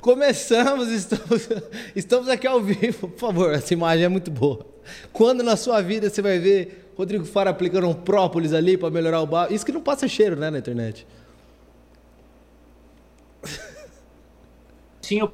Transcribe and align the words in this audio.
Começamos, 0.00 0.88
estamos, 0.92 1.48
estamos 1.94 2.28
aqui 2.28 2.46
ao 2.46 2.60
vivo. 2.60 3.08
Por 3.08 3.18
favor, 3.18 3.52
essa 3.52 3.72
imagem 3.72 4.04
é 4.04 4.08
muito 4.08 4.30
boa. 4.30 4.66
Quando 5.12 5.42
na 5.42 5.56
sua 5.56 5.80
vida 5.80 6.08
você 6.08 6.22
vai 6.22 6.38
ver 6.38 6.92
Rodrigo 6.96 7.24
Fara 7.24 7.50
aplicando 7.50 7.88
um 7.88 7.94
própolis 7.94 8.52
ali 8.52 8.76
para 8.76 8.90
melhorar 8.90 9.20
o 9.20 9.26
bar? 9.26 9.52
Isso 9.52 9.64
que 9.64 9.72
não 9.72 9.80
passa 9.80 10.08
cheiro, 10.08 10.36
né, 10.36 10.50
na 10.50 10.58
internet. 10.58 11.06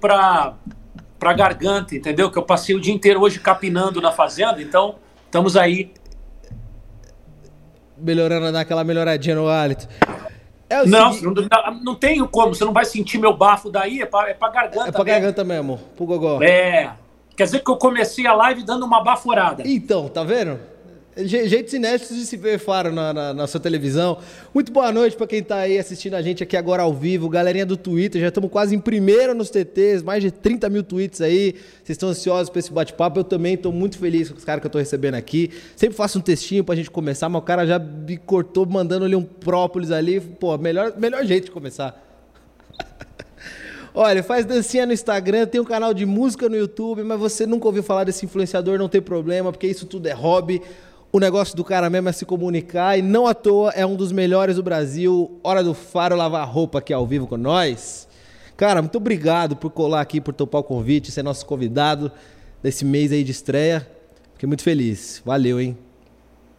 Para 0.01 0.55
para 1.19 1.33
garganta, 1.33 1.95
entendeu? 1.95 2.31
Que 2.31 2.39
eu 2.39 2.43
passei 2.43 2.75
o 2.75 2.81
dia 2.81 2.95
inteiro 2.95 3.21
hoje 3.21 3.41
capinando 3.41 4.01
na 4.01 4.13
fazenda, 4.13 4.61
então 4.61 4.97
estamos 5.25 5.57
aí 5.57 5.93
melhorando, 7.97 8.53
naquela 8.53 8.85
melhoradinha 8.85 9.35
no 9.35 9.49
hálito. 9.49 9.89
É 10.69 10.85
não, 10.85 11.13
seguinte... 11.13 11.49
não, 11.51 11.75
não 11.83 11.95
tenho 11.95 12.27
como, 12.29 12.55
você 12.55 12.65
não 12.65 12.73
vai 12.73 12.85
sentir 12.85 13.19
meu 13.19 13.37
bafo 13.37 13.71
daí, 13.71 14.03
é 14.03 14.07
pra, 14.07 14.29
é 14.29 14.35
pra 14.35 14.49
garganta. 14.49 14.89
É 14.89 14.93
pra 14.93 15.05
mesmo. 15.05 15.21
garganta 15.21 15.45
mesmo, 15.45 15.81
pro 15.97 16.07
gogó. 16.07 16.43
É. 16.43 16.93
Quer 17.37 17.45
dizer 17.45 17.61
que 17.61 17.71
eu 17.71 17.77
comecei 17.77 18.27
a 18.27 18.33
live 18.33 18.63
dando 18.63 18.85
uma 18.85 19.03
baforada. 19.03 19.63
Então, 19.67 20.09
tá 20.09 20.25
vendo? 20.25 20.59
Jeitos 21.19 21.73
inéditos 21.73 22.15
de 22.15 22.27
se 22.27 22.37
ver 22.37 22.59
Faro 22.59 22.93
na, 22.93 23.11
na, 23.11 23.33
na 23.33 23.47
sua 23.47 23.59
televisão. 23.59 24.19
Muito 24.53 24.71
boa 24.71 24.93
noite 24.93 25.17
para 25.17 25.27
quem 25.27 25.39
está 25.39 25.61
aí 25.61 25.79
assistindo 25.79 26.13
a 26.13 26.21
gente 26.21 26.43
aqui 26.43 26.59
agora 26.59 26.83
ao 26.83 26.93
vivo. 26.93 27.27
Galerinha 27.27 27.65
do 27.65 27.75
Twitter, 27.75 28.21
já 28.21 28.29
estamos 28.29 28.51
quase 28.51 28.77
em 28.77 28.79
primeiro 28.79 29.35
nos 29.35 29.49
TTs, 29.49 30.03
mais 30.03 30.23
de 30.23 30.31
30 30.31 30.69
mil 30.69 30.83
tweets 30.83 31.23
aí. 31.23 31.55
Vocês 31.83 31.97
estão 31.97 32.11
ansiosos 32.11 32.51
para 32.51 32.59
esse 32.59 32.71
bate-papo? 32.71 33.21
Eu 33.21 33.25
também 33.25 33.55
estou 33.55 33.73
muito 33.73 33.97
feliz 33.97 34.29
com 34.29 34.37
os 34.37 34.45
caras 34.45 34.61
que 34.61 34.67
eu 34.67 34.69
estou 34.69 34.79
recebendo 34.79 35.15
aqui. 35.15 35.51
Sempre 35.75 35.97
faço 35.97 36.19
um 36.19 36.21
textinho 36.21 36.63
para 36.63 36.75
a 36.75 36.77
gente 36.77 36.91
começar, 36.91 37.31
mas 37.31 37.41
o 37.41 37.45
cara 37.47 37.67
já 37.67 37.79
me 37.79 38.19
cortou 38.19 38.67
mandando 38.67 39.07
ali 39.07 39.17
um 39.17 39.25
própolis 39.25 39.91
ali. 39.91 40.21
Pô, 40.21 40.59
melhor, 40.59 40.93
melhor 40.99 41.25
jeito 41.25 41.47
de 41.47 41.51
começar. 41.51 41.99
Olha, 43.95 44.23
faz 44.23 44.45
dancinha 44.45 44.85
no 44.85 44.93
Instagram, 44.93 45.47
tem 45.47 45.63
um 45.63 45.65
canal 45.65 45.95
de 45.95 46.05
música 46.05 46.47
no 46.47 46.57
YouTube, 46.57 47.03
mas 47.05 47.19
você 47.19 47.47
nunca 47.47 47.65
ouviu 47.65 47.83
falar 47.83 48.05
desse 48.05 48.27
influenciador, 48.27 48.79
não 48.79 48.91
tem 48.91 49.01
problema, 49.01 49.51
porque 49.51 49.67
isso 49.67 49.87
tudo 49.87 50.07
é 50.09 50.13
hobby. 50.13 50.61
O 51.17 51.19
negócio 51.19 51.57
do 51.57 51.65
cara 51.65 51.89
mesmo 51.89 52.11
é 52.11 52.13
se 52.13 52.27
comunicar 52.27 52.99
e 52.99 53.01
não 53.01 53.27
à 53.27 53.33
toa 53.33 53.71
é 53.71 53.87
um 53.87 53.97
dos 53.97 54.13
melhores 54.13 54.57
do 54.57 54.63
Brasil. 54.63 55.41
Hora 55.43 55.65
do 55.65 55.73
Faro 55.73 56.15
lavar 56.15 56.47
roupa 56.47 56.79
aqui 56.79 56.93
ao 56.93 57.07
vivo 57.07 57.27
com 57.27 57.39
nós. 57.39 58.07
Cara, 58.55 58.83
muito 58.83 58.99
obrigado 58.99 59.57
por 59.57 59.71
colar 59.71 60.03
aqui, 60.03 60.21
por 60.21 60.35
topar 60.35 60.61
o 60.61 60.65
convite, 60.65 61.11
ser 61.11 61.23
nosso 61.23 61.47
convidado 61.47 62.13
desse 62.63 62.85
mês 62.85 63.13
aí 63.13 63.25
de 63.25 63.31
estreia. 63.31 63.89
Fiquei 64.35 64.47
muito 64.47 64.63
feliz. 64.63 65.23
Valeu, 65.25 65.59
hein? 65.59 65.79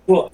Pô, 0.08 0.32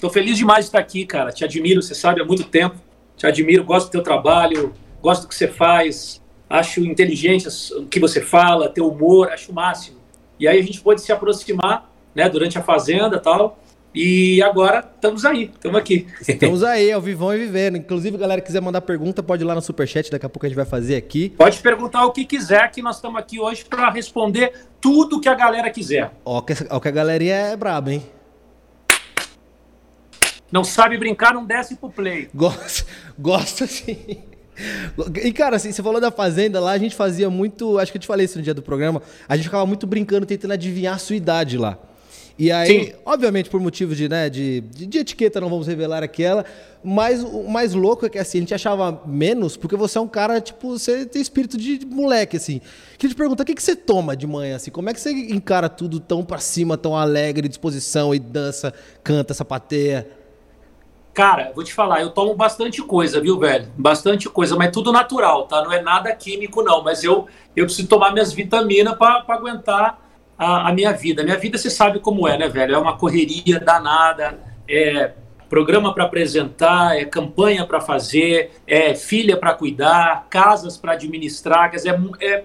tô 0.00 0.08
feliz 0.08 0.38
demais 0.38 0.60
de 0.60 0.68
estar 0.68 0.78
aqui, 0.78 1.04
cara. 1.04 1.30
Te 1.30 1.44
admiro, 1.44 1.82
você 1.82 1.94
sabe, 1.94 2.22
há 2.22 2.24
muito 2.24 2.44
tempo. 2.44 2.76
Te 3.14 3.26
admiro, 3.26 3.62
gosto 3.62 3.88
do 3.88 3.92
teu 3.92 4.02
trabalho, 4.02 4.72
gosto 5.02 5.24
do 5.24 5.28
que 5.28 5.34
você 5.34 5.48
faz. 5.48 6.22
Acho 6.48 6.80
inteligente 6.80 7.46
o 7.76 7.84
que 7.84 8.00
você 8.00 8.22
fala, 8.22 8.70
teu 8.70 8.88
humor, 8.88 9.28
acho 9.28 9.52
o 9.52 9.54
máximo. 9.54 9.98
E 10.40 10.48
aí 10.48 10.58
a 10.58 10.62
gente 10.62 10.80
pode 10.80 11.02
se 11.02 11.12
aproximar, 11.12 11.92
né, 12.14 12.26
durante 12.26 12.56
a 12.56 12.62
Fazenda 12.62 13.18
tal 13.18 13.65
e 13.96 14.42
agora 14.42 14.86
estamos 14.94 15.24
aí, 15.24 15.44
estamos 15.44 15.78
aqui. 15.78 16.06
Estamos 16.28 16.62
aí, 16.62 16.92
ao 16.92 17.00
vivão 17.00 17.34
e 17.34 17.38
vivendo. 17.38 17.78
Inclusive, 17.78 18.18
galera 18.18 18.42
quiser 18.42 18.60
mandar 18.60 18.82
pergunta, 18.82 19.22
pode 19.22 19.42
ir 19.42 19.46
lá 19.46 19.54
no 19.54 19.62
Superchat, 19.62 20.10
daqui 20.10 20.26
a 20.26 20.28
pouco 20.28 20.44
a 20.44 20.48
gente 20.50 20.56
vai 20.56 20.66
fazer 20.66 20.96
aqui. 20.96 21.30
Pode 21.30 21.58
perguntar 21.60 22.04
o 22.04 22.12
que 22.12 22.26
quiser, 22.26 22.70
que 22.70 22.82
nós 22.82 22.96
estamos 22.96 23.18
aqui 23.18 23.40
hoje 23.40 23.64
para 23.64 23.88
responder 23.88 24.52
tudo 24.82 25.18
que 25.18 25.30
a 25.30 25.34
galera 25.34 25.70
quiser. 25.70 26.12
Ó, 26.26 26.42
que, 26.42 26.52
ó, 26.68 26.78
que 26.78 26.88
a 26.88 26.90
galerinha 26.90 27.34
é 27.34 27.56
braba, 27.56 27.90
hein? 27.90 28.02
Não 30.52 30.62
sabe 30.62 30.98
brincar, 30.98 31.32
não 31.32 31.46
desce 31.46 31.74
pro 31.74 31.88
play. 31.88 32.28
Gosta, 32.34 32.84
gosta 33.18 33.66
sim. 33.66 34.18
E, 35.22 35.32
cara, 35.32 35.56
assim, 35.56 35.72
você 35.72 35.82
falou 35.82 36.02
da 36.02 36.10
Fazenda 36.10 36.60
lá, 36.60 36.72
a 36.72 36.78
gente 36.78 36.94
fazia 36.94 37.30
muito. 37.30 37.78
Acho 37.78 37.90
que 37.90 37.96
eu 37.96 38.02
te 38.02 38.06
falei 38.06 38.26
isso 38.26 38.36
no 38.36 38.44
dia 38.44 38.52
do 38.52 38.62
programa. 38.62 39.00
A 39.26 39.36
gente 39.36 39.46
ficava 39.46 39.64
muito 39.64 39.86
brincando, 39.86 40.26
tentando 40.26 40.52
adivinhar 40.52 40.96
a 40.96 40.98
sua 40.98 41.16
idade 41.16 41.56
lá. 41.56 41.78
E 42.38 42.52
aí, 42.52 42.86
Sim. 42.86 42.92
obviamente, 43.04 43.48
por 43.48 43.58
motivos 43.58 43.96
de, 43.96 44.10
né, 44.10 44.28
de, 44.28 44.60
de, 44.60 44.86
de, 44.86 44.98
etiqueta, 44.98 45.40
não 45.40 45.48
vamos 45.48 45.66
revelar 45.66 46.02
aquela. 46.02 46.44
Mas 46.84 47.22
o 47.22 47.48
mais 47.48 47.72
louco 47.72 48.04
é 48.04 48.10
que 48.10 48.18
assim, 48.18 48.38
a 48.38 48.40
gente 48.42 48.54
achava 48.54 49.02
menos, 49.06 49.56
porque 49.56 49.74
você 49.74 49.96
é 49.96 50.00
um 50.00 50.06
cara, 50.06 50.38
tipo, 50.38 50.78
você 50.78 51.06
tem 51.06 51.20
espírito 51.20 51.56
de 51.56 51.84
moleque, 51.86 52.36
assim. 52.36 52.60
Queria 52.98 53.14
te 53.14 53.16
perguntar, 53.16 53.42
o 53.42 53.46
que, 53.46 53.54
que 53.54 53.62
você 53.62 53.74
toma 53.74 54.14
de 54.14 54.26
manhã, 54.26 54.56
assim? 54.56 54.70
Como 54.70 54.90
é 54.90 54.92
que 54.92 55.00
você 55.00 55.10
encara 55.10 55.68
tudo 55.68 55.98
tão 55.98 56.22
pra 56.22 56.38
cima, 56.38 56.76
tão 56.76 56.94
alegre, 56.94 57.48
disposição, 57.48 58.14
e 58.14 58.18
dança, 58.18 58.72
canta, 59.02 59.32
sapateia? 59.32 60.06
Cara, 61.14 61.50
vou 61.54 61.64
te 61.64 61.72
falar, 61.72 62.02
eu 62.02 62.10
tomo 62.10 62.34
bastante 62.34 62.82
coisa, 62.82 63.18
viu, 63.18 63.38
velho? 63.38 63.72
Bastante 63.78 64.28
coisa, 64.28 64.54
mas 64.54 64.70
tudo 64.70 64.92
natural, 64.92 65.46
tá? 65.46 65.62
Não 65.64 65.72
é 65.72 65.80
nada 65.80 66.14
químico, 66.14 66.62
não. 66.62 66.84
Mas 66.84 67.02
eu, 67.02 67.26
eu 67.56 67.64
preciso 67.64 67.88
tomar 67.88 68.12
minhas 68.12 68.34
vitaminas 68.34 68.94
para 68.98 69.24
aguentar 69.26 70.05
a, 70.38 70.68
a, 70.68 70.72
minha 70.72 70.92
vida. 70.92 71.22
Minha 71.22 71.38
vida, 71.38 71.58
você 71.58 71.70
sabe 71.70 72.00
como 72.00 72.26
é, 72.26 72.36
né, 72.38 72.48
velho? 72.48 72.74
É 72.74 72.78
uma 72.78 72.96
correria 72.96 73.58
danada, 73.58 74.38
é 74.68 75.12
programa 75.48 75.94
para 75.94 76.04
apresentar, 76.04 76.96
é 76.98 77.04
campanha 77.04 77.64
para 77.64 77.80
fazer, 77.80 78.50
é 78.66 78.94
filha 78.94 79.36
para 79.36 79.54
cuidar, 79.54 80.26
casas 80.28 80.76
para 80.76 80.92
administrar, 80.92 81.70
quer 81.70 81.76
dizer, 81.76 82.00
é, 82.20 82.26
é, 82.26 82.44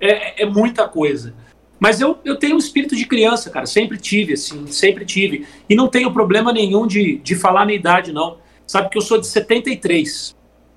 é, 0.00 0.42
é, 0.42 0.46
muita 0.46 0.88
coisa. 0.88 1.34
Mas 1.78 2.00
eu, 2.00 2.18
eu 2.24 2.36
tenho 2.36 2.56
um 2.56 2.58
espírito 2.58 2.96
de 2.96 3.06
criança, 3.06 3.50
cara, 3.50 3.66
sempre 3.66 3.98
tive, 3.98 4.32
assim, 4.32 4.66
sempre 4.66 5.04
tive. 5.04 5.46
E 5.68 5.74
não 5.74 5.86
tenho 5.86 6.12
problema 6.12 6.52
nenhum 6.52 6.86
de, 6.86 7.18
de 7.18 7.36
falar 7.36 7.64
minha 7.64 7.78
idade, 7.78 8.12
não. 8.12 8.38
Sabe 8.66 8.90
que 8.90 8.98
eu 8.98 9.02
sou 9.02 9.18
de 9.18 9.26
73. 9.26 10.36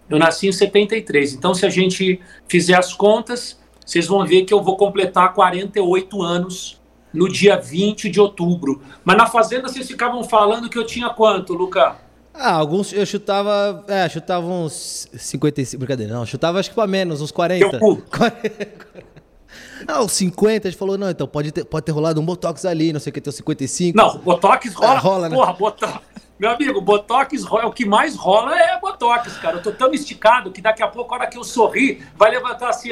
Eu 0.09 0.19
nasci 0.19 0.47
em 0.47 0.51
73. 0.51 1.33
Então, 1.33 1.53
se 1.53 1.65
a 1.65 1.69
gente 1.69 2.19
fizer 2.47 2.77
as 2.77 2.93
contas, 2.93 3.59
vocês 3.85 4.07
vão 4.07 4.25
ver 4.25 4.43
que 4.43 4.53
eu 4.53 4.61
vou 4.61 4.77
completar 4.77 5.33
48 5.33 6.21
anos 6.21 6.79
no 7.13 7.29
dia 7.29 7.57
20 7.57 8.09
de 8.09 8.19
outubro. 8.19 8.81
Mas 9.03 9.17
na 9.17 9.27
Fazenda 9.27 9.67
vocês 9.67 9.87
ficavam 9.87 10.23
falando 10.23 10.69
que 10.69 10.77
eu 10.77 10.85
tinha 10.85 11.09
quanto, 11.09 11.53
Luca? 11.53 11.97
Ah, 12.33 12.53
alguns 12.53 12.93
eu 12.93 13.05
chutava. 13.05 13.83
É, 13.87 14.07
chutava 14.07 14.45
uns 14.47 15.07
55. 15.13 15.79
Brincadeira, 15.79 16.13
não, 16.13 16.25
chutava 16.25 16.59
acho 16.59 16.69
que 16.69 16.75
para 16.75 16.87
menos, 16.87 17.21
uns 17.21 17.31
40. 17.31 17.77
Teu 17.77 18.03
40. 18.09 19.11
Ah, 19.87 20.01
os 20.03 20.11
50, 20.13 20.67
a 20.67 20.71
gente 20.71 20.79
falou, 20.79 20.97
não, 20.97 21.09
então 21.09 21.27
pode 21.27 21.51
ter, 21.51 21.65
pode 21.65 21.85
ter 21.85 21.91
rolado 21.91 22.21
um 22.21 22.25
Botox 22.25 22.65
ali, 22.65 22.93
não 22.93 22.99
sei 22.99 23.09
o 23.09 23.13
que, 23.13 23.19
tem 23.19 23.33
55. 23.33 23.97
Não, 23.97 24.17
Botox 24.19 24.73
rola. 24.73 24.93
É, 24.93 24.97
rola 24.97 25.29
né? 25.29 25.35
Porra, 25.35 25.53
Botox. 25.53 25.99
Meu 26.41 26.49
amigo, 26.49 26.81
Botox 26.81 27.43
rola, 27.43 27.67
o 27.67 27.71
que 27.71 27.85
mais 27.85 28.15
rola 28.15 28.59
é 28.59 28.79
Botox, 28.79 29.37
cara. 29.37 29.57
Eu 29.57 29.61
tô 29.61 29.71
tão 29.71 29.93
esticado 29.93 30.51
que 30.51 30.59
daqui 30.59 30.81
a 30.81 30.87
pouco, 30.87 31.13
a 31.13 31.17
hora 31.19 31.27
que 31.27 31.37
eu 31.37 31.43
sorri, 31.43 32.01
vai 32.17 32.31
levantar 32.31 32.69
assim. 32.69 32.89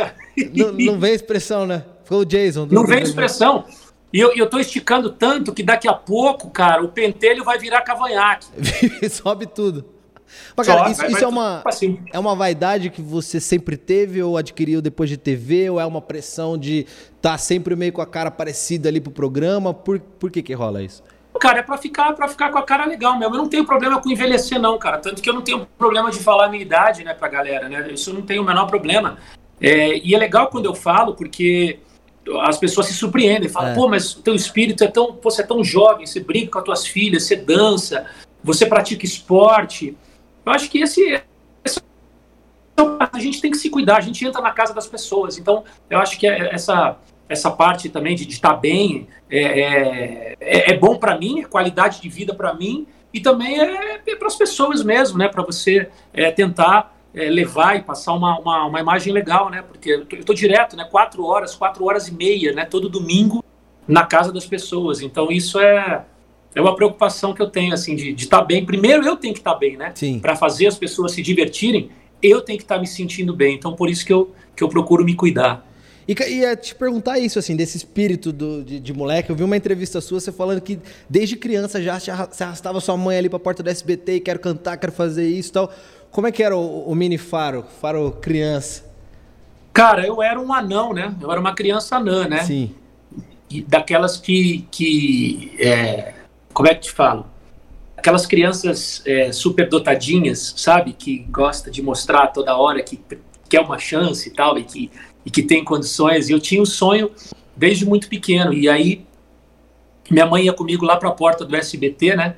Não, 0.56 0.72
não 0.72 1.00
vem 1.00 1.16
expressão, 1.16 1.66
né? 1.66 1.84
Foi 2.04 2.18
o 2.18 2.26
Jason. 2.26 2.68
Não 2.70 2.86
vem 2.86 3.02
expressão. 3.02 3.66
E 4.14 4.20
eu, 4.20 4.34
eu 4.36 4.48
tô 4.48 4.60
esticando 4.60 5.10
tanto 5.10 5.52
que 5.52 5.64
daqui 5.64 5.88
a 5.88 5.96
pouco, 5.96 6.52
cara, 6.52 6.84
o 6.84 6.90
pentelho 6.90 7.44
vai 7.44 7.58
virar 7.58 7.82
cavanhaque. 7.82 8.46
Sobe 9.10 9.48
tudo. 9.48 9.84
Mas, 10.56 10.68
cara, 10.68 10.84
Só, 10.84 10.92
isso, 10.92 11.06
isso 11.08 11.26
é, 11.26 11.28
uma, 11.28 11.64
assim. 11.66 12.00
é 12.14 12.20
uma 12.20 12.36
vaidade 12.36 12.92
que 12.92 13.02
você 13.02 13.40
sempre 13.40 13.78
teve 13.78 14.22
ou 14.22 14.38
adquiriu 14.38 14.80
depois 14.80 15.10
de 15.10 15.18
TV? 15.18 15.72
Ou 15.72 15.80
é 15.80 15.86
uma 15.88 16.04
pressão 16.04 16.56
de 16.56 16.86
estar 17.16 17.32
tá 17.32 17.38
sempre 17.40 17.76
meio 17.76 17.94
com 17.94 18.02
a 18.02 18.06
cara 18.06 18.30
parecida 18.30 18.90
ali 18.90 19.02
pro 19.02 19.12
programa? 19.12 19.74
Por, 19.74 20.00
por 20.00 20.30
que 20.30 20.44
que 20.44 20.54
rola 20.54 20.84
isso? 20.84 21.02
Cara, 21.40 21.60
é 21.60 21.64
pra 21.64 21.78
ficar, 21.78 22.14
pra 22.14 22.28
ficar 22.28 22.52
com 22.52 22.58
a 22.58 22.64
cara 22.64 22.86
legal 22.86 23.18
mesmo. 23.18 23.34
Eu 23.34 23.40
não 23.40 23.50
tenho 23.50 23.66
problema 23.66 24.02
com 24.02 24.10
envelhecer, 24.12 24.60
não, 24.60 24.78
cara. 24.78 24.98
Tanto 24.98 25.22
que 25.22 25.30
eu 25.30 25.34
não 25.34 25.42
tenho 25.42 25.66
problema 25.78 26.12
de 26.12 26.20
falar 26.20 26.46
a 26.46 26.50
minha 26.50 26.62
idade, 26.62 27.04
né, 27.04 27.14
pra 27.14 27.30
galera, 27.30 27.70
né? 27.70 27.92
Isso 27.92 28.14
não 28.14 28.22
tem 28.22 28.40
o 28.40 28.44
menor 28.44 28.68
problema. 28.68 29.18
É, 29.62 29.98
e 29.98 30.14
é 30.14 30.18
legal 30.18 30.48
quando 30.48 30.66
eu 30.66 30.76
falo, 30.76 31.16
porque 31.16 31.80
as 32.42 32.58
pessoas 32.58 32.88
se 32.88 32.94
surpreendem, 32.94 33.50
falam, 33.50 33.72
é. 33.72 33.76
pô, 33.76 33.88
mas 33.88 34.16
o 34.16 34.22
teu 34.22 34.36
espírito 34.36 34.84
é 34.84 34.88
tão, 34.88 35.18
você 35.22 35.42
é 35.42 35.46
tão 35.46 35.64
jovem, 35.64 36.06
você 36.06 36.20
brinca 36.20 36.52
com 36.52 36.60
as 36.60 36.66
tuas 36.66 36.88
filhas, 36.88 37.24
você 37.24 37.36
dança, 37.36 38.06
você 38.44 38.66
pratica 38.66 39.06
esporte. 39.06 39.98
Eu 40.46 40.52
acho 40.52 40.70
que 40.70 40.80
esse, 40.80 41.22
esse 41.64 41.80
a 43.00 43.20
gente 43.20 43.42
tem 43.42 43.52
que 43.52 43.58
se 43.58 43.70
cuidar, 43.70 43.98
a 43.98 44.02
gente 44.02 44.26
entra 44.26 44.42
na 44.42 44.52
casa 44.52 44.74
das 44.74 44.88
pessoas. 44.88 45.38
Então, 45.38 45.64
eu 45.90 46.00
acho 46.00 46.20
que 46.20 46.28
é 46.28 46.54
essa 46.54 46.98
essa 47.30 47.52
parte 47.52 47.88
também 47.88 48.16
de, 48.16 48.28
estar 48.28 48.56
bem 48.56 49.08
é, 49.30 49.40
é, 49.40 50.36
é, 50.42 50.72
é 50.72 50.78
bom 50.78 50.98
para 50.98 51.18
mim, 51.18 51.42
é 51.42 51.46
qualidade 51.46 52.02
de 52.02 52.10
vida 52.10 52.34
para 52.34 52.56
mim 52.56 52.88
e 53.14 53.20
também 53.20 53.60
é, 53.60 54.02
é 54.06 54.16
para 54.16 54.28
as 54.28 54.36
pessoas 54.36 54.84
mesmo, 54.84 55.18
né? 55.18 55.28
Para 55.28 55.44
você 55.44 55.90
é, 56.12 56.32
tentar 56.32 56.96
é, 57.14 57.30
levar 57.30 57.78
e 57.78 57.84
passar 57.84 58.14
uma, 58.14 58.40
uma, 58.40 58.66
uma, 58.66 58.80
imagem 58.80 59.14
legal, 59.14 59.50
né? 59.50 59.62
Porque 59.62 59.92
eu 59.92 60.20
estou 60.20 60.36
direto, 60.36 60.76
né? 60.76 60.88
Quatro 60.90 61.24
horas, 61.24 61.56
quatro 61.56 61.86
horas 61.86 62.08
e 62.08 62.14
meia, 62.14 62.52
né? 62.52 62.66
Todo 62.66 62.90
domingo 62.90 63.44
na 63.88 64.06
casa 64.06 64.34
das 64.34 64.46
pessoas. 64.46 65.02
Então 65.02 65.32
isso 65.32 65.60
é 65.60 66.06
é 66.56 66.60
uma 66.60 66.76
preocupação 66.76 67.32
que 67.32 67.42
eu 67.42 67.48
tenho 67.48 67.76
assim 67.76 67.96
de 67.96 68.10
estar 68.16 68.40
tá 68.40 68.44
bem. 68.44 68.66
Primeiro 68.66 69.06
eu 69.06 69.16
tenho 69.16 69.36
que 69.36 69.40
estar 69.40 69.54
tá 69.54 69.60
bem, 69.60 69.78
né? 69.78 69.92
Para 70.20 70.36
fazer 70.36 70.66
as 70.66 70.78
pessoas 70.78 71.12
se 71.12 71.22
divertirem, 71.22 71.92
eu 72.24 72.42
tenho 72.42 72.58
que 72.58 72.64
estar 72.64 72.76
tá 72.76 72.82
me 72.82 72.88
sentindo 72.88 73.36
bem. 73.36 73.56
Então 73.56 73.76
por 73.76 73.88
isso 73.88 74.04
que 74.04 74.14
eu 74.14 74.34
que 74.56 74.64
eu 74.64 74.70
procuro 74.70 75.06
me 75.06 75.16
cuidar. 75.16 75.66
E 76.10 76.40
ia 76.40 76.56
te 76.56 76.74
perguntar 76.74 77.20
isso, 77.20 77.38
assim, 77.38 77.56
desse 77.56 77.78
espírito 77.78 78.32
do, 78.32 78.64
de, 78.64 78.80
de, 78.80 78.92
moleque. 78.92 79.30
Eu 79.30 79.36
vi 79.36 79.44
uma 79.44 79.56
entrevista 79.56 80.02
sua, 80.02 80.20
você 80.20 80.32
falando 80.32 80.60
que 80.60 80.80
desde 81.08 81.36
criança 81.36 81.80
já 81.80 82.00
se 82.00 82.10
arrastava 82.10 82.80
sua 82.82 82.98
mãe 82.98 83.16
ali 83.16 83.30
pra 83.30 83.38
porta 83.38 83.62
do 83.62 83.70
SBT 83.70 84.16
e 84.16 84.20
quero 84.20 84.40
cantar, 84.40 84.78
quero 84.78 84.92
fazer 84.92 85.28
isso 85.28 85.50
e 85.50 85.52
tal. 85.52 85.72
Como 86.10 86.26
é 86.26 86.32
que 86.32 86.42
era 86.42 86.58
o, 86.58 86.90
o 86.90 86.96
mini 86.96 87.20
Faro, 87.20 87.64
Faro 87.80 88.18
criança? 88.20 88.84
Cara, 89.72 90.04
eu 90.04 90.20
era 90.24 90.40
um 90.40 90.52
anão, 90.52 90.94
né? 90.94 91.14
Eu 91.22 91.32
era 91.32 91.40
uma 91.40 91.54
criança 91.54 91.98
anã, 91.98 92.28
né? 92.28 92.44
Sim. 92.44 92.74
E 93.48 93.62
daquelas 93.62 94.18
que. 94.18 94.68
que 94.72 95.54
é, 95.60 96.16
como 96.52 96.68
é 96.68 96.74
que 96.74 96.82
te 96.82 96.92
falo? 96.92 97.28
Aquelas 97.96 98.26
crianças 98.26 99.04
é, 99.06 99.32
superdotadinhas, 99.32 100.56
sabe? 100.58 100.92
Que 100.92 101.20
gosta 101.30 101.70
de 101.70 101.84
mostrar 101.84 102.28
toda 102.28 102.58
hora 102.58 102.82
que 102.82 103.00
quer 103.50 103.62
uma 103.62 103.80
chance 103.80 104.30
e 104.30 104.32
tal, 104.32 104.58
e 104.58 104.64
que, 104.64 104.92
e 105.30 105.32
que 105.32 105.44
tem 105.44 105.64
condições. 105.64 106.28
E 106.28 106.32
eu 106.32 106.40
tinha 106.40 106.60
um 106.60 106.66
sonho 106.66 107.12
desde 107.56 107.86
muito 107.86 108.10
pequeno. 108.10 108.52
E 108.52 108.68
aí, 108.68 109.06
minha 110.10 110.26
mãe 110.26 110.46
ia 110.46 110.54
comigo 110.54 110.84
lá 110.84 110.98
para 110.98 111.08
a 111.08 111.12
porta 111.12 111.46
do 111.46 111.56
SBT, 111.56 112.16
né? 112.16 112.36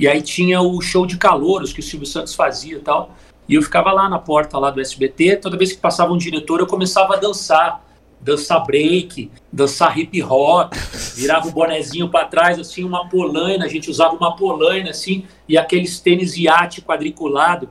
E 0.00 0.08
aí 0.08 0.20
tinha 0.20 0.60
o 0.60 0.80
show 0.80 1.06
de 1.06 1.16
calouros 1.16 1.72
que 1.72 1.78
o 1.78 1.82
Silvio 1.82 2.08
Santos 2.08 2.34
fazia 2.34 2.76
e 2.76 2.80
tal. 2.80 3.14
E 3.48 3.54
eu 3.54 3.62
ficava 3.62 3.92
lá 3.92 4.08
na 4.08 4.18
porta 4.18 4.58
lá 4.58 4.68
do 4.68 4.80
SBT, 4.80 5.36
toda 5.36 5.56
vez 5.56 5.72
que 5.72 5.78
passava 5.78 6.12
um 6.12 6.18
diretor, 6.18 6.58
eu 6.58 6.66
começava 6.66 7.14
a 7.14 7.16
dançar, 7.18 7.84
dançar 8.20 8.64
break, 8.64 9.30
dançar 9.52 9.96
hip 9.96 10.20
hop, 10.24 10.72
virava 11.14 11.46
o 11.46 11.52
bonezinho 11.52 12.08
para 12.08 12.24
trás, 12.24 12.58
assim, 12.58 12.82
uma 12.82 13.06
polaina, 13.08 13.66
a 13.66 13.68
gente 13.68 13.88
usava 13.88 14.16
uma 14.16 14.34
polaina, 14.34 14.90
assim, 14.90 15.24
e 15.46 15.58
aqueles 15.58 16.00
tênis 16.00 16.36
iate 16.36 16.80
quadriculado, 16.80 17.68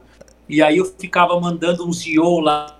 e 0.47 0.61
aí 0.61 0.77
eu 0.77 0.85
ficava 0.85 1.37
mandando 1.41 1.85
uns 1.85 2.05
yo 2.05 2.39
lá, 2.39 2.79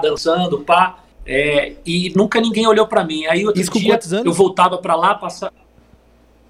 dançando, 0.00 0.60
pá, 0.60 0.98
é, 1.26 1.74
e 1.84 2.12
nunca 2.16 2.40
ninguém 2.40 2.66
olhou 2.66 2.86
para 2.86 3.04
mim. 3.04 3.26
Aí 3.26 3.46
outro 3.46 3.60
Isso 3.60 3.72
dia 3.78 3.98
eu 4.24 4.32
voltava 4.32 4.78
para 4.78 4.94
lá, 4.94 5.14
passar... 5.14 5.52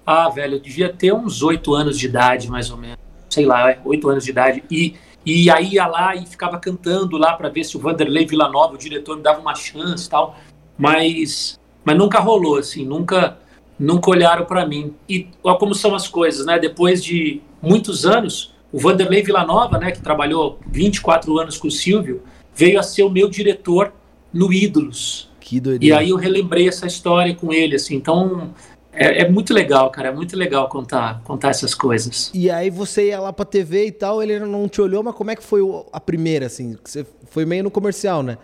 Ah, 0.05 0.29
velho, 0.29 0.55
eu 0.55 0.59
devia 0.59 0.91
ter 0.91 1.13
uns 1.13 1.43
oito 1.43 1.73
anos 1.73 1.97
de 1.99 2.07
idade, 2.07 2.49
mais 2.49 2.71
ou 2.71 2.77
menos 2.77 3.09
sei 3.29 3.45
lá, 3.45 3.77
oito 3.85 4.09
anos 4.09 4.25
de 4.25 4.31
idade, 4.31 4.63
e, 4.69 4.95
e 5.25 5.49
aí 5.49 5.73
ia 5.73 5.85
lá 5.85 6.15
e 6.15 6.25
ficava 6.25 6.57
cantando 6.57 7.17
lá 7.17 7.33
para 7.33 7.49
ver 7.49 7.63
se 7.63 7.77
o 7.77 7.79
Vanderlei 7.79 8.25
Villanova, 8.25 8.73
o 8.73 8.77
diretor, 8.77 9.17
me 9.17 9.23
dava 9.23 9.39
uma 9.39 9.55
chance 9.55 10.07
e 10.07 10.09
tal, 10.09 10.35
mas, 10.77 11.59
mas 11.83 11.97
nunca 11.97 12.19
rolou, 12.19 12.57
assim, 12.57 12.85
nunca, 12.85 13.37
nunca 13.77 14.09
olharam 14.09 14.45
para 14.45 14.65
mim. 14.65 14.93
E 15.07 15.27
olha 15.43 15.57
como 15.57 15.75
são 15.75 15.93
as 15.93 16.07
coisas, 16.07 16.45
né? 16.45 16.57
Depois 16.57 17.03
de 17.03 17.41
muitos 17.61 18.05
anos, 18.05 18.53
o 18.71 18.79
Vanderlei 18.79 19.21
Villanova, 19.21 19.77
né, 19.77 19.91
que 19.91 20.01
trabalhou 20.01 20.59
24 20.67 21.37
anos 21.37 21.57
com 21.57 21.67
o 21.67 21.71
Silvio, 21.71 22.23
veio 22.59 22.77
a 22.77 22.83
ser 22.83 23.03
o 23.03 23.09
meu 23.09 23.29
diretor 23.29 23.93
no 24.33 24.51
Ídolos. 24.51 25.29
Que 25.39 25.61
doideira. 25.61 25.95
E 25.95 25.97
aí 25.97 26.09
eu 26.09 26.17
relembrei 26.17 26.67
essa 26.67 26.85
história 26.85 27.33
com 27.33 27.53
ele, 27.53 27.77
assim, 27.77 27.95
então 27.95 28.53
é, 28.91 29.21
é, 29.21 29.29
muito 29.29 29.53
legal, 29.53 29.89
cara. 29.89 30.09
É 30.09 30.11
muito 30.11 30.35
legal 30.35 30.67
contar, 30.67 31.21
contar 31.23 31.49
essas 31.49 31.73
coisas. 31.73 32.29
E 32.33 32.51
aí 32.51 32.69
você 32.69 33.07
ia 33.07 33.19
lá 33.21 33.31
pra 33.31 33.45
TV 33.45 33.87
e 33.87 33.91
tal, 33.93 34.21
ele 34.21 34.37
não 34.39 34.67
te 34.67 34.81
olhou, 34.81 35.01
mas 35.01 35.15
como 35.15 35.31
é 35.31 35.37
que 35.37 35.43
foi 35.43 35.61
a 35.93 35.99
primeira, 36.01 36.47
assim? 36.47 36.77
Você 36.83 37.05
foi 37.29 37.45
meio 37.45 37.63
no 37.63 37.71
comercial, 37.71 38.21
né? 38.21 38.37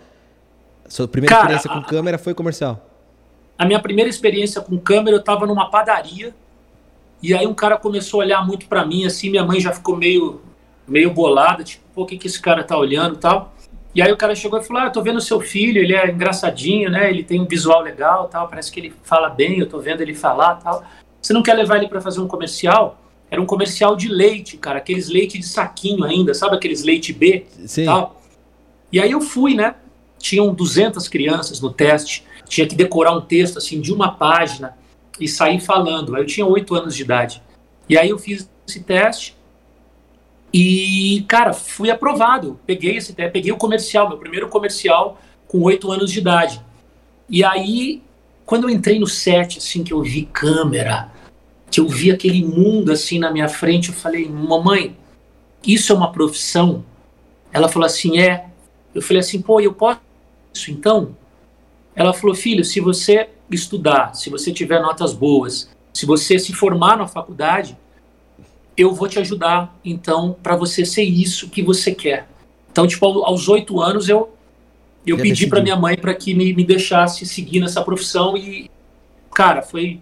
Sua 0.88 1.07
primeira 1.09 1.35
cara, 1.35 1.56
experiência 1.56 1.69
com 1.69 1.79
a, 1.79 1.83
câmera 1.83 2.18
foi 2.18 2.33
comercial. 2.33 2.89
A 3.57 3.65
minha 3.65 3.81
primeira 3.81 4.09
experiência 4.09 4.61
com 4.61 4.77
câmera, 4.77 5.18
eu 5.18 5.23
tava 5.23 5.45
numa 5.45 5.69
padaria, 5.69 6.33
e 7.21 7.33
aí 7.33 7.45
um 7.45 7.53
cara 7.53 7.75
começou 7.75 8.21
a 8.21 8.23
olhar 8.23 8.47
muito 8.47 8.68
para 8.68 8.85
mim, 8.85 9.06
assim, 9.06 9.29
minha 9.29 9.44
mãe 9.44 9.59
já 9.59 9.73
ficou 9.73 9.97
meio, 9.97 10.41
meio 10.88 11.11
bolada, 11.11 11.63
tipo, 11.63 11.83
pô, 11.94 12.03
o 12.03 12.06
que, 12.06 12.18
que 12.18 12.27
esse 12.27 12.39
cara 12.39 12.63
tá 12.63 12.77
olhando 12.77 13.15
e 13.15 13.19
tal. 13.19 13.55
E 13.95 14.01
aí 14.01 14.12
o 14.12 14.18
cara 14.18 14.36
chegou 14.36 14.59
e 14.59 14.63
falou: 14.63 14.83
Ah, 14.83 14.86
eu 14.88 14.92
tô 14.92 15.01
vendo 15.01 15.21
seu 15.21 15.39
filho, 15.39 15.81
ele 15.81 15.95
é 15.95 16.12
engraçadinho, 16.12 16.92
né? 16.92 17.09
Ele 17.09 17.24
tem 17.24 17.39
um 17.39 17.45
visual 17.45 17.81
legal 17.81 18.27
tal, 18.27 18.50
parece 18.50 18.69
que 18.69 18.80
ele 18.81 18.94
fala 19.03 19.30
bem, 19.30 19.59
eu 19.59 19.69
tô 19.69 19.80
vendo 19.80 20.01
ele 20.01 20.13
falar 20.13 20.56
tal. 20.56 20.83
Você 21.21 21.31
não 21.31 21.42
quer 21.42 21.53
levar 21.53 21.77
ele 21.77 21.88
para 21.88 22.01
fazer 22.01 22.19
um 22.19 22.27
comercial? 22.27 23.01
Era 23.31 23.42
um 23.42 23.45
comercial 23.45 23.95
de 23.95 24.09
leite, 24.09 24.57
cara, 24.57 24.77
aqueles 24.77 25.09
leite 25.09 25.39
de 25.39 25.45
saquinho 25.47 26.03
ainda, 26.03 26.33
sabe 26.33 26.56
aqueles 26.56 26.83
leite 26.83 27.13
B? 27.13 27.45
Sim. 27.65 27.86
Tal. 27.86 28.21
E 28.92 29.00
aí 29.00 29.12
eu 29.12 29.21
fui, 29.21 29.56
né? 29.56 29.75
Tinham 30.19 30.53
200 30.53 31.07
crianças 31.07 31.62
no 31.62 31.71
teste, 31.71 32.25
tinha 32.47 32.68
que 32.68 32.75
decorar 32.75 33.13
um 33.13 33.21
texto 33.21 33.57
assim 33.57 33.80
de 33.80 33.94
uma 33.94 34.12
página 34.12 34.77
e 35.19 35.27
sair 35.27 35.59
falando. 35.59 36.15
Aí 36.15 36.21
eu 36.21 36.27
tinha 36.27 36.45
8 36.45 36.75
anos 36.75 36.95
de 36.95 37.01
idade. 37.01 37.42
E 37.89 37.97
aí 37.97 38.09
eu 38.09 38.18
fiz 38.18 38.50
esse 38.68 38.83
teste 38.83 39.34
e, 40.57 41.25
cara, 41.28 41.52
fui 41.52 41.92
aprovado. 41.92 42.57
Peguei 42.66 42.96
esse 42.96 43.12
peguei 43.12 43.52
o 43.52 43.57
comercial, 43.57 44.07
meu 44.07 44.18
primeiro 44.18 44.48
comercial 44.48 45.19
com 45.50 45.62
oito 45.63 45.92
anos 45.92 46.10
de 46.10 46.19
idade. 46.19 46.62
E 47.30 47.44
aí, 47.44 48.02
quando 48.46 48.63
eu 48.63 48.69
entrei 48.69 48.98
no 48.98 49.06
set, 49.06 49.57
assim, 49.57 49.84
que 49.84 49.92
eu 49.92 50.02
vi 50.02 50.30
câmera, 50.31 51.12
que 51.69 51.81
eu 51.81 51.90
vi 51.90 52.10
aquele 52.10 52.42
mundo 52.42 52.94
assim 52.94 53.19
na 53.19 53.34
minha 53.34 53.50
frente, 53.50 53.90
eu 53.90 53.96
falei, 53.96 54.30
mamãe, 54.30 54.96
isso 55.68 55.92
é 55.92 55.96
uma 55.96 56.13
profissão? 56.13 56.86
Ela 57.52 57.68
falou 57.68 57.86
assim, 57.86 58.18
é. 58.18 58.46
Eu 58.94 59.02
falei 59.02 59.19
assim, 59.19 59.42
pô, 59.42 59.60
eu 59.60 59.74
posso 59.74 60.00
isso 60.54 60.72
então? 60.72 61.18
Ela 61.94 62.13
falou, 62.13 62.34
filho, 62.34 62.63
se 62.63 62.80
você 62.80 63.28
estudar, 63.52 64.16
se 64.16 64.30
você 64.30 64.54
tiver 64.54 64.81
notas 64.81 65.12
boas, 65.12 65.69
se 65.94 66.06
você 66.06 66.40
se 66.40 66.54
formar 66.54 66.96
na 66.96 67.07
faculdade, 67.07 67.78
eu 68.77 68.94
vou 68.94 69.07
te 69.07 69.19
ajudar, 69.19 69.77
então, 69.83 70.36
para 70.44 70.56
você 70.56 70.86
ser 70.86 71.04
isso 71.04 71.50
que 71.50 71.62
você 71.62 71.94
quer. 71.94 72.27
Então, 72.72 72.86
tipo, 72.86 73.06
aos 73.06 73.48
oito 73.48 73.81
anos, 73.81 74.10
eu, 74.10 74.33
eu 75.06 75.18
pedi 75.18 75.48
para 75.48 75.62
minha 75.62 75.75
mãe 75.75 75.98
para 75.98 76.13
que 76.13 76.33
me, 76.33 76.54
me 76.54 76.63
deixasse 76.63 77.25
seguir 77.25 77.62
nessa 77.62 77.81
profissão 77.81 78.36
e, 78.36 78.69
cara, 79.33 79.62
foi, 79.62 80.01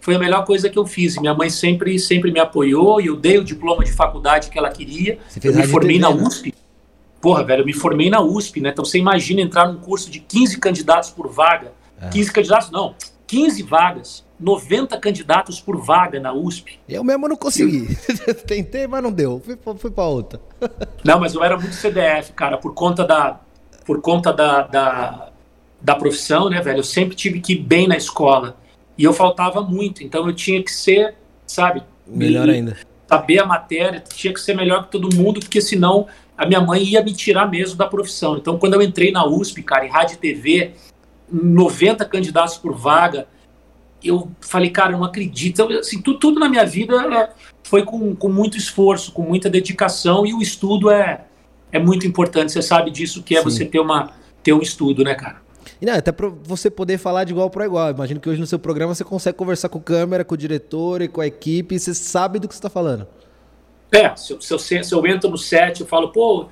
foi 0.00 0.16
a 0.16 0.18
melhor 0.18 0.44
coisa 0.44 0.68
que 0.68 0.78
eu 0.78 0.86
fiz. 0.86 1.16
Minha 1.16 1.32
mãe 1.32 1.48
sempre, 1.48 1.98
sempre 1.98 2.30
me 2.30 2.38
apoiou 2.38 3.00
e 3.00 3.06
eu 3.06 3.16
dei 3.16 3.38
o 3.38 3.44
diploma 3.44 3.84
de 3.84 3.92
faculdade 3.92 4.50
que 4.50 4.58
ela 4.58 4.70
queria. 4.70 5.18
eu 5.42 5.54
me 5.54 5.66
formei 5.66 5.98
TV, 5.98 6.08
na 6.08 6.14
né? 6.14 6.22
USP. 6.26 6.54
Porra, 7.22 7.42
velho, 7.44 7.62
eu 7.62 7.66
me 7.66 7.72
formei 7.72 8.10
na 8.10 8.20
USP, 8.20 8.60
né? 8.60 8.70
Então 8.70 8.84
você 8.84 8.98
imagina 8.98 9.40
entrar 9.40 9.66
num 9.66 9.78
curso 9.78 10.10
de 10.10 10.20
15 10.20 10.58
candidatos 10.58 11.10
por 11.10 11.28
vaga. 11.28 11.72
É. 12.00 12.08
15 12.08 12.32
candidatos, 12.32 12.70
não, 12.70 12.94
15 13.26 13.62
vagas. 13.62 14.24
90 14.40 14.98
candidatos 14.98 15.60
por 15.60 15.76
vaga 15.76 16.18
na 16.18 16.32
USP. 16.32 16.80
Eu 16.88 17.04
mesmo 17.04 17.28
não 17.28 17.36
consegui. 17.36 17.94
Tentei, 18.46 18.86
mas 18.86 19.02
não 19.02 19.12
deu. 19.12 19.40
Fui, 19.44 19.58
fui 19.76 19.90
para 19.90 20.04
outra. 20.04 20.40
não, 21.04 21.20
mas 21.20 21.34
eu 21.34 21.44
era 21.44 21.58
muito 21.58 21.74
CDF, 21.74 22.32
cara, 22.32 22.56
por 22.56 22.72
conta 22.74 23.04
da 23.04 23.40
por 23.84 24.00
conta 24.00 24.32
da, 24.32 24.62
da, 24.62 25.32
da 25.80 25.94
profissão, 25.96 26.48
né, 26.48 26.60
velho? 26.60 26.78
Eu 26.78 26.84
sempre 26.84 27.16
tive 27.16 27.40
que 27.40 27.54
ir 27.54 27.58
bem 27.58 27.88
na 27.88 27.96
escola. 27.96 28.56
E 28.96 29.02
eu 29.02 29.12
faltava 29.12 29.62
muito, 29.62 30.04
então 30.04 30.26
eu 30.26 30.32
tinha 30.32 30.62
que 30.62 30.70
ser, 30.70 31.16
sabe? 31.46 31.82
Melhor 32.06 32.46
me, 32.46 32.52
ainda. 32.52 32.76
Saber 33.08 33.40
a 33.40 33.46
matéria, 33.46 34.04
tinha 34.14 34.32
que 34.32 34.40
ser 34.40 34.54
melhor 34.54 34.84
que 34.84 34.92
todo 34.92 35.14
mundo, 35.16 35.40
porque 35.40 35.60
senão 35.60 36.06
a 36.36 36.46
minha 36.46 36.60
mãe 36.60 36.84
ia 36.84 37.02
me 37.02 37.12
tirar 37.12 37.50
mesmo 37.50 37.76
da 37.76 37.86
profissão. 37.86 38.36
Então, 38.36 38.58
quando 38.58 38.74
eu 38.74 38.82
entrei 38.82 39.10
na 39.10 39.26
USP, 39.26 39.62
cara, 39.62 39.86
em 39.86 39.88
rádio 39.88 40.14
e 40.14 40.18
TV, 40.18 40.72
90 41.32 42.04
candidatos 42.04 42.58
por 42.58 42.74
vaga, 42.76 43.26
eu 44.02 44.30
falei, 44.40 44.70
cara, 44.70 44.92
eu 44.92 44.98
não 44.98 45.04
acredito. 45.04 45.62
Então, 45.62 45.78
assim, 45.78 46.00
tudo, 46.00 46.18
tudo 46.18 46.40
na 46.40 46.48
minha 46.48 46.64
vida 46.64 46.94
é, 47.14 47.30
foi 47.62 47.84
com, 47.84 48.14
com 48.14 48.28
muito 48.28 48.56
esforço, 48.56 49.12
com 49.12 49.22
muita 49.22 49.50
dedicação, 49.50 50.26
e 50.26 50.34
o 50.34 50.40
estudo 50.40 50.90
é, 50.90 51.24
é 51.70 51.78
muito 51.78 52.06
importante. 52.06 52.52
Você 52.52 52.62
sabe 52.62 52.90
disso, 52.90 53.22
que 53.22 53.36
é 53.36 53.38
Sim. 53.38 53.44
você 53.44 53.64
ter, 53.64 53.80
uma, 53.80 54.12
ter 54.42 54.52
um 54.52 54.60
estudo, 54.60 55.04
né, 55.04 55.14
cara? 55.14 55.36
E 55.80 55.86
não, 55.86 55.94
até 55.94 56.12
para 56.12 56.28
você 56.28 56.70
poder 56.70 56.98
falar 56.98 57.24
de 57.24 57.32
igual 57.32 57.48
para 57.48 57.64
igual. 57.64 57.90
Imagino 57.90 58.20
que 58.20 58.28
hoje 58.28 58.40
no 58.40 58.46
seu 58.46 58.58
programa 58.58 58.94
você 58.94 59.04
consegue 59.04 59.36
conversar 59.36 59.68
com 59.68 59.80
câmera, 59.80 60.24
com 60.24 60.34
o 60.34 60.38
diretor 60.38 61.00
e 61.00 61.08
com 61.08 61.20
a 61.20 61.26
equipe, 61.26 61.74
e 61.74 61.78
você 61.78 61.94
sabe 61.94 62.38
do 62.38 62.46
que 62.46 62.54
você 62.54 62.58
está 62.58 62.70
falando. 62.70 63.06
É, 63.92 64.14
se 64.14 64.32
eu, 64.32 64.40
se, 64.40 64.54
eu, 64.54 64.84
se 64.84 64.94
eu 64.94 65.06
entro 65.06 65.28
no 65.28 65.38
set, 65.38 65.80
eu 65.80 65.86
falo, 65.86 66.12
pô, 66.12 66.48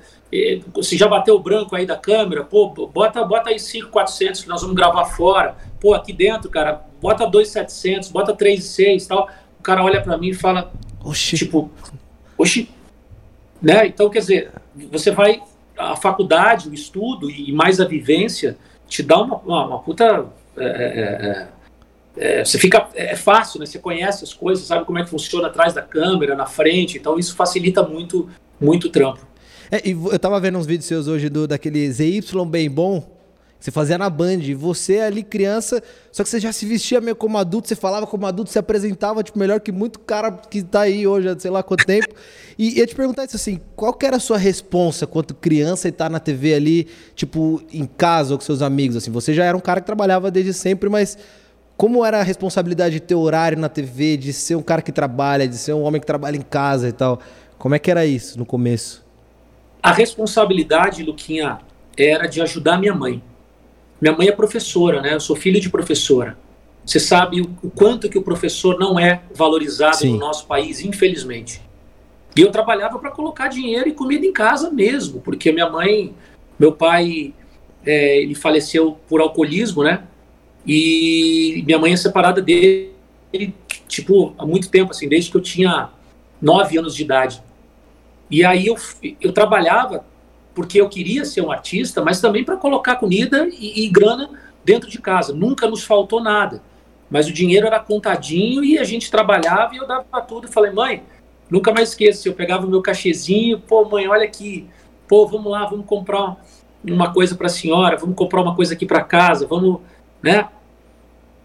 você 0.73 0.95
já 0.95 1.07
bateu 1.07 1.35
o 1.35 1.39
branco 1.39 1.75
aí 1.75 1.85
da 1.85 1.95
câmera, 1.95 2.43
pô, 2.43 2.69
bota, 2.93 3.23
bota 3.25 3.49
aí 3.49 3.59
5,400 3.59 4.43
que 4.43 4.49
nós 4.49 4.61
vamos 4.61 4.75
gravar 4.75 5.05
fora. 5.05 5.55
Pô, 5.79 5.93
aqui 5.93 6.13
dentro, 6.13 6.49
cara, 6.49 6.85
bota 7.01 7.25
2,700, 7.25 8.09
bota 8.09 8.35
3,6 8.35 9.07
tal. 9.07 9.29
O 9.59 9.63
cara 9.63 9.83
olha 9.83 10.01
para 10.01 10.17
mim 10.17 10.29
e 10.29 10.33
fala, 10.33 10.71
oxi. 11.03 11.35
tipo, 11.35 11.71
oxi. 12.37 12.69
Né? 13.61 13.87
Então, 13.87 14.09
quer 14.09 14.19
dizer, 14.19 14.51
você 14.91 15.11
vai, 15.11 15.41
a 15.77 15.95
faculdade, 15.95 16.69
o 16.69 16.73
estudo 16.73 17.29
e 17.29 17.51
mais 17.51 17.79
a 17.79 17.85
vivência 17.85 18.55
te 18.87 19.01
dá 19.01 19.19
uma, 19.21 19.37
uma, 19.37 19.67
uma 19.67 19.79
puta. 19.79 20.27
É, 20.57 20.65
é, 20.65 21.47
é, 22.17 22.39
é 22.39 22.45
você 22.45 22.59
fica. 22.59 22.87
É 22.93 23.15
fácil, 23.15 23.59
né? 23.59 23.65
Você 23.65 23.79
conhece 23.79 24.23
as 24.23 24.33
coisas, 24.33 24.65
sabe 24.65 24.85
como 24.85 24.99
é 24.99 25.03
que 25.03 25.09
funciona 25.09 25.47
atrás 25.47 25.73
da 25.73 25.81
câmera, 25.81 26.35
na 26.35 26.45
frente, 26.45 26.97
então 26.97 27.17
isso 27.17 27.35
facilita 27.35 27.81
muito, 27.83 28.29
muito 28.59 28.87
o 28.87 28.89
trampo. 28.89 29.28
É, 29.71 29.87
e 29.87 29.91
eu 29.91 30.17
tava 30.17 30.39
vendo 30.39 30.57
uns 30.57 30.65
vídeos 30.65 30.85
seus 30.85 31.07
hoje 31.07 31.29
do, 31.29 31.47
daquele 31.47 31.91
ZY 31.91 32.21
bem 32.47 32.69
bom, 32.69 33.01
que 33.59 33.65
você 33.65 33.71
fazia 33.71 33.97
na 33.97 34.09
Band. 34.09 34.39
E 34.41 34.53
você 34.53 34.99
ali, 34.99 35.21
criança, 35.21 35.83
só 36.11 36.23
que 36.23 36.29
você 36.29 36.39
já 36.39 36.51
se 36.51 36.65
vestia 36.65 36.99
meio 36.99 37.15
como 37.15 37.37
adulto, 37.37 37.67
você 37.67 37.75
falava 37.75 38.07
como 38.07 38.25
adulto, 38.25 38.49
se 38.49 38.57
apresentava, 38.57 39.21
tipo, 39.21 39.37
melhor 39.37 39.59
que 39.59 39.71
muito 39.71 39.99
cara 39.99 40.31
que 40.31 40.63
tá 40.63 40.81
aí 40.81 41.05
hoje 41.05 41.27
há 41.29 41.37
sei 41.37 41.51
lá 41.51 41.61
quanto 41.61 41.85
tempo. 41.85 42.07
E 42.57 42.79
ia 42.79 42.87
te 42.87 42.95
perguntar 42.95 43.25
isso 43.25 43.35
assim, 43.35 43.59
qual 43.75 43.93
que 43.93 44.05
era 44.05 44.17
a 44.17 44.19
sua 44.19 44.37
responsa 44.37 45.05
quanto 45.05 45.35
criança 45.35 45.87
e 45.87 45.91
tá 45.91 46.09
na 46.09 46.19
TV 46.19 46.55
ali, 46.55 46.87
tipo, 47.15 47.61
em 47.71 47.85
casa 47.85 48.33
ou 48.33 48.39
com 48.39 48.45
seus 48.45 48.61
amigos, 48.61 48.95
assim? 48.95 49.11
Você 49.11 49.33
já 49.33 49.43
era 49.43 49.55
um 49.55 49.61
cara 49.61 49.81
que 49.81 49.85
trabalhava 49.85 50.31
desde 50.31 50.53
sempre, 50.53 50.89
mas 50.89 51.17
como 51.77 52.03
era 52.03 52.19
a 52.19 52.23
responsabilidade 52.23 52.95
de 52.95 52.99
ter 53.01 53.15
horário 53.15 53.57
na 53.57 53.69
TV, 53.69 54.17
de 54.17 54.33
ser 54.33 54.55
um 54.55 54.61
cara 54.61 54.81
que 54.81 54.91
trabalha, 54.91 55.47
de 55.47 55.57
ser 55.57 55.73
um 55.73 55.83
homem 55.83 56.01
que 56.01 56.07
trabalha 56.07 56.35
em 56.35 56.41
casa 56.41 56.89
e 56.89 56.91
tal? 56.91 57.19
Como 57.57 57.75
é 57.75 57.79
que 57.79 57.91
era 57.91 58.05
isso 58.05 58.37
no 58.37 58.45
começo? 58.45 59.08
A 59.81 59.91
responsabilidade, 59.91 61.03
Luquinha, 61.03 61.59
era 61.97 62.27
de 62.27 62.41
ajudar 62.41 62.77
minha 62.77 62.93
mãe. 62.93 63.21
Minha 64.01 64.15
mãe 64.15 64.27
é 64.27 64.31
professora, 64.31 65.01
né? 65.01 65.13
Eu 65.13 65.19
sou 65.19 65.35
filho 65.35 65.59
de 65.59 65.69
professora. 65.69 66.37
Você 66.85 66.99
sabe 66.99 67.41
o 67.41 67.69
quanto 67.69 68.09
que 68.09 68.17
o 68.17 68.21
professor 68.21 68.79
não 68.79 68.99
é 68.99 69.21
valorizado 69.35 69.97
Sim. 69.97 70.13
no 70.13 70.17
nosso 70.17 70.47
país, 70.47 70.81
infelizmente. 70.81 71.61
E 72.35 72.41
eu 72.41 72.51
trabalhava 72.51 72.97
para 72.99 73.11
colocar 73.11 73.47
dinheiro 73.47 73.89
e 73.89 73.93
comida 73.93 74.25
em 74.25 74.33
casa 74.33 74.71
mesmo, 74.71 75.21
porque 75.21 75.51
minha 75.51 75.69
mãe, 75.69 76.13
meu 76.57 76.71
pai, 76.71 77.33
é, 77.85 78.21
ele 78.21 78.35
faleceu 78.35 78.97
por 79.07 79.21
alcoolismo, 79.21 79.83
né? 79.83 80.03
E 80.65 81.63
minha 81.65 81.77
mãe 81.77 81.93
é 81.93 81.97
separada 81.97 82.41
dele, 82.41 82.93
tipo, 83.87 84.33
há 84.37 84.45
muito 84.45 84.69
tempo, 84.69 84.91
assim, 84.91 85.07
desde 85.07 85.31
que 85.31 85.37
eu 85.37 85.41
tinha 85.41 85.89
nove 86.41 86.77
anos 86.77 86.95
de 86.95 87.03
idade. 87.03 87.41
E 88.29 88.45
aí 88.45 88.67
eu, 88.67 88.75
eu 89.19 89.33
trabalhava 89.33 90.05
porque 90.53 90.79
eu 90.79 90.89
queria 90.89 91.25
ser 91.25 91.41
um 91.41 91.51
artista, 91.51 92.03
mas 92.03 92.19
também 92.19 92.43
para 92.43 92.57
colocar 92.57 92.95
comida 92.95 93.47
e, 93.51 93.85
e, 93.85 93.89
grana 93.89 94.29
dentro 94.63 94.89
de 94.89 94.99
casa. 94.99 95.33
Nunca 95.33 95.67
nos 95.67 95.83
faltou 95.83 96.21
nada. 96.21 96.61
Mas 97.09 97.27
o 97.27 97.33
dinheiro 97.33 97.65
era 97.65 97.79
contadinho 97.79 98.63
e 98.63 98.77
a 98.77 98.83
gente 98.83 99.09
trabalhava 99.09 99.73
e 99.73 99.77
eu 99.77 99.87
dava 99.87 100.21
tudo. 100.21 100.47
E 100.47 100.51
falei, 100.51 100.71
mãe, 100.71 101.03
nunca 101.49 101.71
mais 101.71 101.89
esqueço. 101.89 102.27
Eu 102.27 102.33
pegava 102.33 102.67
o 102.67 102.69
meu 102.69 102.81
cachezinho, 102.81 103.59
pô, 103.59 103.85
mãe, 103.85 104.07
olha 104.07 104.25
aqui, 104.25 104.67
pô, 105.07 105.25
vamos 105.25 105.51
lá, 105.51 105.65
vamos 105.65 105.85
comprar 105.85 106.37
uma 106.83 107.11
coisa 107.11 107.35
para 107.35 107.47
a 107.47 107.49
senhora, 107.49 107.97
vamos 107.97 108.15
comprar 108.15 108.41
uma 108.41 108.55
coisa 108.55 108.73
aqui 108.73 108.85
para 108.85 109.01
casa, 109.01 109.47
vamos, 109.47 109.81
né? 110.21 110.47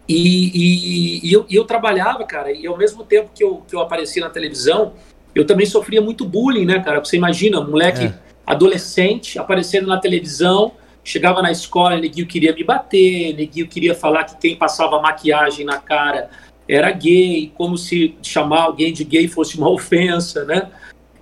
E, 0.07 0.51
e, 0.53 1.29
e, 1.29 1.33
eu, 1.33 1.45
e, 1.49 1.55
eu, 1.55 1.65
trabalhava, 1.65 2.23
cara, 2.25 2.51
e 2.51 2.67
ao 2.67 2.77
mesmo 2.77 3.03
tempo 3.03 3.31
que 3.33 3.43
eu, 3.43 3.63
que 3.67 3.75
eu 3.75 3.79
aparecia 3.79 4.23
na 4.23 4.29
televisão, 4.29 4.93
eu 5.35 5.45
também 5.45 5.65
sofria 5.65 6.01
muito 6.01 6.25
bullying, 6.25 6.65
né, 6.65 6.79
cara? 6.79 7.03
Você 7.03 7.17
imagina, 7.17 7.59
um 7.59 7.69
moleque 7.69 8.05
é. 8.05 8.13
adolescente 8.47 9.37
aparecendo 9.37 9.85
na 9.85 9.97
televisão, 9.97 10.71
chegava 11.03 11.41
na 11.41 11.51
escola, 11.51 11.97
neguinho 11.97 12.25
queria 12.25 12.53
me 12.53 12.63
bater, 12.63 13.35
neguinho 13.35 13.67
queria 13.67 13.93
falar 13.93 14.23
que 14.23 14.37
quem 14.37 14.55
passava 14.55 15.01
maquiagem 15.01 15.65
na 15.65 15.77
cara 15.77 16.29
era 16.67 16.89
gay, 16.91 17.51
como 17.55 17.77
se 17.77 18.17
chamar 18.23 18.63
alguém 18.63 18.93
de 18.93 19.03
gay 19.03 19.27
fosse 19.27 19.57
uma 19.57 19.69
ofensa, 19.69 20.45
né? 20.45 20.69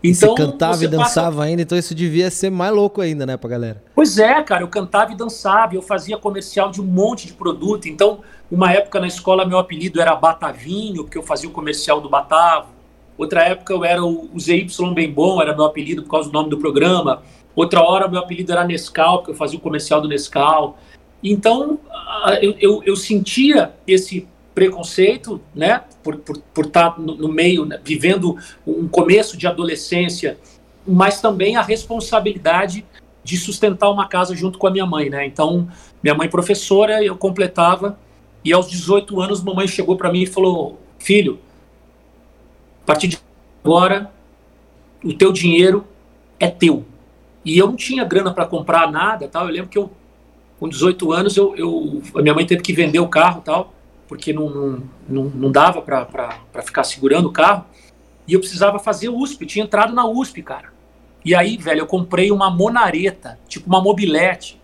Então, 0.03 0.35
você 0.35 0.43
cantava 0.43 0.75
você 0.75 0.85
e 0.85 0.87
dançava 0.89 1.37
passa... 1.37 1.43
ainda, 1.43 1.61
então 1.61 1.77
isso 1.77 1.95
devia 1.95 2.29
ser 2.29 2.49
mais 2.49 2.73
louco 2.73 2.99
ainda, 2.99 3.25
né, 3.25 3.37
pra 3.37 3.49
galera? 3.49 3.81
Pois 3.95 4.17
é, 4.17 4.41
cara, 4.43 4.61
eu 4.61 4.67
cantava 4.67 5.13
e 5.13 5.15
dançava, 5.15 5.75
eu 5.75 5.81
fazia 5.81 6.17
comercial 6.17 6.69
de 6.69 6.81
um 6.81 6.85
monte 6.85 7.25
de 7.25 7.33
produto. 7.33 7.87
Então, 7.87 8.19
uma 8.51 8.71
época 8.71 8.99
na 8.99 9.07
escola 9.07 9.45
meu 9.45 9.57
apelido 9.57 10.01
era 10.01 10.13
Batavinho, 10.13 11.05
porque 11.05 11.17
eu 11.17 11.23
fazia 11.23 11.47
o 11.47 11.53
comercial 11.53 12.01
do 12.01 12.09
Batavo. 12.09 12.67
Outra 13.17 13.43
época 13.43 13.73
eu 13.73 13.85
era 13.85 14.03
o, 14.03 14.29
ZY 14.39 14.67
Bem 14.93 15.11
Bom, 15.11 15.41
era 15.41 15.55
meu 15.55 15.65
apelido 15.65 16.03
por 16.03 16.11
causa 16.11 16.29
do 16.29 16.33
nome 16.33 16.49
do 16.49 16.57
programa. 16.57 17.23
Outra 17.55 17.81
hora 17.81 18.07
meu 18.07 18.19
apelido 18.19 18.51
era 18.51 18.65
Nescau, 18.65 19.19
porque 19.19 19.31
eu 19.31 19.35
fazia 19.35 19.57
o 19.57 19.61
comercial 19.61 20.01
do 20.01 20.07
Nescau. 20.07 20.77
Então, 21.23 21.79
eu, 22.41 22.55
eu, 22.59 22.83
eu 22.83 22.95
sentia 22.95 23.73
esse 23.87 24.27
preconceito, 24.53 25.41
né, 25.53 25.83
por, 26.03 26.17
por, 26.17 26.37
por 26.53 26.65
estar 26.65 26.91
tá 26.91 27.01
no, 27.01 27.15
no 27.15 27.27
meio, 27.27 27.65
né, 27.65 27.79
vivendo 27.83 28.37
um 28.67 28.87
começo 28.87 29.35
de 29.35 29.47
adolescência, 29.47 30.37
mas 30.85 31.21
também 31.21 31.55
a 31.55 31.61
responsabilidade 31.61 32.85
de 33.23 33.37
sustentar 33.37 33.89
uma 33.89 34.07
casa 34.07 34.35
junto 34.35 34.59
com 34.59 34.67
a 34.67 34.71
minha 34.71 34.85
mãe, 34.85 35.09
né? 35.09 35.25
Então, 35.25 35.67
minha 36.03 36.13
mãe 36.13 36.27
professora, 36.27 37.01
eu 37.01 37.15
completava, 37.15 37.97
e 38.43 38.51
aos 38.51 38.69
18 38.69 39.21
anos, 39.21 39.41
mamãe 39.41 39.67
chegou 39.67 39.95
para 39.95 40.11
mim 40.11 40.23
e 40.23 40.27
falou: 40.27 40.77
Filho, 40.99 41.39
a 42.83 42.85
partir 42.85 43.07
de 43.07 43.19
agora, 43.63 44.11
o 45.03 45.13
teu 45.13 45.31
dinheiro 45.31 45.85
é 46.39 46.49
teu. 46.49 46.85
E 47.45 47.57
eu 47.57 47.67
não 47.67 47.75
tinha 47.75 48.03
grana 48.03 48.33
para 48.33 48.45
comprar 48.45 48.91
nada, 48.91 49.27
tal. 49.27 49.47
Eu 49.47 49.53
lembro 49.53 49.69
que 49.69 49.77
eu, 49.77 49.91
com 50.59 50.69
18 50.69 51.11
anos, 51.11 51.35
eu, 51.35 51.55
eu, 51.55 52.01
a 52.15 52.21
minha 52.21 52.33
mãe 52.33 52.45
teve 52.45 52.61
que 52.61 52.73
vender 52.73 52.99
o 52.99 53.07
carro, 53.07 53.41
tal 53.41 53.73
porque 54.13 54.31
não, 54.31 54.47
não, 54.47 54.83
não, 55.09 55.23
não 55.23 55.51
dava 55.51 55.81
para 55.81 56.61
ficar 56.63 56.83
segurando 56.83 57.29
o 57.29 57.31
carro. 57.31 57.65
E 58.27 58.33
eu 58.33 58.39
precisava 58.39 58.77
fazer 58.77 59.09
USP, 59.09 59.41
eu 59.41 59.47
tinha 59.47 59.65
entrado 59.65 59.91
na 59.91 60.05
USP, 60.05 60.43
cara. 60.43 60.71
E 61.25 61.33
aí, 61.33 61.57
velho, 61.57 61.79
eu 61.79 61.87
comprei 61.87 62.31
uma 62.31 62.49
monareta, 62.49 63.39
tipo 63.47 63.67
uma 63.67 63.81
mobilete. 63.81 64.61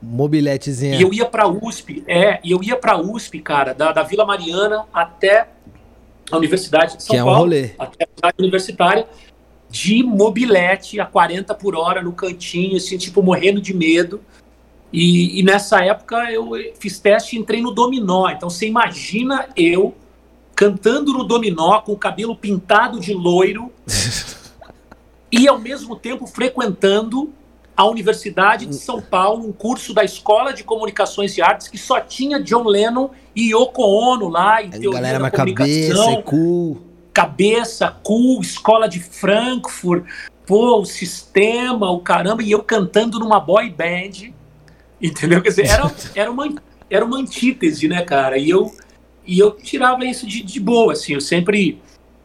Mobiletezinha. 0.00 0.96
E 0.96 1.02
eu 1.02 1.12
ia 1.12 1.26
pra 1.26 1.46
USP, 1.46 2.02
é, 2.06 2.40
e 2.42 2.50
eu 2.50 2.62
ia 2.62 2.76
pra 2.76 2.98
USP, 2.98 3.40
cara, 3.40 3.74
da, 3.74 3.92
da 3.92 4.02
Vila 4.02 4.24
Mariana 4.24 4.86
até 4.92 5.48
a 6.30 6.36
Universidade 6.36 6.96
de 6.96 7.02
São 7.02 7.16
que 7.16 7.22
Paulo. 7.22 7.54
É 7.54 7.74
um. 7.78 7.82
Até 7.82 8.04
a 8.04 8.08
cidade 8.14 8.36
universitária, 8.38 9.06
de 9.68 10.02
mobilete 10.02 11.00
a 11.00 11.06
40 11.06 11.54
por 11.54 11.74
hora 11.74 12.02
no 12.02 12.12
cantinho, 12.12 12.76
assim, 12.76 12.96
tipo, 12.96 13.22
morrendo 13.22 13.60
de 13.60 13.74
medo. 13.74 14.20
E, 14.92 15.40
e, 15.40 15.42
nessa 15.42 15.84
época 15.84 16.30
eu 16.30 16.50
fiz 16.78 16.98
teste 16.98 17.36
e 17.36 17.38
entrei 17.38 17.60
no 17.60 17.70
dominó. 17.70 18.28
Então 18.30 18.48
você 18.48 18.66
imagina 18.66 19.48
eu 19.56 19.94
cantando 20.54 21.12
no 21.12 21.24
dominó 21.24 21.80
com 21.80 21.92
o 21.92 21.98
cabelo 21.98 22.34
pintado 22.34 22.98
de 22.98 23.12
loiro 23.12 23.70
e 25.30 25.46
ao 25.46 25.58
mesmo 25.58 25.96
tempo 25.96 26.26
frequentando 26.26 27.30
a 27.76 27.84
Universidade 27.84 28.66
de 28.66 28.74
São 28.74 29.00
Paulo, 29.00 29.46
um 29.46 29.52
curso 29.52 29.92
da 29.92 30.02
Escola 30.02 30.52
de 30.52 30.64
Comunicações 30.64 31.36
e 31.36 31.42
Artes 31.42 31.68
que 31.68 31.76
só 31.76 32.00
tinha 32.00 32.40
John 32.40 32.64
Lennon 32.64 33.10
e 33.34 33.52
Yoko 33.52 33.82
Ono 33.82 34.28
lá 34.28 34.62
em 34.62 34.70
teoria 34.70 34.92
galera, 34.92 35.18
da 35.18 35.30
comunicação. 35.30 36.06
Cabeça, 36.06 36.22
cool. 36.22 36.82
Cabeça, 37.12 37.96
cool, 38.02 38.40
Escola 38.40 38.88
de 38.88 39.00
Frankfurt, 39.00 40.04
pô, 40.46 40.80
o 40.80 40.84
sistema, 40.84 41.90
o 41.90 42.00
caramba, 42.00 42.42
e 42.42 42.50
eu 42.50 42.62
cantando 42.62 43.18
numa 43.18 43.40
boy 43.40 43.68
band 43.70 44.34
Entendeu? 45.00 45.42
Quer 45.42 45.50
dizer, 45.50 45.66
era, 45.66 45.92
era, 46.14 46.30
uma, 46.30 46.54
era 46.88 47.04
uma 47.04 47.18
antítese, 47.18 47.88
né, 47.88 48.02
cara? 48.02 48.38
E 48.38 48.48
eu, 48.48 48.72
e 49.26 49.38
eu 49.38 49.50
tirava 49.52 50.04
isso 50.04 50.26
de, 50.26 50.42
de 50.42 50.60
boa, 50.60 50.92
assim. 50.92 51.14
Eu 51.14 51.20
sempre, 51.20 51.80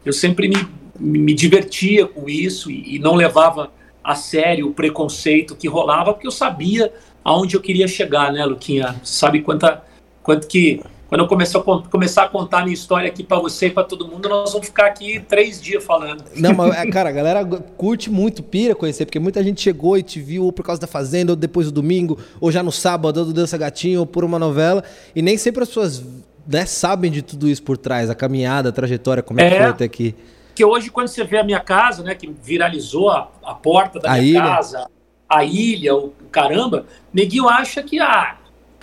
eu 0.05 0.13
sempre 0.13 0.47
me, 0.47 0.67
me 0.99 1.33
divertia 1.33 2.07
com 2.07 2.29
isso 2.29 2.71
e, 2.71 2.95
e 2.95 2.99
não 2.99 3.15
levava 3.15 3.71
a 4.03 4.15
sério 4.15 4.67
o 4.67 4.73
preconceito 4.73 5.55
que 5.55 5.67
rolava, 5.67 6.13
porque 6.13 6.27
eu 6.27 6.31
sabia 6.31 6.91
aonde 7.23 7.55
eu 7.55 7.61
queria 7.61 7.87
chegar, 7.87 8.31
né, 8.31 8.45
Luquinha? 8.45 8.95
Sabe 9.03 9.41
quanta, 9.41 9.83
quanto 10.23 10.47
que 10.47 10.81
quando 11.11 11.23
eu 11.23 11.27
começar 11.27 11.59
a, 11.59 11.61
começar 11.61 12.23
a 12.23 12.29
contar 12.29 12.59
a 12.59 12.63
minha 12.63 12.73
história 12.73 13.09
aqui 13.09 13.21
para 13.21 13.37
você 13.37 13.67
e 13.67 13.69
para 13.69 13.83
todo 13.83 14.07
mundo, 14.07 14.29
nós 14.29 14.53
vamos 14.53 14.67
ficar 14.67 14.85
aqui 14.85 15.19
três 15.19 15.61
dias 15.61 15.83
falando. 15.83 16.23
Não, 16.37 16.53
mas, 16.53 16.73
é, 16.73 16.85
cara, 16.89 17.09
a 17.09 17.11
galera 17.11 17.45
curte 17.75 18.09
muito, 18.09 18.41
pira 18.41 18.73
conhecer, 18.73 19.05
porque 19.05 19.19
muita 19.19 19.43
gente 19.43 19.59
chegou 19.59 19.97
e 19.97 20.03
te 20.03 20.21
viu 20.21 20.45
ou 20.45 20.53
por 20.53 20.63
causa 20.63 20.79
da 20.79 20.87
Fazenda, 20.87 21.33
ou 21.33 21.35
depois 21.35 21.65
do 21.65 21.73
domingo, 21.73 22.17
ou 22.39 22.49
já 22.49 22.63
no 22.63 22.71
sábado, 22.71 23.19
ou 23.19 23.25
do 23.25 23.33
Dança 23.33 23.57
Gatinho, 23.57 23.99
ou 23.99 24.05
por 24.05 24.23
uma 24.23 24.39
novela, 24.39 24.85
e 25.13 25.21
nem 25.21 25.35
sempre 25.35 25.63
as 25.63 25.67
pessoas 25.67 26.01
né, 26.47 26.65
sabem 26.65 27.11
de 27.11 27.21
tudo 27.21 27.49
isso 27.49 27.61
por 27.61 27.77
trás, 27.77 28.09
a 28.09 28.15
caminhada, 28.15 28.69
a 28.69 28.71
trajetória, 28.71 29.21
como 29.21 29.41
é, 29.41 29.47
é 29.47 29.49
que 29.49 29.57
foi 29.57 29.65
até 29.65 29.83
aqui. 29.83 30.15
Que 30.53 30.65
hoje, 30.65 30.89
quando 30.89 31.07
você 31.07 31.23
vê 31.23 31.39
a 31.39 31.43
minha 31.43 31.59
casa, 31.59 32.03
né, 32.03 32.15
que 32.15 32.27
viralizou 32.27 33.09
a, 33.09 33.29
a 33.43 33.53
porta 33.53 33.99
da 33.99 34.11
a 34.11 34.17
minha 34.17 34.25
ilha. 34.25 34.41
casa, 34.41 34.89
a 35.27 35.43
ilha, 35.43 35.95
o 35.95 36.13
caramba, 36.31 36.85
neguinho 37.13 37.47
acha 37.47 37.81
que, 37.81 37.99
ah, 37.99 38.37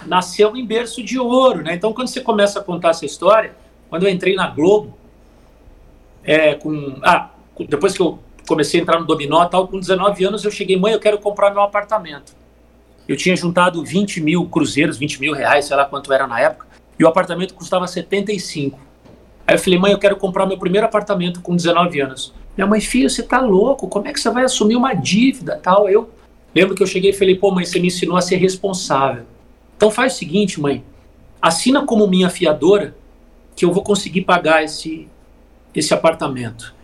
nasceu 0.06 0.56
em 0.56 0.64
berço 0.64 1.02
de 1.02 1.18
ouro, 1.18 1.62
né? 1.62 1.74
Então, 1.74 1.92
quando 1.92 2.08
você 2.08 2.20
começa 2.20 2.60
a 2.60 2.62
contar 2.62 2.90
essa 2.90 3.04
história, 3.04 3.54
quando 3.88 4.04
eu 4.04 4.10
entrei 4.10 4.34
na 4.34 4.48
Globo, 4.48 4.96
é, 6.24 6.54
com, 6.54 6.98
ah, 7.02 7.30
depois 7.68 7.94
que 7.94 8.02
eu 8.02 8.18
comecei 8.46 8.80
a 8.80 8.82
entrar 8.82 8.98
no 8.98 9.06
dominó 9.06 9.44
tal, 9.46 9.68
com 9.68 9.78
19 9.78 10.24
anos 10.24 10.44
eu 10.44 10.50
cheguei, 10.50 10.76
mãe, 10.76 10.92
eu 10.92 11.00
quero 11.00 11.18
comprar 11.18 11.50
meu 11.50 11.62
apartamento. 11.62 12.34
Eu 13.06 13.16
tinha 13.16 13.34
juntado 13.36 13.84
20 13.84 14.20
mil 14.20 14.46
cruzeiros, 14.46 14.98
20 14.98 15.20
mil 15.20 15.32
reais, 15.32 15.64
sei 15.64 15.76
lá 15.76 15.84
quanto 15.84 16.12
era 16.12 16.26
na 16.26 16.40
época, 16.40 16.66
e 16.98 17.04
o 17.04 17.08
apartamento 17.08 17.54
custava 17.54 17.86
75. 17.86 18.78
Aí 19.48 19.54
eu 19.54 19.58
falei, 19.58 19.78
mãe, 19.78 19.92
eu 19.92 19.98
quero 19.98 20.14
comprar 20.14 20.44
meu 20.44 20.58
primeiro 20.58 20.86
apartamento 20.86 21.40
com 21.40 21.56
19 21.56 21.98
anos. 22.02 22.34
Minha 22.54 22.66
mãe, 22.66 22.82
filho, 22.82 23.08
você 23.08 23.22
tá 23.22 23.40
louco? 23.40 23.88
Como 23.88 24.06
é 24.06 24.12
que 24.12 24.20
você 24.20 24.30
vai 24.30 24.44
assumir 24.44 24.76
uma 24.76 24.92
dívida 24.92 25.56
tal? 25.56 25.88
Eu 25.88 26.10
lembro 26.54 26.74
que 26.74 26.82
eu 26.82 26.86
cheguei 26.86 27.12
e 27.12 27.14
falei, 27.14 27.34
pô, 27.34 27.50
mãe, 27.50 27.64
você 27.64 27.80
me 27.80 27.86
ensinou 27.86 28.18
a 28.18 28.20
ser 28.20 28.36
responsável. 28.36 29.24
Então 29.74 29.90
faz 29.90 30.12
o 30.12 30.16
seguinte, 30.18 30.60
mãe, 30.60 30.84
assina 31.40 31.82
como 31.86 32.06
minha 32.06 32.28
fiadora 32.28 32.94
que 33.56 33.64
eu 33.64 33.72
vou 33.72 33.82
conseguir 33.82 34.20
pagar 34.20 34.62
esse, 34.62 35.08
esse 35.74 35.94
apartamento. 35.94 36.74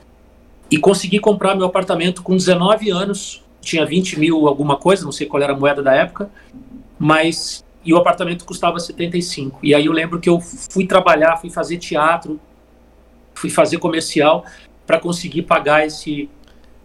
E 0.70 0.78
consegui 0.78 1.18
comprar 1.18 1.54
meu 1.54 1.66
apartamento 1.66 2.22
com 2.22 2.34
19 2.34 2.88
anos, 2.88 3.44
tinha 3.60 3.84
20 3.84 4.18
mil 4.18 4.48
alguma 4.48 4.78
coisa, 4.78 5.04
não 5.04 5.12
sei 5.12 5.26
qual 5.26 5.42
era 5.42 5.52
a 5.52 5.56
moeda 5.56 5.82
da 5.82 5.92
época, 5.92 6.30
mas 6.98 7.62
e 7.84 7.92
o 7.92 7.98
apartamento 7.98 8.46
custava 8.46 8.80
75. 8.80 9.58
E 9.62 9.74
aí 9.74 9.84
eu 9.84 9.92
lembro 9.92 10.18
que 10.18 10.30
eu 10.30 10.40
fui 10.40 10.86
trabalhar, 10.86 11.36
fui 11.36 11.50
fazer 11.50 11.76
teatro, 11.76 12.40
fui 13.34 13.50
fazer 13.50 13.78
comercial 13.78 14.44
para 14.86 14.98
conseguir 14.98 15.42
pagar 15.42 15.86
esse 15.86 16.28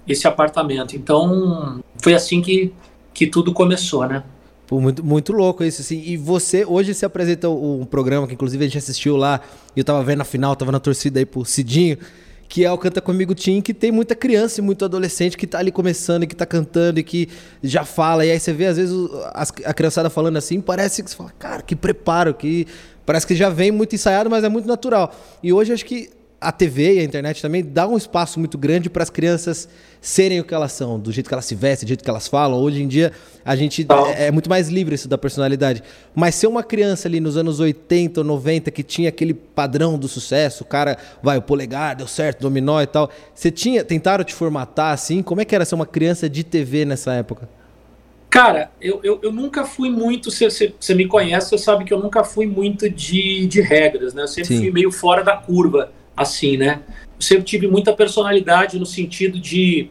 esse 0.08 0.28
apartamento. 0.28 0.96
Então 0.96 1.82
foi 2.02 2.14
assim 2.14 2.42
que 2.42 2.74
que 3.14 3.28
tudo 3.28 3.54
começou, 3.54 4.08
né? 4.08 4.24
Pô, 4.66 4.80
muito, 4.80 5.04
muito 5.04 5.34
louco 5.34 5.64
isso, 5.64 5.82
assim. 5.82 6.02
E 6.06 6.16
você, 6.16 6.64
hoje 6.64 6.94
se 6.94 7.04
apresenta 7.04 7.50
um 7.50 7.86
programa 7.86 8.28
que 8.28 8.36
inclusive 8.36 8.64
a 8.64 8.68
gente 8.68 8.78
assistiu 8.78 9.18
lá, 9.18 9.42
e 9.76 9.80
eu 9.80 9.84
tava 9.84 10.04
vendo 10.04 10.22
a 10.22 10.24
final, 10.24 10.56
tava 10.56 10.72
na 10.72 10.80
torcida 10.80 11.20
aí 11.20 11.26
pro 11.26 11.44
Cidinho, 11.44 11.98
que 12.48 12.64
é 12.64 12.72
o 12.72 12.78
Canta 12.78 13.02
Comigo 13.02 13.34
Team, 13.34 13.62
que 13.62 13.74
tem 13.74 13.92
muita 13.92 14.16
criança 14.16 14.62
e 14.62 14.64
muito 14.64 14.86
adolescente 14.86 15.36
que 15.36 15.48
tá 15.48 15.58
ali 15.58 15.72
começando 15.72 16.24
e 16.24 16.28
que 16.28 16.36
tá 16.36 16.46
cantando 16.46 17.00
e 17.00 17.04
que 17.04 17.30
já 17.64 17.84
fala. 17.84 18.24
E 18.24 18.30
aí 18.30 18.40
você 18.40 18.54
vê, 18.54 18.68
às 18.68 18.78
vezes, 18.78 18.96
a 19.66 19.74
criançada 19.74 20.08
falando 20.08 20.38
assim, 20.38 20.62
parece 20.62 21.02
que 21.02 21.10
você 21.10 21.16
fala, 21.16 21.32
cara, 21.40 21.62
que 21.64 21.76
preparo, 21.76 22.34
que 22.34 22.68
parece 23.08 23.26
que 23.26 23.36
já 23.36 23.50
vem 23.50 23.72
muito 23.72 23.96
ensaiado, 23.96 24.30
mas 24.30 24.44
é 24.44 24.50
muito 24.50 24.68
natural. 24.68 25.12
E 25.42 25.52
hoje 25.52 25.74
acho 25.74 25.84
que 25.84 26.12
a 26.42 26.52
TV 26.52 26.96
e 26.96 27.00
a 27.00 27.04
internet 27.04 27.42
também 27.42 27.64
dá 27.64 27.88
um 27.88 27.98
espaço 27.98 28.40
muito 28.40 28.58
grande 28.58 28.90
para 28.90 29.04
as 29.04 29.10
crianças 29.10 29.68
serem 30.00 30.40
o 30.40 30.44
que 30.46 30.54
elas 30.54 30.72
são, 30.72 30.98
do 30.98 31.12
jeito 31.12 31.28
que 31.28 31.34
elas 31.34 31.44
se 31.44 31.54
vestem, 31.54 31.86
do 31.86 31.90
jeito 31.90 32.04
que 32.04 32.10
elas 32.10 32.28
falam. 32.28 32.58
Hoje 32.60 32.82
em 32.82 32.88
dia 32.88 33.12
a 33.44 33.56
gente 33.56 33.86
é, 34.16 34.28
é, 34.28 34.32
muito 34.32 34.50
mais 34.50 34.70
livre 34.70 34.96
isso 34.96 35.10
da 35.10 35.18
personalidade. 35.18 35.84
Mas 36.16 36.36
ser 36.36 36.48
uma 36.48 36.64
criança 36.64 37.08
ali 37.08 37.20
nos 37.20 37.36
anos 37.36 37.60
80 37.60 38.22
ou 38.22 38.26
90 38.26 38.72
que 38.72 38.84
tinha 38.84 39.10
aquele 39.10 39.34
padrão 39.34 39.98
do 39.98 40.08
sucesso, 40.08 40.64
o 40.64 40.68
cara 40.68 40.98
vai 41.22 41.38
o 41.38 41.42
polegar, 41.42 41.96
deu 41.96 42.08
certo, 42.08 42.42
dominó 42.42 42.82
e 42.82 42.88
tal. 42.88 43.10
Você 43.36 43.52
tinha 43.52 43.84
tentaram 43.84 44.24
te 44.24 44.34
formatar 44.34 44.94
assim? 44.94 45.22
Como 45.22 45.42
é 45.42 45.46
que 45.46 45.54
era 45.54 45.66
ser 45.66 45.76
uma 45.76 45.86
criança 45.86 46.30
de 46.30 46.44
TV 46.44 46.86
nessa 46.86 47.14
época? 47.14 47.50
Cara, 48.30 48.70
eu, 48.80 49.02
eu, 49.04 49.20
eu 49.24 49.32
nunca 49.32 49.66
fui 49.66 49.90
muito. 49.90 50.30
Você 50.32 50.94
me 50.94 51.08
conhece, 51.08 51.50
você 51.50 51.58
sabe 51.58 51.84
que 51.84 51.94
eu 51.94 52.00
nunca 52.00 52.24
fui 52.24 52.46
muito 52.46 52.90
de, 52.90 53.48
de 53.48 53.60
regras, 53.60 54.14
né? 54.14 54.22
Eu 54.22 54.28
sempre 54.28 54.56
Sim. 54.56 54.60
fui 54.60 54.72
meio 54.72 54.92
fora 54.92 55.24
da 55.24 55.36
curva 55.36 55.92
assim, 56.20 56.58
né? 56.58 56.82
Eu 57.16 57.22
sempre 57.22 57.44
tive 57.46 57.68
muita 57.68 57.94
personalidade 57.94 58.78
no 58.78 58.86
sentido 58.86 59.40
de, 59.40 59.90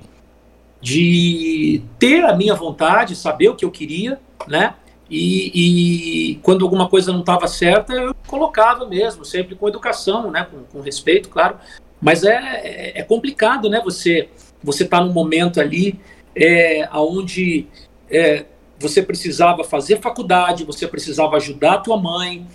de 0.81 1.83
ter 1.99 2.25
a 2.25 2.37
minha 2.37 2.55
vontade, 2.55 3.17
saber 3.17 3.49
o 3.49 3.57
que 3.57 3.65
eu 3.65 3.71
queria, 3.71 4.21
né? 4.47 4.75
E, 5.11 6.33
e 6.33 6.35
quando 6.37 6.65
alguma 6.65 6.89
coisa 6.89 7.13
não 7.13 7.21
estava 7.21 7.49
certa, 7.49 7.95
eu 7.95 8.15
colocava 8.27 8.87
mesmo, 8.87 9.25
sempre 9.25 9.55
com 9.55 9.67
educação, 9.67 10.31
né? 10.31 10.47
Com, 10.51 10.65
com 10.65 10.81
respeito, 10.81 11.31
claro. 11.31 11.57
Mas 12.01 12.23
é, 12.25 12.93
é, 12.95 13.03
complicado, 13.03 13.69
né? 13.69 13.81
Você 13.83 14.29
você 14.63 14.85
está 14.85 15.01
num 15.01 15.13
momento 15.13 15.61
ali 15.61 16.01
é, 16.35 16.89
onde 16.93 17.67
é, 18.11 18.45
você 18.79 19.03
precisava 19.03 19.65
fazer 19.65 20.01
faculdade, 20.01 20.65
você 20.65 20.87
precisava 20.87 21.37
ajudar 21.37 21.75
a 21.75 21.79
tua 21.79 21.97
mãe, 21.97 22.47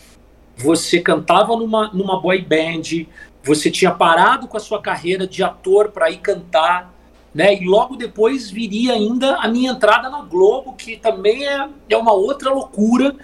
você 0.56 1.00
cantava 1.00 1.56
numa, 1.56 1.92
numa 1.94 2.22
boy 2.22 2.42
band, 2.42 3.08
você 3.44 3.70
tinha 3.70 3.92
parado 3.92 4.48
com 4.48 4.56
a 4.56 4.60
sua 4.60 4.82
carreira 4.82 5.28
de 5.28 5.44
ator 5.44 5.90
para 5.90 6.10
ir 6.10 6.18
cantar, 6.18 6.94
né? 7.36 7.54
E 7.54 7.66
logo 7.66 7.98
depois 7.98 8.50
viria 8.50 8.94
ainda 8.94 9.36
a 9.38 9.48
minha 9.48 9.72
entrada 9.72 10.10
na 10.10 10.22
Globo, 10.22 10.74
que 10.74 10.96
também 10.96 11.46
é, 11.46 11.68
é 11.90 11.98
uma 11.98 12.14
outra 12.14 12.52
loucura. 12.52 13.16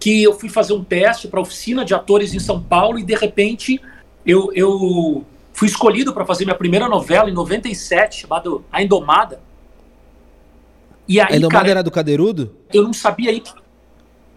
Que 0.00 0.20
eu 0.20 0.36
fui 0.36 0.48
fazer 0.48 0.72
um 0.72 0.82
teste 0.82 1.28
para 1.28 1.40
oficina 1.40 1.84
de 1.84 1.94
atores 1.94 2.34
em 2.34 2.40
São 2.40 2.60
Paulo 2.60 2.98
e 2.98 3.04
de 3.04 3.14
repente 3.14 3.80
eu, 4.26 4.52
eu 4.52 5.24
fui 5.52 5.68
escolhido 5.68 6.12
para 6.12 6.26
fazer 6.26 6.44
minha 6.44 6.56
primeira 6.56 6.88
novela 6.88 7.30
em 7.30 7.32
97, 7.32 8.22
chamada 8.22 8.50
A 8.72 8.82
Indomada. 8.82 9.40
E 11.06 11.20
aí, 11.20 11.34
a 11.34 11.36
Indomada 11.36 11.58
cara, 11.58 11.70
era 11.70 11.82
do 11.84 11.90
Cadeirudo? 11.92 12.52
Eu 12.74 12.82
não 12.82 12.92
sabia 12.92 13.30
aí 13.30 13.38
que 13.38 13.52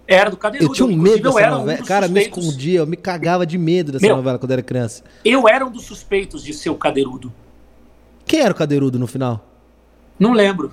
era 0.07 0.29
do 0.29 0.37
Cadeirudo. 0.37 0.71
Eu 0.71 0.75
tinha 0.75 0.87
um 0.87 0.95
medo 0.95 1.23
dessa 1.23 1.49
novela. 1.49 1.81
Um 1.81 1.85
cara, 1.85 2.07
me 2.07 2.21
escondia, 2.21 2.79
eu 2.79 2.87
me 2.87 2.95
cagava 2.95 3.45
de 3.45 3.57
medo 3.57 3.91
dessa 3.91 4.05
Meu, 4.05 4.15
novela 4.15 4.37
quando 4.37 4.51
era 4.51 4.61
criança. 4.61 5.03
Eu 5.23 5.47
era 5.47 5.65
um 5.65 5.71
dos 5.71 5.83
suspeitos 5.83 6.43
de 6.43 6.53
ser 6.53 6.69
o 6.69 6.75
Cadeirudo. 6.75 7.33
Quem 8.25 8.41
era 8.41 8.51
o 8.51 8.55
Cadeirudo 8.55 8.99
no 8.99 9.07
final? 9.07 9.43
Não 10.19 10.33
lembro. 10.33 10.71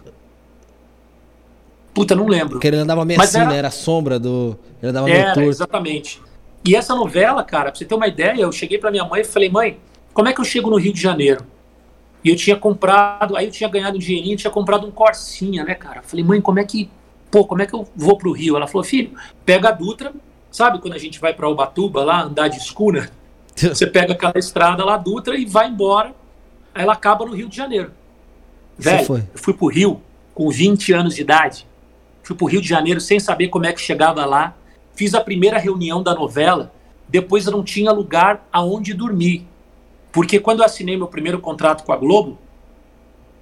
Puta, 1.94 2.14
não 2.14 2.26
lembro. 2.26 2.52
Porque 2.52 2.66
ele 2.66 2.76
andava 2.76 3.04
meio 3.04 3.18
Mas 3.18 3.30
assim, 3.30 3.40
era... 3.40 3.50
né? 3.50 3.58
Era 3.58 3.68
a 3.68 3.72
sombra 3.72 4.18
do. 4.18 4.58
Ele 4.82 4.90
andava 4.90 5.10
era, 5.10 5.36
meio 5.36 5.50
exatamente. 5.50 6.20
E 6.64 6.76
essa 6.76 6.94
novela, 6.94 7.42
cara, 7.42 7.70
pra 7.70 7.78
você 7.78 7.84
ter 7.84 7.94
uma 7.94 8.06
ideia, 8.06 8.40
eu 8.40 8.52
cheguei 8.52 8.78
pra 8.78 8.90
minha 8.90 9.04
mãe 9.04 9.22
e 9.22 9.24
falei, 9.24 9.50
mãe, 9.50 9.78
como 10.14 10.28
é 10.28 10.32
que 10.32 10.40
eu 10.40 10.44
chego 10.44 10.70
no 10.70 10.76
Rio 10.76 10.92
de 10.92 11.00
Janeiro? 11.00 11.44
E 12.24 12.30
eu 12.30 12.36
tinha 12.36 12.56
comprado, 12.56 13.36
aí 13.36 13.46
eu 13.46 13.50
tinha 13.50 13.68
ganhado 13.68 13.96
um 13.96 13.98
dinheirinho, 13.98 14.36
tinha 14.36 14.50
comprado 14.50 14.86
um 14.86 14.90
Corsinha, 14.90 15.64
né, 15.64 15.74
cara? 15.74 16.02
Falei, 16.02 16.24
mãe, 16.24 16.40
como 16.40 16.60
é 16.60 16.64
que 16.64 16.88
pô, 17.32 17.46
como 17.46 17.62
é 17.62 17.66
que 17.66 17.74
eu 17.74 17.88
vou 17.96 18.18
para 18.18 18.28
o 18.28 18.32
Rio? 18.32 18.56
Ela 18.56 18.68
falou, 18.68 18.84
filho, 18.84 19.14
pega 19.44 19.70
a 19.70 19.72
Dutra, 19.72 20.12
sabe 20.50 20.78
quando 20.78 20.92
a 20.92 20.98
gente 20.98 21.18
vai 21.18 21.32
para 21.32 21.48
Ubatuba 21.48 22.04
lá, 22.04 22.22
andar 22.22 22.48
de 22.48 22.58
escuna? 22.58 23.10
Você 23.56 23.86
pega 23.86 24.12
aquela 24.12 24.38
estrada 24.38 24.84
lá, 24.84 24.98
Dutra, 24.98 25.34
e 25.34 25.46
vai 25.46 25.66
embora. 25.66 26.14
Aí 26.74 26.82
ela 26.82 26.92
acaba 26.92 27.24
no 27.24 27.34
Rio 27.34 27.48
de 27.48 27.56
Janeiro. 27.56 27.90
Velho, 28.78 29.06
foi? 29.06 29.20
eu 29.20 29.38
fui 29.38 29.54
pro 29.54 29.66
Rio 29.66 30.00
com 30.34 30.50
20 30.50 30.92
anos 30.92 31.14
de 31.14 31.22
idade. 31.22 31.66
Fui 32.22 32.36
pro 32.36 32.46
Rio 32.46 32.60
de 32.60 32.68
Janeiro 32.68 33.00
sem 33.00 33.18
saber 33.18 33.48
como 33.48 33.66
é 33.66 33.72
que 33.72 33.80
chegava 33.80 34.24
lá. 34.26 34.54
Fiz 34.94 35.14
a 35.14 35.20
primeira 35.20 35.58
reunião 35.58 36.02
da 36.02 36.14
novela. 36.14 36.72
Depois 37.08 37.46
eu 37.46 37.52
não 37.52 37.64
tinha 37.64 37.92
lugar 37.92 38.46
aonde 38.52 38.92
dormir. 38.92 39.46
Porque 40.12 40.38
quando 40.38 40.60
eu 40.60 40.66
assinei 40.66 40.96
meu 40.96 41.08
primeiro 41.08 41.40
contrato 41.40 41.84
com 41.84 41.92
a 41.92 41.96
Globo, 41.96 42.38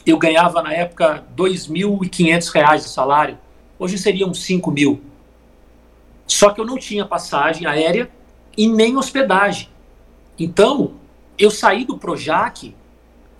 eu 0.07 0.17
ganhava 0.17 0.63
na 0.63 0.73
época 0.73 1.15
R$ 1.15 1.23
2.500 1.37 2.77
de 2.77 2.89
salário. 2.89 3.39
Hoje 3.81 3.97
seriam 3.97 4.35
5 4.35 4.71
mil. 4.71 5.01
Só 6.27 6.51
que 6.51 6.61
eu 6.61 6.67
não 6.67 6.77
tinha 6.77 7.07
passagem 7.07 7.67
aérea 7.67 8.11
e 8.55 8.69
nem 8.69 8.95
hospedagem. 8.99 9.71
Então, 10.39 10.93
eu 11.39 11.51
saí 11.51 11.87
do 11.87 11.97
Projac, 11.97 12.75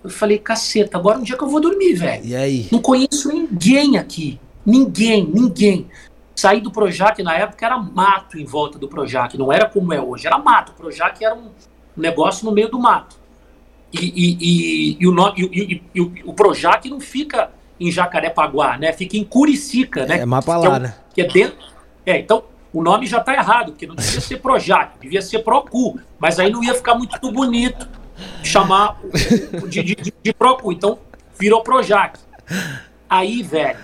eu 0.03 0.09
falei, 0.09 0.39
caceta, 0.39 0.97
agora 0.97 1.19
um 1.19 1.21
dia 1.21 1.37
que 1.37 1.43
eu 1.43 1.47
vou 1.47 1.61
dormir, 1.61 1.93
velho. 1.93 2.25
E 2.25 2.35
aí? 2.35 2.67
Não 2.71 2.81
conheço 2.81 3.29
ninguém 3.29 3.99
aqui. 3.99 4.39
Ninguém, 4.65 5.29
ninguém. 5.31 5.87
Saí 6.35 6.59
do 6.59 6.71
Projac 6.71 7.21
na 7.21 7.35
época 7.35 7.63
era 7.63 7.77
mato 7.77 8.39
em 8.39 8.45
volta 8.45 8.79
do 8.79 8.87
Projac, 8.87 9.37
não 9.37 9.51
era 9.53 9.69
como 9.69 9.93
é 9.93 10.01
hoje, 10.01 10.25
era 10.25 10.39
mato. 10.39 10.71
O 10.71 10.75
Projac 10.75 11.23
era 11.23 11.35
um 11.35 11.51
negócio 11.95 12.45
no 12.45 12.51
meio 12.51 12.69
do 12.69 12.79
mato. 12.79 13.15
E, 13.93 13.99
e, 13.99 14.37
e, 14.41 14.97
e 14.99 15.07
o, 15.07 15.33
e, 15.37 15.83
e, 15.93 16.01
o 16.25 16.33
Projac 16.33 16.89
não 16.89 16.99
fica 16.99 17.51
em 17.81 17.91
Jacarepaguá, 17.91 18.77
né? 18.77 18.93
Fica 18.93 19.17
em 19.17 19.23
Curicica, 19.23 20.05
né? 20.05 20.19
É 20.19 20.25
mapa 20.25 20.55
lá, 20.55 20.61
que 20.61 20.75
é, 20.75 20.79
né? 20.79 20.95
Que 21.15 21.21
é 21.21 21.27
dentro. 21.27 21.57
É, 22.05 22.19
então 22.19 22.43
o 22.71 22.83
nome 22.83 23.07
já 23.07 23.17
está 23.17 23.33
errado, 23.33 23.71
porque 23.71 23.87
não 23.87 23.95
devia 23.95 24.21
ser 24.21 24.37
Projac, 24.37 24.99
devia 25.01 25.21
ser 25.21 25.39
Procu, 25.39 25.99
mas 26.19 26.39
aí 26.39 26.51
não 26.51 26.63
ia 26.63 26.75
ficar 26.75 26.93
muito 26.93 27.31
bonito 27.31 27.89
chamar 28.43 28.99
de, 29.67 29.83
de, 29.83 29.95
de, 29.95 30.13
de 30.23 30.33
Procu, 30.33 30.71
então 30.71 30.99
virou 31.39 31.63
Projac. 31.63 32.19
Aí, 33.09 33.41
velho, 33.41 33.79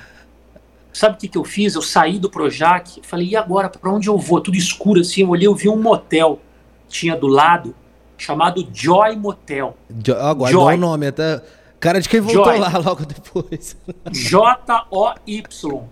sabe 0.94 1.16
o 1.16 1.18
que, 1.18 1.28
que 1.28 1.38
eu 1.38 1.44
fiz? 1.44 1.74
Eu 1.74 1.82
saí 1.82 2.20
do 2.20 2.30
Projac, 2.30 3.02
falei, 3.02 3.30
e 3.30 3.36
agora, 3.36 3.68
para 3.68 3.92
onde 3.92 4.08
eu 4.08 4.18
vou? 4.18 4.40
Tudo 4.40 4.56
escuro 4.56 5.02
assim, 5.02 5.22
eu 5.22 5.30
olhei, 5.30 5.48
eu 5.48 5.56
vi 5.56 5.68
um 5.68 5.82
motel, 5.82 6.40
tinha 6.88 7.16
do 7.16 7.28
lado, 7.28 7.76
chamado 8.16 8.68
Joy 8.72 9.16
Motel. 9.16 9.76
Jo 10.06 10.14
agora 10.14 10.52
Joy. 10.52 10.76
o 10.76 10.78
nome, 10.78 11.08
até 11.08 11.42
Cara 11.80 12.02
de 12.02 12.10
quem 12.10 12.20
voltou 12.20 12.46
Joy. 12.46 12.60
lá 12.60 12.78
logo 12.78 13.06
depois. 13.06 13.78
J-O-Y. 14.12 15.84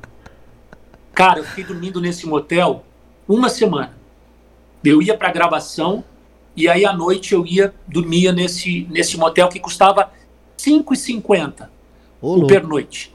Cara, 1.13 1.39
eu 1.39 1.43
fiquei 1.43 1.63
dormindo 1.63 2.01
nesse 2.01 2.25
motel 2.27 2.83
uma 3.27 3.49
semana. 3.49 3.95
Eu 4.83 5.01
ia 5.01 5.17
pra 5.17 5.31
gravação 5.31 6.03
e 6.55 6.67
aí 6.67 6.85
à 6.85 6.93
noite 6.93 7.33
eu 7.33 7.45
ia, 7.45 7.73
dormia 7.87 8.31
nesse, 8.31 8.87
nesse 8.89 9.17
motel 9.17 9.49
que 9.49 9.59
custava 9.59 10.11
5,50 10.57 11.67
o 12.21 12.47
pernoite. 12.47 13.13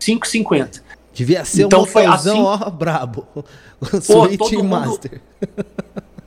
5,50. 0.00 0.82
Devia 1.12 1.44
ser 1.44 1.64
então, 1.64 1.80
um 1.80 1.82
motelzão, 1.82 2.48
assim, 2.48 2.64
ó, 2.64 2.70
brabo. 2.70 3.26
Suíte 4.00 4.62
Master. 4.62 5.20
Mundo, 5.40 5.64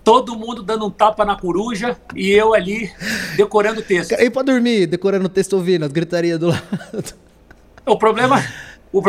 todo 0.03 0.35
mundo 0.37 0.63
dando 0.63 0.85
um 0.85 0.89
tapa 0.89 1.23
na 1.25 1.35
coruja 1.35 1.97
e 2.15 2.31
eu 2.31 2.53
ali 2.53 2.91
decorando 3.35 3.81
o 3.81 3.83
texto. 3.83 4.13
E 4.13 4.29
pra 4.29 4.41
dormir, 4.41 4.87
decorando 4.87 5.25
o 5.25 5.29
texto 5.29 5.53
ouvindo, 5.53 5.85
as 5.85 5.91
gritarias 5.91 6.39
do 6.39 6.47
lado. 6.47 7.13
O 7.85 7.97
problema, 7.97 8.43
o, 8.91 9.01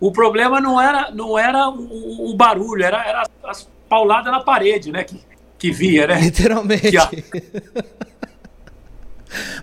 o 0.00 0.12
problema 0.12 0.60
não 0.60 0.80
era, 0.80 1.10
não 1.10 1.38
era 1.38 1.68
o, 1.68 2.30
o 2.30 2.34
barulho, 2.34 2.84
era, 2.84 3.04
era 3.04 3.22
as 3.44 3.68
pauladas 3.88 4.32
na 4.32 4.40
parede, 4.40 4.90
né? 4.90 5.04
Que, 5.04 5.20
que 5.58 5.70
via, 5.70 6.06
né? 6.06 6.20
Literalmente. 6.20 6.92
Que, 7.08 7.24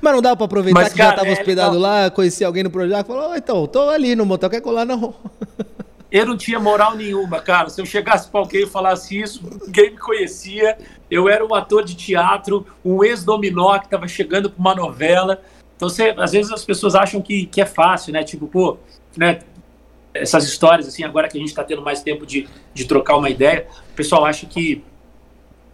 Mas 0.02 0.14
não 0.14 0.22
dava 0.22 0.36
pra 0.36 0.46
aproveitar 0.46 0.82
Mas, 0.82 0.92
que 0.92 1.00
cara, 1.00 1.12
já 1.12 1.16
tava 1.16 1.30
é, 1.30 1.34
hospedado 1.34 1.76
é, 1.78 1.80
lá, 1.80 2.12
conhecia 2.12 2.46
alguém 2.46 2.64
no 2.64 2.70
projeto, 2.70 3.08
falou, 3.08 3.32
oh, 3.32 3.36
então, 3.36 3.66
tô 3.66 3.90
ali 3.90 4.16
no 4.16 4.26
motel, 4.26 4.50
quer 4.50 4.62
colar 4.62 4.86
não. 4.86 5.16
Eu 6.14 6.28
não 6.28 6.38
tinha 6.38 6.60
moral 6.60 6.96
nenhuma, 6.96 7.42
cara. 7.42 7.72
Se 7.72 7.82
eu 7.82 7.88
chegasse 7.88 8.30
para 8.30 8.40
alguém 8.40 8.66
e 8.66 8.68
falasse 8.68 9.20
isso, 9.20 9.42
ninguém 9.66 9.90
me 9.90 9.98
conhecia. 9.98 10.78
Eu 11.10 11.28
era 11.28 11.44
um 11.44 11.56
ator 11.56 11.84
de 11.84 11.96
teatro, 11.96 12.68
um 12.86 13.04
ex-dominó 13.04 13.80
que 13.80 13.86
estava 13.86 14.08
chegando 14.08 14.48
para 14.48 14.60
uma 14.60 14.76
novela. 14.76 15.42
Então, 15.76 15.90
você, 15.90 16.14
às 16.16 16.32
vezes 16.32 16.52
as 16.52 16.64
pessoas 16.64 16.94
acham 16.94 17.20
que, 17.20 17.48
que 17.48 17.60
é 17.60 17.66
fácil, 17.66 18.14
né? 18.14 18.24
Tipo, 18.24 18.46
pô, 18.46 18.78
né? 19.18 19.40
Essas 20.14 20.44
histórias, 20.44 20.88
assim, 20.88 21.04
agora 21.04 21.28
que 21.28 21.36
a 21.36 21.40
gente 21.40 21.50
está 21.50 21.64
tendo 21.64 21.82
mais 21.82 22.04
tempo 22.04 22.28
de, 22.28 22.48
de 22.76 22.86
trocar 22.86 23.18
uma 23.18 23.32
ideia, 23.32 23.66
o 23.92 23.96
pessoal 23.96 24.24
acha 24.24 24.46
que, 24.46 24.84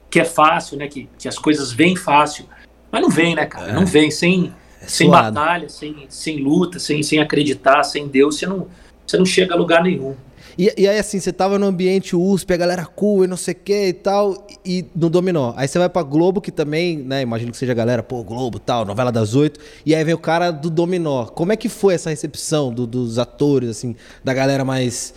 que 0.09 0.21
é 0.21 0.25
fácil, 0.25 0.77
né? 0.77 0.87
Que, 0.87 1.09
que 1.19 1.27
as 1.27 1.37
coisas 1.37 1.73
vêm 1.73 1.97
fácil. 1.97 2.45
Mas 2.89 3.01
não 3.01 3.09
vem, 3.09 3.35
né, 3.35 3.45
cara? 3.45 3.71
É. 3.71 3.73
Não 3.73 3.85
vem. 3.85 4.09
Sem, 4.09 4.53
é 4.81 4.87
sem 4.87 5.09
batalha, 5.09 5.67
sem, 5.67 6.05
sem 6.07 6.37
luta, 6.37 6.79
sem, 6.79 7.03
sem 7.03 7.19
acreditar, 7.19 7.83
sem 7.83 8.07
Deus, 8.07 8.37
você 8.39 8.47
não, 8.47 8.69
você 9.05 9.17
não 9.17 9.25
chega 9.25 9.53
a 9.53 9.57
lugar 9.57 9.83
nenhum. 9.83 10.15
E, 10.57 10.73
e, 10.77 10.87
aí, 10.87 10.97
assim, 10.99 11.19
você 11.19 11.31
tava 11.31 11.57
no 11.57 11.65
ambiente 11.65 12.15
USP, 12.15 12.53
a 12.53 12.57
galera 12.57 12.85
cool 12.85 13.23
e 13.23 13.27
não 13.27 13.37
sei 13.37 13.53
o 13.53 13.57
que 13.57 13.87
e 13.87 13.93
tal, 13.93 14.47
e 14.65 14.85
no 14.95 15.09
Dominó. 15.09 15.53
Aí 15.55 15.67
você 15.67 15.79
vai 15.79 15.89
pra 15.89 16.03
Globo, 16.03 16.41
que 16.41 16.51
também, 16.51 16.97
né, 16.97 17.21
imagino 17.21 17.51
que 17.51 17.57
seja 17.57 17.71
a 17.71 17.75
galera, 17.75 18.03
pô, 18.03 18.23
Globo 18.23 18.59
tal, 18.59 18.85
novela 18.85 19.11
das 19.11 19.35
oito, 19.35 19.59
e 19.85 19.95
aí 19.95 20.03
vem 20.03 20.13
o 20.13 20.19
cara 20.19 20.51
do 20.51 20.69
Dominó. 20.69 21.25
Como 21.25 21.51
é 21.51 21.57
que 21.57 21.69
foi 21.69 21.93
essa 21.93 22.09
recepção 22.09 22.73
do, 22.73 22.85
dos 22.85 23.19
atores, 23.19 23.69
assim, 23.69 23.95
da 24.23 24.33
galera 24.33 24.65
mais 24.65 25.13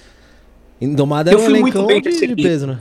indomada? 0.81 1.33
Eu 1.33 1.39
fui 1.39 1.59
muito 1.61 1.85
bem 1.87 2.01
de, 2.01 2.11
recebido. 2.11 2.37
de 2.37 2.43
peso, 2.43 2.67
né? 2.67 2.81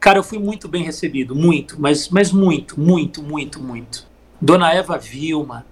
Cara, 0.00 0.18
eu 0.18 0.24
fui 0.24 0.38
muito 0.38 0.66
bem 0.68 0.82
recebido, 0.82 1.34
muito, 1.34 1.80
mas, 1.80 2.08
mas 2.08 2.32
muito, 2.32 2.78
muito, 2.78 3.22
muito, 3.22 3.62
muito. 3.62 4.04
Dona 4.40 4.74
Eva 4.74 4.98
Vilma, 4.98 5.64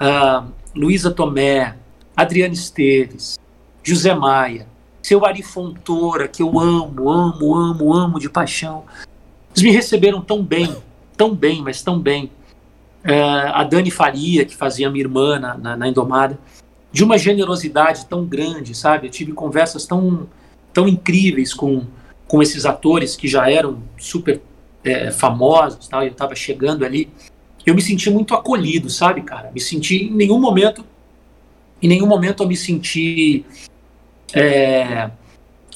uh, 0.00 0.46
Luísa 0.72 1.10
Tomé, 1.10 1.74
Adriana 2.16 2.54
Esteves, 2.54 3.36
José 3.82 4.14
Maia, 4.14 4.68
seu 5.06 5.24
Ari 5.24 5.40
Fontoura, 5.40 6.26
que 6.26 6.42
eu 6.42 6.58
amo, 6.58 7.08
amo, 7.08 7.54
amo, 7.54 7.94
amo 7.94 8.18
de 8.18 8.28
paixão. 8.28 8.82
Eles 9.52 9.62
me 9.62 9.70
receberam 9.70 10.20
tão 10.20 10.42
bem, 10.42 10.74
tão 11.16 11.32
bem, 11.32 11.62
mas 11.62 11.80
tão 11.80 11.96
bem. 11.96 12.28
É, 13.04 13.22
a 13.22 13.62
Dani 13.62 13.88
Faria, 13.88 14.44
que 14.44 14.56
fazia 14.56 14.90
minha 14.90 15.04
irmã 15.04 15.38
na, 15.38 15.56
na, 15.56 15.76
na, 15.76 15.88
Indomada, 15.88 16.36
de 16.90 17.04
uma 17.04 17.16
generosidade 17.16 18.04
tão 18.06 18.24
grande, 18.24 18.74
sabe? 18.74 19.06
Eu 19.06 19.10
tive 19.12 19.30
conversas 19.30 19.86
tão, 19.86 20.26
tão 20.72 20.88
incríveis 20.88 21.54
com, 21.54 21.84
com 22.26 22.42
esses 22.42 22.66
atores 22.66 23.14
que 23.14 23.28
já 23.28 23.48
eram 23.48 23.78
super 23.96 24.42
é, 24.82 25.12
famosos, 25.12 25.86
tal, 25.86 26.02
e 26.02 26.06
eu 26.06 26.12
estava 26.12 26.34
chegando 26.34 26.84
ali. 26.84 27.08
Eu 27.64 27.76
me 27.76 27.80
senti 27.80 28.10
muito 28.10 28.34
acolhido, 28.34 28.90
sabe, 28.90 29.22
cara? 29.22 29.52
Me 29.54 29.60
senti 29.60 30.06
em 30.06 30.14
nenhum 30.16 30.40
momento, 30.40 30.84
em 31.80 31.86
nenhum 31.86 32.08
momento 32.08 32.42
eu 32.42 32.48
me 32.48 32.56
senti 32.56 33.44
é, 34.36 35.10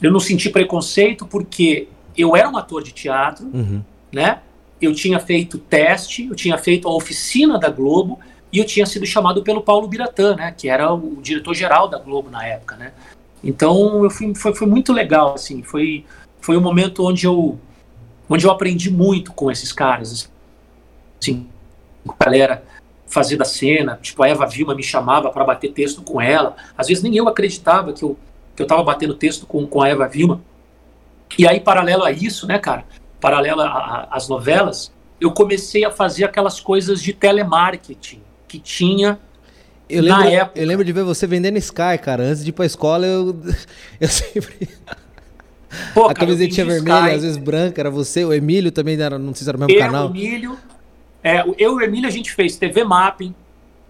eu 0.02 0.12
não 0.12 0.20
senti 0.20 0.50
preconceito 0.50 1.26
porque 1.26 1.88
eu 2.16 2.36
era 2.36 2.48
um 2.48 2.56
ator 2.58 2.82
de 2.82 2.92
teatro, 2.92 3.46
uhum. 3.46 3.82
né? 4.12 4.40
Eu 4.80 4.94
tinha 4.94 5.18
feito 5.18 5.58
teste, 5.58 6.26
eu 6.26 6.34
tinha 6.34 6.58
feito 6.58 6.86
a 6.86 6.94
oficina 6.94 7.58
da 7.58 7.70
Globo 7.70 8.18
e 8.52 8.58
eu 8.58 8.64
tinha 8.64 8.84
sido 8.84 9.06
chamado 9.06 9.42
pelo 9.42 9.62
Paulo 9.62 9.88
Biratã, 9.88 10.36
né? 10.36 10.52
Que 10.56 10.68
era 10.68 10.92
o 10.92 11.18
diretor-geral 11.22 11.88
da 11.88 11.98
Globo 11.98 12.28
na 12.28 12.44
época, 12.46 12.76
né? 12.76 12.92
Então 13.42 14.04
eu 14.04 14.10
fui, 14.10 14.34
foi, 14.34 14.54
foi 14.54 14.66
muito 14.66 14.92
legal, 14.92 15.34
assim. 15.34 15.62
Foi, 15.62 16.04
foi 16.40 16.56
um 16.56 16.60
momento 16.60 17.06
onde 17.06 17.26
eu, 17.26 17.58
onde 18.28 18.44
eu 18.44 18.50
aprendi 18.50 18.90
muito 18.90 19.32
com 19.32 19.50
esses 19.50 19.72
caras, 19.72 20.30
assim, 21.20 21.46
com 22.06 22.12
a 22.18 22.24
galera 22.24 22.62
fazer 23.06 23.36
da 23.36 23.44
cena. 23.44 23.98
Tipo, 24.02 24.22
a 24.22 24.28
Eva 24.28 24.46
Vilma 24.46 24.74
me 24.74 24.82
chamava 24.82 25.30
para 25.30 25.44
bater 25.44 25.72
texto 25.72 26.02
com 26.02 26.20
ela. 26.20 26.56
Às 26.76 26.88
vezes 26.88 27.02
nem 27.02 27.16
eu 27.16 27.28
acreditava 27.28 27.92
que 27.92 28.02
eu 28.02 28.18
que 28.60 28.62
eu 28.62 28.66
estava 28.66 28.82
batendo 28.82 29.14
texto 29.14 29.46
com, 29.46 29.66
com 29.66 29.80
a 29.80 29.88
Eva 29.88 30.06
Vilma. 30.06 30.42
E 31.38 31.48
aí, 31.48 31.60
paralelo 31.60 32.04
a 32.04 32.12
isso, 32.12 32.46
né, 32.46 32.58
cara, 32.58 32.84
paralelo 33.18 33.62
às 34.10 34.28
novelas, 34.28 34.92
eu 35.18 35.32
comecei 35.32 35.82
a 35.84 35.90
fazer 35.90 36.24
aquelas 36.24 36.60
coisas 36.60 37.00
de 37.00 37.14
telemarketing 37.14 38.20
que 38.46 38.58
tinha 38.58 39.18
eu 39.88 40.02
lembro, 40.02 40.18
na 40.20 40.30
época. 40.30 40.60
Eu 40.60 40.66
lembro 40.66 40.84
de 40.84 40.92
ver 40.92 41.04
você 41.04 41.26
vendendo 41.26 41.56
Sky, 41.56 41.98
cara. 42.02 42.22
Antes 42.22 42.44
de 42.44 42.50
ir 42.50 42.52
pra 42.52 42.66
escola, 42.66 43.06
eu, 43.06 43.34
eu 43.98 44.08
sempre. 44.08 44.68
Pô, 45.94 46.08
a 46.08 46.14
camisetinha 46.14 46.66
vermelha, 46.66 47.00
Sky. 47.00 47.14
às 47.14 47.22
vezes 47.22 47.38
branca, 47.38 47.80
era 47.80 47.90
você. 47.90 48.24
O 48.24 48.32
Emílio 48.32 48.70
também 48.70 49.00
era, 49.00 49.18
não 49.18 49.34
sei 49.34 49.44
se 49.44 49.48
era 49.48 49.56
o 49.56 49.60
mesmo 49.60 49.72
eu, 49.72 49.78
canal. 49.78 50.08
O 50.08 50.10
Emílio, 50.10 50.58
é, 51.22 51.40
eu 51.40 51.54
e 51.56 51.66
o 51.66 51.80
Emílio 51.80 52.08
a 52.08 52.12
gente 52.12 52.30
fez 52.32 52.56
TV 52.56 52.84
Mapping, 52.84 53.34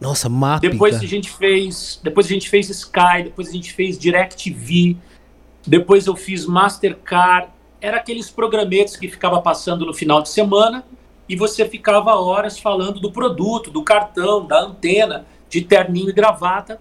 nossa, 0.01 0.29
mapa. 0.29 0.67
Depois 0.67 0.97
a 0.97 1.07
gente 1.07 1.31
fez, 1.31 2.01
depois 2.03 2.27
a 2.27 2.31
gente 2.31 2.49
fez 2.49 2.71
Sky, 2.71 3.25
depois 3.25 3.49
a 3.49 3.53
gente 3.53 3.73
fez 3.73 3.99
DirecTV, 3.99 4.97
depois 5.67 6.07
eu 6.07 6.17
fiz 6.17 6.47
Mastercard. 6.47 7.49
Era 7.81 7.99
aqueles 7.99 8.31
programetes 8.31 8.97
que 8.97 9.09
ficava 9.09 9.41
passando 9.43 9.85
no 9.85 9.93
final 9.93 10.23
de 10.23 10.31
semana 10.31 10.85
e 11.29 11.37
você 11.37 11.69
ficava 11.69 12.15
horas 12.17 12.59
falando 12.59 12.99
do 12.99 13.13
produto, 13.13 13.71
do 13.71 13.83
cartão, 13.83 14.47
da 14.47 14.63
antena, 14.63 15.27
de 15.49 15.61
terninho 15.63 16.09
e 16.09 16.13
gravata. 16.13 16.81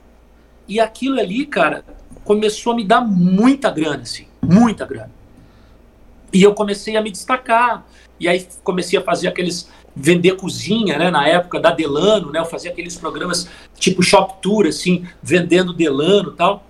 E 0.67 0.79
aquilo 0.79 1.19
ali, 1.19 1.45
cara, 1.45 1.83
começou 2.23 2.73
a 2.73 2.75
me 2.75 2.85
dar 2.85 3.01
muita 3.01 3.69
grana, 3.69 4.03
assim, 4.03 4.27
muita 4.41 4.85
grana. 4.85 5.11
E 6.31 6.41
eu 6.41 6.53
comecei 6.53 6.95
a 6.95 7.01
me 7.01 7.11
destacar. 7.11 7.85
E 8.19 8.27
aí 8.27 8.47
comecei 8.63 8.99
a 8.99 9.01
fazer 9.01 9.27
aqueles 9.27 9.69
vender 9.99 10.37
cozinha, 10.37 10.97
né? 10.97 11.11
Na 11.11 11.27
época 11.27 11.59
da 11.59 11.71
Delano, 11.71 12.31
né? 12.31 12.39
Eu 12.39 12.45
fazia 12.45 12.71
aqueles 12.71 12.95
programas 12.95 13.49
tipo 13.77 14.01
Shop 14.01 14.41
Tour, 14.41 14.65
assim, 14.65 15.05
vendendo 15.21 15.73
Delano 15.73 16.31
tal. 16.31 16.63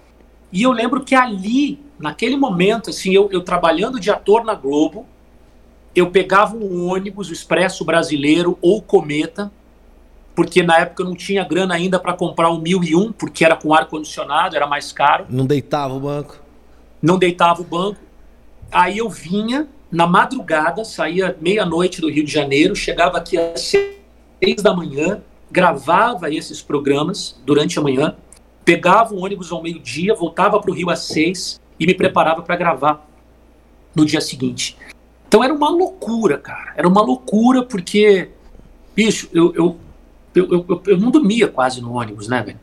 E 0.51 0.63
eu 0.63 0.71
lembro 0.71 1.03
que 1.03 1.13
ali, 1.13 1.79
naquele 1.99 2.35
momento, 2.35 2.89
assim, 2.89 3.13
eu, 3.13 3.29
eu 3.31 3.41
trabalhando 3.41 3.99
de 3.99 4.09
ator 4.09 4.43
na 4.43 4.55
Globo, 4.55 5.05
eu 5.95 6.09
pegava 6.09 6.55
um 6.55 6.89
ônibus, 6.89 7.29
o 7.29 7.33
Expresso 7.33 7.85
Brasileiro 7.85 8.57
ou 8.61 8.81
Cometa, 8.81 9.51
porque 10.35 10.63
na 10.63 10.79
época 10.79 11.03
eu 11.03 11.07
não 11.07 11.15
tinha 11.15 11.43
grana 11.43 11.75
ainda 11.75 11.99
para 11.99 12.13
comprar 12.13 12.49
o 12.49 12.59
1001, 12.59 13.11
porque 13.11 13.45
era 13.45 13.55
com 13.55 13.73
ar-condicionado, 13.73 14.55
era 14.55 14.65
mais 14.65 14.91
caro. 14.91 15.25
Não 15.29 15.45
deitava 15.45 15.93
o 15.93 15.99
banco. 15.99 16.39
Não 17.01 17.19
deitava 17.19 17.61
o 17.61 17.65
banco. 17.65 17.99
Aí 18.71 18.97
eu 18.97 19.09
vinha, 19.09 19.67
na 19.91 20.05
madrugada, 20.05 20.85
saía 20.85 21.35
meia-noite 21.41 22.01
do 22.01 22.09
Rio 22.09 22.23
de 22.23 22.31
Janeiro, 22.31 22.75
chegava 22.75 23.17
aqui 23.17 23.37
às 23.37 23.61
seis 23.61 24.61
da 24.61 24.73
manhã, 24.73 25.21
gravava 25.51 26.29
esses 26.33 26.61
programas 26.61 27.39
durante 27.45 27.79
a 27.79 27.81
manhã, 27.81 28.15
pegava 28.63 29.13
o 29.13 29.23
ônibus 29.23 29.51
ao 29.51 29.63
meio-dia, 29.63 30.13
voltava 30.13 30.59
para 30.59 30.69
o 30.69 30.73
Rio 30.73 30.89
às 30.89 30.99
seis 30.99 31.59
e 31.79 31.87
me 31.87 31.93
preparava 31.93 32.41
para 32.41 32.55
gravar 32.55 33.07
no 33.95 34.05
dia 34.05 34.21
seguinte. 34.21 34.77
Então 35.27 35.43
era 35.43 35.53
uma 35.53 35.69
loucura, 35.69 36.37
cara. 36.37 36.73
Era 36.75 36.87
uma 36.87 37.01
loucura 37.01 37.63
porque, 37.63 38.29
bicho, 38.95 39.29
eu, 39.33 39.53
eu, 39.55 39.79
eu, 40.35 40.81
eu, 40.85 40.97
não 40.97 41.09
dormia 41.11 41.47
quase 41.47 41.81
no 41.81 41.93
ônibus, 41.93 42.27
né, 42.27 42.41
velho? 42.43 42.59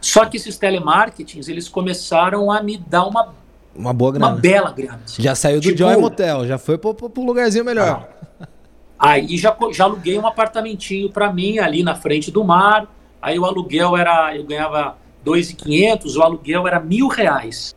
Só 0.00 0.24
que 0.24 0.36
esses 0.36 0.56
telemarketings, 0.56 1.48
eles 1.48 1.68
começaram 1.68 2.52
a 2.52 2.62
me 2.62 2.76
dar 2.76 3.06
uma 3.06 3.34
uma 3.78 3.92
boa 3.92 4.12
grana. 4.12 4.32
Uma 4.32 4.36
bela 4.36 4.72
grana. 4.72 5.00
Já 5.18 5.34
saiu 5.34 5.60
do 5.60 5.62
tipo, 5.62 5.78
Joy 5.78 5.96
Motel, 5.96 6.46
já 6.46 6.58
foi 6.58 6.76
pro, 6.76 6.92
pro, 6.92 7.08
pro 7.08 7.22
lugarzinho 7.22 7.64
melhor. 7.64 8.08
Ah. 8.40 8.48
Aí 8.98 9.36
já, 9.36 9.56
já 9.72 9.84
aluguei 9.84 10.18
um 10.18 10.26
apartamentinho 10.26 11.10
para 11.10 11.32
mim 11.32 11.58
ali 11.58 11.84
na 11.84 11.94
frente 11.94 12.32
do 12.32 12.42
mar. 12.42 12.92
Aí 13.22 13.38
o 13.38 13.44
aluguel 13.44 13.96
era, 13.96 14.36
eu 14.36 14.44
ganhava 14.44 14.96
2.500, 15.24 16.16
o 16.16 16.22
aluguel 16.22 16.66
era 16.66 16.80
mil 16.80 17.06
reais. 17.06 17.74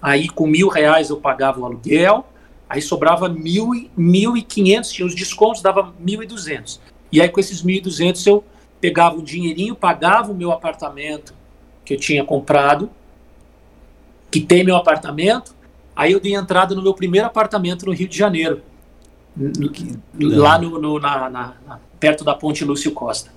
Aí 0.00 0.28
com 0.28 0.46
mil 0.46 0.68
reais 0.68 1.10
eu 1.10 1.18
pagava 1.18 1.60
o 1.60 1.64
aluguel, 1.66 2.26
aí 2.68 2.80
sobrava 2.80 3.28
mil, 3.28 3.70
mil 3.96 4.36
e 4.36 4.42
quinhentos, 4.42 4.90
tinha 4.90 5.06
os 5.06 5.14
descontos, 5.14 5.60
dava 5.60 5.92
mil 6.00 6.22
e 6.22 6.26
duzentos. 6.26 6.80
E 7.12 7.20
aí 7.20 7.28
com 7.28 7.38
esses 7.38 7.62
mil 7.62 7.76
e 7.76 7.80
duzentos 7.80 8.26
eu 8.26 8.42
pegava 8.80 9.16
um 9.16 9.22
dinheirinho, 9.22 9.76
pagava 9.76 10.32
o 10.32 10.34
meu 10.34 10.50
apartamento 10.50 11.34
que 11.84 11.94
eu 11.94 11.98
tinha 11.98 12.24
comprado, 12.24 12.90
quitei 14.32 14.64
meu 14.64 14.74
apartamento, 14.74 15.54
aí 15.94 16.12
eu 16.12 16.20
dei 16.20 16.34
entrada 16.34 16.74
no 16.74 16.82
meu 16.82 16.94
primeiro 16.94 17.26
apartamento 17.26 17.86
no 17.86 17.92
Rio 17.92 18.08
de 18.08 18.16
Janeiro, 18.16 18.62
lá 20.18 20.58
no, 20.58 20.80
no 20.80 20.98
na, 20.98 21.28
na, 21.28 21.54
perto 22.00 22.24
da 22.24 22.34
Ponte 22.34 22.64
Lúcio 22.64 22.92
Costa. 22.92 23.30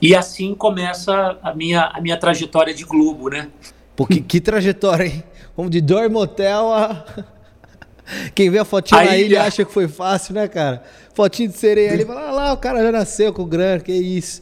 E 0.00 0.14
assim 0.14 0.54
começa 0.54 1.38
a 1.42 1.54
minha, 1.54 1.86
a 1.86 2.00
minha 2.00 2.16
trajetória 2.16 2.72
de 2.72 2.84
Globo, 2.84 3.28
né? 3.28 3.48
Porque 3.94 4.20
que 4.20 4.40
trajetória, 4.40 5.06
hein? 5.06 5.24
Vamos 5.56 5.70
de 5.72 5.80
dorme 5.80 6.08
motel 6.08 6.72
a. 6.72 7.04
Quem 8.34 8.48
vê 8.48 8.58
a 8.58 8.64
fotinha 8.64 9.00
aí, 9.00 9.06
na 9.06 9.16
ilha 9.18 9.42
acha 9.42 9.64
que 9.64 9.72
foi 9.72 9.86
fácil, 9.86 10.34
né, 10.34 10.48
cara? 10.48 10.82
Fotinho 11.12 11.50
de 11.50 11.58
sereia 11.58 11.92
ali, 11.92 12.06
fala, 12.06 12.28
ah, 12.28 12.30
lá, 12.30 12.52
o 12.54 12.56
cara 12.56 12.82
já 12.82 12.90
nasceu 12.90 13.34
com 13.34 13.44
grana, 13.44 13.80
que 13.80 13.92
isso. 13.92 14.40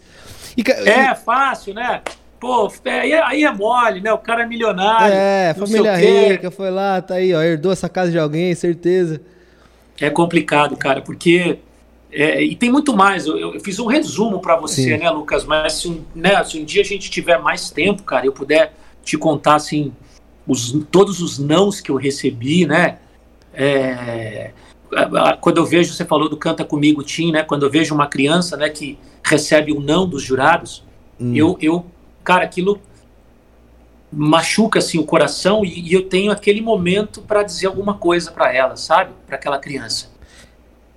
E, 0.57 0.63
é, 0.89 1.15
fácil, 1.15 1.75
né? 1.75 2.03
Pô, 2.39 2.71
aí, 2.85 3.13
é, 3.13 3.23
aí 3.23 3.45
é 3.45 3.53
mole, 3.53 4.01
né? 4.01 4.13
O 4.13 4.19
cara 4.19 4.43
é 4.43 4.47
milionário. 4.47 5.15
É, 5.15 5.55
família 5.55 5.97
rica, 5.97 6.51
foi 6.51 6.71
lá, 6.71 7.01
tá 7.01 7.15
aí, 7.15 7.35
ó, 7.35 7.43
herdou 7.43 7.73
essa 7.73 7.89
casa 7.89 8.11
de 8.11 8.19
alguém, 8.19 8.55
certeza. 8.55 9.21
É 10.01 10.11
complicado, 10.11 10.77
cara, 10.77 11.01
porque. 11.01 11.59
É, 12.13 12.43
e 12.43 12.55
tem 12.55 12.71
muito 12.71 12.95
mais. 12.95 13.27
Eu, 13.27 13.55
eu 13.55 13.61
fiz 13.61 13.79
um 13.79 13.87
resumo 13.87 14.41
para 14.41 14.57
você, 14.57 14.83
Sim. 14.83 14.97
né, 14.99 15.11
Lucas? 15.11 15.45
Mas 15.45 15.75
se 15.75 15.89
um, 15.89 16.05
né, 16.15 16.43
se 16.45 16.59
um 16.59 16.65
dia 16.65 16.83
a 16.83 16.85
gente 16.85 17.11
tiver 17.11 17.39
mais 17.39 17.71
tempo, 17.71 18.03
cara, 18.03 18.27
eu 18.27 18.33
puder 18.33 18.75
te 19.03 19.17
contar, 19.17 19.57
assim, 19.57 19.93
os, 20.47 20.73
todos 20.91 21.21
os 21.21 21.39
nãos 21.39 21.81
que 21.81 21.91
eu 21.91 21.97
recebi, 21.97 22.67
né? 22.67 22.99
É, 23.55 24.51
quando 25.41 25.59
eu 25.59 25.65
vejo, 25.65 25.93
você 25.93 26.05
falou 26.05 26.29
do 26.29 26.37
Canta 26.37 26.65
Comigo 26.65 27.03
Tim, 27.03 27.33
né? 27.33 27.43
Quando 27.43 27.65
eu 27.65 27.71
vejo 27.71 27.95
uma 27.95 28.07
criança, 28.07 28.57
né, 28.57 28.69
que 28.69 28.99
recebe 29.25 29.73
o 29.73 29.81
não 29.81 30.09
dos 30.09 30.23
jurados, 30.23 30.85
hum. 31.21 31.35
eu, 31.35 31.59
eu 31.61 31.85
cara, 32.27 32.45
aquilo 32.45 32.81
machuca 34.13 34.81
assim 34.81 34.99
o 34.99 35.05
coração 35.05 35.65
e, 35.65 35.89
e 35.89 35.93
eu 35.93 36.09
tenho 36.09 36.33
aquele 36.33 36.61
momento 36.61 37.23
para 37.23 37.45
dizer 37.45 37.69
alguma 37.69 37.95
coisa 37.95 38.33
para 38.33 38.53
ela, 38.53 38.77
sabe? 38.77 39.13
Para 39.27 39.37
aquela 39.37 39.59
criança. 39.59 40.11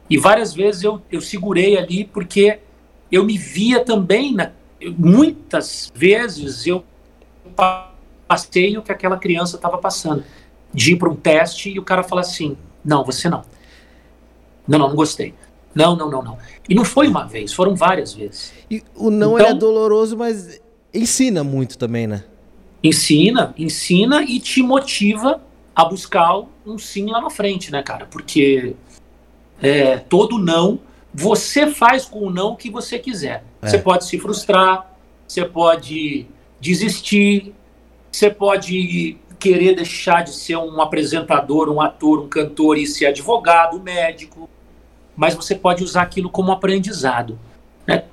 E 0.09 0.17
várias 0.17 0.53
vezes 0.53 0.83
eu, 0.83 1.01
eu 1.11 1.21
segurei 1.21 1.77
ali 1.77 2.03
porque 2.03 2.59
eu 3.11 3.23
me 3.23 3.37
via 3.37 3.85
também, 3.85 4.33
na, 4.33 4.51
muitas 4.97 5.91
vezes 5.93 6.65
eu 6.65 6.83
passei 8.27 8.75
o 8.77 8.81
que 8.81 8.91
aquela 8.91 9.17
criança 9.17 9.55
estava 9.55 9.77
passando. 9.77 10.23
de 10.73 10.93
ir 10.93 10.97
para 10.97 11.09
um 11.09 11.15
teste 11.15 11.69
e 11.69 11.79
o 11.79 11.83
cara 11.83 12.03
fala 12.03 12.21
assim: 12.21 12.57
não, 12.83 13.03
você 13.03 13.29
não. 13.29 13.43
Não, 14.67 14.79
não, 14.79 14.89
não 14.89 14.95
gostei. 14.95 15.33
Não, 15.73 15.95
não, 15.95 16.09
não, 16.09 16.23
não. 16.23 16.37
E 16.67 16.75
não 16.75 16.83
foi 16.83 17.07
uma 17.07 17.25
vez, 17.25 17.53
foram 17.53 17.75
várias 17.75 18.13
vezes. 18.13 18.53
E 18.69 18.83
o 18.95 19.09
não 19.09 19.39
então, 19.39 19.51
é 19.51 19.53
doloroso, 19.53 20.17
mas 20.17 20.58
ensina 20.93 21.43
muito 21.43 21.77
também, 21.77 22.07
né? 22.07 22.23
Ensina, 22.83 23.53
ensina 23.57 24.23
e 24.23 24.39
te 24.39 24.61
motiva 24.61 25.41
a 25.75 25.85
buscar 25.85 26.43
um 26.65 26.77
sim 26.77 27.07
lá 27.09 27.21
na 27.21 27.29
frente, 27.29 27.71
né, 27.71 27.83
cara? 27.83 28.05
Porque 28.05 28.75
é, 29.61 29.97
todo 29.97 30.37
não, 30.37 30.79
você 31.13 31.67
faz 31.67 32.05
com 32.05 32.27
o 32.27 32.29
não 32.29 32.51
o 32.51 32.55
que 32.55 32.69
você 32.69 32.97
quiser. 32.97 33.43
É. 33.61 33.67
Você 33.67 33.77
pode 33.77 34.05
se 34.05 34.17
frustrar, 34.19 34.95
você 35.27 35.45
pode 35.45 36.25
desistir, 36.59 37.53
você 38.11 38.29
pode 38.29 39.17
querer 39.39 39.75
deixar 39.75 40.23
de 40.23 40.33
ser 40.33 40.57
um 40.57 40.81
apresentador, 40.81 41.69
um 41.69 41.79
ator, 41.79 42.19
um 42.19 42.27
cantor 42.27 42.77
e 42.77 42.85
ser 42.85 43.05
advogado, 43.07 43.81
médico, 43.81 44.49
mas 45.15 45.33
você 45.33 45.55
pode 45.55 45.83
usar 45.83 46.01
aquilo 46.01 46.29
como 46.29 46.51
aprendizado. 46.51 47.39
Né? 47.87 48.03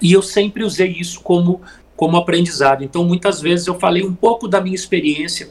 E 0.00 0.12
eu 0.12 0.22
sempre 0.22 0.62
usei 0.62 0.92
isso 0.92 1.20
como, 1.20 1.60
como 1.98 2.16
aprendizado. 2.16 2.84
Então, 2.84 3.02
muitas 3.02 3.40
vezes 3.40 3.66
eu 3.66 3.76
falei 3.76 4.04
um 4.04 4.14
pouco 4.14 4.46
da 4.46 4.60
minha 4.60 4.76
experiência 4.76 5.50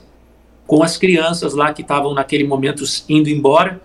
com 0.65 0.81
as 0.81 0.95
crianças 0.95 1.53
lá 1.53 1.73
que 1.73 1.81
estavam 1.81 2.13
naquele 2.13 2.45
momento 2.45 2.85
indo 3.09 3.29
embora 3.29 3.81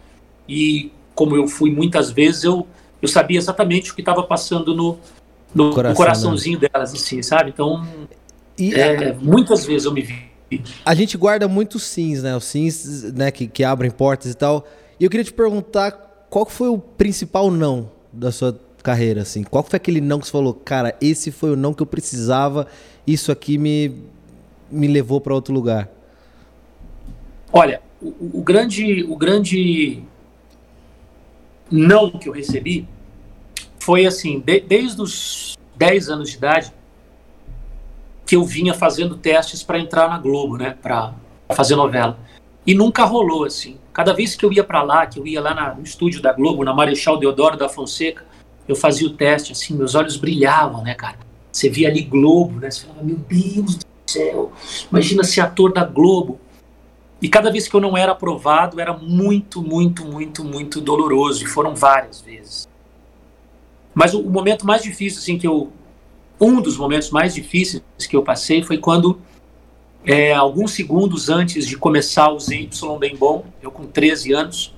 e 0.48 0.92
como 1.12 1.34
eu 1.34 1.48
fui 1.48 1.72
muitas 1.72 2.12
vezes, 2.12 2.44
eu, 2.44 2.64
eu 3.02 3.08
sabia 3.08 3.36
exatamente 3.36 3.90
o 3.90 3.96
que 3.96 4.00
estava 4.00 4.22
passando 4.22 4.76
no, 4.76 4.96
no, 5.52 5.70
Coração, 5.70 5.90
no 5.90 5.96
coraçãozinho 5.96 6.60
né? 6.60 6.68
delas, 6.72 6.94
assim, 6.94 7.20
sabe? 7.20 7.50
Então, 7.50 7.84
é, 8.56 9.08
a... 9.08 9.14
muitas 9.14 9.66
vezes 9.66 9.84
eu 9.84 9.92
me 9.92 10.02
vi. 10.02 10.62
A 10.84 10.94
gente 10.94 11.18
guarda 11.18 11.48
muitos 11.48 11.82
sims, 11.82 12.22
né? 12.22 12.36
Os 12.36 12.44
sims 12.44 13.12
né, 13.12 13.32
que, 13.32 13.48
que 13.48 13.64
abrem 13.64 13.90
portas 13.90 14.30
e 14.30 14.34
tal. 14.34 14.64
E 15.00 15.04
eu 15.04 15.10
queria 15.10 15.24
te 15.24 15.32
perguntar 15.32 15.90
qual 16.30 16.46
foi 16.46 16.68
o 16.68 16.78
principal 16.78 17.50
não 17.50 17.90
da 18.12 18.30
sua 18.30 18.56
carreira, 18.82 19.22
assim? 19.22 19.42
Qual 19.42 19.62
foi 19.62 19.76
aquele 19.76 20.00
não 20.00 20.18
que 20.18 20.26
você 20.26 20.32
falou, 20.32 20.54
cara, 20.54 20.96
esse 21.00 21.30
foi 21.30 21.52
o 21.52 21.56
não 21.56 21.72
que 21.72 21.82
eu 21.82 21.86
precisava, 21.86 22.66
isso 23.06 23.32
aqui 23.32 23.56
me, 23.56 23.94
me 24.70 24.86
levou 24.86 25.20
para 25.20 25.34
outro 25.34 25.54
lugar? 25.54 25.88
Olha, 27.52 27.80
o, 28.00 28.38
o, 28.40 28.42
grande, 28.42 29.04
o 29.04 29.16
grande 29.16 30.02
não 31.70 32.10
que 32.10 32.28
eu 32.28 32.32
recebi 32.32 32.86
foi 33.78 34.06
assim, 34.06 34.40
de, 34.40 34.60
desde 34.60 35.00
os 35.00 35.56
10 35.76 36.08
anos 36.10 36.30
de 36.30 36.36
idade, 36.36 36.72
que 38.26 38.36
eu 38.36 38.44
vinha 38.44 38.72
fazendo 38.72 39.16
testes 39.16 39.62
para 39.62 39.78
entrar 39.78 40.08
na 40.08 40.18
Globo, 40.18 40.56
né, 40.56 40.76
para 40.80 41.12
fazer 41.54 41.76
novela. 41.76 42.18
E 42.66 42.74
nunca 42.74 43.04
rolou 43.04 43.44
assim. 43.44 43.76
Cada 43.92 44.12
vez 44.14 44.36
que 44.36 44.44
eu 44.44 44.52
ia 44.52 44.64
para 44.64 44.82
lá, 44.82 45.06
que 45.06 45.18
eu 45.18 45.26
ia 45.26 45.40
lá 45.40 45.52
na, 45.52 45.74
no 45.74 45.82
estúdio 45.82 46.22
da 46.22 46.32
Globo, 46.32 46.64
na 46.64 46.72
Marechal 46.72 47.18
Deodoro 47.18 47.56
da 47.56 47.68
Fonseca, 47.68 48.24
eu 48.68 48.76
fazia 48.76 49.06
o 49.06 49.14
teste 49.14 49.52
assim, 49.52 49.74
meus 49.74 49.94
olhos 49.94 50.16
brilhavam, 50.16 50.82
né, 50.82 50.94
cara? 50.94 51.18
Você 51.50 51.68
via 51.68 51.88
ali 51.88 52.02
Globo, 52.02 52.60
né? 52.60 52.70
Você 52.70 52.86
falava, 52.86 53.04
meu 53.04 53.16
Deus 53.16 53.76
do 53.76 53.84
céu, 54.06 54.52
imagina 54.90 55.24
ser 55.24 55.40
ator 55.42 55.72
da 55.72 55.84
Globo. 55.84 56.40
E 57.20 57.28
cada 57.28 57.52
vez 57.52 57.68
que 57.68 57.74
eu 57.74 57.80
não 57.80 57.96
era 57.96 58.12
aprovado, 58.12 58.80
era 58.80 58.92
muito, 58.92 59.62
muito, 59.62 60.04
muito, 60.04 60.42
muito 60.42 60.80
doloroso. 60.80 61.44
E 61.44 61.46
foram 61.46 61.74
várias 61.74 62.20
vezes. 62.20 62.68
Mas 63.94 64.14
o, 64.14 64.20
o 64.20 64.30
momento 64.30 64.66
mais 64.66 64.82
difícil, 64.82 65.20
assim, 65.20 65.38
que 65.38 65.46
eu. 65.46 65.70
Um 66.40 66.60
dos 66.60 66.76
momentos 66.76 67.10
mais 67.10 67.34
difíceis 67.34 67.82
que 68.08 68.16
eu 68.16 68.22
passei 68.22 68.64
foi 68.64 68.76
quando, 68.76 69.20
é, 70.04 70.32
alguns 70.32 70.72
segundos 70.72 71.28
antes 71.28 71.64
de 71.64 71.76
começar 71.76 72.32
o 72.32 72.40
ZY 72.40 72.68
Bem 72.98 73.14
Bom, 73.14 73.44
eu 73.62 73.70
com 73.70 73.86
13 73.86 74.32
anos, 74.32 74.74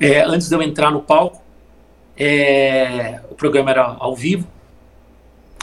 é, 0.00 0.24
antes 0.24 0.48
de 0.48 0.56
eu 0.56 0.62
entrar 0.62 0.90
no 0.90 1.02
palco, 1.02 1.39
é, 2.22 3.20
o 3.30 3.34
programa 3.34 3.70
era 3.70 3.96
ao 3.98 4.14
vivo, 4.14 4.46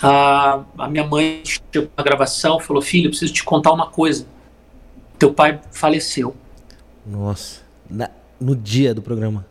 a, 0.01 0.63
a 0.77 0.87
minha 0.89 1.05
mãe 1.05 1.41
chegou 1.43 1.89
na 1.95 2.03
gravação 2.03 2.59
falou: 2.59 2.81
Filho, 2.81 3.09
preciso 3.09 3.33
te 3.33 3.43
contar 3.43 3.71
uma 3.71 3.89
coisa 3.89 4.25
teu 5.17 5.33
pai 5.33 5.59
faleceu. 5.71 6.35
Nossa. 7.05 7.61
Na, 7.89 8.09
no 8.39 8.55
dia 8.55 8.93
do 8.93 9.01
programa. 9.01 9.45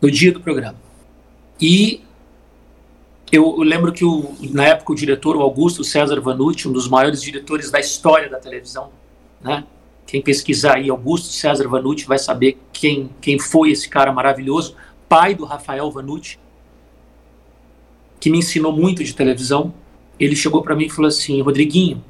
No 0.00 0.10
dia 0.10 0.32
do 0.32 0.40
programa. 0.40 0.76
E 1.60 2.02
eu, 3.32 3.56
eu 3.58 3.62
lembro 3.62 3.92
que 3.92 4.04
o, 4.04 4.34
na 4.50 4.66
época 4.66 4.92
o 4.92 4.94
diretor, 4.96 5.36
o 5.36 5.40
Augusto 5.40 5.82
César 5.82 6.20
Vanucci, 6.20 6.68
um 6.68 6.72
dos 6.72 6.88
maiores 6.88 7.22
diretores 7.22 7.70
da 7.70 7.80
história 7.80 8.28
da 8.28 8.38
televisão, 8.38 8.90
né? 9.40 9.64
Quem 10.06 10.20
pesquisar 10.20 10.74
aí 10.74 10.90
Augusto 10.90 11.28
César 11.28 11.66
Vanucci 11.66 12.04
vai 12.04 12.18
saber 12.18 12.58
quem, 12.72 13.10
quem 13.20 13.38
foi 13.38 13.70
esse 13.70 13.88
cara 13.88 14.12
maravilhoso, 14.12 14.76
pai 15.14 15.32
do 15.32 15.44
Rafael 15.44 15.88
Vanucci, 15.92 16.40
que 18.18 18.28
me 18.28 18.38
ensinou 18.38 18.72
muito 18.72 19.04
de 19.04 19.14
televisão. 19.14 19.72
Ele 20.18 20.34
chegou 20.34 20.60
para 20.60 20.74
mim 20.74 20.86
e 20.86 20.90
falou 20.90 21.06
assim: 21.06 21.40
Rodriguinho, 21.40 22.02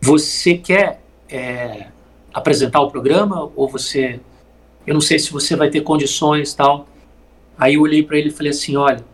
você 0.00 0.56
quer 0.56 1.02
é, 1.28 1.88
apresentar 2.32 2.80
o 2.80 2.90
programa 2.90 3.52
ou 3.54 3.68
você, 3.68 4.18
eu 4.86 4.94
não 4.94 5.00
sei 5.02 5.18
se 5.18 5.30
você 5.30 5.54
vai 5.54 5.68
ter 5.68 5.82
condições 5.82 6.54
tal. 6.54 6.88
Aí 7.58 7.74
eu 7.74 7.82
olhei 7.82 8.02
para 8.02 8.16
ele 8.16 8.28
e 8.28 8.32
falei 8.32 8.50
assim, 8.50 8.76
olha, 8.76 9.04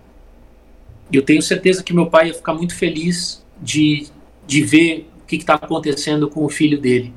eu 1.12 1.22
tenho 1.22 1.42
certeza 1.42 1.82
que 1.82 1.92
meu 1.92 2.06
pai 2.06 2.28
ia 2.28 2.34
ficar 2.34 2.54
muito 2.54 2.76
feliz 2.76 3.44
de, 3.60 4.06
de 4.46 4.62
ver 4.62 5.10
o 5.20 5.26
que 5.26 5.34
está 5.34 5.54
acontecendo 5.54 6.30
com 6.30 6.44
o 6.44 6.48
filho 6.48 6.80
dele. 6.80 7.12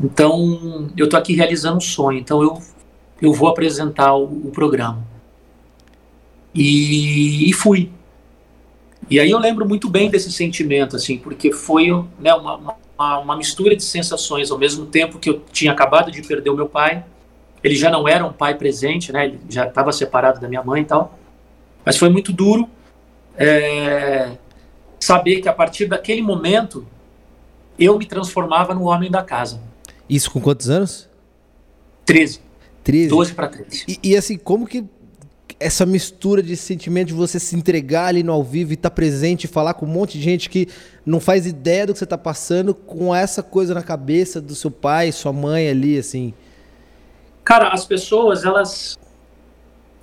Então, 0.00 0.88
eu 0.96 1.06
estou 1.06 1.18
aqui 1.18 1.34
realizando 1.34 1.78
um 1.78 1.80
sonho. 1.80 2.18
Então, 2.18 2.42
eu, 2.42 2.60
eu 3.24 3.32
vou 3.32 3.48
apresentar 3.48 4.14
o, 4.14 4.24
o 4.24 4.50
programa. 4.50 5.04
E, 6.54 7.48
e 7.48 7.52
fui. 7.52 7.90
E 9.10 9.20
aí 9.20 9.30
eu 9.30 9.38
lembro 9.38 9.68
muito 9.68 9.90
bem 9.90 10.10
desse 10.10 10.30
sentimento, 10.32 10.96
assim, 10.96 11.18
porque 11.18 11.52
foi 11.52 11.88
né, 12.18 12.32
uma, 12.34 12.56
uma, 12.56 13.18
uma, 13.18 13.36
mistura 13.36 13.76
de 13.76 13.82
sensações 13.82 14.50
ao 14.50 14.58
mesmo 14.58 14.86
tempo 14.86 15.18
que 15.18 15.28
eu 15.28 15.42
tinha 15.52 15.72
acabado 15.72 16.10
de 16.10 16.22
perder 16.22 16.50
o 16.50 16.56
meu 16.56 16.68
pai. 16.68 17.04
Ele 17.62 17.74
já 17.74 17.90
não 17.90 18.06
era 18.06 18.24
um 18.24 18.32
pai 18.32 18.54
presente, 18.54 19.12
né? 19.12 19.26
Ele 19.26 19.40
já 19.48 19.66
estava 19.66 19.90
separado 19.90 20.40
da 20.40 20.48
minha 20.48 20.62
mãe 20.62 20.82
e 20.82 20.84
tal. 20.84 21.18
Mas 21.84 21.96
foi 21.96 22.08
muito 22.08 22.32
duro 22.32 22.68
é, 23.36 24.36
saber 25.00 25.40
que 25.40 25.48
a 25.48 25.52
partir 25.52 25.86
daquele 25.86 26.22
momento 26.22 26.86
eu 27.78 27.98
me 27.98 28.06
transformava 28.06 28.74
no 28.74 28.84
homem 28.84 29.10
da 29.10 29.22
casa. 29.22 29.60
Isso 30.08 30.30
com 30.30 30.40
quantos 30.40 30.68
anos? 30.68 31.08
13. 32.04 32.43
13. 32.84 33.08
12 33.08 33.34
para 33.34 33.48
13. 33.48 33.84
E, 33.88 33.98
e 34.10 34.16
assim, 34.16 34.36
como 34.36 34.66
que 34.66 34.84
essa 35.58 35.86
mistura 35.86 36.42
de 36.42 36.56
sentimento 36.56 37.08
de 37.08 37.14
você 37.14 37.40
se 37.40 37.56
entregar 37.56 38.06
ali 38.06 38.22
no 38.22 38.32
ao 38.32 38.44
vivo 38.44 38.72
e 38.72 38.74
estar 38.74 38.90
tá 38.90 38.94
presente 38.94 39.48
falar 39.48 39.74
com 39.74 39.86
um 39.86 39.88
monte 39.88 40.18
de 40.18 40.24
gente 40.24 40.50
que 40.50 40.68
não 41.06 41.20
faz 41.20 41.46
ideia 41.46 41.86
do 41.86 41.92
que 41.92 41.98
você 41.98 42.04
está 42.04 42.18
passando 42.18 42.74
com 42.74 43.14
essa 43.14 43.42
coisa 43.42 43.72
na 43.72 43.82
cabeça 43.82 44.40
do 44.40 44.54
seu 44.54 44.70
pai, 44.70 45.10
sua 45.10 45.32
mãe 45.32 45.68
ali, 45.68 45.98
assim. 45.98 46.34
Cara, 47.42 47.68
as 47.68 47.84
pessoas, 47.84 48.44
elas. 48.44 48.98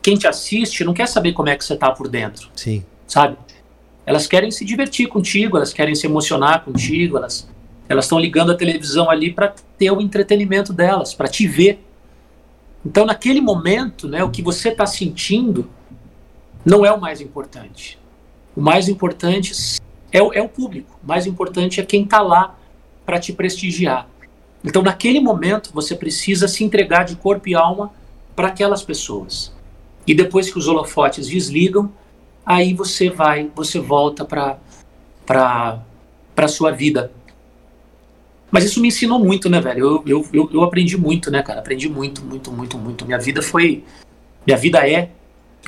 Quem 0.01 0.17
te 0.17 0.27
assiste 0.27 0.83
não 0.83 0.93
quer 0.93 1.07
saber 1.07 1.33
como 1.33 1.49
é 1.49 1.55
que 1.55 1.63
você 1.63 1.75
tá 1.75 1.91
por 1.91 2.07
dentro. 2.07 2.49
Sim. 2.55 2.83
Sabe? 3.05 3.37
Elas 4.03 4.25
querem 4.25 4.49
se 4.49 4.65
divertir 4.65 5.07
contigo, 5.07 5.57
elas 5.57 5.71
querem 5.71 5.93
se 5.93 6.07
emocionar 6.07 6.65
contigo, 6.65 7.17
elas 7.17 7.47
elas 7.87 8.05
estão 8.05 8.17
ligando 8.17 8.53
a 8.53 8.55
televisão 8.55 9.09
ali 9.09 9.33
para 9.33 9.53
ter 9.77 9.91
o 9.91 9.99
entretenimento 9.99 10.71
delas, 10.71 11.13
para 11.13 11.27
te 11.27 11.45
ver 11.45 11.83
então, 12.85 13.05
naquele 13.05 13.41
momento, 13.41 14.07
né, 14.07 14.23
o 14.23 14.29
que 14.29 14.41
você 14.41 14.69
está 14.69 14.85
sentindo 14.85 15.69
não 16.65 16.85
é 16.85 16.91
o 16.91 16.99
mais 16.99 17.21
importante. 17.21 17.99
O 18.55 18.61
mais 18.61 18.89
importante 18.89 19.79
é 20.11 20.21
o, 20.21 20.33
é 20.33 20.41
o 20.41 20.49
público. 20.49 20.99
O 21.03 21.07
mais 21.07 21.25
importante 21.25 21.79
é 21.79 21.85
quem 21.85 22.03
está 22.03 22.21
lá 22.21 22.55
para 23.05 23.19
te 23.19 23.33
prestigiar. 23.33 24.07
Então, 24.63 24.81
naquele 24.81 25.19
momento, 25.19 25.71
você 25.73 25.95
precisa 25.95 26.47
se 26.47 26.63
entregar 26.63 27.03
de 27.03 27.15
corpo 27.15 27.49
e 27.49 27.55
alma 27.55 27.91
para 28.35 28.47
aquelas 28.47 28.83
pessoas. 28.83 29.53
E 30.05 30.13
depois 30.13 30.51
que 30.51 30.57
os 30.57 30.67
holofotes 30.67 31.27
desligam, 31.27 31.91
aí 32.45 32.73
você 32.73 33.09
vai, 33.09 33.49
você 33.55 33.79
volta 33.79 34.25
para 34.25 34.57
para 35.25 36.47
sua 36.47 36.71
vida 36.71 37.11
mas 38.51 38.65
isso 38.65 38.81
me 38.81 38.89
ensinou 38.89 39.17
muito, 39.17 39.49
né, 39.49 39.61
velho? 39.61 40.03
Eu, 40.05 40.27
eu, 40.33 40.49
eu, 40.53 40.63
aprendi 40.63 40.97
muito, 40.97 41.31
né, 41.31 41.41
cara? 41.41 41.59
Aprendi 41.59 41.87
muito, 41.87 42.21
muito, 42.21 42.51
muito, 42.51 42.77
muito. 42.77 43.05
Minha 43.05 43.17
vida 43.17 43.41
foi. 43.41 43.83
Minha 44.45 44.57
vida 44.57 44.87
é 44.87 45.09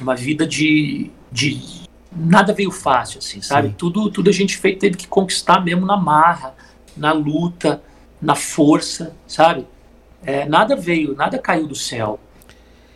uma 0.01 0.15
vida 0.15 0.45
de. 0.45 1.09
de 1.31 1.83
nada 2.11 2.53
veio 2.53 2.71
fácil, 2.71 3.19
assim, 3.19 3.41
sabe? 3.41 3.73
Tudo, 3.77 4.11
tudo 4.11 4.29
a 4.29 4.33
gente 4.33 4.57
fez, 4.57 4.77
teve 4.77 4.97
que 4.97 5.07
conquistar 5.07 5.63
mesmo 5.63 5.85
na 5.85 5.95
marra, 5.95 6.53
na 6.95 7.13
luta, 7.13 7.81
na 8.21 8.35
força, 8.35 9.15
sabe? 9.25 9.65
É, 10.25 10.45
nada 10.45 10.75
veio, 10.75 11.15
nada 11.15 11.39
caiu 11.39 11.67
do 11.67 11.75
céu. 11.75 12.19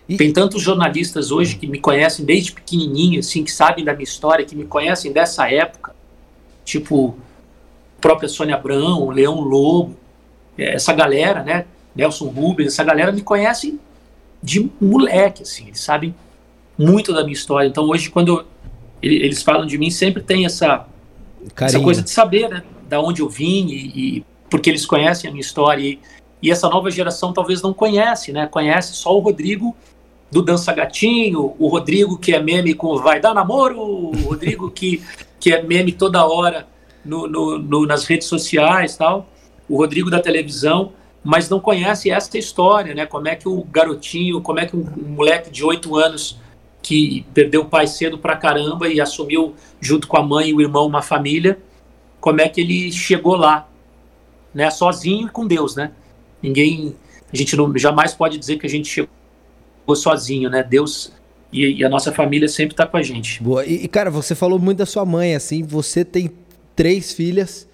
E... 0.07 0.17
Tem 0.17 0.31
tantos 0.31 0.61
jornalistas 0.61 1.31
hoje 1.31 1.55
que 1.55 1.65
me 1.65 1.79
conhecem 1.79 2.25
desde 2.25 2.51
pequenininho, 2.51 3.19
assim, 3.19 3.43
que 3.43 3.51
sabem 3.51 3.83
da 3.83 3.93
minha 3.93 4.03
história, 4.03 4.45
que 4.45 4.55
me 4.55 4.65
conhecem 4.65 5.11
dessa 5.11 5.49
época. 5.49 5.95
Tipo, 6.63 7.17
própria 7.99 8.29
Sônia 8.29 8.55
Abrão, 8.55 9.03
o 9.03 9.11
Leão 9.11 9.41
Lobo, 9.41 9.95
é, 10.57 10.75
essa 10.75 10.93
galera, 10.93 11.43
né? 11.43 11.65
Nelson 11.95 12.27
Rubens, 12.27 12.73
essa 12.73 12.83
galera 12.83 13.11
me 13.11 13.21
conhece 13.21 13.79
de 14.41 14.71
moleque, 14.79 15.43
assim, 15.43 15.67
eles 15.67 15.79
sabem 15.79 16.15
muito 16.77 17.11
da 17.11 17.21
minha 17.21 17.33
história. 17.33 17.67
Então 17.67 17.85
hoje, 17.85 18.09
quando 18.09 18.45
eles 19.01 19.41
falam 19.41 19.65
de 19.65 19.77
mim, 19.77 19.89
sempre 19.89 20.21
tem 20.21 20.45
essa, 20.45 20.85
essa 21.59 21.79
coisa 21.79 22.01
de 22.01 22.09
saber, 22.09 22.49
né? 22.49 22.63
Da 22.87 23.01
onde 23.01 23.21
eu 23.21 23.29
vim 23.29 23.67
e, 23.67 24.17
e 24.17 24.25
porque 24.49 24.69
eles 24.69 24.85
conhecem 24.85 25.27
a 25.27 25.31
minha 25.31 25.41
história. 25.41 25.81
E, 25.81 25.99
e, 26.41 26.51
essa 26.51 26.69
nova 26.69 26.89
geração 26.91 27.33
talvez 27.33 27.61
não 27.61 27.73
conhece, 27.73 28.31
né? 28.31 28.45
Conhece 28.47 28.93
só 28.93 29.15
o 29.15 29.19
Rodrigo 29.19 29.75
do 30.31 30.41
Dança 30.41 30.73
Gatinho, 30.73 31.55
o 31.57 31.67
Rodrigo 31.67 32.17
que 32.17 32.33
é 32.33 32.41
meme 32.41 32.73
com 32.73 32.97
Vai 32.97 33.19
Dar 33.19 33.33
Namoro, 33.33 33.79
o 33.79 34.11
Rodrigo 34.23 34.69
que, 34.69 35.01
que 35.39 35.51
é 35.51 35.63
meme 35.63 35.91
toda 35.91 36.25
hora 36.25 36.67
no, 37.07 37.27
no, 37.27 37.57
no, 37.57 37.85
nas 37.85 38.05
redes 38.05 38.27
sociais 38.27 38.95
tal, 38.97 39.27
o 39.67 39.77
Rodrigo 39.77 40.09
da 40.09 40.19
televisão, 40.19 40.93
mas 41.23 41.49
não 41.49 41.59
conhece 41.59 42.09
essa 42.09 42.37
história, 42.37 42.93
né? 42.93 43.05
Como 43.05 43.27
é 43.27 43.35
que 43.35 43.49
o 43.49 43.63
garotinho, 43.63 44.41
como 44.41 44.59
é 44.59 44.65
que 44.65 44.75
um, 44.75 44.85
moleque 45.09 45.49
de 45.49 45.63
oito 45.63 45.95
anos 45.95 46.39
que 46.81 47.25
perdeu 47.33 47.61
o 47.61 47.65
pai 47.65 47.87
cedo 47.87 48.17
pra 48.17 48.35
caramba 48.35 48.87
e 48.87 49.01
assumiu 49.01 49.53
junto 49.81 50.07
com 50.07 50.17
a 50.17 50.23
mãe 50.23 50.49
e 50.49 50.53
o 50.53 50.61
irmão 50.61 50.85
uma 50.85 51.01
família, 51.01 51.59
como 52.19 52.39
é 52.39 52.47
que 52.47 52.61
ele 52.61 52.91
chegou 52.91 53.35
lá, 53.35 53.67
né? 54.53 54.69
Sozinho 54.69 55.29
com 55.31 55.45
Deus, 55.45 55.75
né? 55.75 55.91
Ninguém, 56.41 56.95
a 57.31 57.35
gente 57.35 57.55
não, 57.55 57.77
jamais 57.77 58.13
pode 58.13 58.37
dizer 58.37 58.57
que 58.57 58.65
a 58.65 58.69
gente 58.69 58.87
chegou 58.87 59.95
sozinho, 59.95 60.49
né? 60.49 60.63
Deus 60.63 61.11
e, 61.51 61.79
e 61.79 61.83
a 61.83 61.89
nossa 61.89 62.11
família 62.11 62.47
sempre 62.47 62.73
está 62.73 62.85
com 62.85 62.97
a 62.97 63.01
gente. 63.01 63.41
Boa. 63.41 63.65
E, 63.65 63.87
cara, 63.87 64.09
você 64.09 64.35
falou 64.35 64.59
muito 64.59 64.79
da 64.79 64.85
sua 64.85 65.05
mãe, 65.05 65.35
assim, 65.35 65.63
você 65.63 66.03
tem 66.03 66.31
três 66.77 67.11
filhas, 67.11 67.67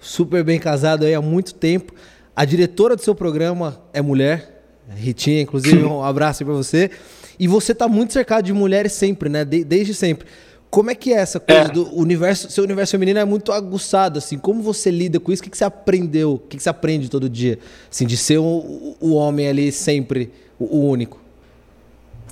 super 0.00 0.44
bem 0.44 0.58
casado 0.58 1.04
aí 1.04 1.12
há 1.12 1.20
muito 1.20 1.52
tempo. 1.52 1.92
A 2.34 2.44
diretora 2.44 2.94
do 2.96 3.02
seu 3.02 3.14
programa 3.14 3.82
é 3.92 4.00
mulher, 4.00 4.62
Ritinha, 4.96 5.42
inclusive, 5.42 5.82
um 5.84 6.02
abraço 6.02 6.44
para 6.44 6.54
você. 6.54 6.90
E 7.38 7.48
você 7.48 7.72
está 7.72 7.88
muito 7.88 8.12
cercado 8.12 8.44
de 8.44 8.52
mulheres 8.52 8.92
sempre, 8.92 9.28
né? 9.28 9.44
De, 9.44 9.64
desde 9.64 9.92
sempre. 9.92 10.26
Como 10.70 10.90
é 10.90 10.94
que 10.94 11.12
é 11.12 11.16
essa 11.16 11.40
coisa 11.40 11.62
é. 11.62 11.68
do 11.68 11.94
universo? 11.96 12.50
Seu 12.50 12.64
universo 12.64 12.92
feminino 12.92 13.18
é 13.18 13.24
muito 13.24 13.50
aguçado, 13.50 14.18
assim. 14.18 14.38
Como 14.38 14.62
você 14.62 14.90
lida 14.90 15.18
com 15.18 15.32
isso? 15.32 15.40
O 15.40 15.44
que, 15.44 15.50
que 15.50 15.58
você 15.58 15.64
aprendeu? 15.64 16.34
O 16.34 16.38
que, 16.38 16.56
que 16.56 16.62
você 16.62 16.68
aprende 16.68 17.08
todo 17.08 17.28
dia? 17.28 17.58
Assim, 17.90 18.06
de 18.06 18.16
ser 18.16 18.38
o, 18.38 18.96
o 19.00 19.14
homem 19.14 19.48
ali 19.48 19.72
sempre, 19.72 20.30
o, 20.58 20.78
o 20.78 20.88
único. 20.88 21.20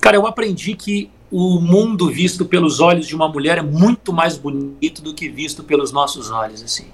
Cara, 0.01 0.17
eu 0.17 0.27
aprendi 0.27 0.75
que 0.75 1.11
o 1.33 1.59
mundo 1.59 2.11
visto 2.11 2.45
pelos 2.45 2.79
olhos 2.79 3.07
de 3.07 3.17
uma 3.17 3.27
mulher 3.27 3.57
é 3.57 3.63
muito 3.63 4.13
mais 4.13 4.37
bonito 4.37 5.01
do 5.01 5.15
que 5.15 5.31
visto 5.31 5.65
pelos 5.65 5.91
nossos 5.91 6.31
olhos, 6.31 6.63
assim. 6.63 6.87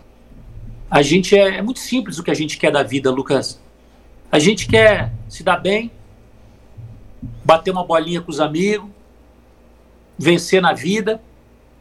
A 0.88 1.02
gente 1.02 1.36
é, 1.36 1.56
é 1.56 1.62
muito 1.62 1.80
simples 1.80 2.18
o 2.18 2.22
que 2.22 2.30
a 2.30 2.34
gente 2.34 2.56
quer 2.56 2.70
da 2.70 2.84
vida, 2.84 3.10
Lucas. 3.10 3.60
A 4.30 4.38
gente 4.38 4.68
quer 4.68 5.12
se 5.28 5.42
dar 5.42 5.56
bem, 5.56 5.90
bater 7.44 7.72
uma 7.72 7.84
bolinha 7.84 8.20
com 8.20 8.30
os 8.30 8.38
amigos, 8.38 8.88
vencer 10.16 10.62
na 10.62 10.72
vida 10.72 11.20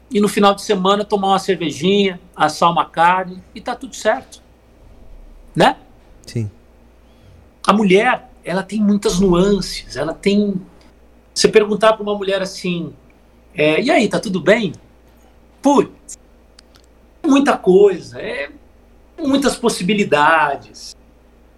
e 0.10 0.20
no 0.20 0.28
final 0.28 0.56
de 0.56 0.64
semana 0.64 1.06
tomar 1.06 1.30
uma 1.30 1.40
cervejinha, 1.40 2.20
assar 2.36 2.72
uma 2.72 2.86
carne 2.86 3.44
e 3.54 3.62
tá 3.62 3.76
tudo 3.76 3.96
certo. 3.96 4.42
Né? 5.56 5.76
Sim. 6.26 6.50
A 7.66 7.74
mulher, 7.74 8.30
ela 8.44 8.64
tem 8.64 8.82
muitas 8.82 9.20
nuances, 9.20 9.96
ela 9.96 10.14
tem. 10.14 10.60
Você 11.38 11.48
perguntar 11.48 11.94
para 11.94 12.02
uma 12.02 12.16
mulher 12.16 12.42
assim, 12.42 12.92
é, 13.54 13.80
e 13.80 13.92
aí, 13.92 14.10
tá 14.10 14.20
tudo 14.20 14.42
bem? 14.42 14.74
Putz, 15.62 16.18
muita 17.24 17.56
coisa, 17.56 18.20
é 18.20 18.50
muitas 19.20 19.56
possibilidades. 19.56 20.96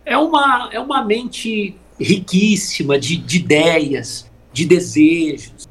É 0.05 0.17
uma, 0.17 0.69
é 0.73 0.81
uma 0.81 1.01
mente 1.05 1.77
riquíssima 1.97 2.99
de, 2.99 3.15
de 3.15 3.37
ideias, 3.37 4.29
de 4.51 4.65
desejos. 4.65 5.65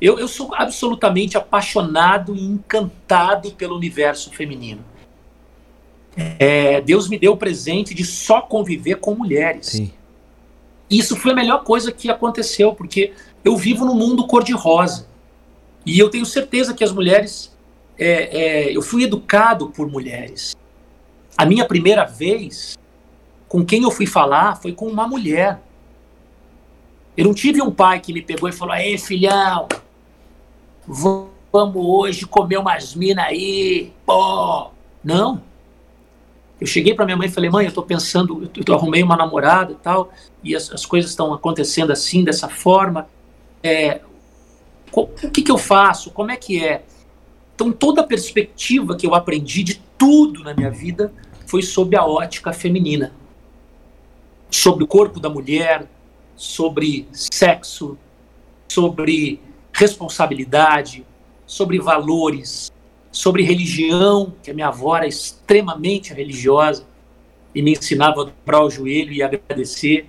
Eu, 0.00 0.18
eu 0.18 0.26
sou 0.26 0.54
absolutamente 0.54 1.36
apaixonado 1.36 2.34
e 2.34 2.42
encantado 2.42 3.52
pelo 3.52 3.76
universo 3.76 4.30
feminino. 4.30 4.82
É, 6.16 6.80
Deus 6.80 7.10
me 7.10 7.18
deu 7.18 7.32
o 7.32 7.36
presente 7.36 7.92
de 7.92 8.06
só 8.06 8.40
conviver 8.40 9.00
com 9.00 9.14
mulheres. 9.14 9.66
Sim. 9.66 9.92
Isso 10.88 11.14
foi 11.14 11.32
a 11.32 11.34
melhor 11.34 11.62
coisa 11.62 11.92
que 11.92 12.08
aconteceu, 12.08 12.74
porque 12.74 13.12
eu 13.44 13.56
vivo 13.56 13.84
num 13.84 13.94
mundo 13.94 14.26
cor-de-rosa. 14.26 15.06
E 15.84 15.98
eu 15.98 16.08
tenho 16.08 16.24
certeza 16.24 16.72
que 16.72 16.82
as 16.82 16.92
mulheres. 16.92 17.52
É, 17.96 18.68
é, 18.68 18.76
eu 18.76 18.82
fui 18.82 19.04
educado 19.04 19.68
por 19.68 19.88
mulheres. 19.88 20.56
A 21.36 21.44
minha 21.44 21.64
primeira 21.64 22.04
vez 22.04 22.76
com 23.46 23.64
quem 23.64 23.84
eu 23.84 23.90
fui 23.90 24.06
falar 24.06 24.56
foi 24.56 24.72
com 24.72 24.86
uma 24.86 25.06
mulher. 25.06 25.60
Eu 27.16 27.24
não 27.24 27.34
tive 27.34 27.62
um 27.62 27.70
pai 27.70 28.00
que 28.00 28.12
me 28.12 28.20
pegou 28.20 28.48
e 28.48 28.52
falou: 28.52 28.74
Ei, 28.74 28.98
filhão, 28.98 29.68
vamos 30.86 31.76
hoje 31.76 32.26
comer 32.26 32.58
umas 32.58 32.94
minas 32.96 33.26
aí, 33.26 33.92
pô. 34.04 34.70
Não. 35.04 35.40
Eu 36.60 36.66
cheguei 36.66 36.94
para 36.94 37.04
minha 37.04 37.16
mãe 37.16 37.28
e 37.28 37.30
falei: 37.30 37.48
Mãe, 37.48 37.64
eu 37.64 37.68
estou 37.68 37.84
pensando, 37.84 38.42
eu, 38.42 38.64
eu 38.66 38.74
arrumei 38.74 39.02
uma 39.04 39.16
namorada 39.16 39.70
e 39.70 39.76
tal, 39.76 40.10
e 40.42 40.56
as, 40.56 40.72
as 40.72 40.84
coisas 40.84 41.10
estão 41.10 41.32
acontecendo 41.32 41.92
assim, 41.92 42.24
dessa 42.24 42.48
forma. 42.48 43.08
É, 43.64 44.02
o 44.92 45.06
que, 45.06 45.40
que 45.40 45.50
eu 45.50 45.56
faço? 45.56 46.10
Como 46.10 46.30
é 46.30 46.36
que 46.36 46.62
é? 46.62 46.84
Então, 47.54 47.72
toda 47.72 48.02
a 48.02 48.04
perspectiva 48.04 48.94
que 48.94 49.06
eu 49.06 49.14
aprendi 49.14 49.62
de 49.62 49.80
tudo 49.96 50.44
na 50.44 50.52
minha 50.52 50.70
vida 50.70 51.10
foi 51.46 51.62
sob 51.62 51.96
a 51.96 52.04
ótica 52.04 52.52
feminina 52.52 53.12
sobre 54.50 54.84
o 54.84 54.86
corpo 54.86 55.18
da 55.18 55.30
mulher, 55.30 55.88
sobre 56.36 57.08
sexo, 57.10 57.96
sobre 58.68 59.40
responsabilidade, 59.72 61.06
sobre 61.46 61.78
valores, 61.78 62.70
sobre 63.10 63.42
religião, 63.42 64.34
que 64.42 64.50
a 64.50 64.54
minha 64.54 64.68
avó 64.68 64.96
era 64.96 65.06
extremamente 65.06 66.12
religiosa 66.12 66.86
e 67.54 67.62
me 67.62 67.72
ensinava 67.72 68.22
a 68.22 68.24
dobrar 68.24 68.62
o 68.62 68.70
joelho 68.70 69.12
e 69.12 69.22
agradecer. 69.22 70.06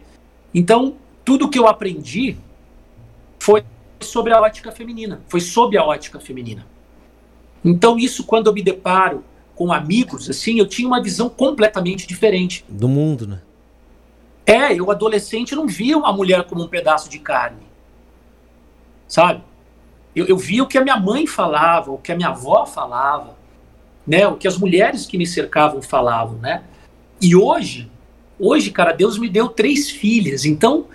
Então, 0.53 0.97
tudo 1.23 1.49
que 1.49 1.57
eu 1.57 1.67
aprendi 1.67 2.37
foi 3.45 3.63
sobre 4.01 4.33
a 4.33 4.41
ótica 4.41 4.71
feminina, 4.71 5.21
foi 5.27 5.39
sob 5.39 5.77
a 5.77 5.83
ótica 5.83 6.19
feminina. 6.19 6.65
Então, 7.63 7.95
isso 7.95 8.23
quando 8.23 8.47
eu 8.47 8.53
me 8.53 8.63
deparo 8.63 9.23
com 9.53 9.71
amigos, 9.71 10.27
assim, 10.27 10.57
eu 10.57 10.65
tinha 10.65 10.87
uma 10.87 10.99
visão 10.99 11.29
completamente 11.29 12.07
diferente. 12.07 12.65
Do 12.67 12.87
mundo, 12.87 13.27
né? 13.27 13.41
É, 14.47 14.73
eu 14.73 14.89
adolescente 14.89 15.55
não 15.55 15.67
via 15.67 15.95
uma 15.95 16.11
mulher 16.11 16.45
como 16.45 16.63
um 16.63 16.67
pedaço 16.67 17.07
de 17.07 17.19
carne. 17.19 17.61
Sabe? 19.07 19.43
Eu, 20.15 20.25
eu 20.25 20.37
via 20.37 20.63
o 20.63 20.67
que 20.67 20.79
a 20.79 20.83
minha 20.83 20.99
mãe 20.99 21.27
falava, 21.27 21.91
o 21.91 21.99
que 21.99 22.11
a 22.11 22.15
minha 22.15 22.29
avó 22.29 22.65
falava, 22.65 23.37
né? 24.07 24.27
O 24.27 24.37
que 24.37 24.47
as 24.47 24.57
mulheres 24.57 25.05
que 25.05 25.19
me 25.19 25.27
cercavam 25.27 25.83
falavam, 25.83 26.39
né? 26.39 26.63
E 27.21 27.35
hoje, 27.35 27.91
hoje, 28.39 28.71
cara, 28.71 28.91
Deus 28.91 29.19
me 29.19 29.29
deu 29.29 29.49
três 29.49 29.87
filhas, 29.87 30.45
então 30.45 30.87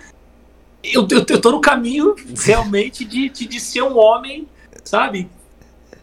eu, 0.83 1.07
eu, 1.09 1.25
eu 1.27 1.41
tô 1.41 1.51
no 1.51 1.61
caminho 1.61 2.15
realmente 2.43 3.05
de, 3.05 3.29
de, 3.29 3.47
de 3.47 3.59
ser 3.59 3.83
um 3.83 3.97
homem, 3.97 4.47
sabe? 4.83 5.29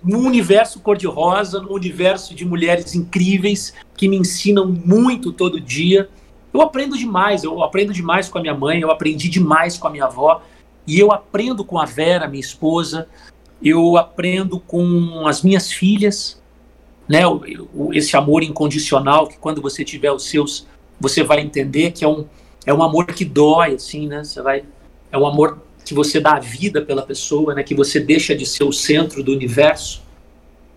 Num 0.03 0.27
universo 0.27 0.81
cor-de-rosa, 0.81 1.61
num 1.61 1.73
universo 1.73 2.35
de 2.35 2.45
mulheres 2.45 2.95
incríveis 2.95 3.75
que 3.97 4.09
me 4.09 4.17
ensinam 4.17 4.67
muito 4.67 5.33
todo 5.33 5.61
dia 5.61 6.09
eu 6.53 6.63
aprendo 6.63 6.97
demais, 6.97 7.45
eu 7.45 7.63
aprendo 7.63 7.93
demais 7.93 8.29
com 8.29 8.39
a 8.39 8.41
minha 8.41 8.55
mãe, 8.55 8.81
eu 8.81 8.91
aprendi 8.91 9.29
demais 9.29 9.77
com 9.77 9.87
a 9.87 9.91
minha 9.91 10.07
avó, 10.07 10.43
e 10.87 10.99
eu 10.99 11.13
aprendo 11.13 11.65
com 11.65 11.79
a 11.79 11.85
Vera, 11.85 12.27
minha 12.27 12.41
esposa, 12.41 13.07
eu 13.63 13.97
aprendo 13.97 14.59
com 14.59 15.27
as 15.27 15.43
minhas 15.43 15.71
filhas, 15.71 16.41
né? 17.09 17.21
Esse 17.93 18.17
amor 18.17 18.43
incondicional 18.43 19.27
que 19.27 19.37
quando 19.37 19.61
você 19.61 19.85
tiver 19.85 20.11
os 20.11 20.25
seus, 20.25 20.67
você 20.99 21.23
vai 21.23 21.41
entender 21.41 21.91
que 21.93 22.05
é 22.05 22.09
um, 22.09 22.27
é 22.67 22.73
um 22.73 22.83
amor 22.83 23.07
que 23.07 23.25
dói, 23.25 23.75
assim, 23.75 24.07
né? 24.07 24.25
Você 24.25 24.43
vai, 24.43 24.65
é 25.11 25.19
um 25.19 25.27
amor 25.27 25.59
que 25.85 25.95
você 25.95 26.21
dá 26.21 26.33
a 26.33 26.41
vida 26.41 26.83
pela 26.83 27.03
pessoa, 27.03 27.55
né? 27.55 27.63
Que 27.63 27.75
você 27.75 27.99
deixa 27.99 28.35
de 28.35 28.45
ser 28.45 28.65
o 28.65 28.73
centro 28.73 29.23
do 29.23 29.33
universo 29.33 30.03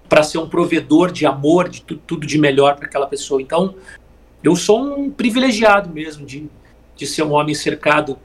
para 0.08 0.24
ser 0.24 0.38
um 0.38 0.48
provedor 0.48 1.12
de 1.12 1.26
amor, 1.26 1.70
de 1.70 1.82
tudo 1.82 2.28
de 2.28 2.38
melhor 2.38 2.76
para 2.76 2.86
aquela 2.86 3.08
pessoa. 3.08 3.42
Então, 3.42 3.76
eu 4.44 4.56
sou 4.56 4.82
um 4.82 5.10
privilegiado 5.10 5.90
mesmo 5.90 6.26
de, 6.26 6.50
de 6.96 7.08
ser 7.08 7.24
um 7.24 7.32
homem 7.32 7.56
cercado 7.56 8.18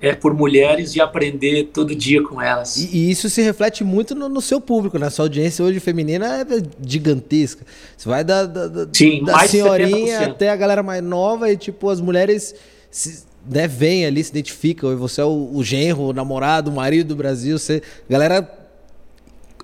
é, 0.00 0.14
por 0.14 0.34
mulheres 0.34 0.94
e 0.94 1.00
aprender 1.00 1.70
todo 1.72 1.94
dia 1.94 2.22
com 2.22 2.40
elas. 2.40 2.76
E, 2.76 2.94
e 2.94 3.10
isso 3.10 3.30
se 3.30 3.40
reflete 3.40 3.82
muito 3.82 4.14
no, 4.14 4.28
no, 4.28 4.40
seu 4.40 4.60
público, 4.60 4.98
né? 4.98 5.08
Sua 5.08 5.24
audiência 5.24 5.64
hoje 5.64 5.80
feminina 5.80 6.42
é 6.42 6.46
gigantesca. 6.86 7.64
Você 7.96 8.08
vai 8.08 8.22
da, 8.22 8.44
da, 8.44 8.66
da, 8.66 8.88
Sim, 8.92 9.24
da 9.24 9.38
senhorinha 9.48 10.26
até 10.26 10.50
a 10.50 10.56
galera 10.56 10.82
mais 10.82 11.02
nova 11.02 11.50
e, 11.50 11.56
tipo, 11.56 11.88
as 11.88 12.02
mulheres 12.02 12.54
se, 12.94 13.26
né, 13.44 13.66
vêm 13.66 14.06
ali, 14.06 14.22
se 14.22 14.30
identificam. 14.30 14.92
E 14.92 14.94
você 14.94 15.20
é 15.20 15.24
o, 15.24 15.50
o 15.52 15.64
genro, 15.64 16.04
o 16.04 16.12
namorado, 16.12 16.70
o 16.70 16.74
marido 16.74 17.08
do 17.08 17.16
Brasil. 17.16 17.58
Você, 17.58 17.82
galera 18.08 18.48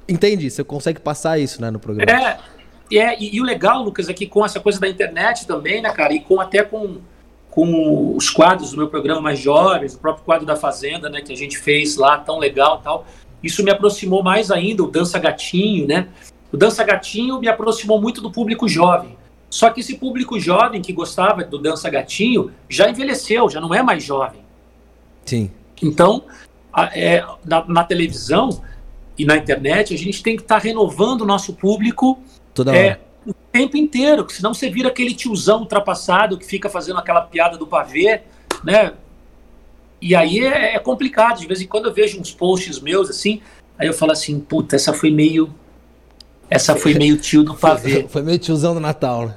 entende, 0.08 0.50
você 0.50 0.64
consegue 0.64 1.00
passar 1.00 1.38
isso 1.38 1.62
né, 1.62 1.70
no 1.70 1.78
programa. 1.78 2.10
É, 2.10 2.38
é, 2.92 3.22
e, 3.22 3.36
e, 3.36 3.40
o 3.40 3.44
legal, 3.44 3.84
Lucas, 3.84 4.08
é 4.08 4.26
com 4.26 4.44
essa 4.44 4.58
coisa 4.58 4.80
da 4.80 4.88
internet 4.88 5.46
também, 5.46 5.80
né, 5.80 5.90
cara, 5.90 6.12
e 6.12 6.18
com 6.18 6.40
até 6.40 6.64
com, 6.64 6.98
com 7.48 8.16
os 8.16 8.28
quadros 8.28 8.72
do 8.72 8.78
meu 8.78 8.88
programa 8.88 9.20
mais 9.20 9.38
jovens, 9.38 9.94
o 9.94 9.98
próprio 10.00 10.24
quadro 10.24 10.44
da 10.44 10.56
Fazenda, 10.56 11.08
né, 11.08 11.20
que 11.20 11.32
a 11.32 11.36
gente 11.36 11.56
fez 11.56 11.96
lá, 11.96 12.18
tão 12.18 12.36
legal 12.36 12.80
tal, 12.82 13.06
isso 13.40 13.62
me 13.62 13.70
aproximou 13.70 14.24
mais 14.24 14.50
ainda, 14.50 14.82
o 14.82 14.88
Dança 14.88 15.20
Gatinho, 15.20 15.86
né? 15.86 16.08
O 16.52 16.56
Dança 16.56 16.82
Gatinho 16.82 17.38
me 17.38 17.46
aproximou 17.46 18.00
muito 18.00 18.20
do 18.20 18.30
público 18.30 18.68
jovem. 18.68 19.16
Só 19.50 19.68
que 19.70 19.80
esse 19.80 19.96
público 19.96 20.38
jovem 20.38 20.80
que 20.80 20.92
gostava 20.92 21.42
do 21.42 21.58
Dança 21.58 21.90
Gatinho 21.90 22.52
já 22.68 22.88
envelheceu, 22.88 23.50
já 23.50 23.60
não 23.60 23.74
é 23.74 23.82
mais 23.82 24.04
jovem. 24.04 24.40
Sim. 25.26 25.50
Então, 25.82 26.24
a, 26.72 26.96
é, 26.96 27.24
na, 27.44 27.66
na, 27.66 27.84
televisão 27.84 28.62
e 29.18 29.24
na 29.24 29.36
internet, 29.36 29.92
a 29.92 29.98
gente 29.98 30.22
tem 30.22 30.36
que 30.36 30.42
estar 30.42 30.60
tá 30.60 30.60
renovando 30.60 31.22
o 31.22 31.26
nosso 31.26 31.52
público 31.52 32.22
Toda 32.54 32.74
é, 32.74 32.90
hora. 32.90 33.00
o 33.26 33.34
tempo 33.34 33.76
inteiro, 33.76 34.24
senão 34.30 34.54
você 34.54 34.70
vira 34.70 34.88
aquele 34.88 35.14
tiozão 35.14 35.60
ultrapassado 35.60 36.38
que 36.38 36.46
fica 36.46 36.68
fazendo 36.68 36.98
aquela 36.98 37.22
piada 37.22 37.58
do 37.58 37.66
pavê, 37.66 38.22
né? 38.62 38.92
E 40.00 40.14
aí 40.14 40.40
é, 40.40 40.76
é 40.76 40.78
complicado. 40.78 41.40
De 41.40 41.46
vez 41.46 41.60
em 41.60 41.66
quando 41.66 41.86
eu 41.86 41.92
vejo 41.92 42.20
uns 42.20 42.32
posts 42.32 42.80
meus 42.80 43.10
assim, 43.10 43.42
aí 43.76 43.86
eu 43.86 43.92
falo 43.92 44.12
assim, 44.12 44.38
puta, 44.40 44.76
essa 44.76 44.92
foi 44.92 45.10
meio. 45.10 45.52
Essa 46.50 46.74
foi 46.74 46.94
meio 46.94 47.16
tio 47.16 47.44
do 47.44 47.54
pavê. 47.54 48.06
Foi 48.08 48.22
meio 48.22 48.38
tiozão 48.38 48.74
do 48.74 48.80
Natal, 48.80 49.28
né? 49.28 49.36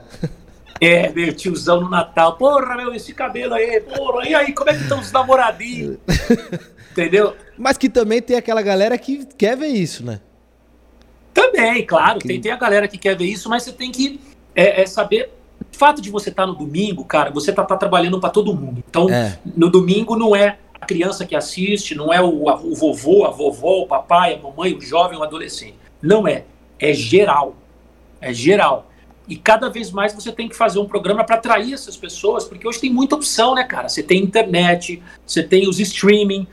É, 0.82 1.09
meu 1.09 1.34
tiozão 1.34 1.80
no 1.80 1.89
Natal. 1.89 2.36
Porra, 2.36 2.76
meu, 2.76 2.93
esse 2.93 3.14
cabelo 3.14 3.53
aí, 3.53 3.80
porra, 3.80 4.28
e 4.28 4.36
aí, 4.36 4.51
como 4.51 4.70
é 4.70 4.74
que 4.74 4.82
estão 4.82 4.99
os 4.99 5.11
namoradinhos? 5.11 5.97
Entendeu? 6.91 7.36
Mas 7.57 7.78
que 7.78 7.88
também 7.88 8.22
tem 8.22 8.36
aquela 8.36 8.61
galera 8.61 8.97
que 8.97 9.26
quer 9.38 9.55
ver 9.55 9.68
isso, 9.68 10.05
né? 10.05 10.20
Também, 11.34 11.86
claro, 11.86 12.20
que... 12.20 12.28
tem, 12.28 12.41
tem 12.41 12.51
a 12.51 12.57
galera 12.57 12.88
que 12.88 12.97
quer 12.97 13.16
ver 13.16 13.26
isso, 13.26 13.49
mas 13.49 13.64
você 13.64 13.72
tem 13.72 13.91
que 13.91 14.20
é, 14.55 14.82
é 14.82 14.86
saber. 14.86 15.32
O 15.74 15.78
fato 15.78 16.01
de 16.01 16.11
você 16.11 16.30
estar 16.30 16.43
tá 16.43 16.47
no 16.47 16.53
domingo, 16.53 17.05
cara, 17.05 17.32
você 17.32 17.51
tá, 17.51 17.64
tá 17.64 17.78
trabalhando 17.78 18.20
para 18.20 18.30
todo 18.30 18.53
mundo. 18.53 18.84
Então, 18.88 19.09
é. 19.09 19.39
no 19.55 19.70
domingo 19.70 20.16
não 20.16 20.36
é 20.36 20.57
a 20.80 20.86
criança 20.86 21.26
que 21.26 21.36
assiste, 21.36 21.95
não 21.95 22.14
é 22.14 22.22
o, 22.22 22.49
a, 22.49 22.55
o 22.59 22.76
vovô, 22.76 23.26
a 23.26 23.32
vovó, 23.32 23.84
o 23.84 23.88
papai, 23.88 24.36
a 24.36 24.38
mamãe, 24.38 24.76
o 24.76 24.82
jovem, 24.82 25.18
o 25.18 25.24
adolescente. 25.24 25.76
Não 26.01 26.28
é. 26.28 26.43
É 26.84 26.93
geral. 26.93 27.55
É 28.19 28.34
geral. 28.34 28.91
E 29.25 29.38
cada 29.38 29.69
vez 29.69 29.89
mais 29.89 30.13
você 30.13 30.34
tem 30.34 30.49
que 30.49 30.55
fazer 30.55 30.79
um 30.79 30.86
programa 30.86 31.23
para 31.23 31.36
atrair 31.36 31.73
essas 31.73 31.95
pessoas, 31.95 32.43
porque 32.43 32.67
hoje 32.67 32.81
tem 32.81 32.91
muita 32.91 33.15
opção, 33.15 33.55
né, 33.55 33.63
cara? 33.63 33.88
Você 33.88 34.03
tem 34.03 34.21
internet, 34.21 35.01
você 35.25 35.41
tem 35.41 35.69
os 35.69 35.79
streaming, 35.79 36.45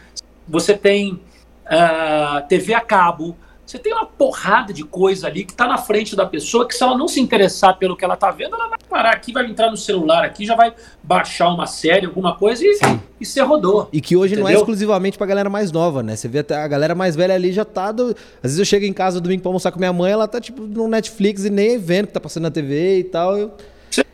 você 0.47 0.77
tem 0.77 1.15
uh, 1.15 1.21
ah, 1.67 2.47
TV 2.49 2.73
a 2.73 2.81
cabo, 2.81 3.37
você 3.71 3.79
tem 3.79 3.93
uma 3.93 4.05
porrada 4.05 4.73
de 4.73 4.83
coisa 4.83 5.29
ali 5.29 5.45
que 5.45 5.53
está 5.53 5.65
na 5.65 5.79
frente 5.79 6.17
da 6.17 6.27
pessoa 6.27 6.67
que 6.67 6.75
se 6.75 6.83
ela 6.83 6.99
não 6.99 7.07
se 7.07 7.21
interessar 7.21 7.79
pelo 7.79 7.97
que 7.97 8.05
ela 8.05 8.15
está 8.15 8.29
vendo, 8.33 8.57
ela 8.57 8.67
vai 8.67 8.79
parar 8.89 9.11
aqui, 9.11 9.33
vai 9.33 9.47
entrar 9.47 9.71
no 9.71 9.77
celular 9.77 10.25
aqui, 10.25 10.45
já 10.45 10.57
vai 10.57 10.75
baixar 11.01 11.51
uma 11.51 11.69
série, 11.69 12.07
alguma 12.07 12.35
coisa 12.35 12.65
e, 12.65 12.77
e 13.21 13.25
você 13.25 13.41
rodou. 13.41 13.89
E 13.93 14.01
que 14.01 14.17
hoje 14.17 14.35
entendeu? 14.35 14.51
não 14.51 14.59
é 14.59 14.59
exclusivamente 14.59 15.17
pra 15.17 15.25
galera 15.25 15.49
mais 15.49 15.71
nova, 15.71 16.03
né? 16.03 16.17
Você 16.17 16.27
vê 16.27 16.41
até 16.41 16.57
a 16.57 16.67
galera 16.67 16.97
mais 16.97 17.15
velha 17.15 17.33
ali 17.33 17.53
já 17.53 17.65
tá. 17.65 17.93
Do... 17.93 18.09
Às 18.09 18.43
vezes 18.43 18.59
eu 18.59 18.65
chego 18.65 18.85
em 18.85 18.93
casa 18.93 19.21
domingo 19.21 19.43
pra 19.43 19.51
almoçar 19.51 19.71
com 19.71 19.79
minha 19.79 19.93
mãe, 19.93 20.11
ela 20.11 20.27
tá 20.27 20.41
tipo 20.41 20.63
no 20.63 20.89
Netflix 20.89 21.45
e 21.45 21.51
nem 21.51 21.79
vendo 21.79 22.09
que 22.09 22.13
tá 22.13 22.21
passando 22.21 22.43
na 22.43 22.51
TV 22.51 22.99
e 22.99 23.05
tal. 23.05 23.39
Eu... 23.39 23.53
Você, 23.89 24.05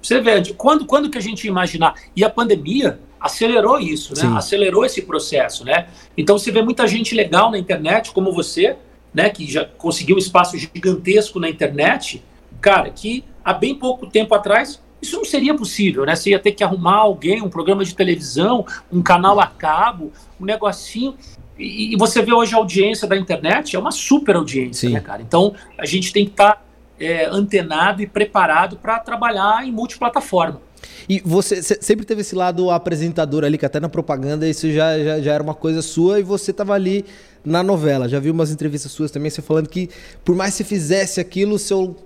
você 0.00 0.20
vê, 0.20 0.54
quando, 0.54 0.86
quando 0.86 1.10
que 1.10 1.18
a 1.18 1.20
gente 1.20 1.48
imaginar? 1.48 1.94
E 2.14 2.22
a 2.22 2.30
pandemia 2.30 3.00
acelerou 3.24 3.80
isso, 3.80 4.14
né? 4.14 4.20
Sim. 4.20 4.36
Acelerou 4.36 4.84
esse 4.84 5.00
processo, 5.00 5.64
né? 5.64 5.86
Então 6.16 6.38
você 6.38 6.52
vê 6.52 6.62
muita 6.62 6.86
gente 6.86 7.14
legal 7.14 7.50
na 7.50 7.58
internet, 7.58 8.12
como 8.12 8.30
você, 8.30 8.76
né? 9.14 9.30
Que 9.30 9.50
já 9.50 9.64
conseguiu 9.64 10.16
um 10.16 10.18
espaço 10.18 10.58
gigantesco 10.58 11.38
na 11.38 11.48
internet, 11.48 12.22
cara, 12.60 12.90
que 12.90 13.24
há 13.44 13.52
bem 13.52 13.74
pouco 13.74 14.06
tempo 14.06 14.34
atrás 14.34 14.82
isso 15.04 15.16
não 15.16 15.24
seria 15.24 15.54
possível, 15.54 16.04
né? 16.06 16.16
Você 16.16 16.30
ia 16.30 16.38
ter 16.38 16.52
que 16.52 16.64
arrumar 16.64 16.96
alguém, 16.96 17.42
um 17.42 17.48
programa 17.48 17.84
de 17.84 17.94
televisão, 17.94 18.66
um 18.90 19.02
canal 19.02 19.38
a 19.38 19.46
cabo, 19.46 20.10
um 20.40 20.44
negocinho. 20.46 21.14
E, 21.58 21.92
e 21.92 21.96
você 21.96 22.22
vê 22.22 22.32
hoje 22.32 22.54
a 22.54 22.58
audiência 22.58 23.06
da 23.06 23.16
internet, 23.16 23.76
é 23.76 23.78
uma 23.78 23.92
super 23.92 24.34
audiência, 24.34 24.88
Sim. 24.88 24.94
né, 24.94 25.00
cara? 25.00 25.20
Então 25.20 25.54
a 25.78 25.84
gente 25.84 26.12
tem 26.12 26.24
que 26.24 26.30
estar 26.30 26.54
tá, 26.54 26.62
é, 26.98 27.26
antenado 27.26 28.02
e 28.02 28.06
preparado 28.06 28.76
para 28.76 28.98
trabalhar 28.98 29.66
em 29.66 29.70
multiplataforma. 29.70 30.60
E 31.08 31.20
você 31.24 31.62
sempre 31.62 32.06
teve 32.06 32.22
esse 32.22 32.34
lado 32.34 32.70
apresentador 32.70 33.44
ali, 33.44 33.58
que 33.58 33.66
até 33.66 33.78
na 33.78 33.88
propaganda 33.88 34.48
isso 34.48 34.70
já, 34.70 34.98
já, 34.98 35.20
já 35.20 35.32
era 35.32 35.42
uma 35.42 35.54
coisa 35.54 35.82
sua, 35.82 36.20
e 36.20 36.22
você 36.22 36.50
estava 36.50 36.74
ali 36.74 37.04
na 37.44 37.62
novela. 37.62 38.08
Já 38.08 38.18
vi 38.18 38.30
umas 38.30 38.50
entrevistas 38.50 38.90
suas 38.92 39.10
também, 39.10 39.30
você 39.30 39.42
falando 39.42 39.68
que 39.68 39.90
por 40.24 40.34
mais 40.34 40.52
que 40.52 40.58
você 40.58 40.64
fizesse 40.64 41.20
aquilo, 41.20 41.56
o 41.56 41.58
seu 41.58 41.96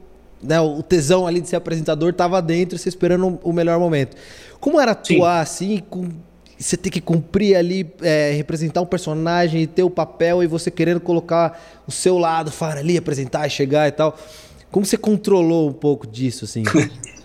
né, 0.43 0.61
o 0.61 0.83
tesão 0.83 1.27
ali 1.27 1.41
de 1.41 1.49
ser 1.49 1.57
apresentador 1.57 2.11
estava 2.11 2.41
dentro, 2.41 2.79
você 2.79 2.89
esperando 2.89 3.39
o 3.43 3.53
melhor 3.53 3.79
momento. 3.79 4.17
Como 4.61 4.81
era 4.81 4.93
atuar 4.93 5.47
Sim. 5.47 5.75
assim, 5.77 5.83
com, 5.89 6.09
você 6.59 6.77
ter 6.77 6.91
que 6.91 7.01
cumprir 7.01 7.57
ali, 7.57 7.89
é, 8.03 8.33
representar 8.33 8.81
um 8.81 8.87
personagem 8.87 9.63
e 9.63 9.67
ter 9.67 9.83
o 9.83 9.91
papel, 9.91 10.43
e 10.43 10.47
você 10.47 10.71
querendo 10.71 11.01
colocar 11.01 11.83
o 11.87 11.93
seu 11.93 12.19
lado, 12.19 12.51
falar 12.51 12.79
ali, 12.79 12.99
apresentar 12.99 13.47
e 13.47 13.51
chegar 13.51 13.89
e 13.89 13.93
tal. 13.93 14.17
Como 14.71 14.85
você 14.85 14.99
controlou 14.99 15.69
um 15.69 15.73
pouco 15.73 16.07
disso, 16.07 16.45
assim? 16.45 16.63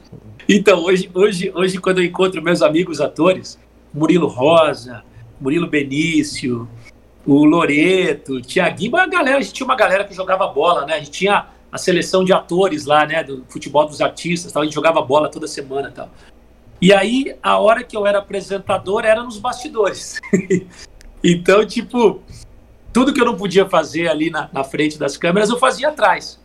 Então, 0.48 0.84
hoje, 0.84 1.10
hoje, 1.14 1.52
hoje, 1.56 1.78
quando 1.78 2.00
eu 2.00 2.06
encontro 2.06 2.42
meus 2.42 2.62
amigos 2.62 3.00
atores, 3.00 3.58
Murilo 3.94 4.28
Rosa, 4.28 5.04
Murilo 5.40 5.68
Benício, 5.68 6.68
o 7.26 7.46
Loreto, 7.46 8.42
Tiaguinho, 8.42 8.98
a 8.98 9.08
galera, 9.08 9.38
a 9.38 9.42
gente 9.42 9.54
tinha 9.54 9.66
uma 9.66 9.76
galera 9.76 10.04
que 10.04 10.14
jogava 10.14 10.48
bola, 10.48 10.86
né? 10.86 10.96
A 10.96 11.00
gente 11.00 11.12
tinha 11.12 11.48
a 11.72 11.78
seleção 11.78 12.24
de 12.24 12.34
atores 12.34 12.86
lá, 12.86 13.06
né? 13.06 13.24
Do 13.24 13.46
futebol 13.48 13.86
dos 13.86 14.02
artistas, 14.02 14.52
tal, 14.52 14.62
a 14.62 14.66
gente 14.66 14.76
jogava 14.76 15.02
bola 15.02 15.30
toda 15.30 15.48
semana 15.48 15.92
tal. 15.92 16.10
E 16.82 16.92
aí, 16.92 17.36
a 17.42 17.58
hora 17.60 17.84
que 17.84 17.96
eu 17.96 18.06
era 18.06 18.20
apresentador 18.20 19.06
era 19.06 19.24
nos 19.24 19.38
bastidores. 19.38 20.20
então, 21.24 21.66
tipo, 21.66 22.22
tudo 22.92 23.14
que 23.14 23.22
eu 23.22 23.26
não 23.26 23.38
podia 23.38 23.70
fazer 23.70 24.10
ali 24.10 24.30
na, 24.30 24.50
na 24.52 24.66
frente 24.66 25.00
das 25.00 25.16
câmeras, 25.16 25.50
eu 25.50 25.58
fazia 25.58 25.88
atrás 25.88 26.43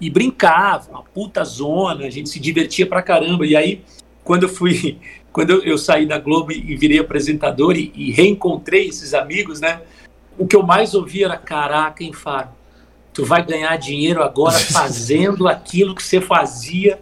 e 0.00 0.10
brincava, 0.10 0.90
uma 0.90 1.02
puta 1.02 1.42
zona, 1.44 2.06
a 2.06 2.10
gente 2.10 2.28
se 2.28 2.38
divertia 2.38 2.86
pra 2.86 3.02
caramba. 3.02 3.46
E 3.46 3.56
aí, 3.56 3.82
quando 4.22 4.44
eu 4.44 4.48
fui, 4.48 4.98
quando 5.32 5.50
eu, 5.50 5.62
eu 5.62 5.78
saí 5.78 6.06
da 6.06 6.18
Globo 6.18 6.52
e, 6.52 6.76
virei 6.76 6.98
apresentador 6.98 7.76
e, 7.76 7.92
e, 7.94 8.10
reencontrei 8.10 8.88
esses 8.88 9.14
amigos, 9.14 9.60
né? 9.60 9.80
O 10.38 10.46
que 10.46 10.54
eu 10.54 10.62
mais 10.62 10.94
ouvia 10.94 11.26
era: 11.26 11.36
caraca, 11.36 12.04
hein, 12.04 12.12
Faro, 12.12 12.48
tu 13.12 13.24
vai 13.24 13.44
ganhar 13.44 13.76
dinheiro 13.76 14.22
agora 14.22 14.58
fazendo 14.72 15.48
aquilo 15.48 15.94
que 15.94 16.02
você 16.02 16.20
fazia 16.20 17.00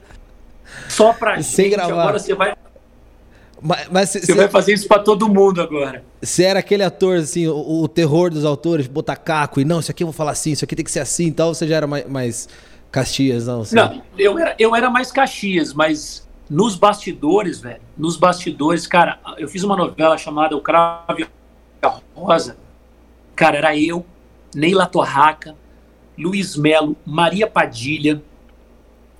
só 0.88 1.12
pra 1.12 1.42
Sem 1.42 1.66
gente. 1.66 1.74
Gravar. 1.76 2.02
Agora 2.02 2.18
você 2.18 2.34
vai. 2.34 2.54
Mas, 3.60 3.88
mas 3.90 4.10
cê, 4.10 4.20
você 4.20 4.34
vai 4.34 4.48
fazer 4.48 4.74
isso 4.74 4.86
para 4.86 5.02
todo 5.02 5.26
mundo 5.26 5.60
agora. 5.60 6.04
Você 6.20 6.42
era 6.42 6.58
aquele 6.58 6.82
ator, 6.82 7.16
assim, 7.16 7.46
o, 7.46 7.82
o, 7.82 7.88
terror 7.88 8.30
dos 8.30 8.44
autores, 8.44 8.86
botar 8.86 9.16
caco 9.16 9.58
e 9.58 9.64
não, 9.64 9.80
isso 9.80 9.90
aqui 9.90 10.02
eu 10.02 10.06
vou 10.06 10.12
falar 10.12 10.32
assim, 10.32 10.52
isso 10.52 10.64
aqui 10.64 10.76
tem 10.76 10.84
que 10.84 10.90
ser 10.90 11.00
assim 11.00 11.28
e 11.28 11.32
tal, 11.32 11.54
você 11.54 11.66
já 11.66 11.76
era 11.76 11.86
mais, 11.86 12.06
mais 12.06 12.48
Caxias, 12.94 13.48
não. 13.48 13.64
Sei. 13.64 13.76
Não, 13.76 14.02
eu 14.16 14.38
era, 14.38 14.54
eu 14.56 14.76
era 14.76 14.88
mais 14.88 15.10
Caxias, 15.10 15.74
mas 15.74 16.28
nos 16.48 16.76
bastidores, 16.76 17.58
velho, 17.58 17.80
nos 17.98 18.16
bastidores, 18.16 18.86
cara, 18.86 19.18
eu 19.36 19.48
fiz 19.48 19.64
uma 19.64 19.76
novela 19.76 20.16
chamada 20.16 20.56
O 20.56 20.60
Cravo 20.60 21.18
e 21.18 21.26
a 21.82 22.00
Rosa. 22.14 22.56
Cara, 23.34 23.58
era 23.58 23.76
eu, 23.76 24.06
Neila 24.54 24.86
Torraca, 24.86 25.56
Luiz 26.16 26.56
Melo, 26.56 26.96
Maria 27.04 27.48
Padilha, 27.48 28.22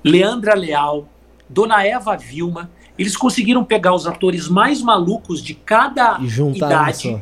Leandra 0.05 0.55
Leal, 0.55 1.09
Dona 1.49 1.85
Eva 1.85 2.17
Vilma. 2.17 2.71
Eles 2.97 3.17
conseguiram 3.17 3.65
pegar 3.65 3.93
os 3.93 4.07
atores 4.07 4.49
mais 4.49 4.81
malucos 4.81 5.43
de 5.43 5.53
cada 5.53 6.21
idade 6.21 7.21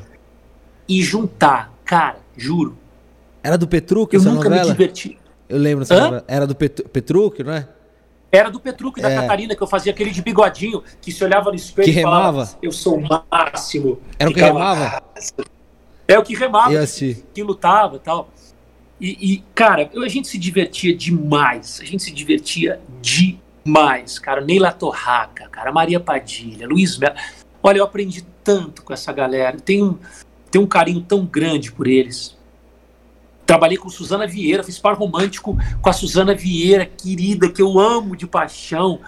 e 0.86 1.02
juntar. 1.02 1.72
Cara, 1.82 2.18
juro. 2.36 2.76
Era 3.42 3.56
do 3.56 3.66
Petruc 3.66 4.12
eu 4.14 4.20
nunca 4.20 4.50
novela? 4.50 4.64
me 4.64 4.70
diverti. 4.70 5.18
Eu 5.52 5.58
lembro 5.58 5.84
Era 6.26 6.46
do 6.46 6.54
Pet 6.54 6.82
Petruc, 6.84 7.42
não 7.42 7.52
é? 7.52 7.68
Era 8.32 8.50
do 8.50 8.58
Petruc 8.58 8.98
da 8.98 9.10
é. 9.10 9.16
Catarina, 9.16 9.54
que 9.54 9.62
eu 9.62 9.66
fazia 9.66 9.92
aquele 9.92 10.10
de 10.10 10.22
bigodinho, 10.22 10.82
que 11.02 11.12
se 11.12 11.22
olhava 11.22 11.50
no 11.50 11.56
espelho 11.56 11.84
que 11.84 11.90
e 11.90 11.94
remava. 11.94 12.46
falava, 12.46 12.58
eu 12.62 12.72
sou 12.72 12.96
o 12.96 13.02
máximo. 13.30 14.00
Era 14.18 14.30
o 14.30 14.32
que 14.32 14.40
remava? 14.40 15.02
É 16.08 16.18
o 16.18 16.22
que 16.22 16.34
remava, 16.34 16.86
que, 16.86 17.22
que 17.34 17.42
lutava 17.42 17.96
e 17.96 17.98
tal. 17.98 18.30
E, 18.98 19.42
cara, 19.54 19.90
a 19.94 20.08
gente 20.08 20.28
se 20.28 20.38
divertia 20.38 20.96
demais. 20.96 21.80
A 21.82 21.84
gente 21.84 22.04
se 22.04 22.10
divertia 22.10 22.80
demais, 23.02 24.18
cara. 24.18 24.40
Neila 24.40 24.72
Torraca, 24.72 25.48
cara, 25.48 25.70
Maria 25.70 26.00
Padilha, 26.00 26.66
Luiz 26.66 26.96
Melo. 26.96 27.16
Olha, 27.62 27.78
eu 27.78 27.84
aprendi 27.84 28.24
tanto 28.42 28.82
com 28.82 28.94
essa 28.94 29.12
galera. 29.12 29.58
Tenho, 29.60 29.98
tenho 30.50 30.64
um 30.64 30.68
carinho 30.68 31.02
tão 31.02 31.26
grande 31.26 31.70
por 31.70 31.86
eles. 31.86 32.34
Trabalhei 33.44 33.76
com 33.76 33.88
Suzana 33.88 34.26
Vieira, 34.26 34.62
fiz 34.62 34.78
par 34.78 34.94
romântico 34.94 35.56
com 35.80 35.90
a 35.90 35.92
Suzana 35.92 36.34
Vieira, 36.34 36.86
querida, 36.86 37.48
que 37.50 37.60
eu 37.60 37.78
amo 37.78 38.16
de 38.16 38.26
paixão. 38.26 39.00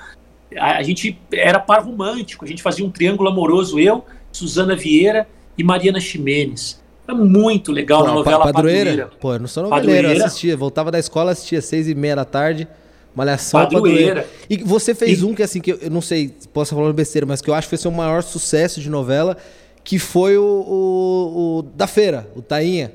A, 0.56 0.78
a 0.78 0.82
gente 0.82 1.18
era 1.32 1.58
par 1.58 1.84
romântico, 1.84 2.44
a 2.44 2.48
gente 2.48 2.62
fazia 2.62 2.84
um 2.84 2.90
triângulo 2.90 3.28
amoroso, 3.28 3.78
eu, 3.78 4.04
Suzana 4.32 4.74
Vieira 4.74 5.28
e 5.56 5.62
Mariana 5.62 6.00
Ximenes. 6.00 6.82
É 7.06 7.12
muito 7.12 7.70
legal 7.70 8.00
Pô, 8.00 8.06
na 8.06 8.14
novela 8.14 8.44
Padroeira. 8.44 8.90
Padroeira. 8.90 9.10
Pô, 9.20 9.34
eu 9.34 9.38
não 9.38 9.46
sou 9.46 9.62
noveleiro, 9.62 10.08
eu 10.08 10.24
assistia, 10.24 10.56
voltava 10.56 10.90
da 10.90 10.98
escola, 10.98 11.32
assistia 11.32 11.60
seis 11.60 11.86
e 11.86 11.94
meia 11.94 12.16
da 12.16 12.24
tarde, 12.24 12.66
Malhação 13.14 13.60
Padroeira. 13.60 14.22
Padroeira. 14.22 14.28
E 14.48 14.56
você 14.64 14.94
fez 14.94 15.20
e... 15.20 15.24
um 15.24 15.34
que, 15.34 15.42
assim, 15.42 15.60
que 15.60 15.72
eu 15.72 15.90
não 15.90 16.00
sei, 16.00 16.34
posso 16.52 16.74
falar 16.74 16.92
besteira, 16.92 17.26
mas 17.26 17.40
que 17.40 17.48
eu 17.48 17.54
acho 17.54 17.66
que 17.66 17.70
foi 17.70 17.78
seu 17.78 17.90
maior 17.90 18.22
sucesso 18.22 18.80
de 18.80 18.88
novela, 18.88 19.36
que 19.84 19.98
foi 19.98 20.38
o, 20.38 20.42
o, 20.42 21.58
o 21.58 21.62
da 21.62 21.86
feira, 21.86 22.28
o 22.34 22.42
Tainha. 22.42 22.92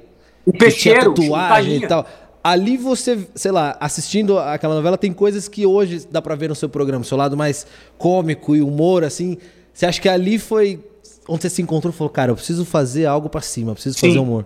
O 0.49 0.53
Peixeiro, 0.57 1.13
tatuagem 1.13 1.75
e 1.75 1.87
tal. 1.87 2.07
Ali 2.43 2.75
você, 2.75 3.27
sei 3.35 3.51
lá, 3.51 3.77
assistindo 3.79 4.39
aquela 4.39 4.73
novela, 4.73 4.97
tem 4.97 5.13
coisas 5.13 5.47
que 5.47 5.63
hoje 5.63 6.07
dá 6.09 6.23
pra 6.23 6.33
ver 6.33 6.49
no 6.49 6.55
seu 6.55 6.67
programa, 6.67 7.03
seu 7.03 7.15
lado 7.17 7.37
mais 7.37 7.67
cômico 7.99 8.55
e 8.55 8.61
humor, 8.61 9.03
assim. 9.03 9.37
Você 9.71 9.85
acha 9.85 10.01
que 10.01 10.09
ali 10.09 10.39
foi 10.39 10.83
onde 11.27 11.43
você 11.43 11.51
se 11.51 11.61
encontrou 11.61 11.93
e 11.93 11.95
falou, 11.95 12.09
cara, 12.09 12.31
eu 12.31 12.35
preciso 12.35 12.65
fazer 12.65 13.05
algo 13.05 13.29
para 13.29 13.41
cima, 13.41 13.71
eu 13.71 13.75
preciso 13.75 13.99
Sim. 13.99 14.07
fazer 14.07 14.19
humor? 14.19 14.43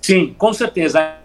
Sim, 0.00 0.34
com 0.38 0.52
certeza. 0.52 1.16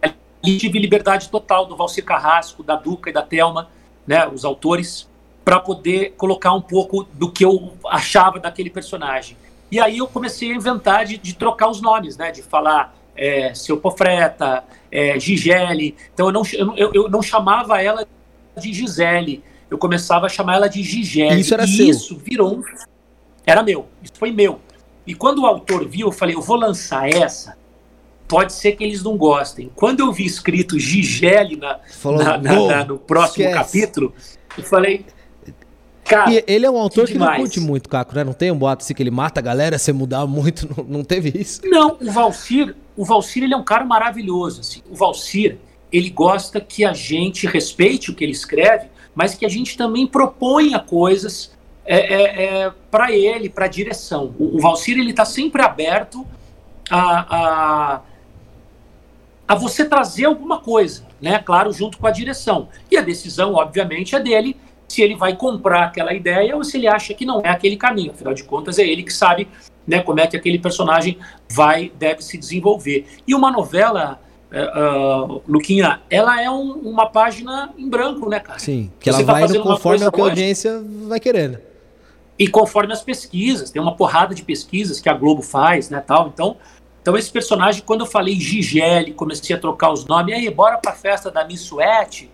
Ali 0.00 0.58
tive 0.58 0.78
liberdade 0.78 1.28
total 1.28 1.66
do 1.66 1.76
Valcir 1.76 2.04
Carrasco, 2.04 2.62
da 2.62 2.76
Duca 2.76 3.10
e 3.10 3.12
da 3.12 3.22
Telma, 3.22 3.68
né, 4.06 4.28
os 4.28 4.44
autores, 4.44 5.08
para 5.44 5.58
poder 5.58 6.14
colocar 6.16 6.52
um 6.52 6.60
pouco 6.60 7.04
do 7.14 7.28
que 7.32 7.44
eu 7.44 7.72
achava 7.86 8.38
daquele 8.38 8.70
personagem. 8.70 9.36
E 9.70 9.80
aí 9.80 9.98
eu 9.98 10.06
comecei 10.06 10.52
a 10.52 10.54
inventar 10.54 11.04
de, 11.04 11.16
de 11.18 11.34
trocar 11.34 11.68
os 11.68 11.80
nomes, 11.80 12.16
né, 12.16 12.30
de 12.30 12.42
falar 12.42 12.96
é, 13.16 13.52
Seu 13.54 13.76
Pofreta, 13.76 14.64
é, 14.90 15.18
Gigele. 15.18 15.96
Então 16.12 16.26
eu 16.26 16.32
não, 16.32 16.42
eu, 16.76 16.92
eu 16.92 17.08
não 17.08 17.22
chamava 17.22 17.82
ela 17.82 18.06
de 18.56 18.72
Gisele, 18.72 19.42
eu 19.70 19.78
começava 19.78 20.26
a 20.26 20.28
chamar 20.28 20.56
ela 20.56 20.68
de 20.68 20.82
Gigele. 20.82 21.40
Isso 21.40 21.54
era 21.54 21.64
e 21.64 21.68
seu. 21.68 21.86
isso 21.86 22.16
virou 22.16 22.56
um 22.58 22.62
era 23.46 23.62
meu, 23.62 23.86
isso 24.02 24.12
foi 24.18 24.32
meu. 24.32 24.60
E 25.06 25.14
quando 25.14 25.40
o 25.40 25.46
autor 25.46 25.86
viu, 25.86 26.08
eu 26.08 26.12
falei, 26.12 26.34
eu 26.34 26.40
vou 26.40 26.56
lançar 26.56 27.08
essa, 27.08 27.56
pode 28.26 28.52
ser 28.54 28.72
que 28.72 28.82
eles 28.82 29.02
não 29.02 29.16
gostem. 29.16 29.70
Quando 29.74 30.00
eu 30.00 30.10
vi 30.12 30.24
escrito 30.24 30.78
Gigele 30.78 31.56
na, 31.56 31.78
na, 32.04 32.38
na, 32.38 32.84
no 32.84 32.98
próximo 32.98 33.46
esquece. 33.46 33.78
capítulo, 33.78 34.14
eu 34.56 34.64
falei, 34.64 35.04
Cara, 36.04 36.30
e 36.30 36.44
ele 36.46 36.66
é 36.66 36.70
um 36.70 36.76
autor 36.76 37.06
que, 37.06 37.12
que 37.12 37.18
não 37.18 37.34
curte 37.36 37.58
muito, 37.60 37.88
Caco, 37.88 38.14
né? 38.14 38.22
Não 38.22 38.34
tem 38.34 38.50
um 38.50 38.58
boato 38.58 38.84
assim 38.84 38.92
que 38.92 39.02
ele 39.02 39.10
mata 39.10 39.40
a 39.40 39.42
galera 39.42 39.78
se 39.78 39.92
mudar 39.92 40.26
muito, 40.26 40.68
não, 40.76 40.84
não 40.98 41.04
teve 41.04 41.32
isso? 41.34 41.62
Não, 41.64 41.96
o 42.00 42.10
Valcir, 42.10 42.76
o 42.96 43.04
Valcir 43.04 43.42
ele 43.42 43.54
é 43.54 43.56
um 43.56 43.64
cara 43.64 43.84
maravilhoso, 43.84 44.60
assim. 44.60 44.82
O 44.90 44.94
Valcir, 44.94 45.58
ele 45.90 46.10
gosta 46.10 46.60
que 46.60 46.84
a 46.84 46.92
gente 46.92 47.46
respeite 47.46 48.10
o 48.10 48.14
que 48.14 48.22
ele 48.22 48.32
escreve, 48.32 48.88
mas 49.14 49.34
que 49.34 49.46
a 49.46 49.48
gente 49.48 49.76
também 49.76 50.06
proponha 50.06 50.78
coisas 50.78 51.52
é, 51.86 51.98
é, 51.98 52.44
é 52.44 52.72
para 52.90 53.12
ele, 53.12 53.48
para 53.48 53.64
a 53.64 53.68
direção. 53.68 54.34
O, 54.38 54.56
o 54.56 54.60
Valcir 54.60 54.98
ele 54.98 55.10
está 55.10 55.24
sempre 55.24 55.62
aberto 55.62 56.26
a, 56.90 57.36
a, 57.36 58.00
a 59.48 59.54
você 59.54 59.84
trazer 59.84 60.26
alguma 60.26 60.58
coisa, 60.58 61.06
né? 61.20 61.38
Claro, 61.38 61.72
junto 61.72 61.96
com 61.96 62.06
a 62.06 62.10
direção. 62.10 62.68
E 62.90 62.96
a 62.96 63.00
decisão, 63.00 63.54
obviamente, 63.54 64.14
é 64.14 64.20
dele 64.20 64.56
se 64.88 65.02
ele 65.02 65.14
vai 65.14 65.36
comprar 65.36 65.84
aquela 65.84 66.12
ideia 66.12 66.56
ou 66.56 66.62
se 66.62 66.76
ele 66.76 66.86
acha 66.86 67.14
que 67.14 67.24
não 67.24 67.40
é 67.40 67.48
aquele 67.48 67.76
caminho. 67.76 68.12
Afinal 68.12 68.34
de 68.34 68.44
contas, 68.44 68.78
é 68.78 68.86
ele 68.86 69.02
que 69.02 69.12
sabe 69.12 69.48
né, 69.86 70.00
como 70.00 70.20
é 70.20 70.26
que 70.26 70.36
aquele 70.36 70.58
personagem 70.58 71.18
vai, 71.50 71.92
deve 71.98 72.22
se 72.22 72.38
desenvolver. 72.38 73.06
E 73.26 73.34
uma 73.34 73.50
novela, 73.50 74.20
uh, 74.50 75.42
Luquinha, 75.46 76.00
ela 76.08 76.40
é 76.40 76.50
um, 76.50 76.72
uma 76.72 77.06
página 77.06 77.72
em 77.76 77.88
branco, 77.88 78.28
né, 78.28 78.40
cara? 78.40 78.58
Sim, 78.58 78.90
que 79.00 79.08
ela 79.08 79.18
tá 79.18 79.32
vai 79.32 79.58
conforme 79.58 80.06
o 80.06 80.12
que 80.12 80.20
a 80.20 80.24
audiência 80.24 80.82
vai 81.06 81.20
querendo. 81.20 81.58
E 82.38 82.48
conforme 82.48 82.92
as 82.92 83.02
pesquisas, 83.02 83.70
tem 83.70 83.80
uma 83.80 83.94
porrada 83.94 84.34
de 84.34 84.42
pesquisas 84.42 85.00
que 85.00 85.08
a 85.08 85.14
Globo 85.14 85.42
faz, 85.42 85.88
né, 85.88 86.02
tal. 86.04 86.28
Então, 86.28 86.56
então 87.00 87.16
esse 87.16 87.30
personagem, 87.30 87.82
quando 87.84 88.00
eu 88.00 88.06
falei 88.06 88.38
Gigele, 88.40 89.12
comecei 89.12 89.54
a 89.54 89.58
trocar 89.58 89.92
os 89.92 90.04
nomes, 90.04 90.34
aí 90.34 90.50
bora 90.50 90.78
pra 90.78 90.92
festa 90.92 91.30
da 91.30 91.44
Miss 91.44 91.60
Suete, 91.60 92.30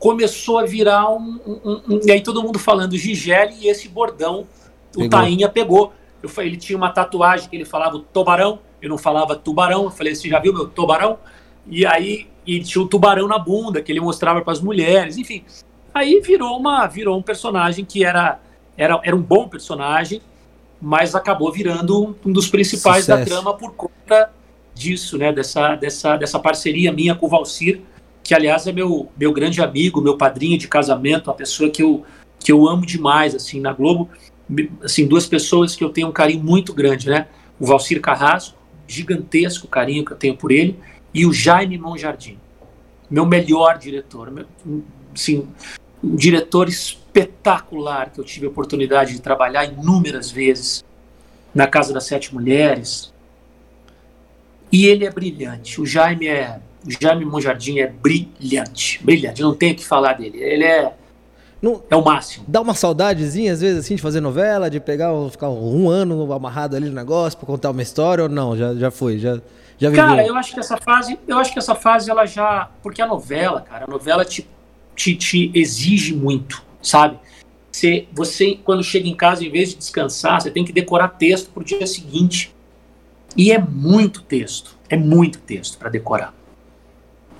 começou 0.00 0.58
a 0.58 0.64
virar 0.64 1.10
um, 1.10 1.38
um, 1.46 1.80
um, 1.88 2.00
E 2.02 2.10
aí 2.10 2.22
todo 2.22 2.42
mundo 2.42 2.58
falando 2.58 2.96
Gigele 2.96 3.54
e 3.60 3.68
esse 3.68 3.86
bordão, 3.86 4.46
pegou. 4.90 5.06
o 5.06 5.10
Tainha 5.10 5.48
pegou. 5.48 5.92
Eu 6.22 6.28
falei, 6.28 6.50
ele 6.50 6.56
tinha 6.56 6.76
uma 6.76 6.90
tatuagem 6.90 7.48
que 7.48 7.54
ele 7.54 7.66
falava 7.66 8.02
tubarão, 8.12 8.58
eu 8.80 8.88
não 8.88 8.98
falava 8.98 9.36
tubarão. 9.36 9.84
Eu 9.84 9.90
falei, 9.90 10.14
você 10.14 10.28
já 10.28 10.40
viu 10.40 10.54
meu 10.54 10.66
tubarão? 10.66 11.18
E 11.66 11.86
aí 11.86 12.26
e 12.46 12.58
tinha 12.60 12.82
o 12.82 12.86
um 12.86 12.88
tubarão 12.88 13.28
na 13.28 13.38
bunda 13.38 13.82
que 13.82 13.92
ele 13.92 14.00
mostrava 14.00 14.40
para 14.40 14.52
as 14.52 14.60
mulheres, 14.60 15.18
enfim. 15.18 15.44
Aí 15.92 16.18
virou 16.20 16.56
uma 16.56 16.86
virou 16.86 17.18
um 17.18 17.22
personagem 17.22 17.84
que 17.84 18.02
era 18.02 18.40
era, 18.76 18.98
era 19.04 19.14
um 19.14 19.20
bom 19.20 19.46
personagem, 19.46 20.22
mas 20.80 21.14
acabou 21.14 21.52
virando 21.52 22.16
um 22.24 22.32
dos 22.32 22.48
principais 22.48 23.04
Sucesso. 23.04 23.18
da 23.18 23.26
trama 23.26 23.54
por 23.54 23.74
conta 23.74 24.30
disso, 24.74 25.18
né? 25.18 25.30
Dessa, 25.30 25.76
dessa, 25.76 26.16
dessa 26.16 26.38
parceria 26.38 26.90
minha 26.90 27.14
com 27.14 27.26
o 27.26 27.28
Valcir, 27.28 27.82
que 28.22 28.34
aliás 28.34 28.66
é 28.66 28.72
meu, 28.72 29.08
meu 29.16 29.32
grande 29.32 29.60
amigo, 29.62 30.00
meu 30.00 30.16
padrinho 30.16 30.58
de 30.58 30.68
casamento, 30.68 31.28
uma 31.28 31.36
pessoa 31.36 31.70
que 31.70 31.82
eu, 31.82 32.04
que 32.38 32.52
eu 32.52 32.68
amo 32.68 32.86
demais, 32.86 33.34
assim, 33.34 33.60
na 33.60 33.72
Globo, 33.72 34.08
assim, 34.82 35.06
duas 35.06 35.26
pessoas 35.26 35.74
que 35.74 35.84
eu 35.84 35.90
tenho 35.90 36.08
um 36.08 36.12
carinho 36.12 36.42
muito 36.42 36.72
grande, 36.72 37.08
né? 37.08 37.28
O 37.58 37.66
Valcir 37.66 38.00
Carrasco, 38.00 38.56
gigantesco 38.86 39.68
carinho 39.68 40.04
que 40.04 40.12
eu 40.12 40.16
tenho 40.16 40.36
por 40.36 40.50
ele, 40.50 40.78
e 41.12 41.26
o 41.26 41.32
Jaime 41.32 41.78
Monjardim, 41.78 42.38
meu 43.10 43.26
melhor 43.26 43.78
diretor, 43.78 44.30
meu, 44.30 44.46
assim, 45.14 45.48
um 46.02 46.16
diretor 46.16 46.68
espetacular 46.68 48.10
que 48.10 48.20
eu 48.20 48.24
tive 48.24 48.46
a 48.46 48.48
oportunidade 48.48 49.12
de 49.12 49.20
trabalhar 49.20 49.64
inúmeras 49.64 50.30
vezes 50.30 50.84
na 51.54 51.66
Casa 51.66 51.92
das 51.92 52.04
Sete 52.04 52.32
Mulheres. 52.32 53.12
E 54.72 54.86
ele 54.86 55.04
é 55.04 55.10
brilhante. 55.10 55.80
O 55.80 55.86
Jaime 55.86 56.28
é, 56.28 56.60
o 56.86 56.90
Jaime 57.00 57.24
Monjardim 57.24 57.78
é 57.78 57.86
brilhante, 57.86 59.00
brilhante. 59.02 59.42
Não 59.42 59.54
tenho 59.54 59.72
o 59.72 59.76
que 59.76 59.86
falar 59.86 60.14
dele. 60.14 60.38
Ele 60.38 60.64
é 60.64 60.92
não, 61.60 61.82
é 61.90 61.96
o 61.96 62.02
máximo. 62.02 62.46
Dá 62.48 62.60
uma 62.62 62.72
saudadezinha, 62.72 63.52
às 63.52 63.60
vezes, 63.60 63.80
assim, 63.80 63.94
de 63.94 64.00
fazer 64.00 64.20
novela, 64.20 64.70
de 64.70 64.80
pegar, 64.80 65.10
ficar 65.30 65.50
um 65.50 65.90
ano 65.90 66.32
amarrado 66.32 66.74
ali 66.74 66.88
no 66.88 66.94
negócio 66.94 67.38
para 67.38 67.46
contar 67.46 67.70
uma 67.70 67.82
história 67.82 68.24
ou 68.24 68.30
não? 68.30 68.56
Já, 68.56 68.74
já 68.74 68.90
foi, 68.90 69.18
já, 69.18 69.34
já 69.76 69.90
viveu? 69.90 70.06
Cara, 70.06 70.26
eu 70.26 70.34
acho 70.36 70.54
que 70.54 70.60
essa 70.60 70.78
fase, 70.78 71.18
eu 71.28 71.38
acho 71.38 71.52
que 71.52 71.58
essa 71.58 71.74
fase 71.74 72.10
ela 72.10 72.24
já, 72.24 72.70
porque 72.82 73.02
a 73.02 73.06
novela, 73.06 73.60
cara, 73.60 73.84
a 73.84 73.88
novela 73.88 74.24
te, 74.24 74.48
te, 74.96 75.14
te 75.14 75.50
exige 75.54 76.14
muito 76.14 76.70
sabe? 76.82 77.18
Você, 77.70 78.08
você, 78.12 78.58
quando 78.64 78.82
chega 78.82 79.08
em 79.08 79.14
casa, 79.14 79.44
em 79.44 79.50
vez 79.50 79.70
de 79.70 79.76
descansar, 79.76 80.40
você 80.40 80.50
tem 80.50 80.64
que 80.64 80.72
decorar 80.72 81.08
texto 81.08 81.50
para 81.50 81.60
o 81.60 81.64
dia 81.64 81.86
seguinte. 81.86 82.54
E 83.36 83.52
é 83.52 83.58
muito 83.58 84.22
texto, 84.22 84.76
é 84.88 84.96
muito 84.96 85.38
texto 85.38 85.78
para 85.78 85.88
decorar. 85.88 86.34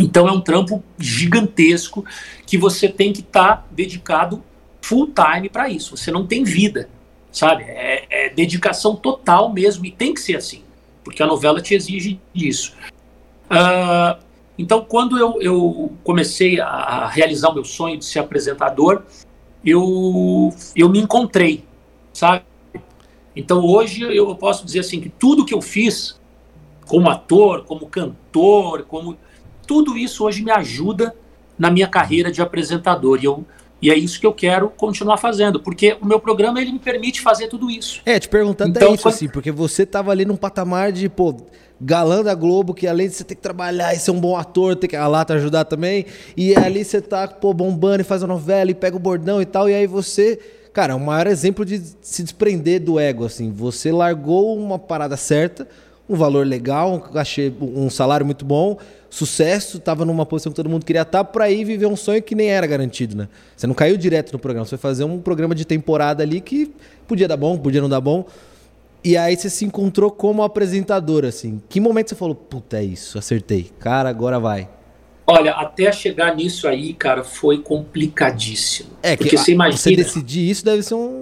Então 0.01 0.26
é 0.26 0.32
um 0.32 0.40
trampo 0.40 0.82
gigantesco 0.98 2.05
que 2.46 2.57
você 2.57 2.88
tem 2.88 3.12
que 3.12 3.20
estar 3.20 3.57
tá 3.59 3.64
dedicado 3.70 4.42
full 4.80 5.12
time 5.12 5.48
para 5.48 5.68
isso. 5.68 5.96
Você 5.96 6.11
não 6.11 6.26
tem 6.26 6.42
vida, 6.42 6.88
sabe? 7.30 7.64
É, 7.64 8.07
é, 8.11 8.28
dedicação 8.30 8.96
total 8.96 9.53
mesmo 9.53 9.84
e 9.84 9.90
tem 9.90 10.14
que 10.14 10.20
ser 10.20 10.36
assim, 10.36 10.62
porque 11.05 11.22
a 11.22 11.26
novela 11.26 11.61
te 11.61 11.74
exige 11.74 12.20
isso. 12.34 12.74
Uh, 13.51 14.22
então, 14.59 14.84
quando 14.84 15.18
eu, 15.18 15.40
eu 15.40 15.92
comecei 16.05 16.61
a 16.61 17.09
realizar 17.09 17.48
o 17.48 17.55
meu 17.55 17.64
sonho 17.64 17.98
de 17.98 18.05
ser 18.05 18.20
apresentador, 18.20 19.03
eu, 19.64 20.53
eu 20.74 20.88
me 20.88 20.98
encontrei, 20.98 21.64
sabe? 22.12 22.44
Então 23.34 23.64
hoje 23.64 24.03
eu 24.03 24.34
posso 24.34 24.64
dizer 24.64 24.80
assim 24.80 25.01
que 25.01 25.09
tudo 25.09 25.44
que 25.44 25.55
eu 25.55 25.62
fiz 25.62 26.18
como 26.86 27.09
ator, 27.09 27.64
como 27.64 27.86
cantor, 27.86 28.82
como 28.82 29.16
tudo 29.70 29.96
isso 29.96 30.24
hoje 30.24 30.42
me 30.42 30.50
ajuda 30.50 31.14
na 31.56 31.70
minha 31.70 31.86
carreira 31.86 32.32
de 32.32 32.42
apresentador. 32.42 33.20
E, 33.22 33.26
eu, 33.26 33.44
e 33.80 33.88
é 33.88 33.96
isso 33.96 34.18
que 34.18 34.26
eu 34.26 34.32
quero 34.32 34.68
continuar 34.68 35.16
fazendo, 35.16 35.60
porque 35.60 35.96
o 36.02 36.04
meu 36.04 36.18
programa 36.18 36.60
ele 36.60 36.72
me 36.72 36.80
permite 36.80 37.20
fazer 37.20 37.46
tudo 37.46 37.70
isso. 37.70 38.02
É, 38.04 38.18
te 38.18 38.28
perguntando 38.28 38.70
então, 38.70 38.90
é 38.90 38.94
isso, 38.94 39.04
quando... 39.04 39.14
assim, 39.14 39.28
porque 39.28 39.52
você 39.52 39.84
estava 39.84 40.10
ali 40.10 40.24
num 40.24 40.34
patamar 40.34 40.90
de, 40.90 41.08
pô, 41.08 41.36
galã 41.80 42.20
da 42.20 42.34
Globo, 42.34 42.74
que 42.74 42.88
além 42.88 43.06
de 43.06 43.14
você 43.14 43.22
ter 43.22 43.36
que 43.36 43.40
trabalhar 43.40 43.94
e 43.94 43.98
ser 44.00 44.10
um 44.10 44.18
bom 44.18 44.36
ator, 44.36 44.74
ter 44.74 44.88
que 44.88 44.96
a 44.96 45.06
Lata 45.06 45.34
ajudar 45.34 45.64
também, 45.66 46.04
e 46.36 46.52
ali 46.56 46.84
você 46.84 47.00
tá, 47.00 47.28
pô, 47.28 47.54
bombando 47.54 48.00
e 48.00 48.04
faz 48.04 48.24
a 48.24 48.26
novela 48.26 48.72
e 48.72 48.74
pega 48.74 48.96
o 48.96 48.98
bordão 48.98 49.40
e 49.40 49.46
tal, 49.46 49.70
e 49.70 49.74
aí 49.74 49.86
você, 49.86 50.36
cara, 50.72 50.94
é 50.94 50.96
o 50.96 51.00
maior 51.00 51.28
exemplo 51.28 51.64
de 51.64 51.80
se 52.02 52.24
desprender 52.24 52.82
do 52.82 52.98
ego, 52.98 53.24
assim, 53.24 53.52
você 53.52 53.92
largou 53.92 54.58
uma 54.58 54.80
parada 54.80 55.16
certa, 55.16 55.68
um 56.11 56.16
valor 56.16 56.44
legal, 56.44 56.94
um 56.94 56.98
cachê, 56.98 57.52
um 57.61 57.88
salário 57.88 58.26
muito 58.26 58.44
bom, 58.44 58.76
sucesso, 59.08 59.78
tava 59.78 60.04
numa 60.04 60.26
posição 60.26 60.50
que 60.50 60.56
todo 60.56 60.68
mundo 60.68 60.84
queria 60.84 61.02
estar, 61.02 61.22
para 61.22 61.48
ir 61.48 61.64
viver 61.64 61.86
um 61.86 61.94
sonho 61.94 62.20
que 62.20 62.34
nem 62.34 62.48
era 62.48 62.66
garantido, 62.66 63.16
né? 63.16 63.28
Você 63.56 63.66
não 63.68 63.74
caiu 63.74 63.96
direto 63.96 64.32
no 64.32 64.38
programa, 64.38 64.66
você 64.66 64.76
foi 64.76 64.90
fazer 64.90 65.04
um 65.04 65.20
programa 65.20 65.54
de 65.54 65.64
temporada 65.64 66.24
ali 66.24 66.40
que 66.40 66.72
podia 67.06 67.28
dar 67.28 67.36
bom, 67.36 67.56
podia 67.56 67.80
não 67.80 67.88
dar 67.88 68.00
bom, 68.00 68.26
e 69.04 69.16
aí 69.16 69.36
você 69.36 69.48
se 69.48 69.64
encontrou 69.64 70.11
como 70.11 70.42
apresentador, 70.42 71.24
assim. 71.24 71.62
Que 71.68 71.78
momento 71.78 72.08
você 72.08 72.16
falou, 72.16 72.34
puta, 72.34 72.78
é 72.78 72.84
isso, 72.84 73.16
acertei. 73.16 73.70
Cara, 73.78 74.08
agora 74.11 74.40
vai. 74.40 74.68
Olha, 75.26 75.52
até 75.52 75.92
chegar 75.92 76.34
nisso 76.34 76.66
aí, 76.66 76.92
cara, 76.92 77.22
foi 77.22 77.58
complicadíssimo. 77.58 78.90
É, 79.00 79.16
porque 79.16 79.38
você 79.38 79.52
imagina. 79.52 79.78
Você 79.78 79.94
decidir 79.94 80.50
isso 80.50 80.64
deve 80.64 80.82
ser 80.82 80.94
um. 80.94 81.19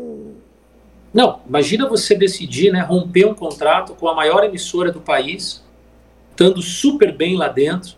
Não, 1.19 1.41
imagina 1.49 1.89
você 1.89 2.15
decidir, 2.15 2.73
né, 2.73 2.81
romper 2.81 3.27
um 3.27 3.35
contrato 3.35 3.93
com 3.93 4.07
a 4.07 4.15
maior 4.15 4.45
emissora 4.45 4.93
do 4.93 5.01
país, 5.01 5.65
estando 6.31 6.63
super 6.63 7.13
bem 7.13 7.37
lá 7.37 7.49
dentro, 7.49 7.97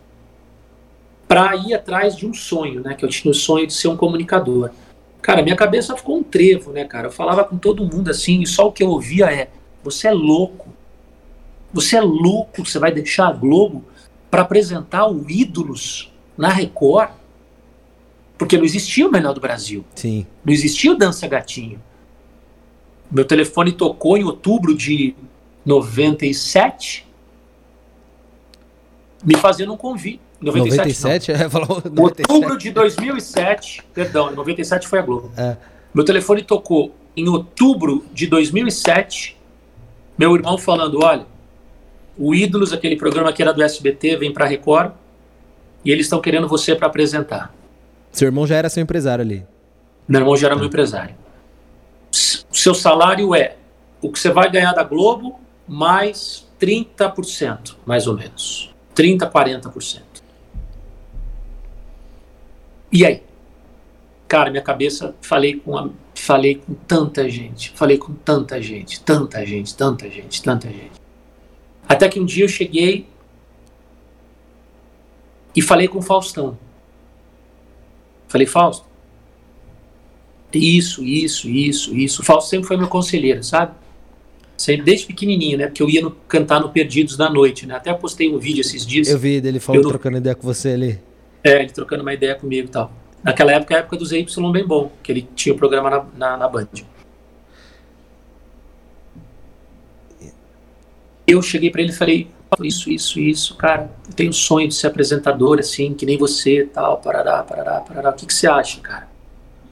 para 1.29 1.55
ir 1.55 1.75
atrás 1.75 2.17
de 2.17 2.27
um 2.27 2.33
sonho, 2.33 2.81
né? 2.81 2.95
Que 2.95 3.05
eu 3.05 3.11
tinha 3.11 3.31
o 3.31 3.35
sonho 3.35 3.67
de 3.67 3.75
ser 3.75 3.89
um 3.89 3.97
comunicador. 3.97 4.71
Cara, 5.21 5.43
minha 5.43 5.55
cabeça 5.55 5.95
ficou 5.95 6.17
um 6.17 6.23
trevo, 6.23 6.73
né, 6.73 6.87
cara? 6.87 7.09
Eu 7.09 7.13
falava 7.13 7.45
com 7.45 7.59
todo 7.59 7.85
mundo 7.85 8.11
assim, 8.11 8.41
e 8.41 8.47
só 8.47 8.69
o 8.69 8.73
que 8.73 8.83
eu 8.83 8.89
ouvia 8.89 9.31
é: 9.31 9.51
você 9.85 10.09
é 10.09 10.13
louco. 10.13 10.71
Você 11.75 11.99
é 11.99 12.01
louco, 12.01 12.65
você 12.65 12.79
vai 12.79 12.91
deixar 12.91 13.29
a 13.29 13.33
Globo 13.33 13.85
para 14.31 14.41
apresentar 14.41 15.07
o 15.07 15.31
Ídolos 15.31 16.11
na 16.39 16.49
Record? 16.49 17.11
Porque 18.39 18.57
não 18.57 18.65
existia 18.65 19.07
o 19.07 19.13
Melhor 19.13 19.35
do 19.35 19.43
Brasil. 19.43 19.85
Sim. 19.95 20.27
Não 20.43 20.55
existia 20.55 20.91
o 20.91 20.97
Dança 20.97 21.29
Gatinho. 21.29 21.83
Meu 23.11 23.25
telefone 23.25 23.73
tocou 23.73 24.17
em 24.17 24.25
outubro 24.25 24.75
de 24.77 25.15
97, 25.65 27.07
me 29.25 29.37
fazendo 29.37 29.73
um 29.73 29.77
convite. 29.77 30.21
97? 30.41 30.79
97? 30.79 31.33
É, 31.33 31.49
falou 31.49 31.83
97. 31.85 32.33
Outubro 32.33 32.57
de 32.57 32.71
2007, 32.71 33.83
perdão, 33.93 34.31
97 34.33 34.89
foi 34.89 34.99
a 34.99 35.03
Globo. 35.03 35.31
É. 35.37 35.57
Meu 35.93 36.05
telefone 36.05 36.43
tocou 36.43 36.95
em 37.17 37.29
outubro 37.29 38.07
de 38.13 38.27
2007, 38.27 39.37
meu 40.17 40.35
irmão 40.35 40.57
falando, 40.57 41.03
olha, 41.03 41.27
o 42.17 42.35
Ídolos, 42.35 42.73
aquele 42.73 42.97
programa 42.97 43.33
que 43.33 43.43
era 43.43 43.53
do 43.53 43.63
SBT, 43.63 44.17
vem 44.17 44.33
para 44.33 44.47
Record 44.47 44.93
e 45.85 45.91
eles 45.91 46.07
estão 46.07 46.21
querendo 46.21 46.47
você 46.47 46.75
para 46.75 46.87
apresentar. 46.87 47.55
Seu 48.13 48.27
irmão 48.27 48.47
já 48.47 48.57
era 48.57 48.69
seu 48.69 48.83
empresário 48.83 49.23
ali? 49.23 49.45
Meu 50.07 50.21
irmão 50.21 50.37
já 50.37 50.47
era 50.49 50.57
meu 50.57 50.67
empresário. 50.67 51.15
O 52.51 52.57
seu 52.57 52.75
salário 52.75 53.35
é 53.35 53.57
o 54.03 54.11
que 54.11 54.19
você 54.19 54.31
vai 54.31 54.51
ganhar 54.51 54.73
da 54.73 54.83
Globo 54.83 55.39
mais 55.67 56.49
30%, 56.61 57.77
mais 57.87 58.07
ou 58.07 58.17
menos. 58.17 58.75
30, 58.95 59.31
40%. 59.31 60.03
E 62.93 63.07
aí? 63.07 63.23
Cara, 64.27 64.51
minha 64.51 64.63
cabeça, 64.63 65.15
falei 65.21 65.57
com, 65.61 65.77
a, 65.77 65.89
falei 66.15 66.57
com 66.57 66.75
tanta 66.75 67.29
gente, 67.29 67.71
falei 67.71 67.99
com 67.99 68.15
tanta 68.15 68.61
gente, 68.61 69.01
tanta 69.01 69.45
gente, 69.45 69.77
tanta 69.77 70.09
gente, 70.11 70.43
tanta 70.43 70.69
gente. 70.69 71.01
Até 71.89 72.09
que 72.09 72.21
um 72.21 72.25
dia 72.25 72.45
eu 72.45 72.49
cheguei 72.49 73.09
e 75.55 75.63
falei 75.63 75.89
com 75.89 75.99
o 75.99 76.03
Faustão. 76.03 76.57
Falei, 78.29 78.47
Fausto, 78.47 78.87
isso, 80.59 81.05
isso, 81.05 81.49
isso, 81.49 81.97
isso. 81.97 82.23
O 82.23 82.25
Fausto 82.25 82.51
sempre 82.51 82.67
foi 82.67 82.77
meu 82.77 82.89
conselheiro, 82.89 83.43
sabe? 83.43 83.73
Sempre, 84.57 84.85
desde 84.85 85.07
pequenininho, 85.07 85.57
né? 85.59 85.67
Porque 85.67 85.83
eu 85.83 85.89
ia 85.89 86.03
no, 86.03 86.11
cantar 86.11 86.61
no 86.61 86.71
Perdidos 86.71 87.17
da 87.17 87.31
Noite, 87.31 87.67
né? 87.67 87.77
Até 87.77 87.93
postei 87.95 88.31
um 88.33 88.39
vídeo 88.39 88.61
esses 88.61 88.85
dias. 88.85 89.09
Eu 89.09 89.19
vi 89.19 89.41
dele 89.41 89.59
falando, 89.59 89.89
trocando 89.89 90.19
ideia 90.19 90.35
com 90.35 90.43
você 90.43 90.71
ali. 90.71 90.99
É, 91.43 91.61
ele 91.61 91.71
trocando 91.71 92.03
uma 92.03 92.13
ideia 92.13 92.35
comigo 92.35 92.69
e 92.69 92.71
tal. 92.71 92.93
Naquela 93.23 93.53
época, 93.53 93.75
a 93.75 93.79
época 93.79 93.97
do 93.97 94.05
ZY 94.05 94.27
Bem 94.53 94.67
Bom, 94.67 94.93
que 95.03 95.13
ele 95.13 95.29
tinha 95.35 95.53
o 95.53 95.57
um 95.57 95.59
programa 95.59 95.91
na, 95.91 96.07
na, 96.17 96.37
na 96.37 96.49
Band. 96.49 96.69
Eu 101.27 101.41
cheguei 101.41 101.71
para 101.71 101.83
ele 101.83 101.93
e 101.93 101.95
falei, 101.95 102.29
isso, 102.61 102.91
isso, 102.91 103.21
isso, 103.21 103.55
cara, 103.57 103.91
eu 104.09 104.15
tenho 104.15 104.31
um 104.31 104.33
sonho 104.33 104.67
de 104.67 104.75
ser 104.75 104.89
apresentador, 104.89 105.61
assim, 105.61 105.95
que 105.95 106.05
nem 106.05 106.19
você, 106.19 106.69
tal, 106.73 106.99
parará, 106.99 107.43
parará, 107.43 107.81
parará, 107.81 108.11
o 108.11 108.13
que, 108.15 108.27
que 108.27 108.35
você 108.35 108.49
acha, 108.49 108.81
cara? 108.81 109.10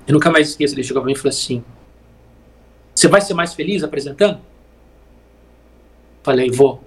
Eu 0.09 0.15
nunca 0.15 0.31
mais 0.31 0.49
esqueço, 0.49 0.75
ele 0.75 0.83
chegou 0.83 1.03
pra 1.03 1.07
mim 1.07 1.13
e 1.13 1.17
falou 1.17 1.29
assim, 1.29 1.63
você 2.95 3.07
vai 3.07 3.21
ser 3.21 3.35
mais 3.35 3.55
feliz 3.55 3.85
apresentando? 3.85 4.41
Falei, 6.23 6.51
vou. 6.51 6.83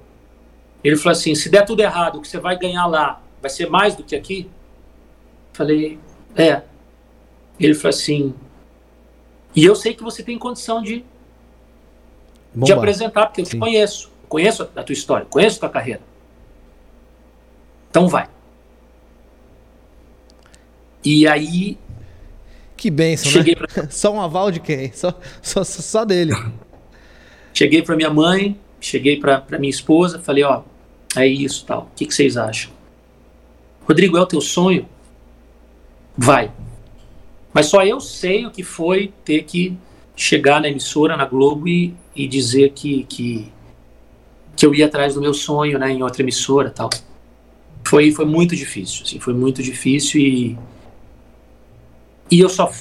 Ele 0.83 0.97
falou 0.97 1.11
assim, 1.11 1.35
se 1.35 1.47
der 1.47 1.63
tudo 1.63 1.81
errado, 1.81 2.17
o 2.17 2.21
que 2.21 2.27
você 2.27 2.39
vai 2.39 2.57
ganhar 2.57 2.85
lá 2.87 3.21
vai 3.41 3.49
ser 3.49 3.69
mais 3.69 3.95
do 3.95 4.03
que 4.03 4.15
aqui? 4.15 4.49
Falei, 5.53 5.99
é. 6.35 6.63
Ele 7.59 7.75
falou 7.75 7.89
assim, 7.89 8.33
e 9.55 9.63
eu 9.63 9.75
sei 9.75 9.93
que 9.93 10.03
você 10.03 10.21
tem 10.23 10.37
condição 10.37 10.81
de, 10.81 11.05
de 12.55 12.73
apresentar, 12.73 13.27
porque 13.27 13.41
eu 13.41 13.45
Sim. 13.45 13.51
te 13.51 13.57
conheço 13.59 14.11
conheço 14.31 14.63
a 14.63 14.81
tua 14.81 14.93
história, 14.93 15.27
conheço 15.29 15.57
a 15.57 15.59
tua 15.59 15.69
carreira. 15.69 15.99
Então 17.89 18.07
vai. 18.07 18.29
E 21.03 21.27
aí. 21.27 21.77
Que 22.81 22.89
benção, 22.89 23.31
cheguei 23.31 23.53
né? 23.53 23.67
Pra... 23.67 23.89
Só 23.91 24.11
um 24.11 24.19
aval 24.19 24.49
de 24.49 24.59
quem? 24.59 24.91
Só, 24.91 25.13
só, 25.39 25.63
só 25.63 26.03
dele. 26.03 26.33
cheguei 27.53 27.83
para 27.83 27.95
minha 27.95 28.09
mãe, 28.09 28.59
cheguei 28.79 29.19
para 29.19 29.45
minha 29.59 29.69
esposa, 29.69 30.17
falei: 30.17 30.43
ó, 30.43 30.63
é 31.15 31.27
isso 31.27 31.63
tal. 31.63 31.81
O 31.81 31.95
que, 31.95 32.07
que 32.07 32.15
vocês 32.15 32.37
acham? 32.37 32.71
Rodrigo, 33.87 34.17
é 34.17 34.21
o 34.21 34.25
teu 34.25 34.41
sonho? 34.41 34.89
Vai. 36.17 36.51
Mas 37.53 37.67
só 37.67 37.85
eu 37.85 37.99
sei 37.99 38.47
o 38.47 38.49
que 38.49 38.63
foi 38.63 39.13
ter 39.23 39.43
que 39.43 39.77
chegar 40.15 40.59
na 40.59 40.67
emissora, 40.67 41.15
na 41.15 41.25
Globo 41.25 41.67
e, 41.67 41.93
e 42.15 42.27
dizer 42.27 42.71
que, 42.71 43.03
que 43.03 43.47
que 44.55 44.65
eu 44.65 44.73
ia 44.73 44.87
atrás 44.87 45.13
do 45.13 45.21
meu 45.21 45.35
sonho, 45.35 45.77
né, 45.77 45.91
em 45.91 46.01
outra 46.01 46.23
emissora, 46.23 46.71
tal. 46.71 46.89
Foi 47.83 48.11
foi 48.11 48.25
muito 48.25 48.55
difícil, 48.55 49.03
assim, 49.05 49.19
foi 49.19 49.35
muito 49.35 49.61
difícil 49.61 50.19
e 50.19 50.57
e 52.31 52.39
eu 52.39 52.49
só 52.49 52.71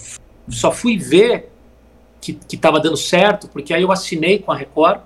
só 0.48 0.72
fui 0.72 0.96
ver 0.96 1.52
que 2.20 2.38
estava 2.50 2.80
dando 2.80 2.96
certo 2.96 3.48
porque 3.48 3.74
aí 3.74 3.82
eu 3.82 3.92
assinei 3.92 4.38
com 4.38 4.52
a 4.52 4.56
Record, 4.56 5.00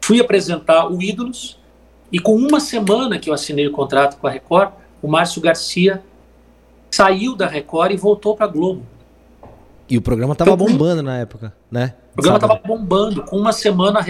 fui 0.00 0.20
apresentar 0.20 0.90
o 0.90 1.00
Ídolos 1.00 1.58
e 2.10 2.18
com 2.18 2.34
uma 2.34 2.60
semana 2.60 3.18
que 3.18 3.30
eu 3.30 3.34
assinei 3.34 3.66
o 3.66 3.72
contrato 3.72 4.18
com 4.18 4.26
a 4.26 4.30
Record, 4.30 4.72
o 5.02 5.08
Márcio 5.08 5.40
Garcia 5.40 6.02
saiu 6.90 7.36
da 7.36 7.46
Record 7.46 7.92
e 7.92 7.96
voltou 7.96 8.36
para 8.36 8.46
Globo. 8.46 8.82
E 9.88 9.96
o 9.96 10.02
programa 10.02 10.34
tava 10.34 10.52
então, 10.52 10.66
bombando 10.66 11.02
na 11.02 11.18
época, 11.18 11.52
né? 11.70 11.94
O 12.12 12.14
programa 12.14 12.40
Sábado. 12.40 12.62
tava 12.62 12.76
bombando. 12.76 13.22
Com 13.22 13.36
uma 13.36 13.52
semana 13.52 14.00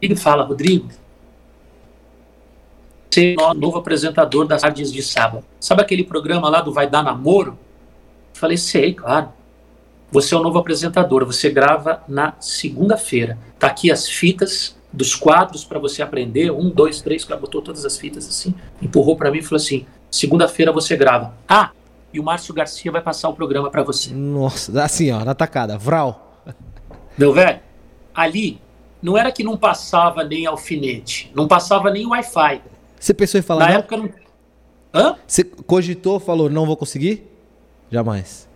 ele 0.00 0.16
fala, 0.16 0.44
Rodrigo, 0.44 0.88
você 3.14 3.36
é 3.38 3.42
o 3.42 3.54
novo 3.54 3.78
apresentador 3.78 4.44
das 4.44 4.62
tardes 4.62 4.92
de 4.92 5.00
sábado. 5.00 5.44
Sabe 5.60 5.82
aquele 5.82 6.02
programa 6.02 6.48
lá 6.48 6.60
do 6.60 6.72
Vai 6.72 6.88
Dar 6.90 7.04
Namoro? 7.04 7.52
Eu 7.52 8.40
falei, 8.40 8.56
sei, 8.56 8.92
claro. 8.92 9.28
Você 10.10 10.34
é 10.34 10.38
o 10.38 10.42
novo 10.42 10.58
apresentador, 10.58 11.24
você 11.24 11.48
grava 11.48 12.02
na 12.08 12.34
segunda-feira. 12.40 13.38
Tá 13.56 13.68
aqui 13.68 13.90
as 13.90 14.08
fitas 14.08 14.76
dos 14.92 15.14
quadros 15.14 15.64
para 15.64 15.78
você 15.78 16.02
aprender. 16.02 16.50
Um, 16.50 16.68
dois, 16.68 17.00
três, 17.00 17.24
cara 17.24 17.40
botou 17.40 17.62
todas 17.62 17.84
as 17.84 17.96
fitas 17.96 18.28
assim, 18.28 18.52
empurrou 18.82 19.16
para 19.16 19.30
mim 19.30 19.38
e 19.38 19.42
falou 19.42 19.56
assim: 19.56 19.86
segunda-feira 20.10 20.72
você 20.72 20.96
grava. 20.96 21.34
Ah, 21.48 21.70
e 22.12 22.18
o 22.18 22.22
Márcio 22.22 22.52
Garcia 22.52 22.90
vai 22.90 23.00
passar 23.00 23.28
o 23.28 23.34
programa 23.34 23.70
para 23.70 23.82
você. 23.82 24.12
Nossa, 24.12 24.82
assim, 24.82 25.10
ó, 25.12 25.24
na 25.24 25.34
tacada, 25.34 25.78
Vral. 25.78 26.42
Meu 27.16 27.32
velho, 27.32 27.60
ali 28.12 28.60
não 29.00 29.16
era 29.16 29.30
que 29.30 29.44
não 29.44 29.56
passava 29.56 30.24
nem 30.24 30.46
alfinete, 30.46 31.30
não 31.34 31.46
passava 31.46 31.90
nem 31.90 32.06
Wi-Fi. 32.06 32.62
Você 33.04 33.12
pensou 33.12 33.38
em 33.38 33.42
falar? 33.42 33.66
Na 33.66 33.72
não? 33.72 33.78
época 33.80 33.96
não. 33.98 34.10
Hã? 34.94 35.16
Você 35.26 35.44
cogitou, 35.44 36.18
falou, 36.18 36.48
não 36.48 36.64
vou 36.64 36.74
conseguir? 36.74 37.30
Jamais. 37.90 38.48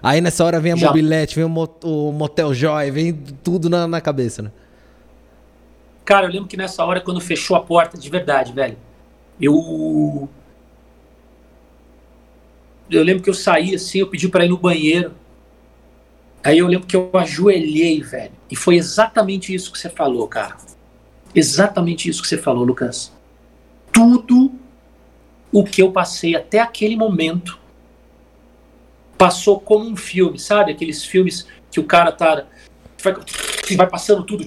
Aí 0.00 0.20
nessa 0.20 0.44
hora 0.44 0.60
vem 0.60 0.72
a 0.72 0.76
Já... 0.76 0.86
mobilete, 0.86 1.34
vem 1.34 1.44
o, 1.44 1.48
mot 1.48 1.72
o 1.82 2.12
Motel 2.12 2.54
Joy, 2.54 2.88
vem 2.92 3.12
tudo 3.42 3.68
na, 3.68 3.88
na 3.88 4.00
cabeça, 4.00 4.42
né? 4.42 4.52
Cara, 6.04 6.26
eu 6.26 6.30
lembro 6.30 6.46
que 6.46 6.56
nessa 6.56 6.84
hora, 6.84 7.00
quando 7.00 7.20
fechou 7.20 7.56
a 7.56 7.60
porta, 7.60 7.98
de 7.98 8.08
verdade, 8.08 8.52
velho, 8.52 8.76
eu. 9.40 10.28
Eu 12.88 13.02
lembro 13.02 13.24
que 13.24 13.28
eu 13.28 13.34
saí 13.34 13.74
assim, 13.74 13.98
eu 13.98 14.06
pedi 14.06 14.28
para 14.28 14.44
ir 14.44 14.48
no 14.48 14.56
banheiro. 14.56 15.14
Aí 16.44 16.58
eu 16.58 16.68
lembro 16.68 16.86
que 16.86 16.94
eu 16.94 17.10
ajoelhei, 17.12 18.00
velho. 18.02 18.32
E 18.48 18.54
foi 18.54 18.76
exatamente 18.76 19.52
isso 19.52 19.72
que 19.72 19.78
você 19.78 19.90
falou, 19.90 20.28
cara. 20.28 20.56
Exatamente 21.34 22.08
isso 22.08 22.22
que 22.22 22.28
você 22.28 22.38
falou, 22.38 22.62
Lucas. 22.62 23.17
Tudo 23.98 24.52
o 25.50 25.64
que 25.64 25.82
eu 25.82 25.90
passei 25.90 26.36
até 26.36 26.60
aquele 26.60 26.94
momento 26.94 27.58
passou 29.16 29.58
como 29.58 29.84
um 29.84 29.96
filme, 29.96 30.38
sabe? 30.38 30.70
Aqueles 30.70 31.04
filmes 31.04 31.48
que 31.68 31.80
o 31.80 31.84
cara 31.84 32.12
tá. 32.12 32.46
Vai, 33.02 33.14
vai 33.76 33.86
passando 33.88 34.22
tudo 34.22 34.46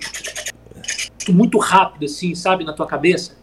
muito 1.28 1.58
rápido, 1.58 2.06
assim, 2.06 2.34
sabe? 2.34 2.64
Na 2.64 2.72
tua 2.72 2.88
cabeça. 2.88 3.38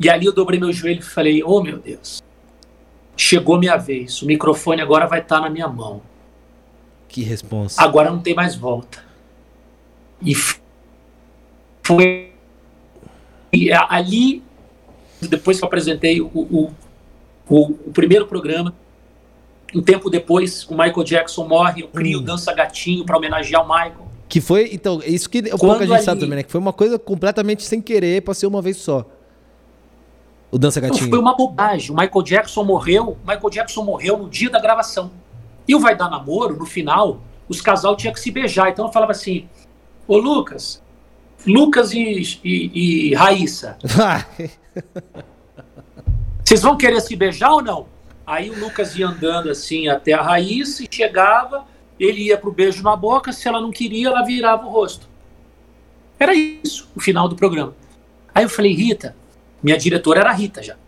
E 0.00 0.10
ali 0.10 0.26
eu 0.26 0.32
dobrei 0.32 0.58
meu 0.58 0.72
joelho 0.72 0.98
e 0.98 1.04
falei: 1.04 1.44
Oh 1.44 1.62
meu 1.62 1.78
Deus, 1.78 2.20
chegou 3.16 3.60
minha 3.60 3.76
vez. 3.76 4.22
O 4.22 4.26
microfone 4.26 4.82
agora 4.82 5.06
vai 5.06 5.20
estar 5.20 5.36
tá 5.36 5.42
na 5.42 5.48
minha 5.48 5.68
mão. 5.68 6.02
Que 7.06 7.22
responsa. 7.22 7.80
Agora 7.80 8.10
não 8.10 8.18
tem 8.18 8.34
mais 8.34 8.56
volta. 8.56 9.04
E 10.20 10.34
foi 11.84 12.32
e 13.52 13.70
ali, 13.70 14.42
depois 15.28 15.58
que 15.58 15.64
eu 15.64 15.66
apresentei 15.66 16.20
o, 16.20 16.26
o, 16.26 16.70
o, 17.48 17.60
o 17.86 17.92
primeiro 17.92 18.26
programa, 18.26 18.74
um 19.74 19.82
tempo 19.82 20.10
depois, 20.10 20.64
o 20.68 20.72
Michael 20.72 21.04
Jackson 21.04 21.46
morre, 21.46 21.82
eu 21.82 21.88
crio 21.88 22.20
hum. 22.20 22.22
Dança 22.22 22.52
Gatinho 22.52 23.04
para 23.04 23.16
homenagear 23.16 23.64
o 23.64 23.68
Michael. 23.68 24.12
Que 24.28 24.40
foi, 24.40 24.70
então, 24.72 25.00
isso 25.04 25.28
que 25.28 25.42
pouca 25.56 25.86
gente 25.86 25.94
ali... 25.94 26.04
sabe 26.04 26.20
também, 26.20 26.36
né? 26.36 26.42
Que 26.42 26.50
foi 26.50 26.60
uma 26.60 26.72
coisa 26.72 26.98
completamente 26.98 27.62
sem 27.62 27.80
querer, 27.80 28.22
para 28.22 28.34
ser 28.34 28.46
uma 28.46 28.62
vez 28.62 28.78
só. 28.78 29.04
O 30.50 30.58
Dança 30.58 30.80
Gatinho. 30.80 31.08
Foi 31.08 31.18
uma 31.18 31.34
bobagem. 31.34 31.90
O 31.90 31.94
Michael 31.98 32.22
Jackson 32.22 32.64
morreu. 32.64 33.16
Michael 33.26 33.50
Jackson 33.50 33.82
morreu 33.82 34.18
no 34.18 34.28
dia 34.28 34.50
da 34.50 34.60
gravação. 34.60 35.10
E 35.66 35.74
o 35.74 35.80
Vai 35.80 35.96
Dar 35.96 36.10
Namoro, 36.10 36.56
no 36.56 36.66
final, 36.66 37.20
os 37.48 37.60
casal 37.60 37.96
tinham 37.96 38.12
que 38.12 38.20
se 38.20 38.30
beijar. 38.30 38.68
Então 38.68 38.86
eu 38.86 38.92
falava 38.92 39.12
assim: 39.12 39.48
Ô 40.06 40.18
Lucas, 40.18 40.81
Lucas 41.46 41.92
e, 41.92 42.40
e, 42.44 43.10
e 43.10 43.14
Raíssa. 43.14 43.78
Vocês 46.44 46.62
vão 46.62 46.76
querer 46.76 47.00
se 47.00 47.16
beijar 47.16 47.52
ou 47.52 47.62
não? 47.62 47.86
Aí 48.26 48.50
o 48.50 48.58
Lucas 48.58 48.96
ia 48.96 49.08
andando 49.08 49.50
assim 49.50 49.88
até 49.88 50.12
a 50.12 50.22
Raíssa 50.22 50.84
e 50.84 50.88
chegava, 50.90 51.66
ele 51.98 52.24
ia 52.24 52.38
pro 52.38 52.52
beijo 52.52 52.82
na 52.82 52.94
boca, 52.94 53.32
se 53.32 53.48
ela 53.48 53.60
não 53.60 53.70
queria, 53.70 54.08
ela 54.08 54.22
virava 54.22 54.66
o 54.66 54.70
rosto. 54.70 55.08
Era 56.18 56.34
isso, 56.34 56.88
o 56.94 57.00
final 57.00 57.28
do 57.28 57.34
programa. 57.34 57.74
Aí 58.34 58.44
eu 58.44 58.48
falei, 58.48 58.72
Rita, 58.72 59.16
minha 59.62 59.76
diretora 59.76 60.20
era 60.20 60.30
a 60.30 60.34
Rita 60.34 60.62
já. 60.62 60.74
Eu 60.74 60.78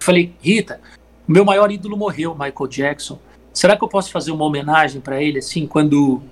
falei, 0.00 0.34
Rita, 0.40 0.80
o 1.28 1.32
meu 1.32 1.44
maior 1.44 1.70
ídolo 1.70 1.96
morreu, 1.96 2.32
Michael 2.34 2.68
Jackson. 2.68 3.18
Será 3.52 3.76
que 3.76 3.84
eu 3.84 3.88
posso 3.88 4.10
fazer 4.10 4.30
uma 4.30 4.44
homenagem 4.44 5.00
para 5.00 5.22
ele 5.22 5.38
assim, 5.38 5.66
quando 5.66 6.22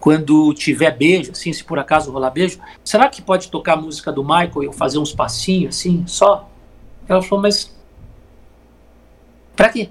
quando 0.00 0.54
tiver 0.54 0.90
beijo, 0.96 1.30
assim, 1.32 1.52
se 1.52 1.62
por 1.62 1.78
acaso 1.78 2.10
rolar 2.10 2.30
beijo, 2.30 2.58
será 2.82 3.06
que 3.08 3.20
pode 3.20 3.50
tocar 3.50 3.74
a 3.74 3.76
música 3.76 4.10
do 4.10 4.24
Michael 4.24 4.62
e 4.62 4.66
eu 4.66 4.72
fazer 4.72 4.98
uns 4.98 5.12
passinhos 5.12 5.76
assim, 5.76 6.04
só? 6.06 6.48
Ela 7.06 7.20
falou, 7.22 7.42
mas 7.42 7.76
pra 9.54 9.68
quê? 9.68 9.90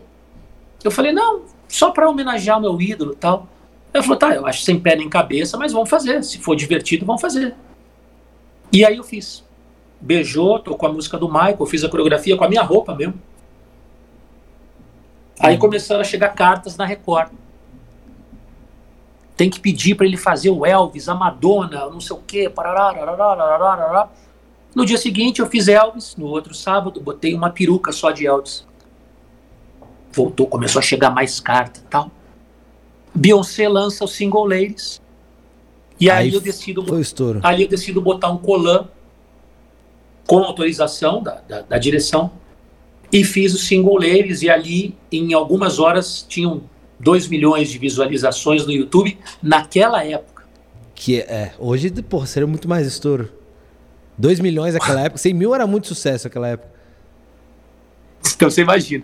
Eu 0.84 0.90
falei, 0.90 1.12
não, 1.12 1.44
só 1.68 1.92
para 1.92 2.10
homenagear 2.10 2.58
o 2.58 2.62
meu 2.62 2.82
ídolo 2.82 3.14
tal. 3.14 3.48
Ela 3.94 4.02
falou, 4.02 4.18
tá, 4.18 4.34
eu 4.34 4.48
acho 4.48 4.64
sem 4.64 4.80
pé 4.80 4.96
nem 4.96 5.08
cabeça, 5.08 5.58
mas 5.58 5.72
vamos 5.72 5.90
fazer. 5.90 6.24
Se 6.24 6.40
for 6.40 6.56
divertido, 6.56 7.06
vamos 7.06 7.22
fazer. 7.22 7.54
E 8.72 8.84
aí 8.84 8.98
eu 8.98 9.04
fiz. 9.04 9.44
Beijou, 10.02 10.60
tocou 10.60 10.90
a 10.90 10.94
música 10.94 11.18
do 11.18 11.28
Michael, 11.28 11.66
fiz 11.68 11.84
a 11.84 11.90
coreografia 11.90 12.36
com 12.36 12.44
a 12.44 12.50
minha 12.50 12.64
roupa 12.64 12.96
mesmo. 12.96 13.16
Aí 15.40 15.56
hum. 15.56 15.60
começaram 15.60 16.02
a 16.02 16.06
chegar 16.06 16.30
cartas 16.30 16.78
na 16.78 16.86
Record 16.86 17.32
tem 19.40 19.50
que 19.50 19.58
pedir 19.58 19.96
para 19.96 20.06
ele 20.06 20.18
fazer 20.18 20.50
o 20.50 20.66
Elvis, 20.66 21.08
a 21.08 21.16
Madonna, 21.16 21.90
não 21.90 22.02
sei 22.02 22.14
o 22.14 22.20
quê. 22.20 22.52
No 24.76 24.86
dia 24.86 24.98
seguinte 24.98 25.40
eu 25.40 25.46
fiz 25.46 25.70
Elvis, 25.70 26.18
no 26.18 26.26
outro 26.26 26.54
sábado 26.54 27.00
botei 27.00 27.34
uma 27.34 27.50
peruca 27.50 27.94
só 27.94 28.12
de 28.12 28.28
Elvis. 28.28 28.68
Voltou, 30.12 30.46
começou 30.46 30.82
a 30.82 30.84
chegar 30.84 31.10
mais 31.10 31.40
carta 31.40 31.82
tal. 31.90 32.12
Beyoncé 33.16 33.70
lança 33.70 34.04
o 34.04 34.10
single 34.10 34.44
Ladies. 34.44 35.02
E 35.98 36.10
aí, 36.10 36.28
aí 36.28 36.34
eu 36.34 36.42
decido 36.42 36.84
aí 37.42 37.62
eu 37.62 37.70
decido 37.70 38.02
botar 38.02 38.30
um 38.32 38.38
colan 38.38 38.90
com 40.28 40.40
autorização 40.40 41.24
da, 41.24 41.36
da, 41.48 41.62
da 41.62 41.78
direção 41.78 42.30
e 43.10 43.24
fiz 43.24 43.54
o 43.54 43.58
single 43.58 43.96
Ladies 43.96 44.42
e 44.42 44.50
ali 44.50 44.98
em 45.10 45.34
algumas 45.34 45.80
horas 45.80 46.26
tinham 46.28 46.62
2 47.00 47.28
milhões 47.28 47.70
de 47.70 47.78
visualizações 47.78 48.66
no 48.66 48.72
YouTube 48.72 49.18
naquela 49.42 50.04
época. 50.04 50.44
Que 50.94 51.22
é, 51.22 51.54
hoje, 51.58 51.90
porra, 52.04 52.26
seria 52.26 52.48
muito 52.48 52.68
mais 52.68 52.86
estouro. 52.86 53.32
2 54.18 54.40
milhões 54.42 54.74
naquela 54.74 55.02
época, 55.02 55.18
100 55.18 55.34
mil 55.34 55.56
era 55.56 55.66
muito 55.66 55.88
sucesso 55.88 56.28
naquela 56.28 56.50
época. 56.50 56.70
Então 58.36 58.50
você 58.50 58.62
imagina. 58.62 59.04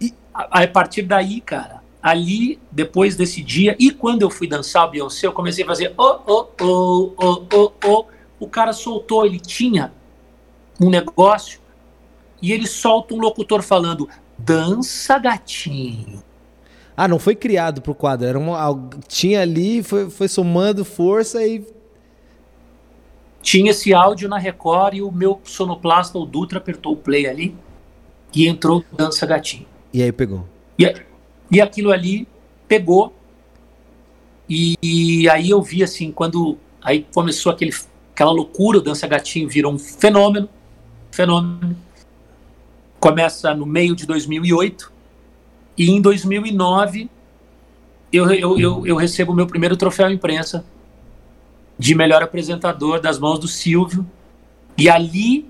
E 0.00 0.12
a, 0.32 0.62
a 0.62 0.68
partir 0.68 1.02
daí, 1.02 1.40
cara, 1.40 1.80
ali, 2.02 2.58
depois 2.70 3.16
desse 3.16 3.42
dia, 3.42 3.76
e 3.78 3.90
quando 3.90 4.22
eu 4.22 4.30
fui 4.30 4.48
dançar 4.48 4.86
o 4.86 4.90
Beyoncé, 4.90 5.26
eu 5.26 5.32
comecei 5.32 5.64
a 5.64 5.66
fazer 5.66 5.94
oh, 5.96 6.18
oh, 6.26 6.46
oh, 6.60 7.12
oh, 7.16 7.46
oh, 7.52 7.72
oh. 7.84 8.04
O 8.40 8.48
cara 8.48 8.72
soltou, 8.72 9.26
ele 9.26 9.40
tinha 9.40 9.92
um 10.80 10.90
negócio 10.90 11.60
e 12.40 12.52
ele 12.52 12.66
solta 12.66 13.14
um 13.14 13.18
locutor 13.18 13.62
falando: 13.62 14.08
dança 14.36 15.18
gatinho. 15.18 16.22
Ah, 16.98 17.06
não 17.06 17.20
foi 17.20 17.36
criado 17.36 17.80
pro 17.80 17.94
quadro, 17.94 18.26
era 18.26 18.36
uma, 18.36 18.58
tinha 19.06 19.40
ali, 19.40 19.84
foi, 19.84 20.10
foi 20.10 20.26
somando 20.26 20.84
força 20.84 21.46
e. 21.46 21.64
Tinha 23.40 23.70
esse 23.70 23.94
áudio 23.94 24.28
na 24.28 24.36
Record 24.36 24.94
e 24.94 25.02
o 25.02 25.12
meu 25.12 25.40
sonoplasta, 25.44 26.18
o 26.18 26.26
Dutra, 26.26 26.58
apertou 26.58 26.94
o 26.94 26.96
play 26.96 27.28
ali 27.28 27.54
e 28.34 28.48
entrou 28.48 28.84
Dança 28.90 29.24
Gatinho. 29.26 29.64
E 29.94 30.02
aí 30.02 30.10
pegou. 30.10 30.44
E, 30.76 30.92
e 31.52 31.60
aquilo 31.60 31.92
ali 31.92 32.26
pegou. 32.66 33.14
E, 34.48 34.74
e, 34.82 35.30
aí 35.30 35.50
eu 35.50 35.62
vi 35.62 35.84
assim, 35.84 36.10
quando 36.10 36.58
aí 36.82 37.06
começou 37.14 37.52
aquele, 37.52 37.72
aquela 38.12 38.32
loucura, 38.32 38.78
o 38.78 38.82
Dança 38.82 39.06
Gatinho 39.06 39.48
virou 39.48 39.72
um 39.72 39.78
fenômeno. 39.78 40.48
Fenômeno. 41.12 41.76
Começa 42.98 43.54
no 43.54 43.66
meio 43.66 43.94
de 43.94 44.04
2008 44.04 44.97
e 45.78 45.90
em 45.90 46.00
2009, 46.00 47.08
eu, 48.12 48.28
eu, 48.32 48.58
eu, 48.58 48.86
eu 48.86 48.96
recebo 48.96 49.32
o 49.32 49.34
meu 49.34 49.46
primeiro 49.46 49.76
troféu 49.76 50.10
imprensa 50.10 50.64
de 51.78 51.94
melhor 51.94 52.20
apresentador 52.20 53.00
das 53.00 53.18
mãos 53.18 53.38
do 53.38 53.46
Silvio. 53.46 54.04
E 54.76 54.90
ali, 54.90 55.48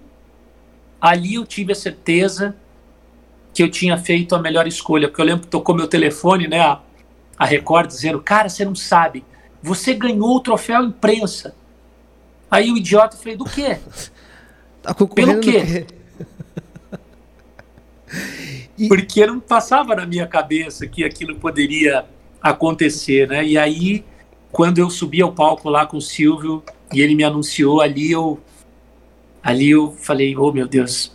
ali 1.00 1.34
eu 1.36 1.46
tive 1.46 1.72
a 1.72 1.74
certeza 1.74 2.54
que 3.54 3.62
eu 3.62 3.70
tinha 3.70 3.96
feito 3.96 4.34
a 4.34 4.38
melhor 4.38 4.66
escolha. 4.66 5.08
Porque 5.08 5.22
eu 5.22 5.24
lembro 5.24 5.42
que 5.42 5.48
tocou 5.48 5.74
meu 5.74 5.88
telefone, 5.88 6.46
né, 6.46 6.60
a, 6.60 6.80
a 7.38 7.46
Record, 7.46 7.86
dizendo: 7.86 8.20
Cara, 8.20 8.50
você 8.50 8.66
não 8.66 8.74
sabe, 8.74 9.24
você 9.62 9.94
ganhou 9.94 10.36
o 10.36 10.40
troféu 10.40 10.84
imprensa. 10.84 11.54
Aí 12.50 12.70
o 12.70 12.76
idiota 12.76 13.16
falei: 13.16 13.36
Do 13.36 13.44
quê? 13.44 13.78
Tá 14.80 14.94
Pelo 14.94 15.40
quê? 15.40 15.86
E... 18.78 18.88
Porque 18.88 19.26
não 19.26 19.40
passava 19.40 19.94
na 19.94 20.06
minha 20.06 20.26
cabeça 20.26 20.86
que 20.86 21.04
aquilo 21.04 21.36
poderia 21.36 22.04
acontecer, 22.40 23.28
né? 23.28 23.44
E 23.44 23.58
aí, 23.58 24.04
quando 24.52 24.78
eu 24.78 24.88
subi 24.88 25.20
ao 25.20 25.32
palco 25.32 25.68
lá 25.68 25.84
com 25.84 25.96
o 25.96 26.02
Silvio 26.02 26.62
e 26.92 27.00
ele 27.00 27.14
me 27.14 27.24
anunciou 27.24 27.80
ali, 27.80 28.10
eu 28.10 28.38
ali 29.42 29.70
eu 29.70 29.92
falei, 29.92 30.36
oh 30.36 30.52
meu 30.52 30.66
Deus, 30.66 31.12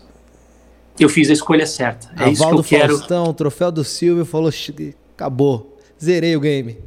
eu 1.00 1.10
fiz 1.10 1.30
a 1.30 1.34
escolha 1.34 1.66
certa. 1.66 2.12
É 2.20 2.30
isso 2.30 2.48
que 2.48 2.54
eu 2.54 2.64
quero. 2.64 2.98
Faustão, 2.98 3.26
o 3.26 3.34
troféu 3.34 3.72
do 3.72 3.84
Silvio 3.84 4.26
falou, 4.26 4.52
acabou, 5.16 5.78
zerei 6.02 6.36
o 6.36 6.40
game. 6.40 6.78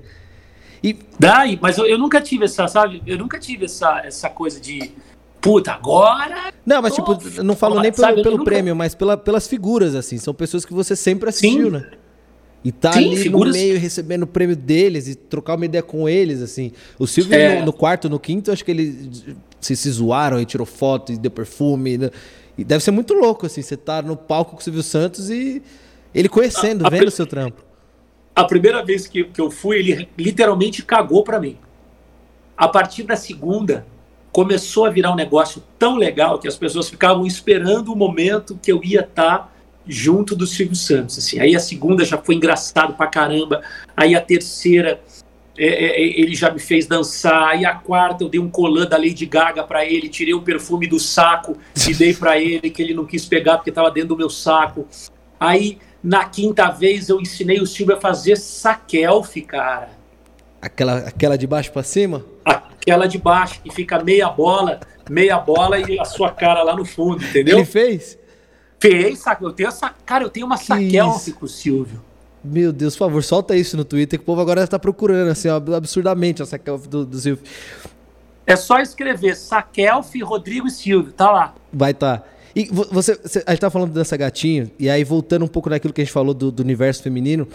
E 0.83 0.97
daí, 1.19 1.59
mas 1.61 1.79
eu, 1.79 1.87
eu, 1.87 1.99
nunca 1.99 2.21
tive 2.21 2.45
essa, 2.45 2.69
sabe? 2.69 3.03
Eu 3.07 3.19
nunca 3.19 3.39
tive 3.39 3.65
essa, 3.65 4.03
essa 4.05 4.29
coisa 4.29 4.61
de 4.61 4.93
puta, 5.41 5.73
agora. 5.73 6.53
Não, 6.65 6.83
mas 6.83 6.95
tipo, 6.95 7.17
não 7.43 7.57
falo 7.57 7.81
nem 7.81 7.93
pelo, 7.93 8.23
pelo 8.23 8.45
prêmio, 8.45 8.75
nunca... 8.75 8.85
mas 8.85 8.95
pela, 8.95 9.17
pelas 9.17 9.47
figuras, 9.47 9.95
assim. 9.95 10.19
São 10.19 10.35
pessoas 10.35 10.65
que 10.65 10.75
você 10.75 10.97
sempre 10.97 11.29
assistiu, 11.29 11.67
Sim. 11.67 11.71
né? 11.71 11.91
E 12.65 12.73
tá 12.73 12.93
Sim, 12.93 13.07
ali 13.07 13.17
figuras... 13.17 13.55
no 13.55 13.61
meio 13.61 13.79
recebendo 13.79 14.25
o 14.25 14.27
prêmio 14.27 14.57
deles 14.57 15.07
e 15.07 15.15
trocar 15.15 15.55
uma 15.55 15.65
ideia 15.65 15.83
com 15.83 16.09
eles, 16.09 16.43
assim. 16.43 16.73
O 16.99 17.07
Silvio 17.07 17.35
é... 17.35 17.61
no, 17.61 17.67
no, 17.67 17.73
quarto, 17.73 18.09
no 18.09 18.19
quinto, 18.19 18.51
acho 18.51 18.65
que 18.65 18.73
eles 18.73 19.25
se, 19.61 19.77
se 19.77 19.91
zoaram 19.91 20.41
e 20.41 20.45
tirou 20.45 20.67
foto 20.67 21.13
e 21.13 21.17
deu 21.17 21.31
perfume. 21.31 21.97
Né? 21.97 22.11
E 22.59 22.65
deve 22.65 22.83
ser 22.83 22.91
muito 22.91 23.15
louco, 23.15 23.47
assim, 23.47 23.63
você 23.63 23.77
tá 23.77 24.03
no 24.03 24.17
palco 24.17 24.53
com 24.53 24.61
o 24.61 24.63
Silvio 24.63 24.83
Santos 24.83 25.31
e 25.31 25.63
ele 26.15 26.29
conhecendo, 26.29 26.85
a, 26.85 26.89
a 26.89 26.91
vendo 26.91 27.09
o 27.09 27.11
seu 27.11 27.27
trampo. 27.27 27.63
A 28.35 28.45
primeira 28.45 28.85
vez 28.85 29.07
que, 29.07 29.25
que 29.25 29.41
eu 29.41 29.51
fui, 29.51 29.79
ele 29.79 30.09
literalmente 30.19 30.83
cagou 30.83 31.23
para 31.23 31.39
mim. 31.39 31.57
A 32.57 32.67
partir 32.67 33.03
da 33.03 33.15
segunda, 33.15 33.87
começou 34.37 34.85
a 34.85 34.91
virar 34.91 35.13
um 35.13 35.15
negócio 35.15 35.63
tão 35.79 35.97
legal 35.97 36.39
que 36.39 36.47
as 36.47 36.59
pessoas 36.59 36.91
ficavam 36.91 37.25
esperando 37.25 37.91
o 37.91 37.97
momento 37.97 38.61
que 38.63 38.71
eu 38.71 38.85
ia 38.85 39.01
estar 39.01 39.39
tá 39.39 39.53
junto 39.89 40.37
do 40.37 40.47
Silvio 40.47 40.77
Santos. 40.77 41.17
Assim. 41.17 41.41
Aí 41.41 41.57
a 41.57 41.59
segunda 41.59 42.05
já 42.05 42.19
foi 42.19 42.35
engraçado 42.35 42.93
pra 42.93 43.07
caramba, 43.07 43.63
aí 43.97 44.15
a 44.15 44.21
terceira 44.21 45.01
é, 45.57 45.67
é, 45.67 46.03
é 46.03 46.21
ele 46.21 46.35
já 46.35 46.51
me 46.51 46.61
fez 46.61 46.85
dançar, 46.85 47.49
aí 47.49 47.65
a 47.65 47.77
quarta 47.77 48.25
eu 48.25 48.29
dei 48.29 48.39
um 48.39 48.51
colã 48.51 48.85
da 48.85 48.99
Lady 48.99 49.25
Gaga 49.25 49.65
para 49.65 49.87
ele, 49.87 50.07
tirei 50.07 50.35
o 50.35 50.43
perfume 50.43 50.87
do 50.87 51.01
saco 51.01 51.57
e 51.89 51.95
dei 51.95 52.13
para 52.13 52.39
ele 52.39 52.69
que 52.69 52.83
ele 52.83 52.93
não 52.93 53.07
quis 53.07 53.25
pegar 53.25 53.57
porque 53.57 53.71
estava 53.71 53.91
dentro 53.91 54.11
do 54.11 54.19
meu 54.19 54.29
saco. 54.29 54.87
Aí 55.41 55.79
na 56.05 56.27
quinta 56.27 56.69
vez 56.69 57.09
eu 57.09 57.23
ensinei 57.23 57.59
o 57.59 57.67
Silvio 57.67 57.97
a 57.97 58.01
fazer 58.03 58.37
saquelfe, 58.37 59.41
cara. 59.41 59.89
Aquela, 60.61 60.99
aquela 60.99 61.39
de 61.39 61.47
baixo 61.47 61.73
para 61.73 61.83
cima? 61.83 62.23
Aquela 62.87 63.09
de 63.09 63.19
baixo, 63.19 63.61
que 63.63 63.71
fica 63.71 64.03
meia 64.03 64.29
bola, 64.29 64.79
meia 65.11 65.37
bola 65.39 65.79
e 65.81 65.99
a 65.99 66.05
sua 66.05 66.31
cara 66.31 66.63
lá 66.63 66.77
no 66.77 66.85
fundo, 66.85 67.25
entendeu? 67.25 67.59
Ele 67.59 67.67
fez? 67.67 68.17
Fez, 68.79 69.19
sabe? 69.19 69.45
Eu 69.45 69.53
tenho 69.53 69.69
essa. 69.69 69.93
Cara, 70.05 70.23
eu 70.23 70.31
tenho 70.31 70.47
uma 70.47 70.57
saquelfe 70.57 71.33
com 71.33 71.47
o 71.47 71.49
Silvio. 71.49 72.01
Meu 72.45 72.73
Deus, 72.73 72.95
por 72.95 73.07
favor, 73.07 73.25
solta 73.25 73.57
isso 73.57 73.77
no 73.77 73.85
Twitter 73.85 74.17
que 74.17 74.23
o 74.23 74.27
povo 74.27 74.41
agora 74.41 74.63
está 74.63 74.79
procurando, 74.79 75.31
assim, 75.31 75.49
absurdamente 75.49 76.43
a 76.43 76.47
saquelfe 76.47 76.87
do, 76.87 77.05
do 77.05 77.19
Silvio. 77.19 77.45
É 78.47 78.55
só 78.55 78.79
escrever 78.79 79.35
Saquelfe, 79.35 80.23
Rodrigo 80.23 80.69
e 80.69 80.71
Silvio, 80.71 81.13
tá 81.13 81.29
lá. 81.33 81.55
Vai 81.73 81.93
tá. 81.93 82.23
E 82.55 82.69
você, 82.71 83.17
você, 83.17 83.43
a 83.45 83.51
gente 83.51 83.61
tá 83.61 83.69
falando 83.69 83.93
dessa 83.93 84.17
gatinha, 84.17 84.71
e 84.79 84.89
aí 84.89 85.03
voltando 85.03 85.45
um 85.45 85.49
pouco 85.49 85.69
naquilo 85.69 85.93
que 85.93 86.01
a 86.01 86.05
gente 86.05 86.13
falou 86.13 86.33
do, 86.33 86.53
do 86.53 86.61
universo 86.61 87.03
feminino, 87.03 87.49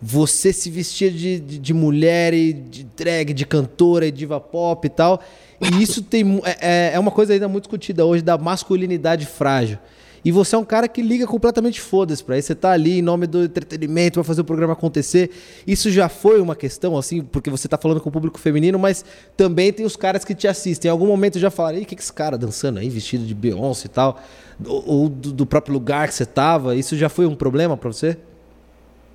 você 0.00 0.52
se 0.52 0.70
vestia 0.70 1.10
de, 1.10 1.40
de, 1.40 1.58
de, 1.58 1.74
mulher 1.74 2.34
e 2.34 2.52
de 2.52 2.84
drag, 2.84 3.32
de 3.32 3.46
cantora 3.46 4.06
e 4.06 4.10
diva 4.10 4.38
pop 4.38 4.86
e 4.86 4.90
tal. 4.90 5.20
E 5.60 5.82
isso 5.82 6.02
tem, 6.02 6.40
é, 6.44 6.56
é, 6.60 6.90
é 6.94 6.98
uma 6.98 7.10
coisa 7.10 7.32
ainda 7.32 7.48
muito 7.48 7.64
discutida 7.64 8.04
hoje 8.04 8.22
da 8.22 8.36
masculinidade 8.36 9.26
frágil. 9.26 9.78
E 10.26 10.32
você 10.32 10.56
é 10.56 10.58
um 10.58 10.64
cara 10.64 10.88
que 10.88 11.00
liga 11.00 11.24
completamente 11.24 11.80
foda-se 11.80 12.24
pra 12.24 12.36
isso. 12.36 12.48
Você 12.48 12.54
tá 12.56 12.72
ali 12.72 12.98
em 12.98 13.02
nome 13.02 13.28
do 13.28 13.44
entretenimento, 13.44 14.16
vai 14.16 14.24
fazer 14.24 14.40
o 14.40 14.44
programa 14.44 14.72
acontecer. 14.72 15.30
Isso 15.64 15.88
já 15.88 16.08
foi 16.08 16.40
uma 16.40 16.56
questão, 16.56 16.98
assim, 16.98 17.22
porque 17.22 17.48
você 17.48 17.68
tá 17.68 17.78
falando 17.78 18.00
com 18.00 18.08
o 18.08 18.12
público 18.12 18.36
feminino, 18.36 18.76
mas 18.76 19.04
também 19.36 19.72
tem 19.72 19.86
os 19.86 19.94
caras 19.94 20.24
que 20.24 20.34
te 20.34 20.48
assistem. 20.48 20.88
Em 20.88 20.90
algum 20.90 21.06
momento 21.06 21.38
já 21.38 21.48
falaram, 21.48 21.78
o 21.78 21.84
que, 21.86 21.94
que 21.94 22.02
esse 22.02 22.12
cara 22.12 22.36
dançando 22.36 22.80
aí, 22.80 22.90
vestido 22.90 23.24
de 23.24 23.36
Beyoncé 23.36 23.86
e 23.86 23.88
tal? 23.88 24.20
Ou, 24.66 24.88
ou 24.88 25.08
do, 25.08 25.32
do, 25.32 25.46
próprio 25.46 25.72
lugar 25.74 26.08
que 26.08 26.14
você 26.14 26.26
tava. 26.26 26.74
Isso 26.74 26.96
já 26.96 27.08
foi 27.08 27.24
um 27.24 27.36
problema 27.36 27.76
para 27.76 27.92
você? 27.92 28.16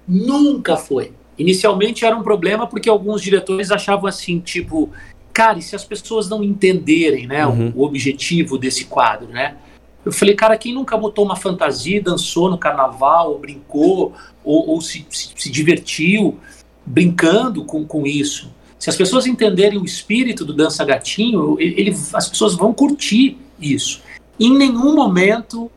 Nunca 0.07 0.75
foi. 0.75 1.13
Inicialmente 1.37 2.05
era 2.05 2.15
um 2.15 2.23
problema 2.23 2.67
porque 2.67 2.89
alguns 2.89 3.21
diretores 3.21 3.71
achavam 3.71 4.07
assim, 4.07 4.39
tipo, 4.39 4.89
cara, 5.33 5.57
e 5.57 5.61
se 5.61 5.75
as 5.75 5.83
pessoas 5.83 6.29
não 6.29 6.43
entenderem 6.43 7.25
né, 7.25 7.45
uhum. 7.45 7.71
o, 7.75 7.81
o 7.81 7.85
objetivo 7.85 8.57
desse 8.57 8.85
quadro, 8.85 9.29
né? 9.29 9.55
Eu 10.03 10.11
falei, 10.11 10.33
cara, 10.33 10.57
quem 10.57 10.73
nunca 10.73 10.97
botou 10.97 11.23
uma 11.23 11.35
fantasia, 11.35 12.01
dançou 12.01 12.49
no 12.49 12.57
carnaval, 12.57 13.31
ou 13.31 13.39
brincou, 13.39 14.13
ou, 14.43 14.69
ou 14.69 14.81
se, 14.81 15.05
se, 15.09 15.29
se, 15.35 15.49
divertiu 15.51 16.39
brincando 16.83 17.63
com, 17.63 17.85
com 17.85 18.07
isso? 18.07 18.51
Se 18.79 18.89
as 18.89 18.95
pessoas 18.95 19.27
entenderem 19.27 19.77
o 19.77 19.85
espírito 19.85 20.43
do 20.43 20.53
Dança 20.53 20.83
Gatinho, 20.83 21.55
ele, 21.59 21.95
as 22.15 22.27
pessoas 22.27 22.55
vão 22.55 22.73
curtir 22.73 23.37
isso. 23.59 24.01
Em 24.39 24.57
nenhum 24.57 24.95
momento 24.95 25.71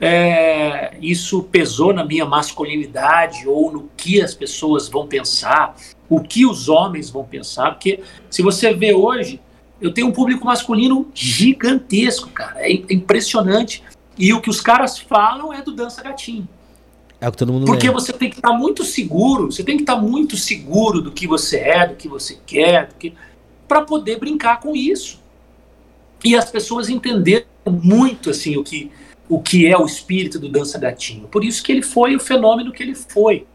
é, 0.00 0.96
isso 1.00 1.42
pesou 1.44 1.92
na 1.92 2.04
minha 2.04 2.26
masculinidade 2.26 3.48
ou 3.48 3.72
no 3.72 3.90
que 3.96 4.20
as 4.20 4.34
pessoas 4.34 4.88
vão 4.88 5.06
pensar, 5.06 5.74
o 6.08 6.20
que 6.20 6.44
os 6.46 6.68
homens 6.68 7.10
vão 7.10 7.24
pensar, 7.24 7.72
porque 7.72 8.00
se 8.30 8.42
você 8.42 8.72
vê 8.74 8.92
hoje, 8.92 9.40
eu 9.80 9.92
tenho 9.92 10.08
um 10.08 10.12
público 10.12 10.44
masculino 10.44 11.08
gigantesco, 11.14 12.30
cara. 12.30 12.60
É 12.60 12.72
impressionante. 12.72 13.82
E 14.18 14.32
o 14.32 14.40
que 14.40 14.48
os 14.48 14.60
caras 14.60 14.98
falam 14.98 15.52
é 15.52 15.60
do 15.60 15.72
dança 15.72 16.02
gatinho. 16.02 16.48
É 17.20 17.28
o 17.28 17.32
que 17.32 17.38
todo 17.38 17.52
mundo 17.52 17.66
Porque 17.66 17.86
lembra. 17.86 18.00
você 18.00 18.12
tem 18.12 18.30
que 18.30 18.36
estar 18.36 18.50
tá 18.50 18.56
muito 18.56 18.84
seguro, 18.84 19.50
você 19.50 19.64
tem 19.64 19.76
que 19.76 19.82
estar 19.82 19.96
tá 19.96 20.00
muito 20.00 20.36
seguro 20.36 21.00
do 21.00 21.10
que 21.10 21.26
você 21.26 21.58
é, 21.58 21.86
do 21.86 21.94
que 21.94 22.08
você 22.08 22.38
quer, 22.46 22.90
que... 22.98 23.14
para 23.66 23.82
poder 23.82 24.18
brincar 24.18 24.60
com 24.60 24.76
isso. 24.76 25.20
E 26.24 26.36
as 26.36 26.50
pessoas 26.50 26.88
entenderam 26.88 27.46
muito 27.66 28.30
assim 28.30 28.56
o 28.56 28.64
que 28.64 28.90
o 29.28 29.40
que 29.40 29.66
é 29.66 29.76
o 29.76 29.84
espírito 29.84 30.38
do 30.38 30.48
dança 30.48 30.78
gatinho. 30.78 31.26
Por 31.28 31.44
isso 31.44 31.62
que 31.62 31.72
ele 31.72 31.82
foi 31.82 32.14
o 32.14 32.20
fenômeno 32.20 32.72
que 32.72 32.82
ele 32.82 32.94
foi. 32.94 33.46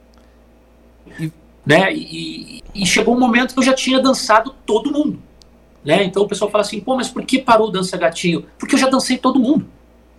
E... 1.19 1.31
Né? 1.65 1.93
E, 1.93 2.63
e 2.73 2.85
chegou 2.85 3.15
um 3.15 3.19
momento 3.19 3.53
que 3.53 3.59
eu 3.59 3.63
já 3.63 3.73
tinha 3.73 3.99
dançado 3.99 4.55
todo 4.65 4.91
mundo. 4.91 5.21
Né? 5.83 6.03
Então 6.03 6.23
o 6.23 6.27
pessoal 6.27 6.49
fala 6.49 6.63
assim, 6.63 6.79
pô, 6.79 6.95
mas 6.95 7.09
por 7.09 7.23
que 7.23 7.39
parou 7.39 7.67
o 7.67 7.71
Dança 7.71 7.97
Gatinho? 7.97 8.45
Porque 8.57 8.75
eu 8.75 8.79
já 8.79 8.89
dancei 8.89 9.17
todo 9.17 9.39
mundo. 9.39 9.67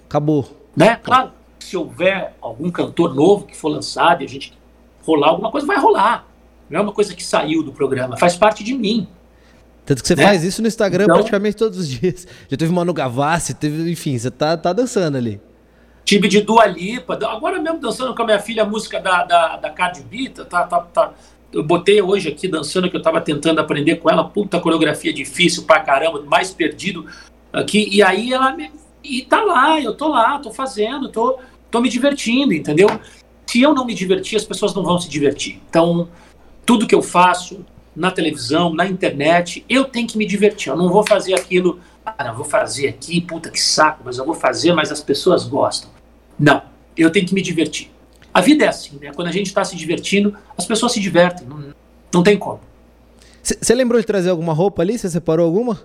Acabou. 0.08 0.48
Né? 0.76 0.96
Claro, 0.96 1.32
se 1.58 1.76
houver 1.76 2.34
algum 2.40 2.70
cantor 2.70 3.14
novo 3.14 3.46
que 3.46 3.56
for 3.56 3.68
lançado 3.68 4.22
e 4.22 4.24
a 4.24 4.28
gente 4.28 4.52
rolar 5.04 5.28
alguma 5.28 5.50
coisa, 5.50 5.66
vai 5.66 5.78
rolar. 5.78 6.26
Não 6.68 6.80
é 6.80 6.82
uma 6.82 6.92
coisa 6.92 7.14
que 7.14 7.24
saiu 7.24 7.62
do 7.62 7.72
programa, 7.72 8.16
faz 8.16 8.36
parte 8.36 8.64
de 8.64 8.74
mim. 8.74 9.06
Tanto 9.84 10.02
que 10.02 10.08
você 10.08 10.14
né? 10.14 10.24
faz 10.24 10.44
isso 10.44 10.62
no 10.62 10.68
Instagram 10.68 11.04
então, 11.04 11.16
praticamente 11.16 11.56
todos 11.56 11.78
os 11.78 11.88
dias. 11.88 12.26
Já 12.48 12.56
teve 12.56 12.72
Manu 12.72 12.92
Gavassi, 12.92 13.54
teve, 13.54 13.90
enfim, 13.90 14.16
você 14.16 14.30
tá, 14.30 14.56
tá 14.56 14.72
dançando 14.72 15.16
ali. 15.16 15.40
Tive 16.04 16.28
de 16.28 16.40
Dua 16.40 16.66
Lipa, 16.66 17.18
agora 17.26 17.60
mesmo 17.60 17.78
dançando 17.78 18.14
com 18.14 18.22
a 18.22 18.24
minha 18.24 18.40
filha 18.40 18.64
a 18.64 18.66
música 18.66 19.00
da, 19.00 19.24
da, 19.24 19.56
da 19.56 19.70
Cardi 19.70 20.02
B, 20.02 20.30
tá, 20.30 20.64
tá, 20.64 20.80
tá, 20.80 21.12
eu 21.52 21.62
botei 21.62 22.02
hoje 22.02 22.28
aqui 22.28 22.48
dançando 22.48 22.90
que 22.90 22.96
eu 22.96 22.98
estava 22.98 23.20
tentando 23.20 23.60
aprender 23.60 23.96
com 23.96 24.10
ela, 24.10 24.24
puta 24.24 24.58
coreografia 24.58 25.12
difícil 25.12 25.62
pra 25.62 25.80
caramba, 25.80 26.22
mais 26.22 26.50
perdido 26.50 27.06
aqui, 27.52 27.88
e 27.90 28.02
aí 28.02 28.32
ela 28.32 28.52
me, 28.52 28.72
e 29.04 29.22
tá 29.22 29.42
lá, 29.42 29.80
eu 29.80 29.94
tô 29.94 30.08
lá, 30.08 30.38
tô 30.38 30.50
fazendo, 30.50 31.08
tô, 31.08 31.38
tô 31.70 31.80
me 31.80 31.88
divertindo, 31.88 32.52
entendeu? 32.52 32.88
Se 33.46 33.60
eu 33.60 33.74
não 33.74 33.84
me 33.84 33.94
divertir, 33.94 34.36
as 34.36 34.44
pessoas 34.44 34.74
não 34.74 34.82
vão 34.82 34.98
se 34.98 35.08
divertir. 35.08 35.60
Então, 35.68 36.08
tudo 36.64 36.86
que 36.86 36.94
eu 36.94 37.02
faço 37.02 37.64
na 37.94 38.10
televisão, 38.10 38.72
na 38.72 38.86
internet, 38.86 39.64
eu 39.68 39.84
tenho 39.84 40.06
que 40.06 40.16
me 40.16 40.26
divertir. 40.26 40.70
Eu 40.70 40.76
não 40.76 40.88
vou 40.88 41.06
fazer 41.06 41.34
aquilo, 41.34 41.80
ah, 42.04 42.24
não, 42.24 42.34
vou 42.34 42.44
fazer 42.44 42.88
aqui, 42.88 43.20
puta 43.20 43.50
que 43.50 43.60
saco, 43.60 44.02
mas 44.04 44.18
eu 44.18 44.24
vou 44.24 44.34
fazer, 44.34 44.72
mas 44.72 44.90
as 44.90 45.00
pessoas 45.00 45.44
gostam. 45.44 45.90
Não, 46.38 46.62
eu 46.96 47.10
tenho 47.10 47.26
que 47.26 47.34
me 47.34 47.42
divertir. 47.42 47.90
A 48.32 48.40
vida 48.40 48.64
é 48.64 48.68
assim, 48.68 48.98
né? 49.00 49.12
Quando 49.14 49.28
a 49.28 49.32
gente 49.32 49.46
está 49.46 49.62
se 49.64 49.76
divertindo, 49.76 50.34
as 50.56 50.64
pessoas 50.64 50.92
se 50.92 51.00
divertem. 51.00 51.46
Não, 51.46 51.74
não 52.12 52.22
tem 52.22 52.38
como. 52.38 52.60
Você 53.42 53.74
lembrou 53.74 54.00
de 54.00 54.06
trazer 54.06 54.30
alguma 54.30 54.52
roupa 54.52 54.82
ali? 54.82 54.96
Você 54.96 55.10
separou 55.10 55.44
alguma? 55.44 55.80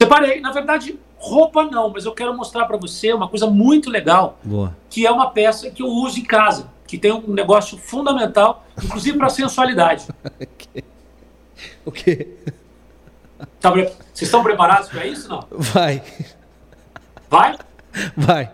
Separei. 0.00 0.40
Na 0.40 0.50
verdade, 0.50 0.98
roupa 1.16 1.64
não, 1.64 1.90
mas 1.90 2.04
eu 2.06 2.12
quero 2.12 2.34
mostrar 2.36 2.64
para 2.64 2.76
você 2.76 3.12
uma 3.12 3.28
coisa 3.28 3.46
muito 3.46 3.90
legal. 3.90 4.38
Boa. 4.42 4.74
Que 4.90 5.06
é 5.06 5.10
uma 5.10 5.30
peça 5.30 5.70
que 5.70 5.82
eu 5.82 5.86
uso 5.86 6.18
em 6.18 6.24
casa. 6.24 6.72
Que 6.86 6.98
tem 6.98 7.12
um 7.12 7.32
negócio 7.32 7.78
fundamental, 7.78 8.66
inclusive 8.82 9.16
para 9.16 9.28
sensualidade. 9.28 10.06
o 11.84 11.92
quê? 11.92 12.28
Tá, 13.60 13.70
vocês 13.70 13.96
estão 14.22 14.42
preparados 14.42 14.88
para 14.88 15.06
isso 15.06 15.28
não? 15.28 15.46
Vai. 15.50 16.02
Vai? 17.28 17.58
Vai. 18.16 18.52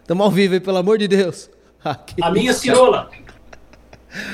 Estamos 0.00 0.24
ao 0.24 0.30
vivo, 0.30 0.54
hein, 0.54 0.60
pelo 0.60 0.78
amor 0.78 0.98
de 0.98 1.08
Deus. 1.08 1.50
a 1.84 2.30
minha 2.30 2.52
cirola. 2.52 3.10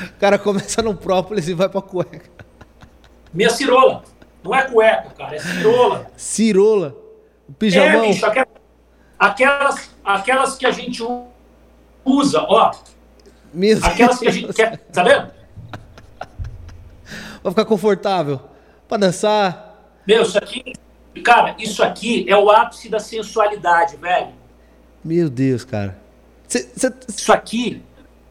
O 0.06 0.20
cara 0.20 0.38
começa 0.38 0.80
no 0.82 0.94
própolis 0.94 1.48
e 1.48 1.54
vai 1.54 1.68
pra 1.68 1.82
cueca. 1.82 2.30
Minha 3.32 3.50
cirola. 3.50 4.04
Não 4.42 4.54
é 4.54 4.62
cueca, 4.62 5.10
cara, 5.10 5.36
é 5.36 5.38
cirola. 5.38 6.06
Cirola? 6.16 6.96
O 7.48 7.52
pijamão? 7.52 8.04
É, 8.04 8.08
bicho, 8.08 8.24
aquelas, 9.18 9.90
aquelas 10.04 10.56
que 10.56 10.66
a 10.66 10.70
gente 10.70 11.02
usa, 12.04 12.42
ó. 12.42 12.72
Aquelas 13.82 14.18
que 14.18 14.28
a 14.28 14.30
gente 14.30 14.52
quer, 14.52 14.78
tá 14.92 15.02
vendo? 15.02 15.30
Vai 17.44 17.52
ficar 17.52 17.66
confortável. 17.66 18.40
Pra 18.88 18.96
dançar. 18.96 19.76
Meu, 20.06 20.22
isso 20.22 20.38
aqui, 20.38 20.72
cara, 21.22 21.54
isso 21.58 21.82
aqui 21.82 22.24
é 22.26 22.36
o 22.36 22.50
ápice 22.50 22.88
da 22.88 22.98
sensualidade, 22.98 23.96
velho. 23.96 24.28
Meu 25.04 25.28
Deus, 25.28 25.62
cara. 25.62 25.98
Cê, 26.48 26.66
cê... 26.74 26.90
Isso 27.06 27.30
aqui, 27.30 27.82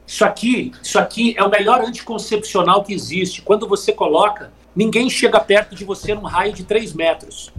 isso 0.06 0.26
aqui, 0.26 0.72
isso 0.82 0.98
aqui 0.98 1.36
é 1.38 1.44
o 1.44 1.50
melhor 1.50 1.82
anticoncepcional 1.82 2.84
que 2.84 2.92
existe. 2.92 3.44
Quando 3.44 3.68
você 3.68 3.94
coloca, 3.94 4.52
ninguém 4.76 5.10
chega 5.12 5.40
perto 5.40 5.76
de 5.76 5.86
você 5.86 6.16
num 6.16 6.24
raio 6.24 6.52
de 6.52 6.64
3 6.64 6.94
metros. 6.94 7.54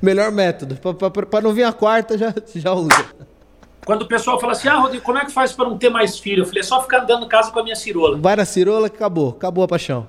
Melhor 0.00 0.30
método. 0.30 0.76
Para 1.28 1.40
não 1.40 1.52
vir 1.52 1.64
a 1.64 1.72
quarta, 1.72 2.16
já, 2.16 2.32
já 2.54 2.72
usa. 2.72 3.04
Quando 3.84 4.02
o 4.02 4.06
pessoal 4.06 4.38
fala 4.38 4.52
assim, 4.52 4.68
ah, 4.68 4.78
Rodrigo, 4.78 5.04
como 5.04 5.18
é 5.18 5.24
que 5.24 5.32
faz 5.32 5.52
para 5.52 5.68
não 5.68 5.76
ter 5.76 5.88
mais 5.90 6.18
filho? 6.18 6.42
Eu 6.42 6.46
falei, 6.46 6.60
é 6.60 6.64
só 6.64 6.80
ficar 6.82 7.02
andando 7.02 7.26
em 7.26 7.28
casa 7.28 7.50
com 7.50 7.58
a 7.58 7.64
minha 7.64 7.74
cirola. 7.74 8.16
Vai 8.16 8.36
na 8.36 8.44
cirola 8.44 8.88
que 8.88 8.96
acabou, 8.96 9.30
acabou 9.30 9.64
a 9.64 9.68
paixão. 9.68 10.06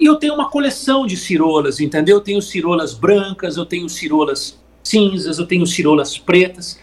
E 0.00 0.06
eu 0.06 0.16
tenho 0.16 0.32
uma 0.32 0.48
coleção 0.48 1.06
de 1.06 1.14
cirolas, 1.14 1.78
entendeu? 1.78 2.16
Eu 2.16 2.20
tenho 2.22 2.40
cirolas 2.40 2.94
brancas, 2.94 3.58
eu 3.58 3.66
tenho 3.66 3.86
cirolas 3.86 4.58
cinzas, 4.82 5.38
eu 5.38 5.46
tenho 5.46 5.66
cirolas 5.66 6.16
pretas. 6.16 6.80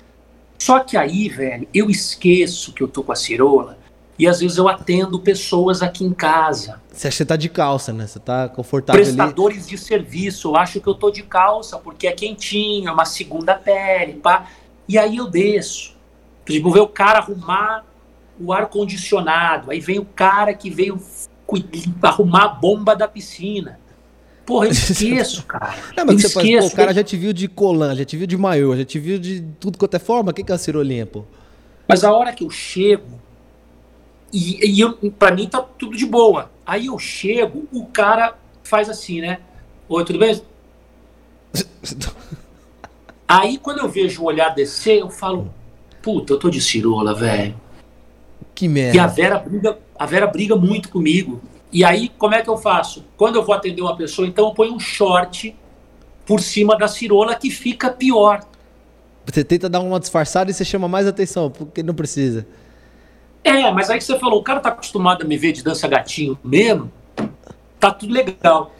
Só 0.59 0.80
que 0.80 0.95
aí, 0.95 1.28
velho, 1.28 1.68
eu 1.74 1.89
esqueço 1.89 2.72
que 2.74 2.84
eu 2.84 2.88
tô 2.88 3.01
com 3.03 3.11
a 3.11 3.15
cirola 3.15 3.78
e 4.20 4.28
às 4.28 4.39
vezes 4.39 4.57
eu 4.57 4.68
atendo 4.68 5.20
pessoas 5.20 5.82
aqui 5.82 6.03
em 6.03 6.13
casa. 6.13 6.80
Você 6.91 7.07
acha 7.07 7.15
que 7.15 7.18
você 7.18 7.26
tá 7.26 7.36
de 7.36 7.49
calça, 7.49 7.91
né? 7.91 8.05
Você 8.05 8.20
tá 8.20 8.49
confortável 8.49 9.01
Prestadores 9.01 9.63
ali. 9.63 9.70
de 9.70 9.78
serviço, 9.78 10.49
eu 10.49 10.55
acho 10.55 10.80
que 10.80 10.88
eu 10.88 10.95
tô 10.95 11.09
de 11.09 11.24
calça 11.24 11.78
porque 11.78 12.07
é 12.07 12.11
quentinho, 12.11 12.88
é 12.88 12.91
uma 12.91 13.05
segunda 13.05 13.55
pele, 13.55 14.13
pá. 14.13 14.47
E 14.88 14.97
aí 14.97 15.18
eu 15.18 15.28
desço. 15.28 15.95
Tipo, 16.45 16.72
ver 16.72 16.80
o 16.80 16.88
cara 16.88 17.20
arrumar 17.20 17.84
o 18.39 18.53
ar-condicionado. 18.53 19.72
Aí 19.72 19.80
vem 19.80 19.99
o 19.99 20.05
cara 20.05 20.53
que 20.53 20.70
veio 20.70 20.99
arrumar 22.01 22.43
a 22.43 22.47
bomba 22.49 22.95
da 22.95 23.07
piscina. 23.07 23.79
Porra, 24.45 24.67
eu 24.67 24.71
esqueço, 24.71 25.45
cara. 25.45 25.75
Não, 25.95 26.05
mas 26.05 26.23
eu 26.23 26.29
você 26.29 26.39
esqueço. 26.39 26.59
Faz, 26.59 26.69
pô, 26.69 26.73
o 26.73 26.77
cara 26.77 26.93
já 26.93 27.03
te 27.03 27.17
viu 27.17 27.33
de 27.33 27.47
colã, 27.47 27.95
já 27.95 28.05
te 28.05 28.15
viu 28.15 28.25
de 28.25 28.37
maiô, 28.37 28.75
já 28.75 28.85
te 28.85 28.97
viu 28.97 29.19
de 29.19 29.41
tudo 29.59 29.77
quanto 29.77 29.95
é 29.95 29.99
forma. 29.99 30.31
O 30.31 30.33
que, 30.33 30.43
que 30.43 30.51
é 30.51 30.55
a 30.55 30.57
cirolinha, 30.57 31.05
pô? 31.05 31.23
Mas 31.87 32.03
a 32.03 32.11
hora 32.11 32.33
que 32.33 32.43
eu 32.43 32.49
chego, 32.49 33.19
e, 34.31 34.65
e 34.65 34.79
eu, 34.79 34.93
pra 35.11 35.31
mim 35.31 35.47
tá 35.47 35.61
tudo 35.61 35.95
de 35.95 36.05
boa. 36.05 36.51
Aí 36.65 36.87
eu 36.87 36.99
chego, 36.99 37.67
o 37.71 37.85
cara 37.85 38.37
faz 38.63 38.89
assim, 38.89 39.21
né? 39.21 39.39
Oi, 39.87 40.03
tudo 40.03 40.19
bem? 40.19 40.41
Aí 43.27 43.57
quando 43.57 43.79
eu 43.79 43.89
vejo 43.89 44.21
o 44.21 44.25
olhar 44.25 44.49
descer, 44.49 44.99
eu 44.99 45.09
falo, 45.09 45.53
puta, 46.01 46.33
eu 46.33 46.39
tô 46.39 46.49
de 46.49 46.61
cirola, 46.61 47.13
velho. 47.13 47.55
Que 48.58 48.68
merda. 48.68 48.97
E 48.97 48.99
a 48.99 49.05
Vera 49.05 49.38
briga, 49.38 49.78
a 49.99 50.05
Vera 50.08 50.26
briga 50.26 50.55
muito 50.55 50.89
comigo. 50.89 51.39
E 51.72 51.84
aí, 51.86 52.10
como 52.18 52.34
é 52.34 52.41
que 52.41 52.49
eu 52.49 52.58
faço? 52.58 53.05
Quando 53.16 53.36
eu 53.36 53.43
vou 53.43 53.53
atender 53.53 53.84
uma 53.84 53.95
pessoa, 53.95 54.28
então 54.28 54.47
eu 54.47 54.53
ponho 54.55 54.74
um 54.74 54.80
short 54.80 55.55
por 56.26 56.39
cima 56.39 56.76
da 56.76 56.88
cirola 56.88 57.36
que 57.36 57.51
fica 57.51 57.91
pior. 57.91 58.43
Você 59.28 59.43
tenta 59.43 59.70
dar 59.70 59.80
uma 59.80 59.99
disfarçada 59.99 60.49
e 60.49 60.55
você 60.55 60.66
chama 60.66 60.88
mais 60.88 61.05
atenção, 61.05 61.51
porque 61.51 61.84
não 61.84 61.93
precisa. 61.93 62.47
É, 63.43 63.72
mas 63.72 63.91
aí 63.91 64.01
você 64.01 64.18
falou, 64.18 64.39
o 64.39 64.43
cara 64.43 64.60
tá 64.60 64.70
acostumado 64.70 65.22
a 65.22 65.28
me 65.28 65.38
ver 65.38 65.51
de 65.51 65.64
dança 65.64 65.88
gatinho 65.88 66.36
mesmo, 66.43 66.91
tá 67.80 67.91
tudo 67.91 68.12
legal. 68.12 68.74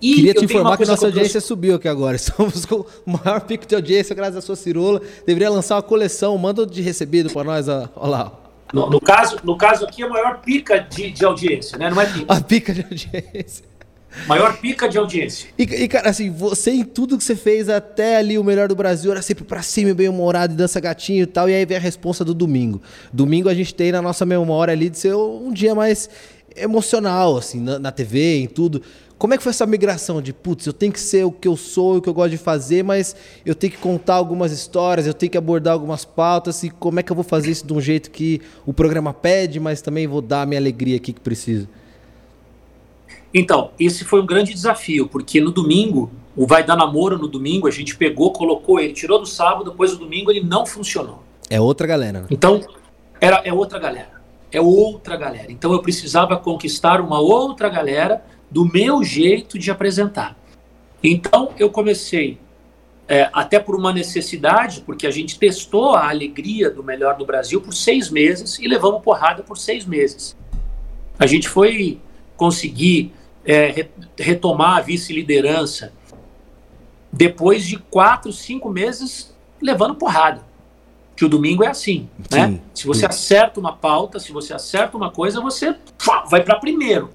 E 0.00 0.14
Queria 0.14 0.34
te 0.34 0.44
informar 0.44 0.76
que 0.76 0.84
nossa 0.84 1.06
audiência 1.06 1.40
subiu 1.40 1.74
aqui 1.74 1.88
agora. 1.88 2.14
Estamos 2.14 2.64
com 2.64 2.76
o 3.04 3.18
maior 3.24 3.40
pico 3.40 3.66
de 3.66 3.74
audiência 3.74 4.14
graças 4.14 4.36
à 4.36 4.40
sua 4.40 4.54
cirola. 4.54 5.02
Deveria 5.26 5.50
lançar 5.50 5.74
uma 5.74 5.82
coleção. 5.82 6.38
Manda 6.38 6.64
de 6.64 6.80
recebido 6.80 7.28
para 7.30 7.42
nós. 7.42 7.66
Olha 7.66 7.90
lá. 7.96 8.45
No, 8.72 8.90
no, 8.90 9.00
caso, 9.00 9.38
no 9.44 9.56
caso 9.56 9.84
aqui, 9.84 10.02
é 10.02 10.06
a 10.06 10.08
maior 10.08 10.40
pica 10.40 10.78
de, 10.78 11.10
de 11.10 11.24
audiência, 11.24 11.78
né? 11.78 11.90
Não 11.90 12.00
é 12.00 12.06
pica. 12.06 12.34
A 12.34 12.40
pica 12.40 12.74
de 12.74 12.82
audiência. 12.82 13.64
Maior 14.26 14.56
pica 14.58 14.88
de 14.88 14.96
audiência. 14.96 15.48
E, 15.58 15.62
e, 15.62 15.88
cara, 15.88 16.08
assim, 16.08 16.30
você 16.30 16.70
em 16.70 16.84
tudo 16.84 17.18
que 17.18 17.24
você 17.24 17.36
fez 17.36 17.68
até 17.68 18.16
ali 18.16 18.38
o 18.38 18.44
melhor 18.44 18.66
do 18.68 18.74
Brasil 18.74 19.12
era 19.12 19.20
sempre 19.20 19.44
pra 19.44 19.62
cima, 19.62 19.92
bem 19.92 20.08
humorado, 20.08 20.54
e 20.54 20.56
dança 20.56 20.80
gatinho 20.80 21.24
e 21.24 21.26
tal. 21.26 21.48
E 21.50 21.54
aí 21.54 21.66
vem 21.66 21.76
a 21.76 21.80
resposta 21.80 22.24
do 22.24 22.32
domingo. 22.32 22.80
Domingo 23.12 23.48
a 23.48 23.54
gente 23.54 23.74
tem 23.74 23.92
na 23.92 24.00
nossa 24.00 24.24
memória 24.24 24.72
ali 24.72 24.88
de 24.88 24.98
ser 24.98 25.14
um 25.14 25.52
dia 25.52 25.74
mais 25.74 26.08
emocional, 26.56 27.36
assim, 27.36 27.60
na, 27.60 27.78
na 27.78 27.92
TV, 27.92 28.38
em 28.38 28.46
tudo. 28.46 28.82
Como 29.18 29.32
é 29.32 29.38
que 29.38 29.42
foi 29.42 29.50
essa 29.50 29.64
migração 29.64 30.20
de, 30.20 30.32
putz, 30.32 30.66
eu 30.66 30.74
tenho 30.74 30.92
que 30.92 31.00
ser 31.00 31.24
o 31.24 31.32
que 31.32 31.48
eu 31.48 31.56
sou, 31.56 31.96
o 31.96 32.02
que 32.02 32.08
eu 32.08 32.12
gosto 32.12 32.32
de 32.32 32.36
fazer, 32.36 32.84
mas 32.84 33.16
eu 33.46 33.54
tenho 33.54 33.72
que 33.72 33.78
contar 33.78 34.14
algumas 34.14 34.52
histórias, 34.52 35.06
eu 35.06 35.14
tenho 35.14 35.32
que 35.32 35.38
abordar 35.38 35.72
algumas 35.72 36.04
pautas, 36.04 36.62
e 36.62 36.68
como 36.68 37.00
é 37.00 37.02
que 37.02 37.10
eu 37.10 37.16
vou 37.16 37.24
fazer 37.24 37.50
isso 37.50 37.66
de 37.66 37.72
um 37.72 37.80
jeito 37.80 38.10
que 38.10 38.42
o 38.66 38.74
programa 38.74 39.14
pede, 39.14 39.58
mas 39.58 39.80
também 39.80 40.06
vou 40.06 40.20
dar 40.20 40.42
a 40.42 40.46
minha 40.46 40.60
alegria 40.60 40.96
aqui 40.96 41.14
que 41.14 41.20
preciso? 41.20 41.66
Então, 43.32 43.70
esse 43.80 44.04
foi 44.04 44.20
um 44.20 44.26
grande 44.26 44.52
desafio, 44.52 45.08
porque 45.08 45.40
no 45.40 45.50
domingo, 45.50 46.10
o 46.36 46.46
Vai 46.46 46.62
Dar 46.62 46.76
Namoro 46.76 47.16
no 47.16 47.26
domingo, 47.26 47.66
a 47.66 47.70
gente 47.70 47.96
pegou, 47.96 48.32
colocou 48.32 48.78
ele, 48.78 48.92
tirou 48.92 49.18
do 49.18 49.26
sábado, 49.26 49.70
depois 49.70 49.92
do 49.92 49.98
domingo 49.98 50.30
ele 50.30 50.40
não 50.40 50.66
funcionou. 50.66 51.22
É 51.48 51.58
outra 51.58 51.86
galera. 51.86 52.20
Né? 52.20 52.26
Então, 52.30 52.60
era, 53.18 53.40
é 53.44 53.52
outra 53.52 53.78
galera. 53.78 54.16
É 54.52 54.60
outra 54.60 55.16
galera. 55.16 55.50
Então 55.50 55.72
eu 55.72 55.82
precisava 55.82 56.36
conquistar 56.36 57.00
uma 57.00 57.18
outra 57.18 57.68
galera 57.68 58.24
do 58.50 58.64
meu 58.64 59.02
jeito 59.02 59.58
de 59.58 59.70
apresentar. 59.70 60.36
Então 61.02 61.52
eu 61.58 61.70
comecei, 61.70 62.38
é, 63.08 63.28
até 63.32 63.58
por 63.58 63.76
uma 63.76 63.92
necessidade, 63.92 64.80
porque 64.80 65.06
a 65.06 65.10
gente 65.10 65.38
testou 65.38 65.94
a 65.94 66.08
alegria 66.08 66.70
do 66.70 66.82
melhor 66.82 67.16
do 67.16 67.24
Brasil 67.24 67.60
por 67.60 67.74
seis 67.74 68.10
meses 68.10 68.58
e 68.58 68.66
levamos 68.66 69.02
porrada 69.02 69.42
por 69.42 69.58
seis 69.58 69.84
meses. 69.84 70.36
A 71.18 71.26
gente 71.26 71.48
foi 71.48 72.00
conseguir 72.36 73.12
é, 73.44 73.88
retomar 74.18 74.78
a 74.78 74.80
vice-liderança 74.80 75.92
depois 77.12 77.64
de 77.64 77.78
quatro, 77.78 78.32
cinco 78.32 78.68
meses 78.68 79.34
levando 79.60 79.94
porrada. 79.94 80.44
Que 81.14 81.24
o 81.24 81.28
domingo 81.30 81.64
é 81.64 81.68
assim, 81.68 82.10
né? 82.30 82.60
Se 82.74 82.86
você 82.86 83.06
acerta 83.06 83.58
uma 83.58 83.74
pauta, 83.74 84.20
se 84.20 84.32
você 84.32 84.52
acerta 84.52 84.98
uma 84.98 85.10
coisa, 85.10 85.40
você 85.40 85.74
vai 86.28 86.42
para 86.42 86.56
primeiro. 86.56 87.10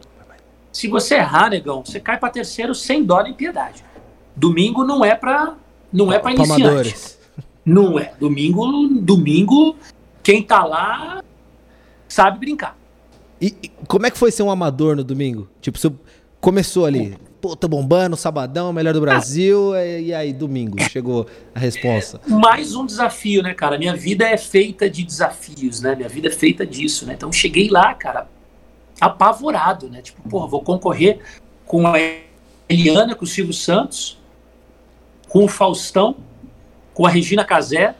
Se 0.72 0.88
você 0.88 1.15
errar, 1.15 1.49
negão, 1.49 1.84
você 1.86 1.99
cai 1.99 2.17
para 2.17 2.30
terceiro 2.30 2.74
sem 2.74 3.03
dó 3.03 3.22
nem 3.22 3.34
piedade. 3.34 3.84
Domingo 4.36 4.84
não 4.84 5.03
é 5.03 5.15
para 5.15 5.55
não 5.91 6.11
é 6.11 6.19
para 6.19 6.32
iniciante. 6.32 6.95
Não 7.65 7.99
é. 7.99 8.13
Domingo, 8.19 8.88
domingo, 9.01 9.76
quem 10.24 10.41
tá 10.41 10.63
lá 10.63 11.22
sabe 12.07 12.39
brincar. 12.39 12.78
E, 13.39 13.55
e, 13.63 13.72
como 13.88 14.05
é 14.05 14.11
que 14.11 14.17
foi 14.17 14.32
ser 14.32 14.43
um 14.43 14.51
amador 14.51 14.95
no 14.95 15.03
domingo? 15.03 15.49
Tipo, 15.59 15.78
você 15.78 15.91
começou 16.39 16.86
ali, 16.86 17.17
pô, 17.41 17.55
tô 17.55 17.67
bombando, 17.67 18.15
sabadão, 18.15 18.72
melhor 18.72 18.93
do 18.93 19.01
Brasil, 19.01 19.74
ah. 19.74 19.86
e, 19.86 20.05
e, 20.07 20.13
aí 20.13 20.32
domingo 20.32 20.78
chegou 20.89 21.28
a 21.53 21.59
resposta. 21.59 22.22
Mais 22.28 22.76
um 22.76 22.86
desafio, 22.86 23.41
né, 23.41 23.53
cara? 23.53 23.78
Minha 23.78 23.95
vida 23.95 24.26
é 24.26 24.38
feita 24.38 24.89
de 24.89 25.03
desafios, 25.03 25.82
né? 25.82 25.95
Minha 25.95 26.09
vida 26.09 26.28
é 26.28 26.32
feita 26.32 26.65
disso, 26.65 27.05
né? 27.05 27.13
Então 27.13 27.32
cheguei 27.32 27.69
lá, 27.69 27.93
cara, 27.93 28.28
apavorado, 29.01 29.89
né? 29.89 30.01
Tipo, 30.01 30.21
porra, 30.29 30.47
vou 30.47 30.61
concorrer 30.61 31.19
com 31.65 31.87
a 31.87 31.99
Eliana, 32.69 33.15
com 33.15 33.25
o 33.25 33.27
Silvio 33.27 33.53
Santos, 33.53 34.19
com 35.27 35.43
o 35.43 35.47
Faustão, 35.47 36.15
com 36.93 37.05
a 37.05 37.09
Regina 37.09 37.43
Casé, 37.43 37.95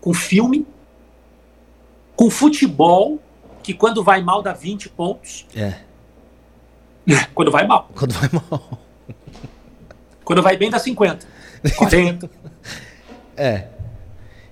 com 0.00 0.14
filme, 0.14 0.66
com 2.14 2.30
futebol, 2.30 3.20
que 3.62 3.74
quando 3.74 4.02
vai 4.02 4.22
mal 4.22 4.42
dá 4.42 4.52
20 4.52 4.88
pontos. 4.90 5.46
É. 5.56 5.80
Quando 7.34 7.50
vai 7.50 7.66
mal. 7.66 7.90
Quando 7.94 8.12
vai 8.12 8.28
mal. 8.32 8.78
Quando 10.24 10.42
vai 10.42 10.56
bem 10.56 10.70
dá 10.70 10.78
50. 10.78 11.26
40. 11.76 12.30
é. 13.36 13.68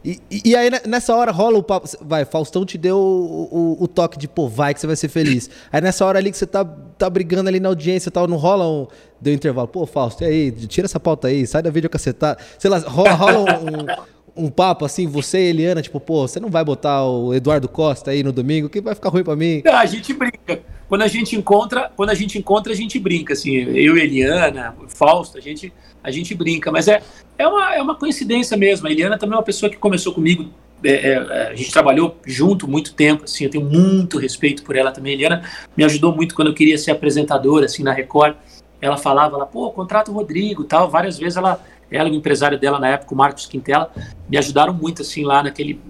E, 0.05 0.18
e, 0.30 0.57
aí 0.57 0.70
nessa 0.86 1.14
hora 1.14 1.30
rola 1.30 1.59
o 1.59 1.62
papo. 1.62 1.86
Vai, 2.01 2.24
Faustão 2.24 2.64
te 2.64 2.78
deu 2.78 2.96
o, 2.96 3.76
o, 3.80 3.84
o, 3.84 3.88
toque 3.88 4.18
de, 4.18 4.26
pô, 4.26 4.48
vai 4.48 4.72
que 4.72 4.80
você 4.80 4.86
vai 4.86 4.96
ser 4.96 5.09
feliz. 5.09 5.51
Aí 5.70 5.80
nessa 5.80 6.05
hora 6.07 6.18
ali 6.18 6.30
que 6.30 6.38
você 6.38 6.46
tá, 6.46 6.64
tá 6.64 7.11
brigando 7.11 7.48
ali 7.48 7.61
na 7.61 7.68
audiência 7.68 8.09
e 8.09 8.12
tal, 8.12 8.26
não 8.26 8.36
rola 8.36 8.66
um. 8.66 8.86
Deu 9.20 9.32
um 9.32 9.36
intervalo. 9.36 9.68
Pô, 9.68 9.84
Fausto, 9.84 10.24
e 10.24 10.26
aí? 10.26 10.51
Tira 10.51 10.86
essa 10.86 10.98
pauta 10.98 11.28
aí, 11.28 11.46
sai 11.46 11.62
da 11.62 11.70
vídeo 11.70 11.90
cacetada. 11.90 12.40
Sei 12.59 12.70
lá, 12.70 12.78
rola, 12.78 13.12
rola 13.12 13.38
um, 13.38 14.42
um, 14.42 14.46
um, 14.46 14.51
papo 14.51 14.86
assim, 14.86 15.07
você 15.07 15.38
e 15.38 15.51
Eliana, 15.51 15.82
tipo, 15.82 16.01
pô, 16.01 16.26
você 16.26 16.40
não 16.40 16.48
vai 16.48 16.64
botar 16.64 17.05
o 17.05 17.34
Eduardo 17.34 17.68
Costa 17.68 18.11
aí 18.11 18.22
no 18.22 18.32
domingo, 18.32 18.70
que 18.70 18.80
vai 18.80 18.94
ficar 18.94 19.11
ruim 19.11 19.22
pra 19.22 19.36
mim. 19.36 19.62
a 19.66 19.84
gente 19.84 20.14
brinca. 20.14 20.62
Quando 20.91 21.03
a 21.03 21.07
gente 21.07 21.36
encontra, 21.36 21.88
quando 21.95 22.11
a 22.11 22.14
gente 22.14 22.36
encontra, 22.36 22.72
a 22.72 22.76
gente 22.76 22.99
brinca, 22.99 23.32
assim, 23.32 23.55
eu 23.55 23.97
Eliana, 23.97 24.74
Fausto, 24.88 25.38
a 25.38 25.41
gente 25.41 25.72
a 26.03 26.11
gente 26.11 26.34
brinca, 26.34 26.72
mas 26.72 26.88
é, 26.88 27.01
é, 27.38 27.47
uma, 27.47 27.74
é 27.76 27.80
uma 27.80 27.95
coincidência 27.95 28.57
mesmo. 28.57 28.88
A 28.88 28.91
Eliana 28.91 29.16
também 29.16 29.34
é 29.34 29.38
uma 29.38 29.45
pessoa 29.45 29.70
que 29.70 29.76
começou 29.76 30.12
comigo, 30.12 30.51
é, 30.82 31.12
é, 31.12 31.49
a 31.51 31.55
gente 31.55 31.70
trabalhou 31.70 32.18
junto 32.26 32.66
muito 32.66 32.93
tempo, 32.93 33.22
assim, 33.22 33.45
eu 33.45 33.51
tenho 33.51 33.64
muito 33.64 34.18
respeito 34.18 34.64
por 34.64 34.74
ela 34.74 34.91
também. 34.91 35.12
A 35.12 35.14
Eliana 35.14 35.45
me 35.76 35.84
ajudou 35.84 36.12
muito 36.12 36.34
quando 36.34 36.49
eu 36.49 36.55
queria 36.55 36.76
ser 36.76 36.91
apresentadora, 36.91 37.66
assim, 37.66 37.84
na 37.84 37.93
Record. 37.93 38.34
Ela 38.80 38.97
falava, 38.97 39.36
ela, 39.36 39.47
pô, 39.47 39.70
contrata 39.70 40.11
o 40.11 40.14
Rodrigo 40.14 40.64
tal. 40.64 40.91
Várias 40.91 41.16
vezes 41.16 41.36
ela, 41.36 41.64
ela 41.88 42.11
o 42.11 42.14
empresário 42.14 42.59
dela 42.59 42.80
na 42.80 42.88
época, 42.88 43.14
o 43.14 43.16
Marcos 43.16 43.47
Quintela, 43.47 43.93
me 44.28 44.36
ajudaram 44.36 44.74
muito, 44.74 45.03
assim, 45.03 45.22
lá 45.22 45.41
naquele, 45.41 45.80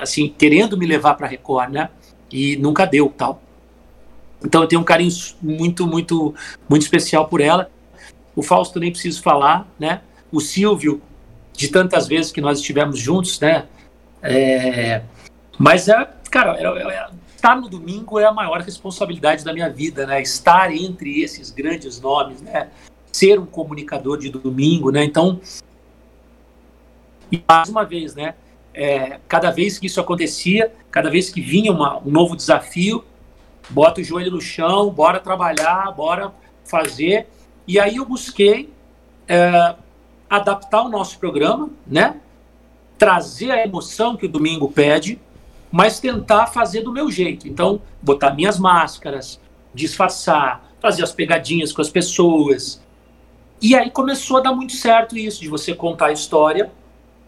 assim, 0.00 0.32
querendo 0.38 0.78
me 0.78 0.86
levar 0.86 1.14
para 1.14 1.26
Record, 1.26 1.72
né? 1.72 1.90
E 2.32 2.56
nunca 2.56 2.86
deu 2.86 3.12
tal. 3.14 3.42
Então 4.44 4.62
eu 4.62 4.68
tenho 4.68 4.80
um 4.80 4.84
carinho 4.84 5.12
muito, 5.40 5.86
muito, 5.86 6.34
muito 6.68 6.82
especial 6.82 7.26
por 7.28 7.40
ela. 7.40 7.70
O 8.34 8.42
Fausto 8.42 8.78
nem 8.78 8.90
preciso 8.90 9.22
falar, 9.22 9.66
né? 9.78 10.02
O 10.30 10.40
Silvio, 10.40 11.00
de 11.52 11.68
tantas 11.68 12.06
vezes 12.06 12.30
que 12.30 12.40
nós 12.40 12.58
estivemos 12.58 12.98
juntos, 12.98 13.40
né? 13.40 13.66
É, 14.22 15.02
mas, 15.58 15.88
é, 15.88 16.08
cara, 16.30 16.56
é, 16.58 16.64
é, 16.64 17.08
estar 17.34 17.56
no 17.56 17.68
domingo 17.68 18.18
é 18.18 18.24
a 18.24 18.32
maior 18.32 18.60
responsabilidade 18.60 19.44
da 19.44 19.52
minha 19.52 19.70
vida, 19.70 20.06
né? 20.06 20.20
Estar 20.20 20.74
entre 20.74 21.22
esses 21.22 21.50
grandes 21.50 22.00
nomes, 22.00 22.42
né? 22.42 22.68
Ser 23.10 23.38
um 23.38 23.46
comunicador 23.46 24.18
de 24.18 24.28
domingo, 24.28 24.90
né? 24.90 25.04
Então, 25.04 25.40
e 27.32 27.42
mais 27.48 27.68
uma 27.68 27.84
vez, 27.84 28.14
né? 28.14 28.34
É, 28.74 29.18
cada 29.26 29.50
vez 29.50 29.78
que 29.78 29.86
isso 29.86 30.00
acontecia, 30.00 30.70
cada 30.90 31.08
vez 31.08 31.30
que 31.30 31.40
vinha 31.40 31.72
uma, 31.72 31.98
um 31.98 32.10
novo 32.10 32.36
desafio, 32.36 33.02
bota 33.68 34.00
o 34.00 34.04
joelho 34.04 34.30
no 34.30 34.40
chão, 34.40 34.90
bora 34.90 35.20
trabalhar, 35.20 35.90
bora 35.92 36.32
fazer. 36.64 37.28
E 37.66 37.78
aí 37.78 37.96
eu 37.96 38.04
busquei 38.04 38.72
é, 39.28 39.74
adaptar 40.28 40.82
o 40.82 40.88
nosso 40.88 41.18
programa, 41.18 41.70
né? 41.86 42.20
Trazer 42.98 43.50
a 43.50 43.64
emoção 43.64 44.16
que 44.16 44.26
o 44.26 44.28
domingo 44.28 44.70
pede, 44.70 45.20
mas 45.70 46.00
tentar 46.00 46.46
fazer 46.46 46.82
do 46.82 46.92
meu 46.92 47.10
jeito. 47.10 47.48
Então, 47.48 47.80
botar 48.00 48.34
minhas 48.34 48.58
máscaras, 48.58 49.40
disfarçar, 49.74 50.72
fazer 50.80 51.02
as 51.02 51.12
pegadinhas 51.12 51.72
com 51.72 51.82
as 51.82 51.90
pessoas. 51.90 52.80
E 53.60 53.74
aí 53.74 53.90
começou 53.90 54.38
a 54.38 54.40
dar 54.40 54.52
muito 54.52 54.72
certo 54.74 55.16
isso, 55.16 55.40
de 55.40 55.48
você 55.48 55.74
contar 55.74 56.06
a 56.06 56.12
história, 56.12 56.70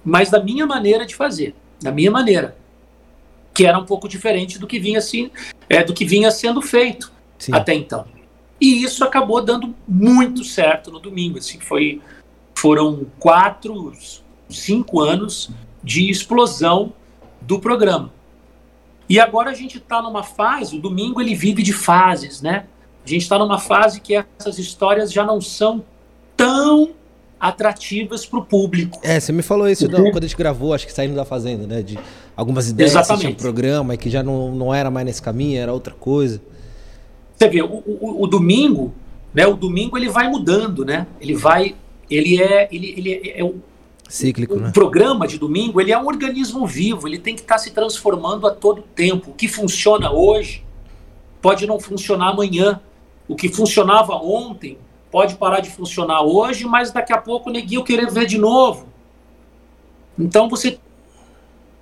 mas 0.04 0.30
da 0.30 0.42
minha 0.42 0.66
maneira 0.66 1.04
de 1.04 1.14
fazer, 1.14 1.54
da 1.82 1.90
minha 1.90 2.10
maneira. 2.10 2.56
Que 3.52 3.66
era 3.66 3.78
um 3.78 3.84
pouco 3.84 4.08
diferente 4.08 4.58
do 4.58 4.66
que 4.66 4.78
vinha 4.78 4.98
assim, 4.98 5.30
é, 5.68 5.82
do 5.82 5.92
que 5.92 6.04
vinha 6.04 6.30
sendo 6.30 6.62
feito 6.62 7.12
Sim. 7.38 7.54
até 7.54 7.74
então. 7.74 8.06
E 8.60 8.82
isso 8.82 9.04
acabou 9.04 9.42
dando 9.42 9.74
muito 9.86 10.42
certo 10.44 10.90
no 10.90 10.98
domingo. 10.98 11.38
Assim, 11.38 11.60
foi, 11.60 12.00
foram 12.54 13.06
quatro, 13.18 13.92
cinco 14.48 15.00
anos 15.00 15.50
de 15.82 16.10
explosão 16.10 16.92
do 17.40 17.60
programa. 17.60 18.12
E 19.08 19.18
agora 19.18 19.50
a 19.50 19.54
gente 19.54 19.78
está 19.78 20.02
numa 20.02 20.22
fase, 20.22 20.76
o 20.76 20.80
domingo 20.80 21.20
ele 21.20 21.34
vive 21.34 21.62
de 21.62 21.72
fases, 21.72 22.42
né? 22.42 22.66
A 23.04 23.08
gente 23.08 23.22
está 23.22 23.38
numa 23.38 23.58
fase 23.58 24.00
que 24.00 24.14
essas 24.38 24.58
histórias 24.58 25.10
já 25.10 25.24
não 25.24 25.40
são 25.40 25.82
tão 26.36 26.90
atrativas 27.40 28.26
para 28.26 28.38
o 28.38 28.44
público. 28.44 28.98
É, 29.02 29.20
você 29.20 29.32
me 29.32 29.42
falou 29.42 29.68
isso 29.68 29.86
uhum. 29.86 30.10
quando 30.10 30.24
a 30.24 30.26
gente 30.26 30.36
gravou, 30.36 30.74
acho 30.74 30.86
que 30.86 30.92
saindo 30.92 31.14
da 31.14 31.24
Fazenda, 31.24 31.66
né? 31.66 31.82
De 31.82 31.98
algumas 32.36 32.68
ideias 32.68 32.92
Exatamente. 32.92 33.18
que 33.18 33.26
tinha 33.26 33.32
um 33.32 33.40
programa 33.40 33.94
e 33.94 33.98
que 33.98 34.10
já 34.10 34.22
não, 34.22 34.54
não 34.54 34.74
era 34.74 34.90
mais 34.90 35.06
nesse 35.06 35.22
caminho, 35.22 35.60
era 35.60 35.72
outra 35.72 35.94
coisa. 35.94 36.40
Você 37.36 37.48
vê, 37.48 37.62
o, 37.62 37.82
o, 37.86 38.22
o, 38.24 38.26
domingo, 38.26 38.92
né? 39.32 39.46
O 39.46 39.54
domingo 39.54 39.96
ele 39.96 40.08
vai 40.08 40.28
mudando, 40.28 40.84
né? 40.84 41.06
Ele 41.20 41.34
vai, 41.34 41.76
ele 42.10 42.42
é, 42.42 42.68
ele, 42.72 42.94
ele 42.96 43.12
é, 43.12 43.40
é 43.40 43.44
o 43.44 43.56
cíclico, 44.08 44.54
o, 44.54 44.60
né? 44.60 44.70
Programa 44.72 45.26
de 45.28 45.38
domingo 45.38 45.80
ele 45.80 45.92
é 45.92 45.98
um 45.98 46.06
organismo 46.06 46.66
vivo, 46.66 47.06
ele 47.06 47.18
tem 47.18 47.34
que 47.34 47.42
estar 47.42 47.54
tá 47.54 47.58
se 47.58 47.70
transformando 47.70 48.46
a 48.46 48.50
todo 48.50 48.82
tempo. 48.82 49.30
O 49.30 49.34
que 49.34 49.46
funciona 49.46 50.10
hoje 50.10 50.64
pode 51.40 51.66
não 51.66 51.78
funcionar 51.78 52.30
amanhã. 52.30 52.80
O 53.28 53.36
que 53.36 53.48
funcionava 53.50 54.14
ontem 54.14 54.78
pode 55.10 55.36
parar 55.36 55.60
de 55.60 55.70
funcionar 55.70 56.22
hoje, 56.22 56.64
mas 56.66 56.92
daqui 56.92 57.12
a 57.12 57.18
pouco 57.18 57.50
o 57.50 57.52
neguinho 57.52 57.84
querer 57.84 58.10
ver 58.10 58.26
de 58.26 58.38
novo. 58.38 58.88
Então 60.18 60.48
você 60.48 60.78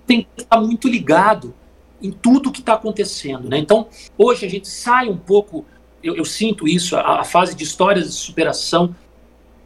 tem 0.07 0.23
que 0.23 0.43
estar 0.43 0.61
muito 0.61 0.89
ligado 0.89 1.55
em 2.01 2.11
tudo 2.11 2.53
que 2.53 2.61
está 2.61 2.75
acontecendo. 2.75 3.49
Né? 3.49 3.59
Então, 3.59 3.89
hoje 4.17 4.47
a 4.47 4.49
gente 4.49 4.69
sai 4.69 5.09
um 5.09 5.17
pouco, 5.17 5.65
eu, 6.03 6.15
eu 6.17 6.25
sinto 6.25 6.69
isso, 6.69 6.97
a, 6.97 7.21
a, 7.21 7.25
fase 7.25 7.55
de 7.55 7.65
histórias 7.65 8.07
de 8.07 8.15
superação, 8.15 8.95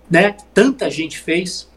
né? 0.09 0.37
tanta 0.55 0.89
gente 0.91 1.19
fez, 1.19 1.69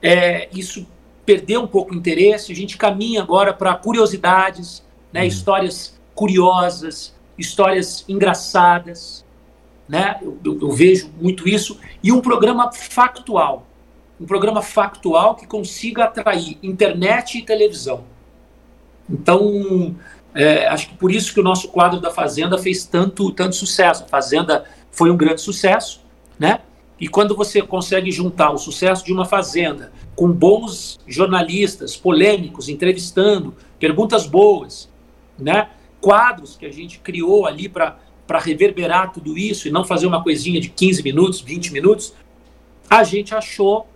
é, 0.00 0.48
isso 0.52 0.86
perdeu 1.24 1.62
um 1.62 1.66
pouco 1.66 1.92
o 1.92 1.96
interesse, 1.96 2.52
a 2.52 2.54
gente 2.54 2.78
caminha 2.78 3.20
agora 3.20 3.52
para 3.52 3.74
curiosidades, 3.74 4.82
né? 5.12 5.22
Uhum. 5.22 5.26
histórias 5.26 5.98
curiosas, 6.14 7.12
histórias 7.36 8.04
engraçadas, 8.08 9.24
né? 9.88 10.18
Eu, 10.20 10.38
eu, 10.44 10.60
eu, 10.60 10.70
vejo 10.72 11.10
muito 11.20 11.48
isso, 11.48 11.78
e 12.02 12.12
um 12.12 12.20
programa 12.20 12.72
factual. 12.72 13.66
Um 14.20 14.26
programa 14.26 14.62
factual 14.62 15.34
que 15.34 15.46
consiga 15.46 16.04
atrair 16.04 16.58
internet 16.62 17.38
e 17.38 17.42
televisão. 17.42 18.04
Então, 19.08 19.94
é, 20.34 20.66
acho 20.66 20.88
que 20.88 20.96
por 20.96 21.12
isso 21.12 21.32
que 21.32 21.40
o 21.40 21.42
nosso 21.42 21.68
quadro 21.68 22.00
da 22.00 22.10
Fazenda 22.10 22.58
fez 22.58 22.84
tanto, 22.84 23.30
tanto 23.32 23.54
sucesso. 23.54 24.04
A 24.04 24.08
Fazenda 24.08 24.64
foi 24.90 25.10
um 25.10 25.16
grande 25.16 25.40
sucesso, 25.40 26.00
né? 26.38 26.60
E 26.98 27.08
quando 27.08 27.36
você 27.36 27.60
consegue 27.60 28.10
juntar 28.10 28.50
o 28.50 28.58
sucesso 28.58 29.04
de 29.04 29.12
uma 29.12 29.26
Fazenda 29.26 29.92
com 30.14 30.32
bons 30.32 30.98
jornalistas, 31.06 31.94
polêmicos, 31.94 32.68
entrevistando, 32.68 33.54
perguntas 33.78 34.26
boas, 34.26 34.88
né? 35.38 35.68
Quadros 36.00 36.56
que 36.56 36.64
a 36.64 36.72
gente 36.72 36.98
criou 36.98 37.46
ali 37.46 37.68
para 37.68 37.98
para 38.26 38.38
reverberar 38.38 39.12
tudo 39.12 39.38
isso 39.38 39.68
e 39.68 39.70
não 39.70 39.84
fazer 39.84 40.06
uma 40.06 40.22
coisinha 40.22 40.60
de 40.60 40.68
15 40.68 41.02
minutos, 41.02 41.40
20 41.40 41.72
minutos, 41.72 42.12
a 42.90 43.04
gente 43.04 43.34
achou 43.34 43.86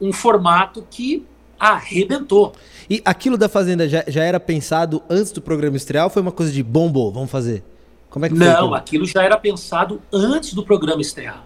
um 0.00 0.12
formato 0.12 0.86
que 0.90 1.24
arrebentou. 1.58 2.52
E 2.88 3.00
aquilo 3.04 3.36
da 3.38 3.48
Fazenda 3.48 3.88
já, 3.88 4.04
já 4.06 4.22
era 4.22 4.38
pensado 4.38 5.02
antes 5.08 5.32
do 5.32 5.40
programa 5.40 5.76
estrear 5.76 6.04
ou 6.04 6.10
foi 6.10 6.22
uma 6.22 6.32
coisa 6.32 6.52
de 6.52 6.62
bombo, 6.62 7.10
vamos 7.10 7.30
fazer? 7.30 7.62
Como 8.10 8.26
é 8.26 8.28
que 8.28 8.34
Não, 8.34 8.68
foi, 8.68 8.78
aquilo 8.78 9.06
já 9.06 9.22
era 9.22 9.36
pensado 9.36 10.00
antes 10.12 10.54
do 10.54 10.62
programa 10.64 11.00
estrear. 11.00 11.44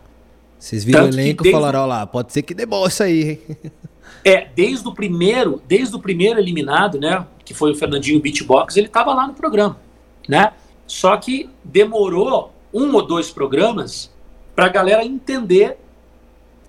Vocês 0.58 0.82
viram 0.82 1.04
Tanto 1.04 1.16
o 1.16 1.20
elenco 1.20 1.46
e 1.46 1.52
falaram, 1.52 1.80
ó 1.80 1.86
lá, 1.86 2.06
pode 2.06 2.32
ser 2.32 2.42
que 2.42 2.52
dê 2.52 2.66
bom 2.66 2.86
isso 2.86 3.02
aí. 3.02 3.40
É, 4.24 4.48
desde 4.54 4.86
o 4.86 4.92
primeiro, 4.92 5.62
desde 5.66 5.94
o 5.94 6.00
primeiro 6.00 6.40
eliminado, 6.40 6.98
né, 6.98 7.24
que 7.44 7.54
foi 7.54 7.70
o 7.70 7.74
Fernandinho 7.74 8.20
Beatbox, 8.20 8.76
ele 8.76 8.88
estava 8.88 9.14
lá 9.14 9.26
no 9.26 9.34
programa, 9.34 9.78
né? 10.28 10.52
Só 10.88 11.16
que 11.18 11.48
demorou 11.62 12.52
um 12.74 12.92
ou 12.94 13.06
dois 13.06 13.30
programas 13.30 14.10
para 14.56 14.66
a 14.66 14.68
galera 14.68 15.04
entender 15.04 15.78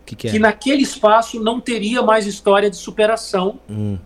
que, 0.05 0.15
que, 0.15 0.27
é? 0.27 0.31
que, 0.31 0.39
naquele 0.39 0.83
espaço 0.83 1.39
não 1.41 1.59
teria 1.59 2.03
mais 2.03 2.27
história 2.27 2.69
de 2.69 2.75
superação. 2.75 3.59
Hum. 3.67 3.97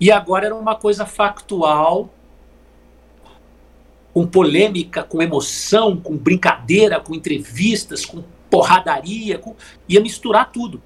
E 0.00 0.10
agora 0.10 0.46
era 0.46 0.54
uma 0.54 0.74
coisa 0.74 1.06
factual, 1.06 2.10
com 4.12 4.26
polêmica, 4.26 5.02
com 5.02 5.22
emoção, 5.22 5.96
com 5.96 6.16
brincadeira, 6.16 7.00
com 7.00 7.14
entrevistas, 7.14 8.04
com 8.04 8.22
porradaria, 8.50 9.38
com... 9.38 9.54
ia 9.88 10.00
misturar 10.00 10.50
tudo. 10.50 10.82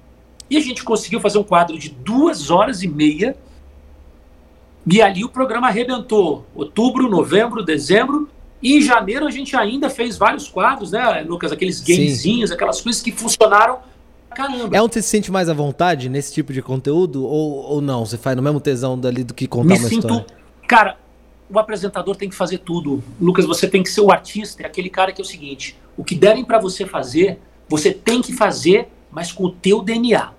E 0.49 0.55
a 0.55 0.61
gente 0.61 0.83
conseguiu 0.83 1.19
fazer 1.19 1.39
um 1.39 1.43
quadro 1.43 1.77
de 1.77 1.89
duas 1.89 2.49
horas 2.51 2.83
e 2.83 2.87
meia. 2.87 3.35
E 4.89 5.01
ali 5.01 5.23
o 5.25 5.29
programa 5.29 5.67
arrebentou. 5.67 6.45
Outubro, 6.55 7.09
novembro, 7.09 7.63
dezembro. 7.63 8.29
E 8.61 8.77
em 8.77 8.81
janeiro 8.81 9.27
a 9.27 9.31
gente 9.31 9.55
ainda 9.55 9.89
fez 9.89 10.17
vários 10.17 10.47
quadros, 10.47 10.91
né, 10.91 11.21
Lucas? 11.21 11.51
Aqueles 11.51 11.79
gamezinhos, 11.79 12.49
Sim. 12.49 12.55
aquelas 12.55 12.81
coisas 12.81 13.01
que 13.01 13.11
funcionaram 13.11 13.79
caramba. 14.37 14.77
É 14.77 14.81
onde 14.81 14.93
você 14.93 15.01
se 15.01 15.09
sente 15.09 15.31
mais 15.31 15.49
à 15.49 15.53
vontade 15.53 16.09
nesse 16.09 16.33
tipo 16.33 16.53
de 16.53 16.61
conteúdo? 16.61 17.25
Ou, 17.25 17.63
ou 17.63 17.81
não? 17.81 18.05
Você 18.05 18.17
faz 18.17 18.35
no 18.35 18.43
mesmo 18.43 18.59
tesão 18.59 18.97
dali 18.97 19.23
do 19.23 19.33
que 19.33 19.47
contar 19.47 19.73
Me 19.73 19.79
uma 19.79 19.89
sinto, 19.89 20.07
história? 20.07 20.25
Cara, 20.67 20.97
o 21.49 21.57
apresentador 21.57 22.15
tem 22.15 22.29
que 22.29 22.35
fazer 22.35 22.59
tudo. 22.59 23.03
Lucas, 23.19 23.45
você 23.45 23.67
tem 23.67 23.81
que 23.81 23.89
ser 23.89 24.01
o 24.01 24.11
artista, 24.11 24.61
é 24.61 24.65
aquele 24.67 24.89
cara 24.89 25.11
que 25.11 25.19
é 25.19 25.23
o 25.23 25.27
seguinte: 25.27 25.75
o 25.97 26.03
que 26.03 26.13
derem 26.13 26.45
para 26.45 26.59
você 26.59 26.85
fazer, 26.85 27.39
você 27.67 27.91
tem 27.91 28.21
que 28.21 28.33
fazer, 28.33 28.87
mas 29.11 29.31
com 29.31 29.45
o 29.45 29.51
teu 29.51 29.81
DNA. 29.81 30.31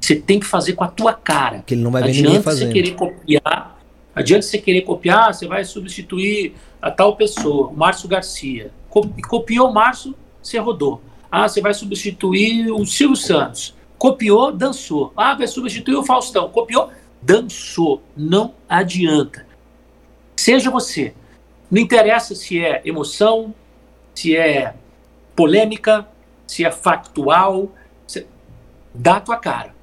Você 0.00 0.16
tem 0.16 0.40
que 0.40 0.46
fazer 0.46 0.72
com 0.72 0.84
a 0.84 0.88
tua 0.88 1.12
cara. 1.12 1.62
Que 1.66 1.74
ele 1.74 1.82
não 1.82 1.90
vai 1.90 2.02
ver 2.02 2.10
Adianta 2.10 2.28
ninguém 2.28 2.42
fazendo. 2.42 2.68
você 2.68 2.72
querer 2.72 2.94
copiar 2.94 3.75
Adianta 4.16 4.46
você 4.46 4.56
querer 4.56 4.80
copiar, 4.80 5.34
você 5.34 5.46
vai 5.46 5.62
substituir 5.62 6.54
a 6.80 6.90
tal 6.90 7.16
pessoa, 7.16 7.68
o 7.68 7.76
Márcio 7.76 8.08
Garcia. 8.08 8.72
Copiou 8.88 9.68
o 9.68 9.74
Márcio, 9.74 10.14
você 10.42 10.56
rodou. 10.56 11.02
Ah, 11.30 11.46
você 11.46 11.60
vai 11.60 11.74
substituir 11.74 12.70
o 12.70 12.86
Silvio 12.86 13.14
Santos. 13.14 13.76
Copiou, 13.98 14.50
dançou. 14.50 15.12
Ah, 15.14 15.34
vai 15.34 15.46
substituir 15.46 15.96
o 15.96 16.02
Faustão. 16.02 16.48
Copiou, 16.48 16.90
dançou. 17.20 18.02
Não 18.16 18.54
adianta. 18.66 19.46
Seja 20.34 20.70
você. 20.70 21.12
Não 21.70 21.82
interessa 21.82 22.34
se 22.34 22.58
é 22.58 22.80
emoção, 22.86 23.54
se 24.14 24.34
é 24.34 24.74
polêmica, 25.34 26.08
se 26.46 26.64
é 26.64 26.70
factual. 26.70 27.70
Se... 28.06 28.26
Dá 28.94 29.16
a 29.16 29.20
tua 29.20 29.36
cara. 29.36 29.74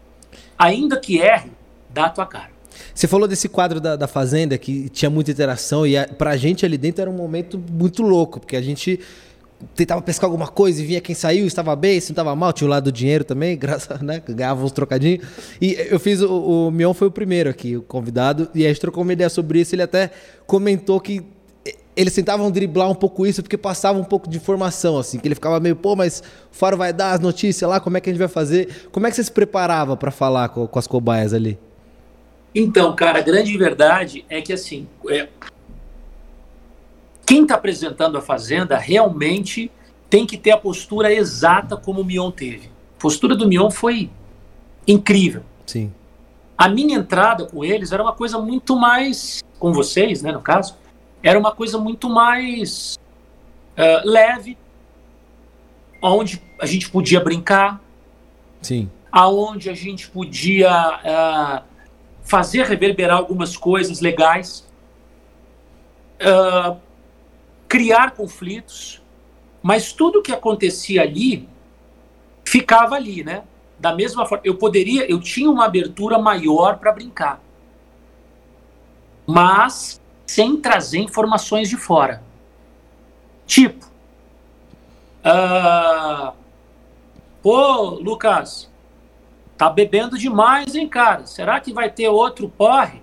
Ainda 0.57 0.99
que 0.99 1.19
erre, 1.19 1.51
dá 1.87 2.05
a 2.05 2.09
tua 2.09 2.25
cara. 2.25 2.52
Você 2.93 3.07
falou 3.07 3.27
desse 3.27 3.49
quadro 3.49 3.81
da, 3.81 3.95
da 3.95 4.07
Fazenda 4.07 4.57
que 4.57 4.87
tinha 4.89 5.09
muita 5.09 5.31
interação 5.31 5.85
e 5.85 5.97
a, 5.97 6.07
pra 6.07 6.37
gente 6.37 6.65
ali 6.65 6.77
dentro 6.77 7.01
era 7.01 7.09
um 7.09 7.15
momento 7.15 7.61
muito 7.71 8.03
louco, 8.03 8.39
porque 8.39 8.55
a 8.55 8.61
gente 8.61 8.99
tentava 9.75 10.01
pescar 10.01 10.29
alguma 10.29 10.47
coisa 10.47 10.81
e 10.81 10.85
vinha 10.85 11.01
quem 11.01 11.15
saiu, 11.15 11.47
estava 11.47 11.75
bem, 11.75 11.99
se 11.99 12.09
não 12.09 12.13
estava 12.13 12.35
mal, 12.35 12.53
tinha 12.53 12.67
o 12.67 12.69
lado 12.69 12.85
do 12.85 12.91
dinheiro 12.91 13.23
também, 13.23 13.55
graças, 13.57 13.99
né, 14.01 14.21
ganhava 14.27 14.63
uns 14.63 14.71
trocadinhos. 14.71 15.25
E 15.59 15.73
eu 15.89 15.99
fiz, 15.99 16.21
o, 16.21 16.67
o 16.67 16.71
Mion 16.71 16.93
foi 16.93 17.07
o 17.07 17.11
primeiro 17.11 17.49
aqui, 17.49 17.77
o 17.77 17.81
convidado, 17.81 18.49
e 18.53 18.65
a 18.65 18.67
gente 18.67 18.81
trocou 18.81 19.03
uma 19.03 19.13
ideia 19.13 19.29
sobre 19.29 19.59
isso, 19.59 19.73
ele 19.73 19.83
até 19.83 20.11
comentou 20.45 20.99
que 20.99 21.23
eles 21.95 22.13
tentavam 22.13 22.49
driblar 22.49 22.89
um 22.89 22.95
pouco 22.95 23.25
isso 23.25 23.41
porque 23.41 23.57
passava 23.57 23.99
um 23.99 24.03
pouco 24.03 24.29
de 24.29 24.37
informação, 24.37 24.97
assim, 24.97 25.19
que 25.19 25.27
ele 25.27 25.35
ficava 25.35 25.59
meio, 25.59 25.75
pô, 25.75 25.95
mas 25.95 26.21
o 26.51 26.55
Faro 26.55 26.75
vai 26.75 26.91
dar 26.91 27.13
as 27.13 27.19
notícias 27.19 27.69
lá, 27.69 27.79
como 27.79 27.97
é 27.97 28.01
que 28.01 28.09
a 28.09 28.13
gente 28.13 28.19
vai 28.19 28.27
fazer? 28.27 28.87
Como 28.91 29.07
é 29.07 29.09
que 29.09 29.15
você 29.15 29.23
se 29.23 29.31
preparava 29.31 29.95
para 29.95 30.11
falar 30.11 30.49
com, 30.49 30.67
com 30.67 30.79
as 30.79 30.87
cobaias 30.87 31.33
ali? 31.33 31.57
Então, 32.55 32.95
cara, 32.95 33.19
a 33.19 33.21
grande 33.21 33.57
verdade 33.57 34.25
é 34.29 34.41
que 34.41 34.53
assim, 34.53 34.87
é, 35.09 35.27
quem 37.25 37.43
está 37.43 37.55
apresentando 37.55 38.17
a 38.17 38.21
Fazenda 38.21 38.77
realmente 38.77 39.71
tem 40.09 40.25
que 40.25 40.37
ter 40.37 40.51
a 40.51 40.57
postura 40.57 41.11
exata 41.11 41.75
como 41.75 42.01
o 42.01 42.05
Mion 42.05 42.29
teve. 42.29 42.67
A 42.97 43.01
postura 43.01 43.35
do 43.35 43.47
Mion 43.47 43.71
foi 43.71 44.09
incrível. 44.87 45.43
Sim. 45.65 45.91
A 46.57 46.69
minha 46.69 46.97
entrada 46.97 47.45
com 47.45 47.65
eles 47.65 47.91
era 47.91 48.03
uma 48.03 48.13
coisa 48.13 48.37
muito 48.37 48.75
mais, 48.75 49.43
com 49.57 49.73
vocês, 49.73 50.21
né, 50.21 50.31
no 50.31 50.41
caso, 50.41 50.75
era 51.23 51.39
uma 51.39 51.51
coisa 51.51 51.79
muito 51.79 52.09
mais 52.09 52.95
uh, 53.77 54.07
leve, 54.07 54.57
onde 56.01 56.41
a 56.59 56.65
gente 56.65 56.89
podia 56.89 57.19
brincar, 57.19 57.81
Sim. 58.61 58.89
aonde 59.11 59.69
a 59.69 59.73
gente 59.73 60.09
podia 60.09 60.69
uh, 60.69 61.72
fazer 62.23 62.65
reverberar 62.65 63.17
algumas 63.17 63.55
coisas 63.57 63.99
legais, 63.99 64.65
uh, 66.21 66.79
criar 67.67 68.11
conflitos, 68.11 69.01
mas 69.61 69.91
tudo 69.93 70.21
que 70.21 70.31
acontecia 70.31 71.01
ali 71.01 71.47
ficava 72.43 72.95
ali, 72.95 73.23
né? 73.23 73.43
Da 73.79 73.93
mesma 73.93 74.25
forma, 74.25 74.43
eu 74.45 74.55
poderia, 74.55 75.09
eu 75.09 75.19
tinha 75.19 75.49
uma 75.49 75.65
abertura 75.65 76.17
maior 76.17 76.77
para 76.77 76.91
brincar, 76.91 77.41
mas 79.25 80.01
sem 80.25 80.57
trazer 80.57 80.99
informações 80.99 81.69
de 81.69 81.77
fora. 81.77 82.23
Tipo, 83.45 83.85
uh, 85.25 86.33
pô, 87.41 87.99
Lucas, 88.01 88.71
Tá 89.57 89.69
bebendo 89.69 90.17
demais, 90.17 90.75
hein, 90.75 90.87
cara? 90.87 91.25
Será 91.25 91.59
que 91.59 91.71
vai 91.71 91.89
ter 91.89 92.07
outro 92.07 92.49
porre? 92.49 93.01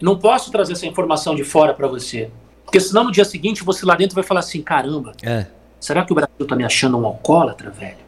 Não 0.00 0.18
posso 0.18 0.50
trazer 0.50 0.72
essa 0.72 0.86
informação 0.86 1.34
de 1.34 1.44
fora 1.44 1.74
para 1.74 1.86
você. 1.86 2.30
Porque 2.64 2.80
senão 2.80 3.04
no 3.04 3.12
dia 3.12 3.24
seguinte 3.24 3.62
você 3.62 3.84
lá 3.84 3.94
dentro 3.94 4.14
vai 4.14 4.24
falar 4.24 4.40
assim: 4.40 4.62
caramba, 4.62 5.12
é. 5.22 5.46
será 5.78 6.04
que 6.04 6.12
o 6.12 6.14
Brasil 6.14 6.46
tá 6.46 6.56
me 6.56 6.64
achando 6.64 6.96
um 6.96 7.06
alcoólatra, 7.06 7.70
velho? 7.70 7.98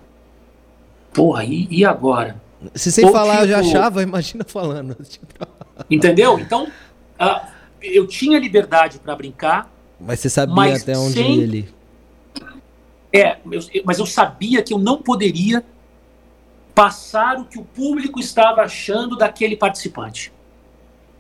Porra, 1.12 1.44
e, 1.44 1.68
e 1.70 1.84
agora? 1.84 2.40
Se 2.74 2.90
sem 2.90 3.04
Ou, 3.04 3.12
falar 3.12 3.40
tipo, 3.40 3.44
eu 3.44 3.48
já 3.48 3.58
achava, 3.60 4.02
imagina 4.02 4.44
falando. 4.46 4.96
Entendeu? 5.90 6.38
Então, 6.38 6.64
uh, 7.20 7.46
eu 7.82 8.06
tinha 8.06 8.38
liberdade 8.38 8.98
para 8.98 9.14
brincar. 9.16 9.70
Mas 10.00 10.20
você 10.20 10.30
sabia 10.30 10.76
até 10.76 10.96
onde 10.96 11.14
sem... 11.14 11.42
ali. 11.42 11.68
É, 13.12 13.36
mas 13.84 13.98
eu 13.98 14.06
sabia 14.06 14.62
que 14.62 14.72
eu 14.72 14.78
não 14.78 14.96
poderia 15.02 15.62
passar 16.74 17.38
o 17.38 17.44
que 17.44 17.58
o 17.58 17.64
público 17.64 18.18
estava 18.18 18.62
achando 18.62 19.16
daquele 19.16 19.56
participante. 19.56 20.32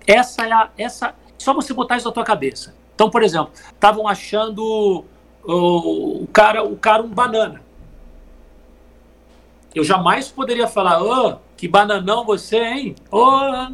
Essa 0.06 0.46
é 0.46 0.52
a, 0.52 0.70
essa, 0.76 1.14
só 1.38 1.52
você 1.54 1.72
botar 1.74 1.96
isso 1.96 2.08
na 2.08 2.12
tua 2.14 2.24
cabeça. 2.24 2.74
Então, 2.94 3.10
por 3.10 3.22
exemplo, 3.22 3.52
estavam 3.72 4.08
achando 4.08 5.04
o, 5.44 6.22
o 6.22 6.26
cara, 6.32 6.64
o 6.64 6.76
cara 6.76 7.02
um 7.02 7.08
banana. 7.08 7.62
Eu 9.74 9.84
jamais 9.84 10.28
poderia 10.28 10.66
falar, 10.66 11.02
oh, 11.02 11.38
que 11.56 11.66
bananão 11.66 12.24
você, 12.24 12.58
hein? 12.58 12.94
Oh. 13.10 13.72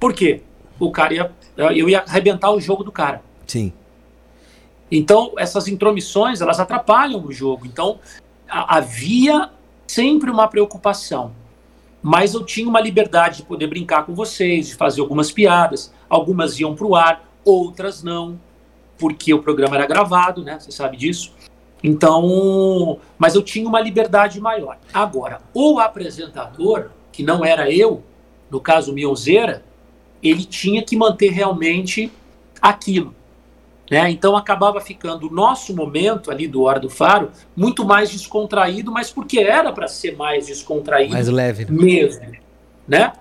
Por 0.00 0.14
quê? 0.14 0.42
O 0.78 0.90
cara 0.90 1.12
ia, 1.12 1.32
eu 1.56 1.88
ia 1.88 2.00
arrebentar 2.00 2.50
o 2.50 2.60
jogo 2.60 2.84
do 2.84 2.92
cara. 2.92 3.22
Sim. 3.46 3.72
Então, 4.90 5.34
essas 5.36 5.68
intromissões, 5.68 6.40
elas 6.40 6.58
atrapalham 6.58 7.24
o 7.24 7.32
jogo. 7.32 7.66
Então, 7.66 7.98
havia 8.48 9.50
sempre 9.88 10.30
uma 10.30 10.46
preocupação. 10.46 11.32
Mas 12.00 12.34
eu 12.34 12.44
tinha 12.44 12.68
uma 12.68 12.80
liberdade 12.80 13.38
de 13.38 13.42
poder 13.42 13.66
brincar 13.66 14.06
com 14.06 14.14
vocês, 14.14 14.68
de 14.68 14.74
fazer 14.76 15.00
algumas 15.00 15.32
piadas. 15.32 15.92
Algumas 16.08 16.60
iam 16.60 16.76
para 16.76 16.86
o 16.86 16.94
ar, 16.94 17.28
outras 17.44 18.02
não, 18.02 18.38
porque 18.96 19.34
o 19.34 19.42
programa 19.42 19.76
era 19.76 19.86
gravado, 19.86 20.44
né? 20.44 20.60
Você 20.60 20.70
sabe 20.70 20.96
disso. 20.96 21.32
Então, 21.82 22.98
mas 23.16 23.34
eu 23.34 23.42
tinha 23.42 23.68
uma 23.68 23.80
liberdade 23.80 24.40
maior. 24.40 24.78
Agora, 24.92 25.40
o 25.54 25.78
apresentador, 25.78 26.90
que 27.10 27.22
não 27.22 27.44
era 27.44 27.70
eu, 27.70 28.02
no 28.50 28.60
caso 28.60 28.92
Mionzeira, 28.92 29.64
ele 30.22 30.44
tinha 30.44 30.82
que 30.82 30.96
manter 30.96 31.30
realmente 31.30 32.12
aquilo. 32.60 33.14
Né? 33.90 34.10
Então 34.10 34.36
acabava 34.36 34.80
ficando 34.80 35.28
o 35.28 35.30
nosso 35.30 35.74
momento 35.74 36.30
ali 36.30 36.46
do 36.46 36.62
Hora 36.62 36.78
do 36.78 36.90
Faro 36.90 37.30
muito 37.56 37.84
mais 37.84 38.10
descontraído, 38.10 38.92
mas 38.92 39.10
porque 39.10 39.38
era 39.38 39.72
para 39.72 39.88
ser 39.88 40.16
mais 40.16 40.46
descontraído. 40.46 41.12
Mais 41.12 41.28
leve. 41.28 41.64
Né? 41.64 41.70
Mesmo. 41.70 42.32
Né? 42.86 43.12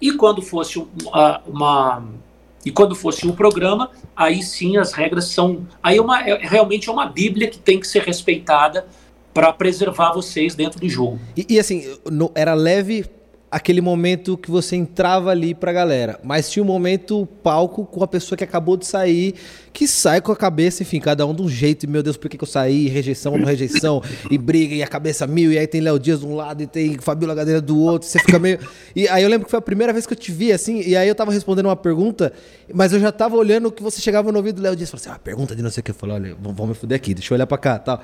E 0.00 0.12
quando 0.12 0.42
fosse 0.42 0.78
uma, 0.78 1.42
uma 1.46 2.02
e 2.64 2.70
quando 2.72 2.96
fosse 2.96 3.24
um 3.24 3.30
programa, 3.30 3.92
aí 4.16 4.42
sim 4.42 4.76
as 4.76 4.92
regras 4.92 5.26
são. 5.26 5.64
Aí 5.80 5.98
é, 5.98 6.02
uma, 6.02 6.20
é 6.20 6.36
realmente 6.36 6.88
é 6.88 6.92
uma 6.92 7.06
Bíblia 7.06 7.48
que 7.48 7.58
tem 7.58 7.78
que 7.78 7.86
ser 7.86 8.02
respeitada 8.02 8.88
para 9.32 9.52
preservar 9.52 10.12
vocês 10.12 10.56
dentro 10.56 10.80
do 10.80 10.88
jogo. 10.88 11.20
E, 11.36 11.46
e 11.48 11.60
assim, 11.60 11.96
no, 12.10 12.32
era 12.34 12.54
leve 12.54 13.06
aquele 13.56 13.80
momento 13.80 14.36
que 14.36 14.50
você 14.50 14.76
entrava 14.76 15.30
ali 15.30 15.54
pra 15.54 15.72
galera. 15.72 16.20
Mas 16.22 16.50
tinha 16.50 16.62
um 16.62 16.66
momento 16.66 17.26
palco 17.42 17.86
com 17.86 18.04
a 18.04 18.06
pessoa 18.06 18.36
que 18.36 18.44
acabou 18.44 18.76
de 18.76 18.84
sair, 18.84 19.34
que 19.72 19.88
sai 19.88 20.20
com 20.20 20.30
a 20.30 20.36
cabeça, 20.36 20.82
enfim, 20.82 21.00
cada 21.00 21.26
um 21.26 21.34
de 21.34 21.40
um 21.40 21.48
jeito, 21.48 21.84
e 21.84 21.86
meu 21.86 22.02
Deus, 22.02 22.18
por 22.18 22.28
que, 22.28 22.36
que 22.36 22.44
eu 22.44 22.48
saí? 22.48 22.86
Rejeição 22.86 23.38
não 23.38 23.46
rejeição, 23.46 24.02
e 24.30 24.36
briga, 24.36 24.74
e 24.74 24.82
a 24.82 24.86
cabeça 24.86 25.26
mil, 25.26 25.50
e 25.50 25.58
aí 25.58 25.66
tem 25.66 25.80
Léo 25.80 25.98
Dias 25.98 26.20
de 26.20 26.26
um 26.26 26.36
lado 26.36 26.62
e 26.62 26.66
tem 26.66 26.98
Fabiola 26.98 27.34
Gadeira 27.34 27.62
do 27.62 27.78
outro, 27.80 28.06
você 28.06 28.18
fica 28.18 28.38
meio. 28.38 28.58
E 28.94 29.08
aí 29.08 29.22
eu 29.22 29.28
lembro 29.30 29.46
que 29.46 29.50
foi 29.50 29.58
a 29.58 29.62
primeira 29.62 29.90
vez 29.90 30.06
que 30.06 30.12
eu 30.12 30.18
te 30.18 30.30
vi, 30.30 30.52
assim, 30.52 30.82
e 30.86 30.94
aí 30.94 31.08
eu 31.08 31.14
tava 31.14 31.32
respondendo 31.32 31.64
uma 31.64 31.76
pergunta, 31.76 32.34
mas 32.74 32.92
eu 32.92 33.00
já 33.00 33.10
tava 33.10 33.36
olhando 33.36 33.72
que 33.72 33.82
você 33.82 34.02
chegava 34.02 34.30
no 34.30 34.36
ouvido 34.36 34.56
do 34.56 34.62
Léo 34.62 34.76
Dias 34.76 34.90
e 34.90 34.92
falou 34.92 35.02
assim: 35.02 35.16
ah, 35.16 35.18
pergunta 35.18 35.56
de 35.56 35.62
não 35.62 35.70
sei 35.70 35.80
o 35.80 35.84
que. 35.84 35.92
Eu 35.92 35.94
falei, 35.94 36.16
olha, 36.16 36.36
vamos 36.38 36.68
me 36.68 36.74
fuder 36.74 36.96
aqui, 36.96 37.14
deixa 37.14 37.32
eu 37.32 37.36
olhar 37.36 37.46
pra 37.46 37.56
cá 37.56 37.78
tal. 37.78 38.02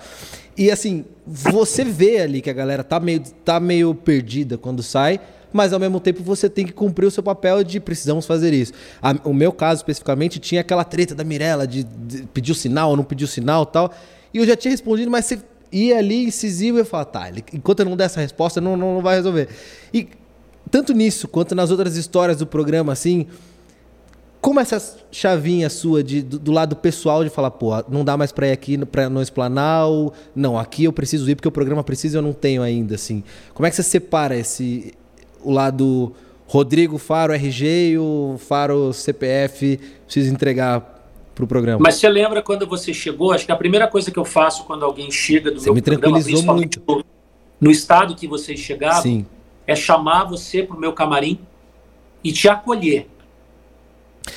E 0.56 0.70
assim, 0.70 1.04
você 1.26 1.84
vê 1.84 2.20
ali 2.20 2.40
que 2.40 2.48
a 2.48 2.54
galera 2.54 2.82
tá 2.82 2.98
meio, 2.98 3.20
tá 3.44 3.58
meio 3.58 3.94
perdida 3.94 4.56
quando 4.56 4.82
sai 4.82 5.20
mas 5.52 5.72
ao 5.72 5.80
mesmo 5.80 6.00
tempo 6.00 6.22
você 6.22 6.48
tem 6.48 6.64
que 6.64 6.72
cumprir 6.72 7.06
o 7.06 7.10
seu 7.10 7.22
papel 7.22 7.62
de 7.62 7.80
precisamos 7.80 8.26
fazer 8.26 8.52
isso. 8.52 8.72
A, 9.00 9.14
o 9.24 9.34
meu 9.34 9.52
caso 9.52 9.80
especificamente 9.80 10.38
tinha 10.38 10.60
aquela 10.60 10.84
treta 10.84 11.14
da 11.14 11.24
Mirella 11.24 11.66
de, 11.66 11.84
de 11.84 12.22
pedir 12.24 12.52
o 12.52 12.54
sinal 12.54 12.96
não 12.96 13.04
pedir 13.04 13.24
o 13.24 13.28
sinal 13.28 13.66
tal. 13.66 13.92
E 14.32 14.38
eu 14.38 14.46
já 14.46 14.56
tinha 14.56 14.70
respondido, 14.70 15.10
mas 15.10 15.26
você 15.26 15.38
ia 15.70 15.98
ali 15.98 16.24
incisivo 16.24 16.78
e 16.78 16.80
eu 16.80 16.84
falava, 16.84 17.10
tá, 17.10 17.30
enquanto 17.52 17.80
eu 17.80 17.86
não 17.86 17.96
der 17.96 18.04
essa 18.04 18.20
resposta, 18.20 18.60
não, 18.60 18.76
não, 18.76 18.94
não 18.94 19.02
vai 19.02 19.16
resolver. 19.16 19.48
E 19.92 20.08
tanto 20.70 20.92
nisso 20.92 21.28
quanto 21.28 21.54
nas 21.54 21.70
outras 21.70 21.96
histórias 21.96 22.38
do 22.38 22.46
programa, 22.46 22.92
assim, 22.92 23.26
como 24.40 24.58
essa 24.58 24.98
chavinha 25.10 25.70
sua 25.70 26.02
de, 26.02 26.20
do, 26.20 26.38
do, 26.38 26.52
lado 26.52 26.74
pessoal 26.74 27.22
de 27.22 27.30
falar, 27.30 27.52
pô, 27.52 27.70
não 27.88 28.04
dá 28.04 28.16
mais 28.16 28.32
para 28.32 28.48
ir 28.48 28.52
aqui 28.52 28.76
para 28.86 29.08
não 29.08 29.22
explanar, 29.22 29.86
ou 29.86 30.12
não, 30.34 30.58
aqui 30.58 30.84
eu 30.84 30.92
preciso 30.92 31.30
ir 31.30 31.36
porque 31.36 31.48
o 31.48 31.52
programa 31.52 31.84
precisa 31.84 32.16
e 32.16 32.18
eu 32.18 32.22
não 32.22 32.32
tenho 32.32 32.60
ainda, 32.60 32.96
assim. 32.96 33.22
Como 33.54 33.66
é 33.66 33.70
que 33.70 33.76
você 33.76 33.82
separa 33.82 34.36
esse, 34.36 34.94
o 35.42 35.50
lado 35.50 36.12
Rodrigo 36.46 36.98
Faro 36.98 37.32
RG 37.32 37.92
e 37.92 37.98
o 37.98 38.36
Faro 38.38 38.92
CPF 38.92 39.80
precisa 40.04 40.30
entregar 40.30 40.80
para 41.34 41.44
o 41.44 41.46
programa. 41.46 41.80
Mas 41.82 41.94
você 41.94 42.08
lembra 42.08 42.42
quando 42.42 42.66
você 42.66 42.92
chegou? 42.92 43.32
Acho 43.32 43.46
que 43.46 43.52
a 43.52 43.56
primeira 43.56 43.88
coisa 43.88 44.10
que 44.10 44.18
eu 44.18 44.24
faço 44.24 44.64
quando 44.64 44.84
alguém 44.84 45.10
chega 45.10 45.50
do 45.50 45.58
você 45.58 45.66
meu 45.66 45.74
me 45.74 45.80
programa, 45.82 46.18
tranquilizou 46.18 46.54
muito. 46.54 46.82
No, 47.58 47.70
estado 47.70 48.14
que 48.14 48.26
vocês 48.26 48.60
chegaram, 48.60 49.00
Sim. 49.00 49.24
é 49.66 49.74
chamar 49.74 50.24
você 50.24 50.62
para 50.62 50.76
o 50.76 50.78
meu 50.78 50.92
camarim 50.92 51.38
e 52.22 52.32
te 52.32 52.48
acolher. 52.48 53.06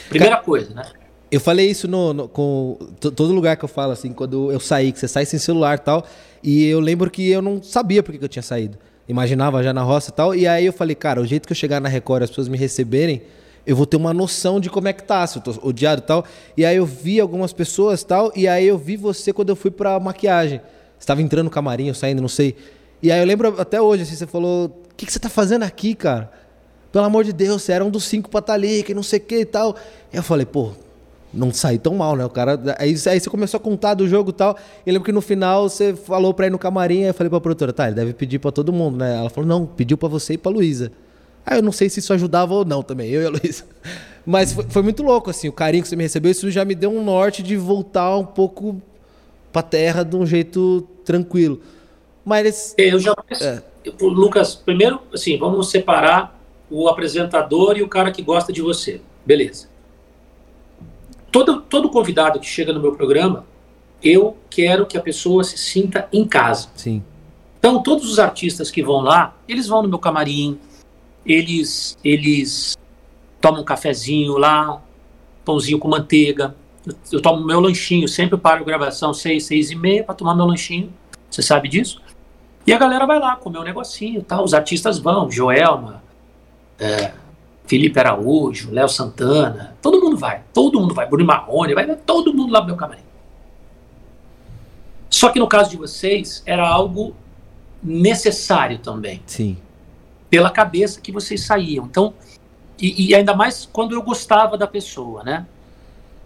Primeira 0.07 0.37
coisa, 0.37 0.73
né? 0.73 0.85
Eu 1.29 1.41
falei 1.41 1.69
isso 1.69 1.87
no, 1.87 2.13
no, 2.13 2.27
com 2.29 2.77
todo 2.99 3.33
lugar 3.33 3.57
que 3.57 3.65
eu 3.65 3.69
falo, 3.69 3.91
assim, 3.91 4.13
quando 4.13 4.51
eu 4.53 4.59
saí, 4.59 4.91
que 4.93 4.99
você 4.99 5.07
sai 5.07 5.25
sem 5.25 5.39
celular 5.39 5.79
e 5.79 5.81
tal. 5.81 6.05
E 6.41 6.65
eu 6.65 6.79
lembro 6.79 7.11
que 7.11 7.29
eu 7.29 7.41
não 7.41 7.61
sabia 7.61 8.01
por 8.01 8.15
que 8.17 8.23
eu 8.23 8.29
tinha 8.29 8.43
saído 8.43 8.77
imaginava 9.07 9.61
já 9.63 9.73
na 9.73 9.81
roça 9.81 10.09
e 10.09 10.13
tal. 10.13 10.35
E 10.35 10.47
aí 10.47 10.65
eu 10.65 10.73
falei, 10.73 10.95
cara, 10.95 11.21
o 11.21 11.25
jeito 11.25 11.47
que 11.47 11.51
eu 11.51 11.55
chegar 11.55 11.79
na 11.79 11.89
Record 11.89 12.23
as 12.23 12.29
pessoas 12.29 12.47
me 12.47 12.57
receberem, 12.57 13.21
eu 13.65 13.75
vou 13.75 13.85
ter 13.85 13.97
uma 13.97 14.13
noção 14.13 14.59
de 14.59 14.69
como 14.69 14.87
é 14.87 14.93
que 14.93 15.03
tá, 15.03 15.25
se 15.25 15.37
eu 15.37 15.41
tô 15.41 15.67
odiado 15.67 16.01
e 16.01 16.05
tal. 16.05 16.25
E 16.55 16.65
aí 16.65 16.77
eu 16.77 16.85
vi 16.85 17.19
algumas 17.19 17.53
pessoas 17.53 18.03
tal, 18.03 18.31
e 18.35 18.47
aí 18.47 18.67
eu 18.67 18.77
vi 18.77 18.95
você 18.95 19.33
quando 19.33 19.49
eu 19.49 19.55
fui 19.55 19.71
pra 19.71 19.99
maquiagem. 19.99 20.61
Você 20.97 21.07
tava 21.07 21.21
entrando 21.21 21.45
no 21.45 21.51
camarim, 21.51 21.91
saindo, 21.93 22.21
não 22.21 22.29
sei. 22.29 22.55
E 23.01 23.11
aí 23.11 23.19
eu 23.19 23.25
lembro 23.25 23.59
até 23.59 23.81
hoje, 23.81 24.03
assim, 24.03 24.15
você 24.15 24.27
falou, 24.27 24.65
o 24.65 24.95
que, 24.95 25.05
que 25.05 25.11
você 25.11 25.19
tá 25.19 25.29
fazendo 25.29 25.63
aqui, 25.63 25.93
cara? 25.93 26.31
Pelo 26.91 27.05
amor 27.05 27.23
de 27.23 27.33
Deus, 27.33 27.61
você 27.61 27.73
era 27.73 27.83
um 27.83 27.89
dos 27.89 28.05
cinco 28.05 28.29
pra 28.29 28.39
estar 28.39 28.53
tá 28.53 28.55
ali, 28.55 28.81
que 28.81 28.93
não 28.93 29.03
sei 29.03 29.19
o 29.19 29.21
que 29.21 29.39
e 29.39 29.45
tal. 29.45 29.75
E 30.13 30.17
eu 30.17 30.23
falei, 30.23 30.45
pô, 30.45 30.71
não 31.35 31.53
saí 31.53 31.77
tão 31.77 31.95
mal, 31.95 32.15
né? 32.15 32.25
O 32.25 32.29
cara. 32.29 32.59
Aí, 32.79 32.95
aí 33.07 33.19
você 33.19 33.29
começou 33.29 33.57
a 33.57 33.61
contar 33.61 33.93
do 33.93 34.07
jogo 34.07 34.29
e 34.29 34.33
tal. 34.33 34.57
E 34.85 34.91
lembro 34.91 35.05
que 35.05 35.11
no 35.11 35.21
final 35.21 35.69
você 35.69 35.93
falou 35.93 36.33
pra 36.33 36.47
ir 36.47 36.49
no 36.49 36.57
camarim, 36.57 37.03
aí 37.03 37.09
eu 37.09 37.13
falei 37.13 37.29
pra 37.29 37.39
produtora, 37.39 37.73
tá, 37.73 37.87
ele 37.87 37.95
deve 37.95 38.13
pedir 38.13 38.39
pra 38.39 38.51
todo 38.51 38.71
mundo, 38.71 38.97
né? 38.97 39.17
Ela 39.17 39.29
falou, 39.29 39.47
não, 39.47 39.65
pediu 39.65 39.97
pra 39.97 40.07
você 40.07 40.33
e 40.33 40.37
pra 40.37 40.51
Luísa. 40.51 40.91
Aí 41.45 41.59
eu 41.59 41.61
não 41.61 41.71
sei 41.71 41.89
se 41.89 41.99
isso 41.99 42.13
ajudava 42.13 42.53
ou 42.53 42.65
não 42.65 42.81
também, 42.81 43.09
eu 43.09 43.21
e 43.21 43.25
a 43.25 43.29
Luísa. 43.29 43.65
Mas 44.25 44.53
foi, 44.53 44.65
foi, 44.67 44.81
muito 44.81 45.03
louco, 45.03 45.29
assim, 45.29 45.47
o 45.47 45.53
carinho 45.53 45.83
que 45.83 45.89
você 45.89 45.95
me 45.95 46.01
recebeu, 46.01 46.31
isso 46.31 46.49
já 46.49 46.65
me 46.65 46.73
deu 46.73 46.89
um 46.89 47.03
norte 47.03 47.43
de 47.43 47.55
voltar 47.55 48.17
um 48.17 48.25
pouco 48.25 48.81
pra 49.53 49.61
terra 49.61 50.01
de 50.03 50.15
um 50.15 50.25
jeito 50.25 50.87
tranquilo. 51.03 51.61
Mas. 52.23 52.73
Eu 52.75 52.99
já. 52.99 53.13
É. 53.39 53.61
Lucas, 54.01 54.55
primeiro, 54.55 54.99
assim, 55.13 55.37
vamos 55.37 55.69
separar 55.69 56.39
o 56.71 56.87
apresentador 56.87 57.77
e 57.77 57.83
o 57.83 57.87
cara 57.87 58.11
que 58.11 58.23
gosta 58.23 58.51
de 58.51 58.63
você. 58.63 58.99
Beleza 59.23 59.74
todo, 61.31 61.61
todo 61.61 61.89
convidado 61.89 62.39
que 62.39 62.47
chega 62.47 62.73
no 62.73 62.79
meu 62.79 62.93
programa, 62.93 63.45
eu 64.03 64.37
quero 64.49 64.85
que 64.85 64.97
a 64.97 65.01
pessoa 65.01 65.43
se 65.43 65.57
sinta 65.57 66.07
em 66.11 66.25
casa. 66.25 66.69
Sim. 66.75 67.03
Então, 67.57 67.81
todos 67.81 68.09
os 68.09 68.19
artistas 68.19 68.69
que 68.69 68.83
vão 68.83 69.01
lá, 69.01 69.35
eles 69.47 69.67
vão 69.67 69.81
no 69.81 69.89
meu 69.89 69.97
camarim, 69.97 70.59
eles, 71.25 71.97
eles 72.03 72.77
tomam 73.41 73.61
um 73.61 73.65
cafezinho 73.65 74.37
lá, 74.37 74.81
pãozinho 75.43 75.79
com 75.79 75.87
manteiga. 75.87 76.55
Eu, 76.85 76.95
eu 77.13 77.21
tomo 77.21 77.43
meu 77.43 77.59
lanchinho, 77.59 78.07
sempre 78.07 78.37
paro 78.37 78.61
a 78.61 78.65
gravação 78.65 79.13
seis, 79.13 79.45
seis 79.45 79.71
e 79.71 79.75
meia 79.75 80.03
para 80.03 80.13
tomar 80.13 80.35
meu 80.35 80.45
lanchinho. 80.45 80.93
Você 81.29 81.41
sabe 81.41 81.67
disso? 81.67 81.99
E 82.67 82.73
a 82.73 82.77
galera 82.77 83.05
vai 83.05 83.19
lá 83.19 83.35
comer 83.35 83.59
um 83.59 83.63
negocinho 83.63 84.23
tal. 84.23 84.43
Os 84.43 84.53
artistas 84.53 84.99
vão, 84.99 85.29
Joelma, 85.29 86.03
é, 86.79 87.13
Felipe 87.67 87.99
Araújo, 87.99 88.71
Léo 88.71 88.87
Santana, 88.87 89.75
todo 89.81 89.99
mundo 89.99 90.17
vai, 90.17 90.43
todo 90.53 90.79
mundo 90.79 90.93
vai, 90.93 91.07
Bruno 91.07 91.25
Marrone, 91.25 91.73
vai 91.73 91.95
todo 91.95 92.33
mundo 92.33 92.51
lá 92.51 92.61
no 92.61 92.67
meu 92.67 92.75
camarim. 92.75 93.01
Só 95.09 95.29
que 95.29 95.39
no 95.39 95.47
caso 95.47 95.69
de 95.69 95.77
vocês, 95.77 96.43
era 96.45 96.67
algo 96.67 97.15
necessário 97.81 98.79
também. 98.79 99.21
Sim. 99.25 99.57
Pela 100.29 100.49
cabeça 100.49 100.99
que 100.99 101.11
vocês 101.11 101.41
saíam. 101.41 101.85
Então, 101.85 102.13
e, 102.79 103.09
e 103.09 103.15
ainda 103.15 103.33
mais 103.33 103.67
quando 103.71 103.93
eu 103.93 104.01
gostava 104.01 104.57
da 104.57 104.67
pessoa, 104.67 105.23
né? 105.23 105.45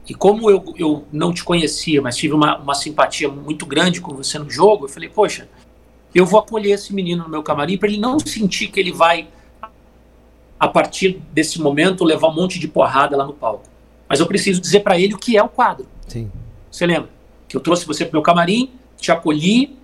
E 0.08 0.14
como 0.16 0.50
eu, 0.50 0.74
eu 0.76 1.06
não 1.12 1.32
te 1.32 1.44
conhecia, 1.44 2.02
mas 2.02 2.18
tive 2.18 2.34
uma, 2.34 2.58
uma 2.58 2.74
simpatia 2.74 3.30
muito 3.30 3.66
grande 3.66 4.02
com 4.02 4.16
você 4.16 4.40
no 4.40 4.50
jogo, 4.50 4.86
eu 4.86 4.90
falei, 4.90 5.08
poxa, 5.08 5.48
eu 6.16 6.26
vou 6.26 6.40
acolher 6.40 6.72
esse 6.72 6.94
menino 6.94 7.24
no 7.24 7.30
meu 7.30 7.44
camarim 7.44 7.78
para 7.78 7.90
ele 7.90 8.00
não 8.00 8.20
sentir 8.20 8.70
que 8.70 8.80
ele 8.80 8.92
vai 8.92 9.28
a 10.60 10.68
partir 10.68 11.22
desse 11.32 11.62
momento, 11.62 12.04
levar 12.04 12.28
um 12.28 12.36
monte 12.36 12.60
de 12.60 12.68
porrada 12.68 13.16
lá 13.16 13.26
no 13.26 13.34
palco. 13.34 13.64
Mas 14.08 14.20
eu 14.20 14.28
preciso 14.28 14.60
dizer 14.60 14.82
para 14.82 15.00
ele 15.00 15.14
o 15.14 15.18
que 15.18 15.38
é 15.38 15.44
o 15.44 15.48
quadro. 15.48 15.88
Sim. 16.08 16.30
Você 16.70 16.86
lembra? 16.86 17.10
Que 17.48 17.56
eu 17.56 17.62
trouxe 17.62 17.86
você 17.86 18.04
para 18.04 18.14
meu 18.14 18.22
camarim, 18.22 18.72
te 18.98 19.12
acolhi, 19.12 19.78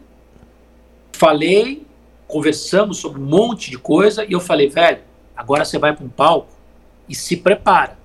falei, 1.13 1.85
conversamos 2.27 2.97
sobre 2.97 3.21
um 3.21 3.25
monte 3.25 3.71
de 3.71 3.77
coisa 3.77 4.25
e 4.25 4.33
eu 4.33 4.39
falei, 4.39 4.67
velho, 4.67 4.99
agora 5.35 5.63
você 5.63 5.79
vai 5.79 5.95
para 5.95 6.05
um 6.05 6.09
palco 6.09 6.49
e 7.07 7.15
se 7.15 7.37
prepara. 7.37 7.97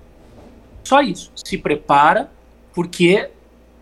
Só 0.83 1.01
isso. 1.01 1.31
Se 1.35 1.57
prepara 1.57 2.31
porque 2.73 3.29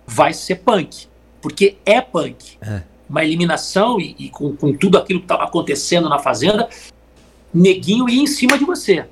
vai 0.05 0.33
ser 0.33 0.57
punk. 0.57 1.07
Porque 1.41 1.77
é 1.85 2.01
punk. 2.01 2.57
É. 2.61 2.83
Uma 3.09 3.23
eliminação 3.23 3.99
e, 3.99 4.15
e 4.19 4.29
com, 4.29 4.55
com, 4.55 4.73
tudo 4.73 4.97
aquilo 4.97 5.19
que 5.19 5.25
estava 5.25 5.43
acontecendo 5.43 6.09
na 6.09 6.19
Fazenda, 6.19 6.69
neguinho 7.53 8.09
ir 8.09 8.19
em 8.19 8.27
cima 8.27 8.57
de 8.57 8.65
você. 8.65 9.05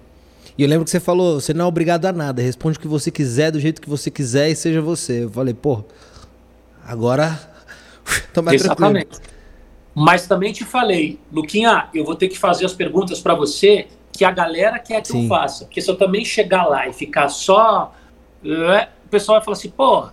E 0.57 0.63
eu 0.63 0.67
lembro 0.67 0.85
que 0.85 0.91
você 0.91 0.99
falou, 0.99 1.39
você 1.39 1.53
não 1.53 1.65
é 1.65 1.67
obrigado 1.67 2.05
a 2.05 2.11
nada, 2.11 2.41
responde 2.41 2.77
o 2.77 2.81
que 2.81 2.87
você 2.87 3.11
quiser, 3.11 3.51
do 3.51 3.59
jeito 3.59 3.81
que 3.81 3.89
você 3.89 4.09
quiser 4.09 4.49
e 4.49 4.55
seja 4.55 4.81
você. 4.81 5.23
Eu 5.25 5.29
falei, 5.29 5.53
pô, 5.53 5.83
agora 6.83 7.39
toma 8.33 8.55
Exatamente. 8.55 9.07
Tranquilo. 9.07 9.37
Mas 9.93 10.27
também 10.27 10.53
te 10.53 10.63
falei, 10.63 11.19
Luquinha, 11.31 11.89
eu 11.93 12.05
vou 12.05 12.15
ter 12.15 12.27
que 12.27 12.37
fazer 12.37 12.65
as 12.65 12.73
perguntas 12.73 13.19
para 13.19 13.33
você 13.33 13.87
que 14.11 14.23
a 14.23 14.31
galera 14.31 14.79
quer 14.79 15.01
que 15.01 15.09
Sim. 15.09 15.23
eu 15.23 15.27
faça. 15.27 15.65
Porque 15.65 15.81
se 15.81 15.89
eu 15.89 15.95
também 15.95 16.25
chegar 16.25 16.65
lá 16.65 16.87
e 16.87 16.93
ficar 16.93 17.29
só. 17.29 17.93
É, 18.43 18.89
o 19.05 19.09
pessoal 19.09 19.37
vai 19.37 19.45
falar 19.45 19.57
assim, 19.57 19.69
pô, 19.69 20.07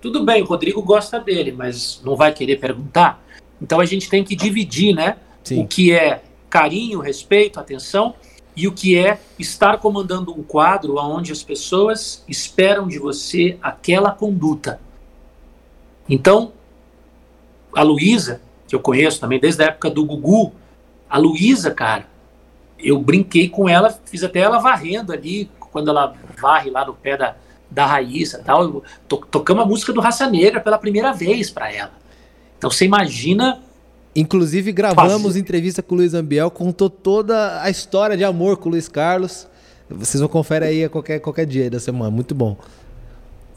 tudo 0.00 0.24
bem, 0.24 0.42
o 0.42 0.44
Rodrigo 0.44 0.82
gosta 0.82 1.18
dele, 1.18 1.50
mas 1.50 2.00
não 2.04 2.14
vai 2.14 2.32
querer 2.32 2.56
perguntar. 2.56 3.22
Então 3.60 3.80
a 3.80 3.84
gente 3.84 4.08
tem 4.08 4.22
que 4.22 4.36
dividir, 4.36 4.94
né? 4.94 5.16
Sim. 5.42 5.62
O 5.62 5.66
que 5.66 5.92
é 5.92 6.22
carinho, 6.54 7.00
respeito, 7.00 7.58
atenção 7.58 8.14
e 8.54 8.68
o 8.68 8.72
que 8.72 8.96
é 8.96 9.20
estar 9.36 9.78
comandando 9.78 10.30
um 10.30 10.44
quadro 10.44 10.94
onde 10.98 11.32
as 11.32 11.42
pessoas 11.42 12.22
esperam 12.28 12.86
de 12.86 12.96
você 12.96 13.58
aquela 13.60 14.12
conduta. 14.12 14.80
Então, 16.08 16.52
a 17.74 17.82
Luísa, 17.82 18.40
que 18.68 18.76
eu 18.76 18.78
conheço 18.78 19.18
também 19.18 19.40
desde 19.40 19.64
a 19.64 19.66
época 19.66 19.90
do 19.90 20.04
Gugu, 20.04 20.52
a 21.10 21.18
Luísa, 21.18 21.72
cara, 21.72 22.06
eu 22.78 23.00
brinquei 23.00 23.48
com 23.48 23.68
ela, 23.68 23.90
fiz 24.04 24.22
até 24.22 24.38
ela 24.38 24.60
varrendo 24.60 25.12
ali, 25.12 25.50
quando 25.58 25.90
ela 25.90 26.14
varre 26.40 26.70
lá 26.70 26.84
no 26.84 26.94
pé 26.94 27.16
da, 27.16 27.34
da 27.68 27.84
Raíssa 27.84 28.40
tal. 28.44 28.84
To, 29.08 29.16
tocamos 29.16 29.64
a 29.64 29.66
música 29.66 29.92
do 29.92 30.00
Raça 30.00 30.30
Negra 30.30 30.60
pela 30.60 30.78
primeira 30.78 31.12
vez 31.12 31.50
para 31.50 31.72
ela. 31.72 31.94
Então 32.56 32.70
você 32.70 32.84
imagina. 32.84 33.60
Inclusive 34.16 34.70
gravamos 34.72 35.22
fazer... 35.22 35.40
entrevista 35.40 35.82
com 35.82 35.94
o 35.94 35.98
Luiz 35.98 36.14
Ambiel, 36.14 36.50
contou 36.50 36.88
toda 36.88 37.60
a 37.62 37.68
história 37.68 38.16
de 38.16 38.24
amor 38.24 38.56
com 38.56 38.68
o 38.68 38.72
Luiz 38.72 38.88
Carlos. 38.88 39.48
Vocês 39.90 40.20
vão 40.20 40.28
conferir 40.28 40.68
aí 40.68 40.84
a 40.84 40.88
qualquer, 40.88 41.18
qualquer 41.20 41.46
dia 41.46 41.68
da 41.68 41.80
semana, 41.80 42.10
muito 42.10 42.34
bom. 42.34 42.56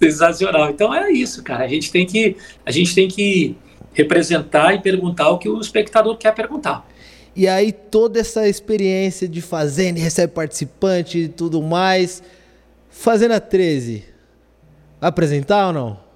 Sensacional. 0.02 0.70
Então 0.70 0.94
é 0.94 1.12
isso, 1.12 1.44
cara. 1.44 1.64
A 1.64 1.68
gente 1.68 1.92
tem 1.92 2.06
que, 2.06 2.36
a 2.66 2.72
gente 2.72 2.94
tem 2.94 3.08
que 3.08 3.56
representar 3.94 4.74
e 4.74 4.82
perguntar 4.82 5.30
o 5.30 5.38
que 5.38 5.50
o 5.50 5.60
espectador 5.60 6.18
quer 6.18 6.34
perguntar. 6.34 6.88
E 7.36 7.48
aí 7.48 7.72
toda 7.72 8.20
essa 8.20 8.48
experiência 8.48 9.28
de 9.28 9.42
fazenda, 9.42 10.00
recebe 10.00 10.34
participante 10.34 11.20
e 11.20 11.28
tudo 11.28 11.62
mais. 11.62 12.24
Fazenda 12.90 13.40
13, 13.40 14.04
vai 15.00 15.10
apresentar 15.10 15.68
ou 15.68 15.74
não? 15.74 16.07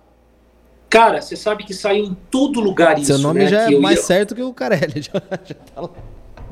Cara, 0.92 1.22
você 1.22 1.38
sabe 1.38 1.64
que 1.64 1.74
saiu 1.74 2.04
em 2.04 2.14
todo 2.30 2.60
lugar 2.60 3.00
isso, 3.00 3.14
Seu 3.14 3.18
nome 3.18 3.40
né? 3.40 3.48
já 3.48 3.66
que 3.66 3.76
é 3.76 3.80
mais 3.80 4.00
ia... 4.00 4.04
certo 4.04 4.36
que 4.36 4.44
o 4.44 4.54
Carelli. 4.54 5.02
Já, 5.02 5.22
já 5.46 5.56
tá 5.56 5.90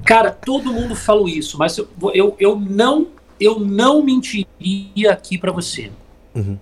Cara, 0.05 0.31
todo 0.31 0.71
mundo 0.71 0.95
falou 0.95 1.27
isso, 1.27 1.57
mas 1.57 1.77
eu, 1.77 1.89
eu, 2.13 2.35
eu 2.39 2.57
não 2.57 3.09
eu 3.37 3.59
não 3.59 4.01
mentiria 4.01 5.11
aqui 5.11 5.37
para 5.37 5.51
você. 5.51 5.91
Uhum. 6.33 6.57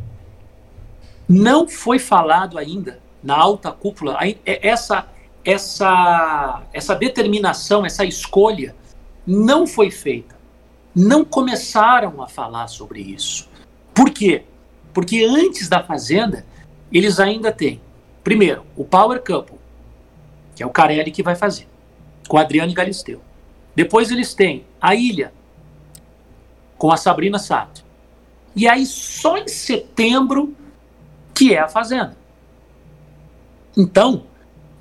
Não 1.29 1.67
foi 1.67 1.99
falado 1.99 2.57
ainda 2.57 2.99
na 3.21 3.37
alta 3.37 3.71
cúpula 3.71 4.17
é, 4.21 4.67
essa 4.67 5.07
essa 5.45 6.63
essa 6.73 6.95
determinação, 6.95 7.85
essa 7.85 8.03
escolha 8.03 8.75
não 9.25 9.67
foi 9.67 9.91
feita. 9.91 10.35
Não 10.95 11.23
começaram 11.23 12.23
a 12.23 12.27
falar 12.27 12.67
sobre 12.69 13.01
isso. 13.01 13.47
Por 13.93 14.09
quê? 14.09 14.45
Porque 14.91 15.23
antes 15.23 15.69
da 15.69 15.83
Fazenda, 15.83 16.43
eles 16.91 17.19
ainda 17.19 17.51
têm, 17.51 17.81
primeiro, 18.23 18.65
o 18.75 18.83
Power 18.83 19.21
Couple, 19.23 19.57
que 20.55 20.63
é 20.63 20.65
o 20.65 20.69
Carelli 20.69 21.11
que 21.11 21.23
vai 21.23 21.35
fazer, 21.35 21.67
com 22.27 22.37
Adriane 22.37 22.73
Galisteu. 22.73 23.21
Depois 23.75 24.09
eles 24.09 24.33
têm 24.33 24.65
a 24.81 24.95
Ilha, 24.95 25.33
com 26.77 26.91
a 26.91 26.97
Sabrina 26.97 27.39
Sato. 27.39 27.83
E 28.55 28.67
aí, 28.67 28.85
só 28.85 29.37
em 29.37 29.47
setembro, 29.47 30.55
que 31.33 31.53
é 31.53 31.59
a 31.59 31.67
Fazenda. 31.67 32.17
Então, 33.77 34.23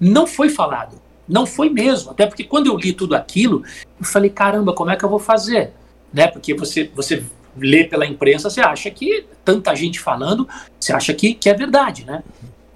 não 0.00 0.26
foi 0.26 0.48
falado. 0.48 1.00
Não 1.28 1.44
foi 1.44 1.68
mesmo. 1.68 2.10
Até 2.10 2.26
porque 2.26 2.44
quando 2.44 2.68
eu 2.68 2.76
li 2.76 2.92
tudo 2.92 3.14
aquilo, 3.14 3.62
eu 3.98 4.06
falei, 4.06 4.30
caramba, 4.30 4.72
como 4.72 4.90
é 4.90 4.96
que 4.96 5.04
eu 5.04 5.08
vou 5.08 5.18
fazer? 5.18 5.72
Né? 6.12 6.28
Porque 6.28 6.54
você, 6.54 6.90
você 6.94 7.22
lê 7.58 7.84
pela 7.84 8.06
imprensa, 8.06 8.50
você 8.50 8.60
acha 8.60 8.90
que 8.90 9.24
tanta 9.44 9.74
gente 9.74 10.00
falando, 10.00 10.48
você 10.78 10.92
acha 10.92 11.14
que, 11.14 11.34
que 11.34 11.48
é 11.48 11.54
verdade, 11.54 12.04
né? 12.04 12.22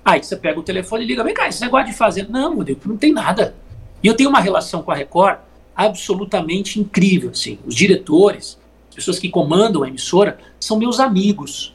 Aí 0.05 0.23
você 0.23 0.37
pega 0.37 0.59
o 0.59 0.63
telefone 0.63 1.05
e 1.05 1.07
liga, 1.07 1.23
vem 1.23 1.35
cá, 1.35 1.49
esse 1.49 1.61
negócio 1.61 1.89
de 1.89 1.93
fazer. 1.93 2.29
Não, 2.29 2.55
meu 2.55 2.65
Deus, 2.65 2.79
não 2.85 2.97
tem 2.97 3.13
nada. 3.13 3.55
E 4.03 4.07
eu 4.07 4.15
tenho 4.15 4.31
uma 4.31 4.41
relação 4.41 4.83
com 4.83 4.91
a 4.91 4.95
Record 4.95 5.39
absolutamente 5.77 6.81
incrível, 6.81 7.31
assim. 7.31 7.59
Os 7.67 7.75
diretores, 7.75 8.59
as 8.89 8.95
pessoas 8.95 9.19
que 9.19 9.29
comandam 9.29 9.83
a 9.83 9.89
emissora, 9.89 10.39
são 10.59 10.79
meus 10.79 11.01
amigos. 11.01 11.75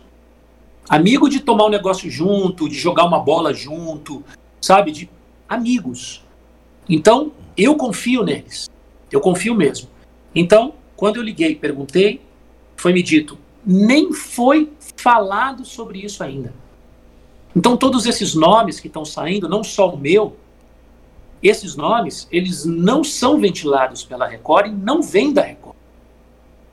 Amigo 0.90 1.30
de 1.30 1.40
tomar 1.40 1.65
um 1.65 1.69
negócio 1.69 2.10
junto, 2.10 2.69
de 2.69 2.76
jogar 2.76 3.06
uma 3.06 3.19
bola 3.19 3.53
junto, 3.53 4.23
sabe? 4.61 4.91
De 4.91 5.10
amigos. 5.48 6.23
Então, 6.88 7.32
eu 7.57 7.76
confio 7.76 8.23
neles. 8.23 8.69
Eu 9.11 9.22
confio 9.22 9.56
mesmo. 9.56 9.90
Então, 10.34 10.73
quando 10.95 11.18
eu 11.18 11.23
liguei 11.23 11.52
e 11.52 11.56
perguntei, 11.56 12.22
foi 12.76 12.93
me 12.93 13.02
dito, 13.02 13.38
nem 13.65 14.14
foi 14.14 14.72
falado 14.95 15.65
sobre 15.65 15.99
isso 15.99 16.23
ainda. 16.23 16.53
Então 17.56 17.77
todos 17.77 18.06
esses 18.06 18.35
nomes 18.35 18.80
que 18.80 18.88
estão 18.88 19.06
saindo, 19.06 19.47
não 19.47 19.64
só 19.64 19.89
o 19.89 19.97
meu, 19.97 20.35
esses 21.41 21.76
nomes, 21.76 22.27
eles 22.31 22.65
não 22.65 23.03
são 23.03 23.39
ventilados 23.39 24.03
pela 24.03 24.27
Record 24.27 24.68
e 24.68 24.72
não 24.72 25.02
vêm 25.02 25.31
da 25.31 25.41
Record. 25.41 25.76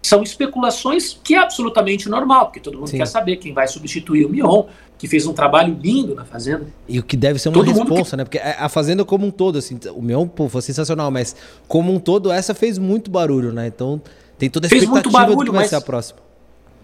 São 0.03 0.23
especulações 0.23 1.19
que 1.23 1.35
é 1.35 1.39
absolutamente 1.39 2.09
normal, 2.09 2.47
porque 2.47 2.59
todo 2.59 2.77
mundo 2.77 2.89
Sim. 2.89 2.99
quer 2.99 3.07
saber 3.07 3.37
quem 3.37 3.53
vai 3.53 3.69
substituir 3.69 4.27
o 4.27 4.29
Mion, 4.29 4.65
que 4.99 5.07
fez 5.07 5.27
um 5.27 5.33
trabalho 5.33 5.79
lindo 5.81 6.15
na 6.15 6.25
Fazenda. 6.25 6.67
E 6.89 6.99
o 6.99 7.03
que 7.03 7.17
deve 7.17 7.39
ser 7.39 7.51
uma 7.51 7.55
todo 7.55 7.67
responsa, 7.67 8.11
que... 8.11 8.17
né? 8.17 8.25
Porque 8.25 8.39
a 8.39 8.69
Fazenda 8.69 9.05
como 9.05 9.27
um 9.27 9.31
todo, 9.31 9.59
assim, 9.59 9.79
o 9.95 10.03
Mion 10.03 10.27
pô, 10.27 10.49
foi 10.49 10.63
sensacional, 10.63 11.11
mas 11.11 11.37
como 11.69 11.93
um 11.93 12.01
todo, 12.01 12.33
essa 12.33 12.53
fez 12.53 12.79
muito 12.79 13.11
barulho, 13.11 13.53
né? 13.53 13.69
Então 13.69 14.01
tem 14.43 14.51
toda 14.51 14.67
a 14.67 14.71
Fez 14.71 14.83
expectativa 14.83 15.19
muito 15.21 15.29
barulho, 15.29 15.39
do 15.39 15.45
que 15.45 15.51
vai 15.53 15.61
mas, 15.61 15.71
ser 15.71 15.77
a 15.77 15.81
próxima. 15.81 16.19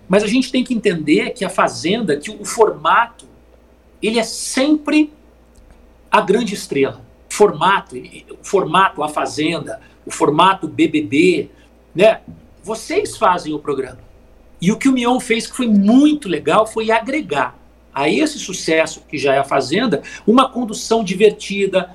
Mas 0.09 0.23
a 0.23 0.29
gente 0.29 0.53
tem 0.53 0.63
que 0.63 0.73
entender 0.73 1.31
que 1.31 1.45
a 1.45 1.51
Fazenda, 1.51 2.17
que 2.17 2.31
o 2.31 2.45
formato, 2.45 3.27
ele 4.01 4.17
é 4.17 4.23
sempre 4.23 5.13
a 6.09 6.21
grande 6.21 6.55
estrela. 6.55 7.05
Formato, 7.29 7.97
o 7.97 8.45
formato 8.45 9.03
A 9.03 9.09
Fazenda, 9.09 9.81
o 10.07 10.11
formato 10.11 10.69
BBB, 10.69 11.51
né? 11.93 12.21
Vocês 12.63 13.17
fazem 13.17 13.53
o 13.53 13.59
programa. 13.59 13.99
E 14.63 14.71
o 14.71 14.77
que 14.77 14.89
o 14.89 14.93
Mion 14.93 15.19
fez 15.19 15.49
que 15.49 15.57
foi 15.57 15.67
muito 15.67 16.29
legal 16.29 16.65
foi 16.65 16.93
agregar 16.93 17.59
a 17.93 18.09
esse 18.09 18.39
sucesso 18.39 19.03
que 19.09 19.19
já 19.19 19.35
é 19.35 19.39
a 19.39 19.45
Fazenda 19.45 20.01
uma 20.25 20.49
condução 20.49 21.03
divertida, 21.03 21.91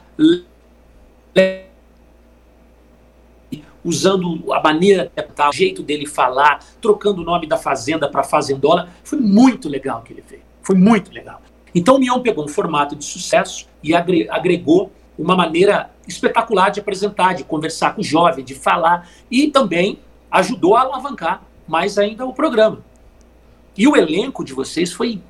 usando 3.84 4.54
a 4.54 4.62
maneira, 4.62 5.12
o 5.50 5.52
jeito 5.52 5.84
dele 5.84 6.06
falar, 6.06 6.60
trocando 6.82 7.22
o 7.22 7.26
nome 7.26 7.48
da 7.48 7.58
fazenda 7.58 8.10
para 8.10 8.24
fazendola. 8.24 8.90
Foi 9.04 9.20
muito 9.20 9.68
legal 9.68 10.00
o 10.00 10.04
que 10.04 10.14
ele 10.14 10.22
fez. 10.22 10.42
Foi 10.62 10.76
muito 10.76 11.12
legal. 11.12 11.42
Então 11.76 11.96
o 11.96 12.00
Mion 12.00 12.22
pegou 12.22 12.46
um 12.46 12.48
formato 12.48 12.96
de 12.96 13.04
sucesso 13.04 13.68
e 13.82 13.94
agregou 13.94 14.92
uma 15.18 15.36
maneira 15.36 15.92
espetacular 16.08 16.70
de 16.70 16.80
apresentar, 16.80 17.34
de 17.34 17.44
conversar 17.44 17.96
com 17.96 18.02
o 18.02 18.04
jovem, 18.04 18.44
de 18.44 18.56
falar 18.56 19.10
e 19.30 19.48
também 19.48 20.00
ajudou 20.32 20.76
a 20.76 20.82
alavancar 20.82 21.44
mais 21.68 21.98
ainda 21.98 22.26
o 22.26 22.34
programa. 22.34 22.80
E 23.76 23.88
o 23.88 23.96
elenco 23.96 24.44
de 24.44 24.54
vocês 24.54 24.92
foi 24.92 25.22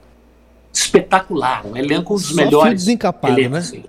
espetacular, 0.72 1.66
um 1.66 1.78
elenco 1.78 2.14
dos 2.16 2.30
só 2.30 2.36
melhores. 2.36 2.70
Fio 2.70 2.78
desencapado, 2.78 3.40
elencos, 3.40 3.72
né? 3.72 3.84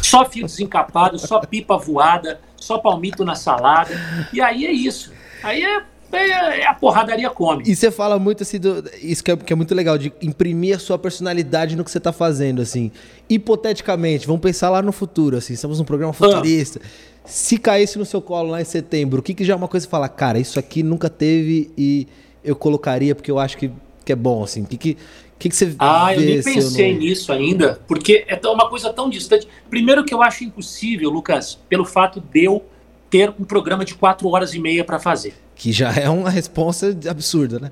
Só 0.00 0.24
fio 0.24 0.46
desencapado, 0.46 1.18
só 1.18 1.40
pipa 1.40 1.76
voada, 1.76 2.40
só 2.56 2.78
palmito 2.78 3.24
na 3.24 3.34
salada. 3.34 3.90
E 4.32 4.40
aí 4.40 4.66
é 4.66 4.72
isso. 4.72 5.12
Aí 5.42 5.62
é, 5.62 5.82
é, 6.12 6.60
é 6.60 6.66
a 6.66 6.74
porradaria 6.74 7.28
come. 7.30 7.64
E 7.66 7.74
você 7.74 7.90
fala 7.90 8.18
muito 8.18 8.42
assim, 8.42 8.58
do, 8.58 8.84
isso 9.02 9.22
que 9.22 9.30
é, 9.30 9.36
que 9.36 9.52
é, 9.52 9.56
muito 9.56 9.74
legal, 9.74 9.98
de 9.98 10.12
imprimir 10.22 10.76
a 10.76 10.78
sua 10.78 10.98
personalidade 10.98 11.76
no 11.76 11.84
que 11.84 11.90
você 11.90 11.98
está 11.98 12.12
fazendo, 12.12 12.62
assim. 12.62 12.90
Hipoteticamente, 13.28 14.26
vamos 14.26 14.42
pensar 14.42 14.70
lá 14.70 14.82
no 14.82 14.92
futuro, 14.92 15.36
assim, 15.36 15.54
estamos 15.54 15.78
num 15.78 15.84
programa 15.84 16.12
ah. 16.12 16.14
futurista. 16.14 16.80
Ah. 16.82 16.88
Se 17.24 17.58
caísse 17.58 17.98
no 17.98 18.04
seu 18.04 18.22
colo 18.22 18.50
lá 18.50 18.60
em 18.60 18.64
setembro, 18.64 19.20
o 19.20 19.22
que, 19.22 19.34
que 19.34 19.44
já 19.44 19.54
é 19.54 19.56
uma 19.56 19.68
coisa 19.68 19.86
que 19.86 19.90
fala, 19.90 20.08
cara, 20.08 20.38
isso 20.38 20.58
aqui 20.58 20.82
nunca 20.82 21.10
teve 21.10 21.72
e 21.76 22.06
eu 22.44 22.54
colocaria 22.54 23.14
porque 23.14 23.30
eu 23.30 23.38
acho 23.38 23.58
que, 23.58 23.70
que 24.04 24.12
é 24.12 24.16
bom, 24.16 24.44
assim. 24.44 24.62
O 24.62 24.66
que, 24.66 24.76
que, 24.76 24.96
que, 25.38 25.48
que 25.48 25.56
você 25.56 25.74
Ah, 25.78 26.14
eu 26.14 26.20
nem 26.20 26.42
pensei 26.42 26.94
no... 26.94 27.00
nisso 27.00 27.32
ainda, 27.32 27.80
porque 27.86 28.24
é 28.26 28.38
uma 28.48 28.68
coisa 28.68 28.92
tão 28.92 29.10
distante. 29.10 29.46
Primeiro 29.68 30.04
que 30.04 30.14
eu 30.14 30.22
acho 30.22 30.44
impossível, 30.44 31.10
Lucas, 31.10 31.58
pelo 31.68 31.84
fato 31.84 32.20
de 32.20 32.44
eu 32.44 32.64
ter 33.10 33.32
um 33.38 33.44
programa 33.44 33.84
de 33.84 33.94
quatro 33.94 34.28
horas 34.28 34.54
e 34.54 34.58
meia 34.58 34.84
para 34.84 34.98
fazer. 34.98 35.34
Que 35.54 35.72
já 35.72 35.92
é 35.92 36.08
uma 36.08 36.30
resposta 36.30 36.96
absurda, 37.08 37.58
né? 37.58 37.70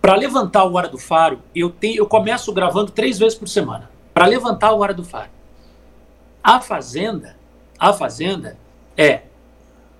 Para 0.00 0.14
levantar 0.14 0.64
o 0.64 0.74
Hora 0.74 0.88
do 0.88 0.98
Faro, 0.98 1.40
eu, 1.54 1.70
tenho, 1.70 1.96
eu 1.96 2.06
começo 2.06 2.52
gravando 2.52 2.90
três 2.90 3.18
vezes 3.18 3.36
por 3.36 3.48
semana. 3.48 3.90
Para 4.14 4.26
levantar 4.26 4.72
o 4.72 4.80
Hora 4.80 4.94
do 4.94 5.04
Faro. 5.04 5.28
A 6.42 6.60
Fazenda, 6.60 7.36
a 7.78 7.92
Fazenda 7.92 8.56
é 8.96 9.22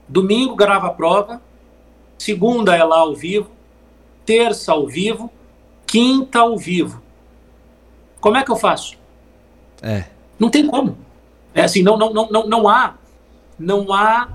domingo 0.09 0.57
grava 0.57 0.89
a 0.89 0.91
prova, 0.91 1.41
segunda 2.19 2.75
é 2.75 2.83
lá 2.83 2.99
ao 2.99 3.15
vivo, 3.15 3.51
terça 4.25 4.73
ao 4.73 4.87
vivo, 4.87 5.31
quinta 5.91 6.39
ao 6.39 6.57
vivo. 6.57 7.03
Como 8.21 8.37
é 8.37 8.45
que 8.45 8.51
eu 8.51 8.57
faço? 8.57 8.97
É. 9.83 10.05
Não 10.39 10.49
tem 10.49 10.65
como. 10.67 10.97
É 11.53 11.63
assim, 11.63 11.83
não, 11.83 11.97
não, 11.97 12.13
não, 12.13 12.31
não, 12.31 12.47
não 12.47 12.69
há 12.69 12.95
não 13.59 13.93
há 13.93 14.29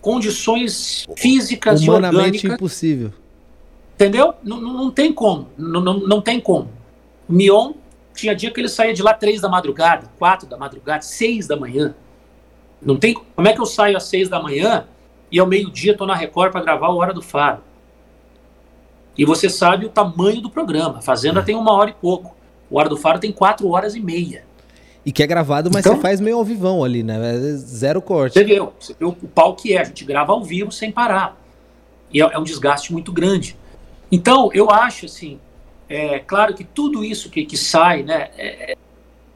condições 0.00 1.06
físicas 1.16 1.82
Humanamente 1.82 2.16
e 2.16 2.18
orgânicas. 2.18 2.52
impossível. 2.52 3.12
Entendeu? 3.94 4.34
Não, 4.42 4.60
não, 4.60 4.72
não 4.72 4.90
tem 4.90 5.12
como. 5.12 5.48
Não, 5.56 5.80
não, 5.80 6.00
não 6.00 6.20
tem 6.20 6.40
como. 6.40 6.68
O 7.28 7.32
Mion 7.32 7.74
tinha 8.12 8.34
dia 8.34 8.50
que 8.50 8.60
ele 8.60 8.68
saía 8.68 8.92
de 8.92 9.02
lá 9.02 9.14
três 9.14 9.40
da 9.40 9.48
madrugada, 9.48 10.10
quatro 10.18 10.48
da 10.48 10.56
madrugada, 10.56 11.02
seis 11.02 11.46
da 11.46 11.56
manhã. 11.56 11.94
Não 12.82 12.96
tem. 12.96 13.14
Como 13.14 13.46
é 13.46 13.52
que 13.52 13.60
eu 13.60 13.66
saio 13.66 13.96
às 13.96 14.04
seis 14.04 14.28
da 14.28 14.42
manhã 14.42 14.86
e 15.30 15.38
ao 15.38 15.46
meio-dia 15.46 15.92
estou 15.92 16.06
na 16.06 16.16
Record 16.16 16.50
para 16.50 16.62
gravar 16.62 16.88
a 16.88 16.92
Hora 16.92 17.14
do 17.14 17.22
Faro? 17.22 17.62
E 19.16 19.24
você 19.24 19.48
sabe 19.48 19.86
o 19.86 19.88
tamanho 19.88 20.40
do 20.40 20.50
programa. 20.50 20.98
A 20.98 21.02
Fazenda 21.02 21.40
é. 21.40 21.42
tem 21.42 21.54
uma 21.54 21.72
hora 21.72 21.90
e 21.90 21.94
pouco. 21.94 22.34
O 22.70 22.78
Hora 22.78 22.88
do 22.88 22.96
Faro 22.96 23.18
tem 23.18 23.32
quatro 23.32 23.68
horas 23.68 23.94
e 23.96 24.00
meia. 24.00 24.44
E 25.04 25.10
que 25.10 25.22
é 25.22 25.26
gravado, 25.26 25.70
mas 25.72 25.84
então, 25.84 25.96
você 25.96 26.02
faz 26.02 26.20
meio 26.20 26.36
ao 26.36 26.44
vivão 26.44 26.84
ali, 26.84 27.02
né? 27.02 27.34
É 27.34 27.38
zero 27.56 28.00
corte. 28.02 28.34
Você 28.34 28.44
viu, 28.44 28.72
você 28.78 28.94
viu 28.98 29.08
o 29.08 29.28
pau 29.28 29.56
que 29.56 29.74
é. 29.74 29.80
A 29.80 29.84
gente 29.84 30.04
grava 30.04 30.32
ao 30.32 30.44
vivo 30.44 30.70
sem 30.70 30.92
parar. 30.92 31.36
E 32.12 32.20
é, 32.20 32.24
é 32.32 32.38
um 32.38 32.44
desgaste 32.44 32.92
muito 32.92 33.10
grande. 33.12 33.56
Então, 34.12 34.50
eu 34.52 34.70
acho 34.70 35.06
assim, 35.06 35.40
é 35.88 36.18
claro 36.18 36.54
que 36.54 36.64
tudo 36.64 37.04
isso 37.04 37.30
que, 37.30 37.44
que 37.44 37.56
sai, 37.56 38.02
né, 38.02 38.28
é, 38.36 38.76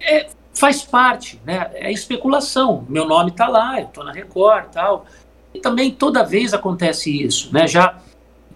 é, 0.01 0.29
faz 0.53 0.83
parte, 0.83 1.41
né? 1.45 1.71
É 1.75 1.91
especulação. 1.91 2.85
Meu 2.89 3.07
nome 3.07 3.31
está 3.31 3.49
lá, 3.49 3.81
eu 3.81 3.87
estou 3.87 4.05
na 4.05 4.13
Record, 4.13 4.67
tal. 4.71 5.07
E 5.53 5.61
também 5.61 5.91
toda 5.91 6.23
vez 6.25 6.53
acontece 6.53 7.11
isso, 7.23 7.53
né? 7.53 7.67
Já 7.67 7.99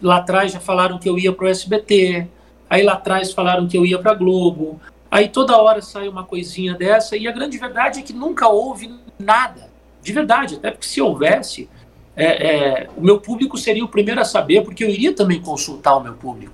lá 0.00 0.18
atrás 0.18 0.52
já 0.52 0.60
falaram 0.60 0.98
que 0.98 1.08
eu 1.08 1.18
ia 1.18 1.32
para 1.32 1.46
o 1.46 1.48
SBT, 1.48 2.26
aí 2.68 2.82
lá 2.82 2.94
atrás 2.94 3.32
falaram 3.32 3.66
que 3.66 3.76
eu 3.76 3.84
ia 3.84 3.98
para 3.98 4.14
Globo, 4.14 4.80
Aí 5.10 5.28
toda 5.28 5.56
hora 5.56 5.80
sai 5.80 6.08
uma 6.08 6.24
coisinha 6.24 6.74
dessa, 6.74 7.16
e 7.16 7.26
a 7.26 7.32
grande 7.32 7.56
verdade 7.56 8.00
é 8.00 8.02
que 8.02 8.12
nunca 8.12 8.48
houve 8.48 8.94
nada. 9.18 9.70
De 10.02 10.12
verdade, 10.12 10.56
até 10.56 10.70
porque 10.70 10.86
se 10.86 11.00
houvesse, 11.00 11.68
é, 12.14 12.24
é, 12.24 12.90
o 12.96 13.00
meu 13.00 13.18
público 13.18 13.56
seria 13.56 13.84
o 13.84 13.88
primeiro 13.88 14.20
a 14.20 14.24
saber, 14.24 14.62
porque 14.62 14.84
eu 14.84 14.88
iria 14.88 15.14
também 15.14 15.40
consultar 15.40 15.96
o 15.96 16.02
meu 16.02 16.14
público. 16.14 16.52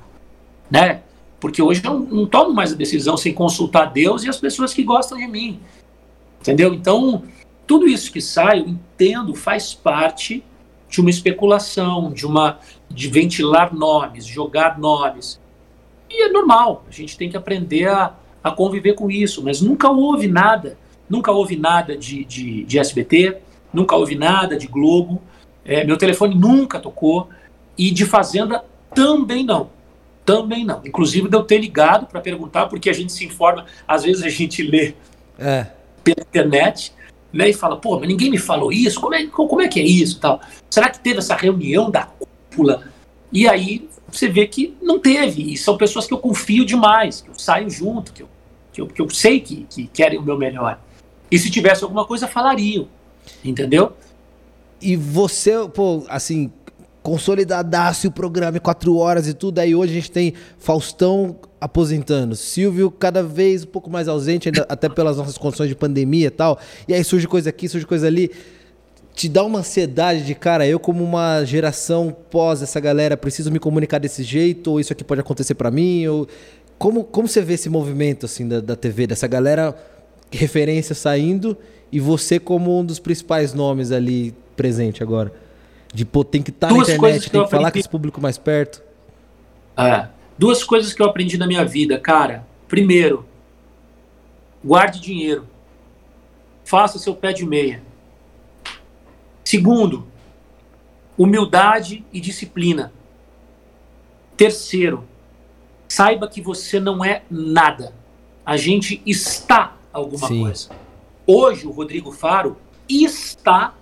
Né? 0.71 1.03
Porque 1.41 1.61
hoje 1.61 1.83
eu 1.85 1.93
não, 1.93 2.01
não 2.01 2.27
tomo 2.27 2.55
mais 2.55 2.73
a 2.73 2.77
decisão 2.77 3.17
sem 3.17 3.35
consultar 3.35 3.87
Deus 3.87 4.23
e 4.23 4.29
as 4.29 4.39
pessoas 4.39 4.73
que 4.73 4.85
gostam 4.85 5.19
de 5.19 5.27
mim. 5.27 5.59
Entendeu? 6.41 6.73
Então, 6.73 7.25
tudo 7.67 7.89
isso 7.89 8.13
que 8.13 8.21
sai, 8.21 8.61
eu 8.61 8.69
entendo, 8.69 9.35
faz 9.35 9.75
parte 9.75 10.45
de 10.89 11.01
uma 11.01 11.11
especulação, 11.11 12.13
de 12.13 12.25
uma 12.25 12.61
de 12.95 13.09
ventilar 13.09 13.75
nomes, 13.75 14.25
jogar 14.25 14.79
nomes. 14.79 15.41
E 16.09 16.23
é 16.23 16.29
normal, 16.29 16.85
a 16.89 16.93
gente 16.93 17.19
tem 17.19 17.29
que 17.29 17.37
aprender 17.37 17.89
a, 17.89 18.15
a 18.43 18.51
conviver 18.51 18.95
com 18.95 19.11
isso, 19.11 19.43
mas 19.43 19.61
nunca 19.61 19.91
houve 19.91 20.29
nada, 20.29 20.79
nunca 21.09 21.33
houve 21.33 21.57
nada 21.57 21.97
de, 21.97 22.25
de, 22.25 22.65
de 22.65 22.79
SBT, 22.79 23.39
nunca 23.73 23.97
houve 23.97 24.15
nada 24.15 24.57
de 24.57 24.69
Globo, 24.69 25.21
é, 25.65 25.85
meu 25.85 25.97
telefone 25.97 26.35
nunca 26.35 26.79
tocou, 26.79 27.29
e 27.77 27.91
de 27.91 28.05
Fazenda 28.05 28.65
também 28.95 29.45
não. 29.45 29.71
Também 30.25 30.65
não. 30.65 30.81
Inclusive 30.85 31.29
de 31.29 31.37
eu 31.37 31.43
ter 31.43 31.59
ligado 31.59 32.07
para 32.07 32.21
perguntar, 32.21 32.67
porque 32.67 32.89
a 32.89 32.93
gente 32.93 33.13
se 33.13 33.25
informa, 33.25 33.67
às 33.87 34.05
vezes 34.05 34.23
a 34.23 34.29
gente 34.29 34.63
lê 34.63 34.95
é. 35.39 35.67
pela 36.03 36.21
internet, 36.21 36.93
né, 37.33 37.49
e 37.49 37.53
fala, 37.53 37.77
pô, 37.77 37.99
mas 37.99 38.09
ninguém 38.09 38.31
me 38.31 38.39
falou 38.39 38.73
isso, 38.73 39.01
como 39.01 39.15
é, 39.15 39.27
como 39.27 39.61
é 39.61 39.67
que 39.67 39.81
é 39.81 39.83
isso 39.83 40.21
tal? 40.21 40.41
Será 40.71 40.89
que 40.89 41.01
teve 41.01 41.19
essa 41.19 41.35
reunião 41.35 41.91
da 41.91 42.07
cúpula? 42.55 42.85
E 43.33 43.49
aí 43.49 43.89
você 44.11 44.29
vê 44.29 44.47
que 44.47 44.77
não 44.81 44.99
teve, 44.99 45.53
e 45.53 45.57
são 45.57 45.77
pessoas 45.77 46.07
que 46.07 46.15
eu 46.15 46.19
confio 46.19 46.65
demais, 46.65 47.21
que 47.21 47.29
eu 47.29 47.35
saio 47.37 47.69
junto, 47.69 48.13
que 48.13 48.23
eu 48.23 48.29
que 48.75 48.81
eu, 48.81 48.87
que 48.89 49.01
eu 49.01 49.09
sei 49.09 49.39
que, 49.39 49.65
que 49.71 49.87
querem 49.87 50.19
o 50.19 50.23
meu 50.23 50.37
melhor. 50.37 50.81
E 51.31 51.39
se 51.39 51.49
tivesse 51.49 51.85
alguma 51.85 52.05
coisa, 52.05 52.27
falariam. 52.27 52.89
Entendeu? 53.45 53.93
E 54.83 54.97
você, 54.97 55.53
pô, 55.73 56.05
assim, 56.09 56.51
consolidadasse 57.01 58.09
o 58.09 58.11
programa 58.11 58.59
quatro 58.59 58.97
horas 58.97 59.29
e 59.29 59.33
tudo. 59.33 59.61
Aí 59.61 59.75
hoje 59.75 59.93
a 59.93 59.95
gente 59.95 60.11
tem 60.11 60.35
Faustão 60.59 61.37
aposentando, 61.61 62.35
Silvio 62.35 62.91
cada 62.91 63.23
vez 63.23 63.63
um 63.63 63.69
pouco 63.69 63.89
mais 63.89 64.09
ausente, 64.09 64.49
ainda, 64.49 64.67
até 64.69 64.89
pelas 64.89 65.17
nossas 65.17 65.39
condições 65.39 65.69
de 65.69 65.77
pandemia 65.77 66.27
e 66.27 66.31
tal. 66.31 66.59
E 66.89 66.93
aí 66.93 67.03
surge 67.05 67.29
coisa 67.29 67.51
aqui, 67.51 67.69
surge 67.69 67.87
coisa 67.87 68.07
ali. 68.09 68.31
Te 69.15 69.29
dá 69.29 69.45
uma 69.45 69.61
ansiedade 69.61 70.25
de, 70.25 70.35
cara, 70.35 70.67
eu 70.67 70.79
como 70.81 71.05
uma 71.05 71.45
geração 71.45 72.15
pós 72.31 72.63
essa 72.63 72.81
galera, 72.81 73.17
preciso 73.17 73.51
me 73.51 73.61
comunicar 73.61 73.99
desse 73.99 74.25
jeito, 74.25 74.73
ou 74.73 74.81
isso 74.81 74.93
aqui 74.93 75.05
pode 75.05 75.21
acontecer 75.21 75.55
para 75.55 75.71
mim, 75.71 76.07
ou 76.09 76.27
como, 76.79 77.05
como 77.05 77.29
você 77.29 77.41
vê 77.41 77.55
esse 77.55 77.69
movimento 77.69 78.27
assim 78.27 78.49
da, 78.49 78.61
da 78.61 78.75
TV, 78.75 79.07
dessa 79.07 79.27
galera 79.29 79.75
referência 80.33 80.95
saindo 80.97 81.57
e 81.93 82.01
você 82.01 82.41
como 82.41 82.77
um 82.77 82.85
dos 82.85 82.99
principais 82.99 83.55
nomes 83.55 83.93
ali 83.93 84.35
presente 84.57 85.01
agora? 85.01 85.33
De 85.93 86.05
pô, 86.05 86.25
tem 86.25 86.43
que 86.43 86.51
estar 86.51 86.67
tá 86.67 86.75
na 86.75 86.83
internet, 86.83 87.31
tem 87.31 87.45
que 87.45 87.51
falar 87.51 87.71
com 87.71 87.79
esse 87.79 87.89
público 87.89 88.21
mais 88.21 88.37
perto. 88.37 88.83
É, 89.77 90.09
duas 90.37 90.65
coisas 90.65 90.93
que 90.93 91.01
eu 91.01 91.07
aprendi 91.07 91.39
na 91.39 91.47
minha 91.47 91.65
vida, 91.65 91.99
cara. 92.01 92.45
Primeiro, 92.67 93.25
guarde 94.65 95.01
dinheiro. 95.01 95.47
Faça 96.65 96.99
seu 96.99 97.15
pé 97.15 97.33
de 97.33 97.47
meia. 97.47 97.81
Segundo, 99.55 100.05
humildade 101.17 102.05
e 102.13 102.21
disciplina. 102.21 102.93
Terceiro, 104.37 105.05
saiba 105.87 106.27
que 106.27 106.41
você 106.41 106.81
não 106.81 107.05
é 107.05 107.23
nada. 107.31 107.95
A 108.45 108.57
gente 108.57 109.01
está 109.07 109.77
alguma 109.93 110.27
Sim. 110.27 110.43
coisa. 110.43 110.71
Hoje, 111.25 111.69
o 111.69 111.71
Rodrigo 111.71 112.11
Faro 112.11 112.57
está 112.89 113.75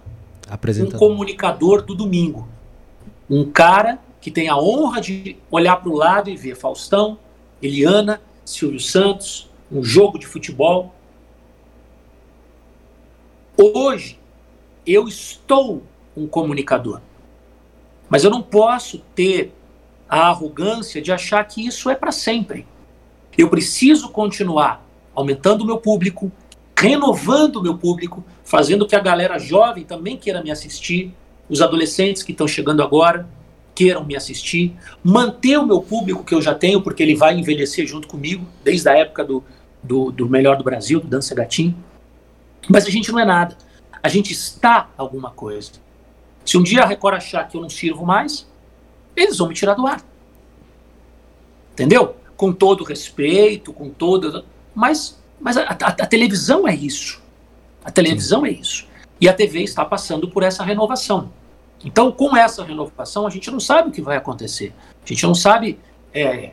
um 0.79 0.91
comunicador 0.91 1.81
do 1.81 1.95
domingo. 1.95 2.47
Um 3.31 3.51
cara 3.51 3.99
que 4.21 4.31
tem 4.31 4.51
a 4.51 4.59
honra 4.59 5.01
de 5.01 5.39
olhar 5.51 5.77
para 5.77 5.89
o 5.89 5.97
lado 5.97 6.29
e 6.29 6.37
ver 6.37 6.55
Faustão, 6.55 7.19
Eliana, 7.63 8.21
Silvio 8.45 8.79
Santos, 8.79 9.49
um 9.71 9.83
jogo 9.83 10.19
de 10.19 10.27
futebol. 10.27 10.95
Hoje, 13.57 14.21
eu 14.87 15.09
estou 15.09 15.83
um 16.17 16.27
comunicador. 16.27 17.01
Mas 18.09 18.25
eu 18.25 18.31
não 18.31 18.43
posso 18.43 18.99
ter 19.15 19.53
a 20.09 20.29
arrogância 20.29 21.01
de 21.01 21.11
achar 21.11 21.43
que 21.45 21.67
isso 21.67 21.89
é 21.89 21.95
para 21.95 22.13
sempre. 22.13 22.67
Eu 23.37 23.49
preciso 23.49 24.11
continuar 24.11 24.87
aumentando 25.15 25.63
o 25.63 25.67
meu 25.67 25.79
público, 25.79 26.31
renovando 26.77 27.57
o 27.57 27.63
meu 27.63 27.79
público, 27.79 28.23
fazendo 28.45 28.87
que 28.87 28.95
a 28.95 29.01
galera 29.01 29.39
jovem 29.39 29.85
também 29.85 30.17
queira 30.17 30.43
me 30.43 30.51
assistir, 30.51 31.15
os 31.49 31.63
adolescentes 31.63 32.23
que 32.23 32.33
estão 32.33 32.47
chegando 32.47 32.83
agora 32.83 33.27
queiram 33.75 34.05
me 34.05 34.15
assistir, 34.15 34.77
manter 35.03 35.59
o 35.59 35.67
meu 35.67 35.81
público 35.81 36.25
que 36.25 36.35
eu 36.35 36.43
já 36.43 36.55
tenho, 36.55 36.83
porque 36.83 37.03
ele 37.03 37.15
vai 37.15 37.39
envelhecer 37.39 37.87
junto 37.87 38.07
comigo, 38.07 38.47
desde 38.63 38.89
a 38.89 38.97
época 38.97 39.25
do, 39.25 39.43
do, 39.83 40.11
do 40.11 40.29
Melhor 40.29 40.57
do 40.57 40.65
Brasil, 40.65 41.01
do 41.01 41.07
Dança 41.07 41.35
Gatinho. 41.35 41.75
Mas 42.69 42.87
a 42.87 42.91
gente 42.91 43.11
não 43.11 43.19
é 43.19 43.25
nada. 43.25 43.57
A 44.03 44.09
gente 44.09 44.33
está 44.33 44.89
alguma 44.97 45.31
coisa. 45.31 45.73
Se 46.45 46.59
um 46.59 46.63
dia 46.63 46.83
a 46.83 46.87
Record 46.87 47.17
achar 47.17 47.47
que 47.47 47.57
eu 47.57 47.61
não 47.61 47.71
sirvo 47.71 48.05
mais, 48.05 48.47
eles 49.15 49.39
vão 49.39 49.49
me 49.49 49.55
tirar 49.55 49.75
do 49.75 49.87
ar. 49.87 50.03
Entendeu? 51.73 52.17
Com 52.37 52.53
todo 52.53 52.85
respeito, 52.85 53.73
com 53.73 53.91
todo. 53.91 54.45
Mas, 54.75 55.23
mas 55.41 55.57
a, 55.57 55.63
a, 55.63 55.69
a 55.71 56.07
televisão 56.07 56.67
é 56.67 56.75
isso. 56.75 57.23
A 57.85 57.91
televisão 57.91 58.43
Sim. 58.43 58.49
é 58.49 58.51
isso. 58.51 58.87
E 59.21 59.29
a 59.29 59.33
TV 59.33 59.63
está 59.63 59.85
passando 59.85 60.29
por 60.29 60.43
essa 60.43 60.65
renovação. 60.65 61.31
Então, 61.85 62.11
com 62.11 62.37
essa 62.37 62.65
renovação, 62.65 63.27
a 63.27 63.31
gente 63.31 63.51
não 63.51 63.61
sabe 63.61 63.89
o 63.89 63.93
que 63.93 64.03
vai 64.03 64.17
acontecer. 64.17 64.75
A 65.05 65.09
gente 65.09 65.25
não 65.25 65.35
sabe 65.35 65.79
é, 66.13 66.53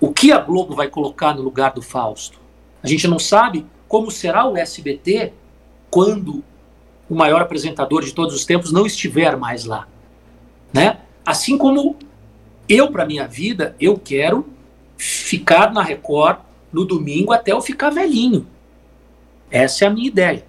o 0.00 0.12
que 0.12 0.32
a 0.32 0.38
Globo 0.38 0.74
vai 0.74 0.88
colocar 0.88 1.34
no 1.34 1.42
lugar 1.42 1.72
do 1.72 1.82
Fausto. 1.82 2.38
A 2.82 2.86
gente 2.86 3.06
não 3.08 3.18
sabe 3.18 3.66
como 3.88 4.10
será 4.10 4.46
o 4.46 4.56
SBT 4.56 5.32
quando 5.94 6.42
o 7.08 7.14
maior 7.14 7.40
apresentador 7.40 8.02
de 8.02 8.12
todos 8.12 8.34
os 8.34 8.44
tempos 8.44 8.72
não 8.72 8.84
estiver 8.84 9.36
mais 9.36 9.64
lá. 9.64 9.86
Né? 10.72 10.98
Assim 11.24 11.56
como 11.56 11.96
eu, 12.68 12.90
para 12.90 13.06
minha 13.06 13.28
vida, 13.28 13.76
eu 13.78 13.96
quero 13.96 14.44
ficar 14.96 15.72
na 15.72 15.84
Record 15.84 16.40
no 16.72 16.84
domingo 16.84 17.32
até 17.32 17.52
eu 17.52 17.60
ficar 17.60 17.90
velhinho. 17.90 18.44
Essa 19.48 19.84
é 19.84 19.88
a 19.88 19.90
minha 19.92 20.08
ideia. 20.08 20.44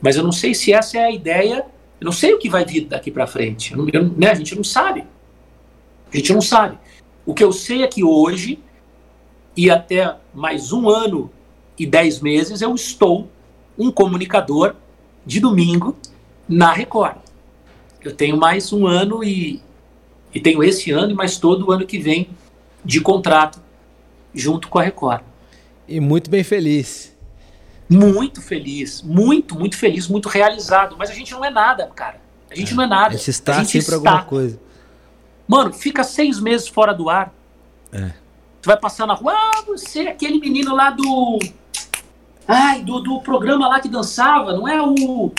Mas 0.00 0.14
eu 0.14 0.22
não 0.22 0.30
sei 0.30 0.54
se 0.54 0.72
essa 0.72 0.98
é 0.98 1.04
a 1.04 1.10
ideia. 1.10 1.66
Eu 2.00 2.04
não 2.04 2.12
sei 2.12 2.32
o 2.32 2.38
que 2.38 2.48
vai 2.48 2.64
vir 2.64 2.84
daqui 2.84 3.10
para 3.10 3.26
frente. 3.26 3.72
Eu, 3.72 3.88
eu, 3.92 4.08
né, 4.08 4.30
a 4.30 4.34
gente 4.34 4.54
não 4.54 4.62
sabe. 4.62 5.04
A 6.12 6.16
gente 6.16 6.32
não 6.32 6.40
sabe. 6.40 6.78
O 7.26 7.34
que 7.34 7.42
eu 7.42 7.50
sei 7.50 7.82
é 7.82 7.88
que 7.88 8.04
hoje, 8.04 8.60
e 9.56 9.68
até 9.68 10.14
mais 10.32 10.70
um 10.70 10.88
ano 10.88 11.28
e 11.76 11.84
dez 11.84 12.20
meses, 12.20 12.62
eu 12.62 12.72
estou 12.72 13.28
um 13.78 13.90
comunicador 13.90 14.74
de 15.24 15.40
domingo 15.40 15.96
na 16.48 16.72
Record. 16.72 17.16
Eu 18.02 18.14
tenho 18.14 18.36
mais 18.36 18.72
um 18.72 18.86
ano 18.86 19.22
e, 19.22 19.60
e 20.34 20.40
tenho 20.40 20.62
esse 20.62 20.90
ano 20.90 21.12
e 21.12 21.14
mais 21.14 21.38
todo 21.38 21.68
o 21.68 21.72
ano 21.72 21.86
que 21.86 21.98
vem 21.98 22.28
de 22.84 23.00
contrato 23.00 23.60
junto 24.34 24.68
com 24.68 24.78
a 24.78 24.82
Record. 24.82 25.22
E 25.86 26.00
muito 26.00 26.30
bem 26.30 26.42
feliz. 26.42 27.12
Muito 27.88 28.40
feliz, 28.40 29.02
muito, 29.02 29.58
muito 29.58 29.76
feliz, 29.76 30.08
muito 30.08 30.28
realizado. 30.28 30.96
Mas 30.98 31.10
a 31.10 31.14
gente 31.14 31.32
não 31.32 31.44
é 31.44 31.50
nada, 31.50 31.86
cara. 31.94 32.20
A 32.50 32.54
gente 32.54 32.72
é, 32.72 32.76
não 32.76 32.84
é 32.84 32.86
nada. 32.86 33.14
A 33.14 33.18
gente 33.18 33.30
está 33.30 33.56
a 33.56 33.58
gente 33.58 33.72
sempre 33.72 33.96
está. 33.96 34.10
alguma 34.10 34.24
coisa. 34.24 34.58
Mano, 35.46 35.72
fica 35.72 36.02
seis 36.02 36.40
meses 36.40 36.68
fora 36.68 36.94
do 36.94 37.10
ar. 37.10 37.34
É. 37.92 38.12
Tu 38.62 38.66
vai 38.66 38.78
passar 38.78 39.06
na 39.06 39.14
rua, 39.14 39.32
ah, 39.34 39.62
você 39.66 40.04
é 40.04 40.10
aquele 40.10 40.38
menino 40.38 40.74
lá 40.74 40.90
do. 40.90 41.38
Ai, 42.46 42.82
do, 42.82 43.00
do 43.00 43.20
programa 43.20 43.68
lá 43.68 43.80
que 43.80 43.88
dançava, 43.88 44.52
não 44.52 44.66
é 44.66 44.80
o. 44.82 45.32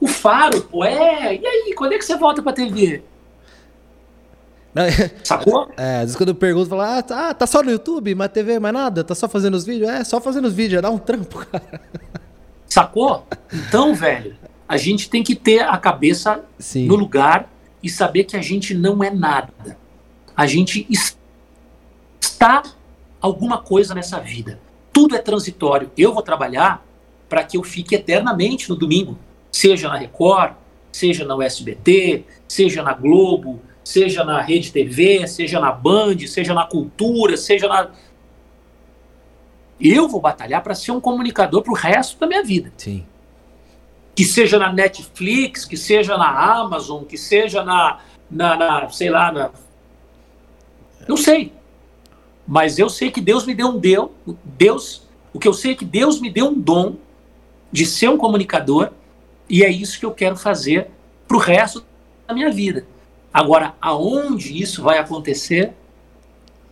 O 0.00 0.06
Faro, 0.06 0.60
pô, 0.62 0.84
é. 0.84 1.36
E 1.36 1.46
aí, 1.46 1.74
quando 1.76 1.92
é 1.92 1.98
que 1.98 2.04
você 2.04 2.16
volta 2.16 2.42
pra 2.42 2.52
TV? 2.52 3.02
Sacou? 5.22 5.70
É, 5.76 5.96
às 5.96 6.00
vezes 6.00 6.16
quando 6.16 6.30
eu 6.30 6.34
pergunto, 6.34 6.68
fala, 6.68 6.98
ah, 6.98 7.02
tá, 7.02 7.32
tá 7.32 7.46
só 7.46 7.62
no 7.62 7.70
YouTube, 7.70 8.14
mas 8.14 8.32
TV, 8.32 8.58
mais 8.58 8.74
nada? 8.74 9.04
Tá 9.04 9.14
só 9.14 9.28
fazendo 9.28 9.54
os 9.54 9.64
vídeos? 9.64 9.88
É, 9.88 10.02
só 10.02 10.20
fazendo 10.20 10.46
os 10.46 10.52
vídeos, 10.52 10.82
dá 10.82 10.90
um 10.90 10.98
trampo, 10.98 11.38
cara. 11.46 11.80
Sacou? 12.66 13.26
Então, 13.52 13.94
velho, 13.94 14.36
a 14.68 14.76
gente 14.76 15.08
tem 15.08 15.22
que 15.22 15.36
ter 15.36 15.60
a 15.60 15.76
cabeça 15.78 16.42
Sim. 16.58 16.86
no 16.86 16.96
lugar 16.96 17.48
e 17.82 17.88
saber 17.88 18.24
que 18.24 18.36
a 18.36 18.42
gente 18.42 18.74
não 18.74 19.02
é 19.02 19.10
nada. 19.10 19.78
A 20.36 20.46
gente 20.46 20.86
está 22.20 22.62
alguma 23.20 23.58
coisa 23.58 23.94
nessa 23.94 24.18
vida. 24.18 24.58
Tudo 24.94 25.16
é 25.16 25.18
transitório. 25.18 25.90
Eu 25.98 26.14
vou 26.14 26.22
trabalhar 26.22 26.86
para 27.28 27.42
que 27.42 27.56
eu 27.56 27.64
fique 27.64 27.96
eternamente 27.96 28.70
no 28.70 28.76
domingo, 28.76 29.18
seja 29.50 29.88
na 29.88 29.96
Record, 29.96 30.54
seja 30.92 31.24
na 31.24 31.34
USBT, 31.34 32.24
seja 32.46 32.80
na 32.80 32.92
Globo, 32.92 33.60
seja 33.82 34.22
na 34.22 34.40
Rede 34.40 34.70
TV, 34.70 35.26
seja 35.26 35.58
na 35.58 35.72
Band, 35.72 36.18
seja 36.28 36.54
na 36.54 36.64
Cultura, 36.64 37.36
seja 37.36 37.66
na. 37.66 37.90
Eu 39.80 40.08
vou 40.08 40.20
batalhar 40.20 40.62
para 40.62 40.76
ser 40.76 40.92
um 40.92 41.00
comunicador 41.00 41.62
para 41.62 41.72
o 41.72 41.76
resto 41.76 42.18
da 42.20 42.28
minha 42.28 42.44
vida. 42.44 42.72
Sim. 42.76 43.04
Que 44.14 44.24
seja 44.24 44.56
na 44.56 44.72
Netflix, 44.72 45.64
que 45.64 45.76
seja 45.76 46.16
na 46.16 46.28
Amazon, 46.60 47.02
que 47.02 47.18
seja 47.18 47.64
na, 47.64 47.98
na, 48.30 48.56
na 48.56 48.88
sei 48.90 49.10
lá, 49.10 49.32
na. 49.32 49.50
Não 51.08 51.16
sei. 51.16 51.52
Mas 52.46 52.78
eu 52.78 52.88
sei 52.88 53.10
que 53.10 53.20
Deus 53.20 53.46
me 53.46 53.54
deu 53.54 53.68
um 53.68 53.78
deu, 53.78 54.12
Deus, 54.44 55.02
o 55.32 55.38
que 55.38 55.48
eu 55.48 55.52
sei 55.52 55.72
é 55.72 55.74
que 55.74 55.84
Deus 55.84 56.20
me 56.20 56.30
deu 56.30 56.48
um 56.48 56.58
dom 56.58 56.96
de 57.72 57.86
ser 57.86 58.08
um 58.08 58.18
comunicador 58.18 58.90
e 59.48 59.62
é 59.62 59.70
isso 59.70 59.98
que 59.98 60.06
eu 60.06 60.12
quero 60.12 60.36
fazer 60.36 60.88
para 61.26 61.36
o 61.36 61.40
resto 61.40 61.84
da 62.26 62.34
minha 62.34 62.50
vida. 62.50 62.86
Agora, 63.32 63.74
aonde 63.80 64.60
isso 64.62 64.82
vai 64.82 64.98
acontecer? 64.98 65.72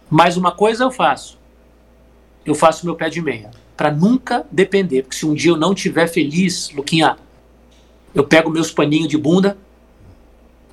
Mais 0.09 0.37
uma 0.37 0.53
coisa 0.53 0.85
eu 0.85 0.91
faço. 0.91 1.39
Eu 2.45 2.55
faço 2.55 2.85
meu 2.85 2.95
pé 2.95 3.09
de 3.09 3.21
meia. 3.21 3.51
Para 3.77 3.91
nunca 3.91 4.47
depender. 4.51 5.03
Porque 5.03 5.17
se 5.17 5.27
um 5.27 5.35
dia 5.35 5.51
eu 5.51 5.57
não 5.57 5.73
estiver 5.73 6.07
feliz, 6.07 6.71
Luquinha, 6.71 7.17
eu 8.15 8.25
pego 8.25 8.51
meus 8.51 8.71
paninhos 8.71 9.09
de 9.09 9.19
bunda 9.19 9.57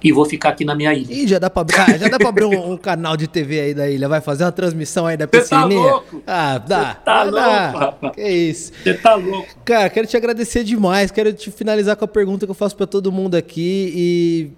e 0.02 0.12
vou 0.14 0.26
ficar 0.26 0.50
aqui 0.50 0.64
na 0.64 0.74
minha 0.74 0.94
ilha. 0.94 1.14
Ih, 1.14 1.28
já 1.28 1.40
dá 1.40 1.50
pra, 1.50 1.64
ah, 1.64 1.98
já 1.98 2.08
dá 2.08 2.18
pra 2.18 2.30
abrir 2.30 2.46
um, 2.46 2.72
um, 2.72 2.78
canal 2.78 3.18
de 3.18 3.28
TV 3.28 3.60
aí 3.60 3.74
da 3.74 3.90
ilha. 3.90 4.08
Vai 4.08 4.22
fazer 4.22 4.46
uma 4.46 4.52
transmissão 4.52 5.06
aí 5.06 5.18
da 5.18 5.28
piscininha? 5.28 5.68
Você 5.68 5.76
tá 5.76 5.92
louco? 5.92 6.24
Ah, 6.26 6.58
dá. 6.58 6.92
Cê 6.94 7.00
tá 7.04 7.24
louco, 7.24 7.78
rapaz. 7.78 8.16
Que 8.16 8.30
isso. 8.30 8.72
Você 8.82 8.94
tá 8.94 9.16
louco. 9.16 9.48
Cara, 9.66 9.90
quero 9.90 10.08
te 10.08 10.16
agradecer 10.16 10.64
demais. 10.64 11.12
Quero 11.12 11.34
te 11.34 11.52
finalizar 11.52 11.98
com 11.98 12.06
a 12.06 12.08
pergunta 12.08 12.46
que 12.46 12.52
eu 12.52 12.56
faço 12.56 12.78
para 12.78 12.88
todo 12.88 13.12
mundo 13.12 13.36
aqui 13.36 13.92
e 13.94 14.52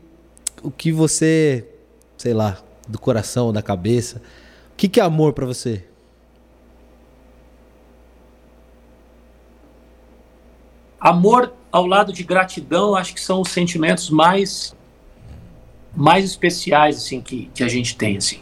o 0.62 0.70
que 0.70 0.92
você, 0.92 1.66
sei 2.18 2.34
lá, 2.34 2.60
do 2.88 3.00
coração, 3.00 3.52
da 3.52 3.64
cabeça, 3.64 4.22
o 4.74 4.78
que, 4.78 4.88
que 4.88 5.00
é 5.00 5.04
amor 5.04 5.34
para 5.34 5.46
você? 5.46 5.84
Amor 11.00 11.52
ao 11.72 11.88
lado 11.88 12.14
de 12.14 12.24
gratidão, 12.24 12.96
acho 12.96 13.16
que 13.16 13.22
são 13.22 13.42
os 13.42 13.50
sentimentos 13.50 14.12
mais 14.12 14.76
mais 15.96 16.26
especiais 16.26 16.98
assim 16.98 17.22
que, 17.22 17.50
que 17.54 17.64
a 17.64 17.68
gente 17.68 17.96
tem 17.96 18.18
assim. 18.18 18.42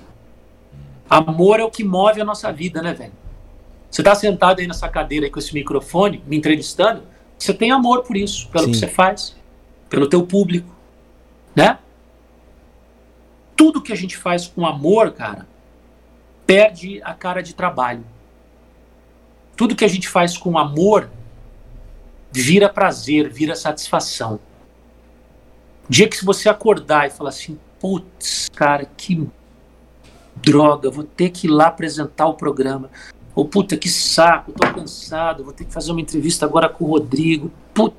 Amor 1.09 1.59
é 1.59 1.63
o 1.63 1.71
que 1.71 1.83
move 1.83 2.21
a 2.21 2.25
nossa 2.25 2.51
vida, 2.51 2.81
né, 2.81 2.93
velho? 2.93 3.13
Você 3.89 4.03
tá 4.03 4.13
sentado 4.13 4.59
aí 4.59 4.67
nessa 4.67 4.87
cadeira 4.87 5.25
aí 5.25 5.31
com 5.31 5.39
esse 5.39 5.53
microfone, 5.53 6.23
me 6.27 6.37
entrevistando, 6.37 7.03
você 7.37 7.53
tem 7.53 7.71
amor 7.71 8.03
por 8.03 8.15
isso, 8.15 8.47
pelo 8.49 8.65
Sim. 8.65 8.71
que 8.71 8.77
você 8.77 8.87
faz, 8.87 9.35
pelo 9.89 10.07
teu 10.07 10.25
público, 10.25 10.69
né? 11.55 11.79
tudo 13.59 13.81
que 13.81 13.91
a 13.91 13.95
gente 13.95 14.15
faz 14.15 14.47
com 14.47 14.65
amor, 14.65 15.11
cara, 15.11 15.45
perde 16.47 17.01
a 17.03 17.13
cara 17.13 17.43
de 17.43 17.53
trabalho. 17.53 18.05
Tudo 19.53 19.75
que 19.75 19.83
a 19.83 19.87
gente 19.89 20.07
faz 20.07 20.37
com 20.37 20.57
amor 20.57 21.09
vira 22.31 22.69
prazer, 22.69 23.29
vira 23.29 23.57
satisfação. 23.57 24.39
Dia 25.89 26.07
que 26.07 26.15
se 26.15 26.23
você 26.23 26.47
acordar 26.47 27.07
e 27.07 27.09
falar 27.09 27.31
assim, 27.31 27.57
putz, 27.79 28.47
cara, 28.55 28.85
que 28.85 29.27
droga, 30.35 30.91
vou 30.91 31.03
ter 31.03 31.29
que 31.29 31.47
ir 31.47 31.49
lá 31.49 31.67
apresentar 31.67 32.27
o 32.27 32.35
programa. 32.35 32.91
Ou 33.33 33.45
puta, 33.45 33.75
que 33.75 33.89
saco, 33.89 34.51
tô 34.51 34.71
cansado, 34.71 35.43
vou 35.43 35.51
ter 35.51 35.65
que 35.65 35.73
fazer 35.73 35.91
uma 35.91 36.01
entrevista 36.01 36.45
agora 36.45 36.69
com 36.69 36.85
o 36.85 36.89
Rodrigo. 36.89 37.51
Puta. 37.73 37.95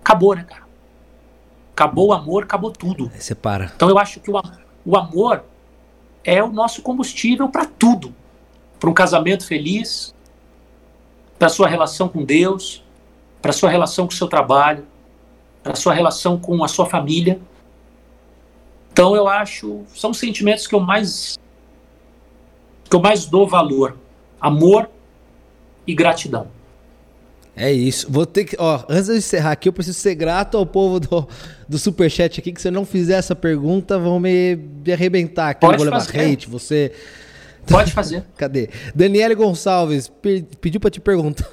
Acabou, 0.00 0.36
né, 0.36 0.44
cara? 0.44 0.62
Acabou 1.72 2.08
o 2.08 2.12
amor, 2.12 2.44
acabou 2.44 2.70
tudo. 2.70 3.10
Aí 3.12 3.20
você 3.20 3.34
para. 3.34 3.72
Então 3.74 3.88
eu 3.88 3.98
acho 3.98 4.20
que 4.20 4.30
o, 4.30 4.40
o 4.84 4.96
amor 4.96 5.42
é 6.22 6.42
o 6.42 6.52
nosso 6.52 6.82
combustível 6.82 7.48
para 7.48 7.64
tudo. 7.64 8.14
Para 8.78 8.90
um 8.90 8.94
casamento 8.94 9.46
feliz, 9.46 10.14
para 11.38 11.48
sua 11.48 11.66
relação 11.66 12.08
com 12.08 12.24
Deus, 12.24 12.84
para 13.40 13.52
sua 13.52 13.70
relação 13.70 14.06
com 14.06 14.12
o 14.12 14.16
seu 14.16 14.28
trabalho, 14.28 14.86
para 15.62 15.74
sua 15.74 15.94
relação 15.94 16.38
com 16.38 16.62
a 16.64 16.68
sua 16.68 16.86
família. 16.86 17.40
Então 18.92 19.16
eu 19.16 19.26
acho, 19.26 19.82
são 19.94 20.12
sentimentos 20.12 20.66
que 20.66 20.74
eu 20.74 20.80
mais 20.80 21.38
que 22.88 22.96
eu 22.96 23.00
mais 23.00 23.24
dou 23.24 23.48
valor, 23.48 23.96
amor 24.38 24.90
e 25.86 25.94
gratidão. 25.94 26.48
É 27.56 27.70
isso. 27.70 28.06
Vou 28.10 28.24
ter 28.24 28.44
que. 28.44 28.56
Ó, 28.58 28.82
antes 28.88 29.06
de 29.06 29.16
encerrar 29.16 29.52
aqui, 29.52 29.68
eu 29.68 29.72
preciso 29.72 29.98
ser 29.98 30.14
grato 30.14 30.56
ao 30.56 30.64
povo 30.64 30.98
do, 31.00 31.28
do 31.68 31.78
Superchat 31.78 32.40
aqui, 32.40 32.52
que 32.52 32.60
se 32.60 32.68
eu 32.68 32.72
não 32.72 32.84
fizer 32.84 33.14
essa 33.14 33.34
pergunta, 33.34 33.98
vão 33.98 34.18
me, 34.18 34.56
me 34.56 34.92
arrebentar 34.92 35.50
aqui. 35.50 35.60
Pode 35.60 35.76
vou 35.76 35.84
levar 35.84 36.00
fazer. 36.00 36.20
hate, 36.20 36.48
você. 36.48 36.92
Pode 37.66 37.92
fazer. 37.92 38.24
Cadê? 38.36 38.70
Daniele 38.94 39.34
Gonçalves 39.34 40.10
pediu 40.60 40.80
para 40.80 40.90
te 40.90 41.00
perguntar. 41.00 41.48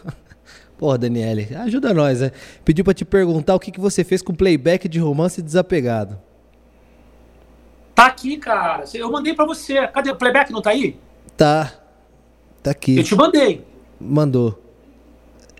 Porra, 0.79 0.97
Daniele, 0.97 1.53
ajuda 1.57 1.93
nós, 1.93 2.21
né? 2.21 2.31
Pediu 2.63 2.85
para 2.85 2.93
te 2.93 3.03
perguntar 3.03 3.53
o 3.53 3.59
que, 3.59 3.69
que 3.69 3.81
você 3.81 4.01
fez 4.01 4.21
com 4.21 4.33
playback 4.33 4.87
de 4.87 4.97
romance 4.97 5.41
desapegado. 5.41 6.17
Tá 7.93 8.05
aqui, 8.05 8.37
cara. 8.37 8.85
Eu 8.93 9.11
mandei 9.11 9.33
para 9.33 9.45
você. 9.45 9.85
Cadê 9.89 10.09
o 10.09 10.15
playback? 10.15 10.53
Não 10.53 10.61
tá 10.61 10.69
aí? 10.69 10.97
Tá. 11.35 11.73
Tá 12.63 12.71
aqui. 12.71 12.95
Eu 12.95 13.03
te 13.03 13.13
mandei. 13.13 13.67
Mandou. 13.99 14.57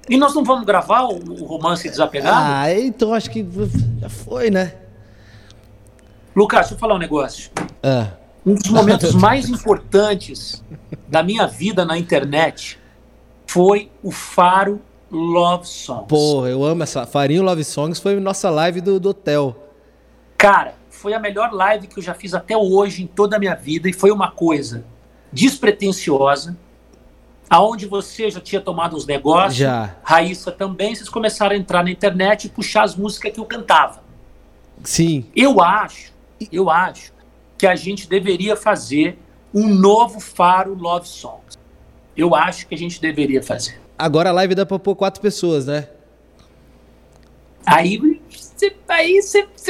E 0.08 0.16
nós 0.16 0.34
não 0.34 0.42
vamos 0.42 0.66
gravar 0.66 1.02
o, 1.02 1.46
romance 1.46 1.90
desapegado? 1.90 2.38
Ah, 2.42 2.74
então 2.74 3.14
acho 3.14 3.30
que 3.30 3.46
já 4.00 4.08
foi, 4.08 4.50
né? 4.50 4.74
Lucas, 6.34 6.62
deixa 6.62 6.76
eu 6.76 6.80
falar 6.80 6.96
um 6.96 7.00
negócio. 7.00 7.52
Ah. 7.84 8.12
Um 8.46 8.54
dos 8.54 8.72
momentos 8.72 9.14
mais 9.20 9.50
importantes 9.50 10.64
da 11.10 11.22
minha 11.22 11.46
vida 11.46 11.84
na 11.84 11.98
internet 11.98 12.80
foi 13.46 13.92
o 14.02 14.12
Faro 14.12 14.82
Love 15.12 15.68
Songs. 15.68 16.06
Pô, 16.08 16.46
eu 16.46 16.64
amo 16.64 16.84
essa. 16.84 17.06
Farinho 17.06 17.44
Love 17.44 17.64
Songs 17.64 18.00
foi 18.00 18.20
nossa 18.20 18.50
live 18.50 18.82
do, 18.82 19.00
do 19.00 19.10
hotel. 19.10 19.56
Cara, 20.38 20.76
foi 20.90 21.14
a 21.14 21.20
melhor 21.20 21.52
live 21.52 21.88
que 21.88 22.00
eu 22.00 22.04
já 22.04 22.14
fiz 22.14 22.34
até 22.34 22.56
hoje 22.56 23.04
em 23.04 23.08
toda 23.08 23.36
a 23.36 23.40
minha 23.40 23.56
vida 23.56 23.90
e 23.90 23.94
foi 23.94 24.12
uma 24.12 24.32
coisa 24.32 24.86
despretensiosa 25.32 26.58
aonde 27.50 27.88
você 27.88 28.30
já 28.30 28.40
tinha 28.40 28.62
tomado 28.62 28.96
uns 28.96 29.08
negócios, 29.08 29.56
já. 29.56 29.96
Raíssa 30.04 30.52
também, 30.52 30.94
vocês 30.94 31.10
começaram 31.10 31.56
a 31.56 31.58
entrar 31.58 31.84
na 31.84 31.90
internet 31.90 32.46
e 32.46 32.50
puxar 32.50 32.84
as 32.84 32.96
músicas 32.96 33.34
que 33.34 33.40
eu 33.40 33.46
cantava. 33.46 34.04
Sim. 34.84 35.26
Eu 35.36 35.60
acho, 35.60 36.14
eu 36.52 36.70
acho 36.70 37.12
que 37.58 37.66
a 37.66 37.76
gente 37.76 38.08
deveria 38.08 38.56
fazer 38.56 39.18
um 39.54 39.68
novo 39.68 40.20
Faro 40.20 40.76
Love 40.76 41.08
Songs. 41.08 41.58
Eu 42.16 42.36
acho 42.36 42.68
que 42.68 42.76
a 42.76 42.78
gente 42.78 43.02
deveria 43.02 43.42
fazer. 43.42 43.82
Agora 44.00 44.30
a 44.30 44.32
live 44.32 44.56
dá 44.56 44.66
pra 44.66 44.80
pôr 44.80 44.96
quatro 44.96 45.22
pessoas, 45.22 45.66
né? 45.66 45.90
Aí, 47.66 48.22
aí 48.88 49.20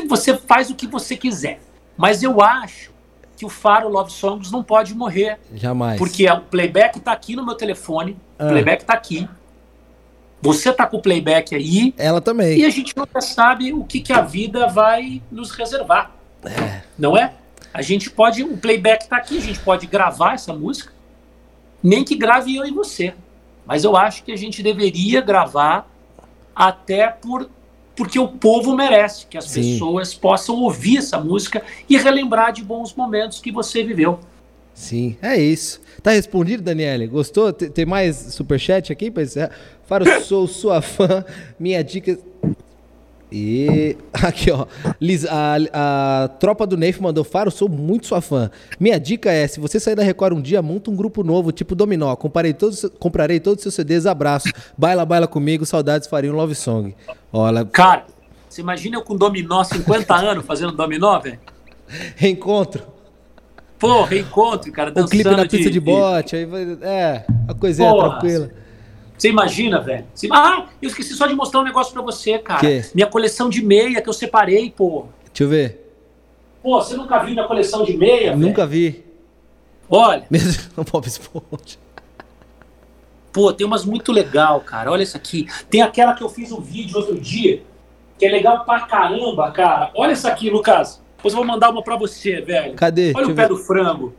você 0.07 0.37
faz 0.37 0.69
o 0.69 0.75
que 0.75 0.85
você 0.85 1.17
quiser. 1.17 1.59
Mas 1.97 2.21
eu 2.21 2.39
acho 2.39 2.91
que 3.35 3.43
o 3.43 3.49
Faro 3.49 3.89
Love 3.89 4.11
Songs 4.11 4.51
não 4.51 4.63
pode 4.63 4.93
morrer. 4.93 5.39
Jamais. 5.55 5.97
Porque 5.97 6.29
o 6.29 6.41
playback 6.41 6.99
está 6.99 7.11
aqui 7.11 7.35
no 7.35 7.43
meu 7.43 7.55
telefone, 7.55 8.15
ah. 8.37 8.45
o 8.45 8.49
playback 8.49 8.83
está 8.83 8.93
aqui. 8.93 9.27
Você 10.41 10.71
tá 10.71 10.85
com 10.85 10.97
o 10.97 11.01
playback 11.01 11.55
aí. 11.55 11.93
Ela 11.97 12.21
também. 12.21 12.59
E 12.59 12.65
a 12.65 12.69
gente 12.69 12.95
nunca 12.95 13.19
sabe 13.21 13.73
o 13.73 13.83
que, 13.83 13.99
que 13.99 14.13
a 14.13 14.21
vida 14.21 14.67
vai 14.67 15.23
nos 15.31 15.51
reservar. 15.51 16.11
É. 16.45 16.83
Não 16.97 17.17
é? 17.17 17.33
A 17.73 17.81
gente 17.81 18.11
pode. 18.11 18.43
O 18.43 18.57
playback 18.57 19.03
está 19.03 19.17
aqui, 19.17 19.39
a 19.39 19.41
gente 19.41 19.59
pode 19.59 19.87
gravar 19.87 20.35
essa 20.35 20.53
música. 20.53 20.93
Nem 21.81 22.03
que 22.03 22.15
grave 22.15 22.55
eu 22.55 22.65
e 22.65 22.71
você. 22.71 23.13
Mas 23.69 23.83
eu 23.83 23.95
acho 23.95 24.23
que 24.23 24.31
a 24.31 24.35
gente 24.35 24.63
deveria 24.63 25.21
gravar 25.21 25.87
até 26.55 27.07
por 27.07 27.47
porque 27.95 28.17
o 28.17 28.29
povo 28.29 28.75
merece 28.75 29.27
que 29.27 29.37
as 29.37 29.45
Sim. 29.45 29.73
pessoas 29.73 30.13
possam 30.13 30.55
ouvir 30.55 30.97
essa 30.97 31.19
música 31.19 31.61
e 31.87 31.97
relembrar 31.97 32.53
de 32.53 32.63
bons 32.63 32.95
momentos 32.95 33.39
que 33.39 33.51
você 33.51 33.83
viveu. 33.83 34.19
Sim, 34.73 35.17
é 35.21 35.35
isso. 35.37 35.81
Tá 36.01 36.11
respondido, 36.11 36.63
Daniele? 36.63 37.05
Gostou? 37.07 37.51
Tem 37.51 37.85
mais 37.85 38.15
superchat 38.15 38.91
aqui? 38.91 39.11
É. 39.35 39.49
Faro, 39.85 40.05
sou 40.23 40.47
sua 40.47 40.81
fã. 40.81 41.25
Minha 41.59 41.83
dica. 41.83 42.17
E 43.31 43.95
aqui, 44.13 44.51
ó. 44.51 44.65
Liz, 44.99 45.25
a, 45.25 45.57
a 45.73 46.27
tropa 46.39 46.65
do 46.65 46.75
Neif 46.75 47.01
mandou 47.01 47.23
Faro, 47.23 47.51
sou 47.51 47.69
muito 47.69 48.07
sua 48.07 48.21
fã. 48.21 48.49
Minha 48.79 48.99
dica 48.99 49.31
é: 49.31 49.47
se 49.47 49.59
você 49.59 49.79
sair 49.79 49.95
da 49.95 50.03
Record 50.03 50.35
um 50.35 50.41
dia, 50.41 50.61
monta 50.61 50.89
um 50.89 50.95
grupo 50.95 51.23
novo, 51.23 51.51
tipo 51.51 51.75
Dominó. 51.75 52.15
Comparei 52.15 52.53
todos, 52.53 52.85
comprarei 52.99 53.39
todos 53.39 53.59
os 53.59 53.63
seus 53.63 53.75
CDs, 53.75 54.05
abraço. 54.05 54.49
Baila, 54.77 55.05
baila 55.05 55.27
comigo, 55.27 55.65
saudades 55.65 56.07
faria 56.07 56.31
um 56.31 56.35
love 56.35 56.55
song. 56.55 56.95
Olha. 57.31 57.65
Cara, 57.65 58.05
você 58.47 58.61
imagina 58.61 58.97
eu 58.97 59.03
com 59.03 59.15
Dominó 59.15 59.63
50 59.63 60.15
anos 60.15 60.45
fazendo 60.45 60.71
Dominó, 60.71 61.19
velho? 61.19 61.39
Reencontro. 62.15 62.99
Pô, 63.77 64.03
reencontro, 64.03 64.69
cara, 64.73 64.91
dançando. 64.91 65.07
O 65.07 65.09
clipe 65.11 65.29
na 65.29 65.43
pista 65.43 65.57
de, 65.57 65.71
de 65.71 65.79
bote, 65.79 66.35
aí 66.35 66.45
vai. 66.45 66.77
É, 66.81 67.25
a 67.47 67.53
coisinha 67.53 67.89
Porra, 67.89 68.09
tranquila. 68.09 68.51
Você 69.19 69.27
imagina, 69.27 69.81
velho? 69.81 70.05
Ah, 70.31 70.67
eu 70.81 70.87
esqueci 70.87 71.13
só 71.13 71.27
de 71.27 71.35
mostrar 71.35 71.59
um 71.59 71.63
negócio 71.65 71.91
pra 71.91 72.01
você, 72.01 72.39
cara. 72.39 72.61
Que? 72.61 72.85
Minha 72.95 73.07
coleção 73.07 73.49
de 73.49 73.61
meia 73.61 74.01
que 74.01 74.07
eu 74.07 74.13
separei, 74.13 74.71
pô. 74.71 75.07
Deixa 75.25 75.43
eu 75.43 75.49
ver. 75.49 75.93
Pô, 76.63 76.81
você 76.81 76.95
nunca 76.95 77.19
viu 77.19 77.33
minha 77.33 77.45
coleção 77.45 77.83
de 77.83 77.97
meia? 77.97 78.33
Nunca 78.33 78.65
véio? 78.65 78.93
vi. 78.93 79.03
Olha. 79.89 80.25
Mesmo 80.31 80.63
no 80.77 80.85
Pop 80.85 81.05
Esponja. 81.05 81.77
Pô, 83.33 83.51
tem 83.51 83.67
umas 83.67 83.83
muito 83.83 84.13
legal, 84.13 84.61
cara. 84.61 84.89
Olha 84.89 85.03
essa 85.03 85.17
aqui. 85.17 85.47
Tem 85.69 85.81
aquela 85.81 86.13
que 86.13 86.23
eu 86.23 86.29
fiz 86.29 86.53
um 86.53 86.61
vídeo 86.61 86.97
outro 86.97 87.19
dia, 87.19 87.61
que 88.17 88.25
é 88.25 88.31
legal 88.31 88.63
pra 88.63 88.81
caramba, 88.81 89.51
cara. 89.51 89.91
Olha 89.95 90.13
essa 90.13 90.29
aqui, 90.29 90.49
Lucas. 90.49 91.01
Depois 91.17 91.33
eu 91.33 91.39
vou 91.39 91.45
mandar 91.45 91.69
uma 91.71 91.83
pra 91.83 91.97
você, 91.97 92.39
velho. 92.39 92.73
Cadê? 92.75 93.11
Olha 93.13 93.15
Deixa 93.15 93.31
o 93.31 93.35
pé 93.35 93.41
ver. 93.41 93.49
do 93.49 93.57
frango. 93.57 94.13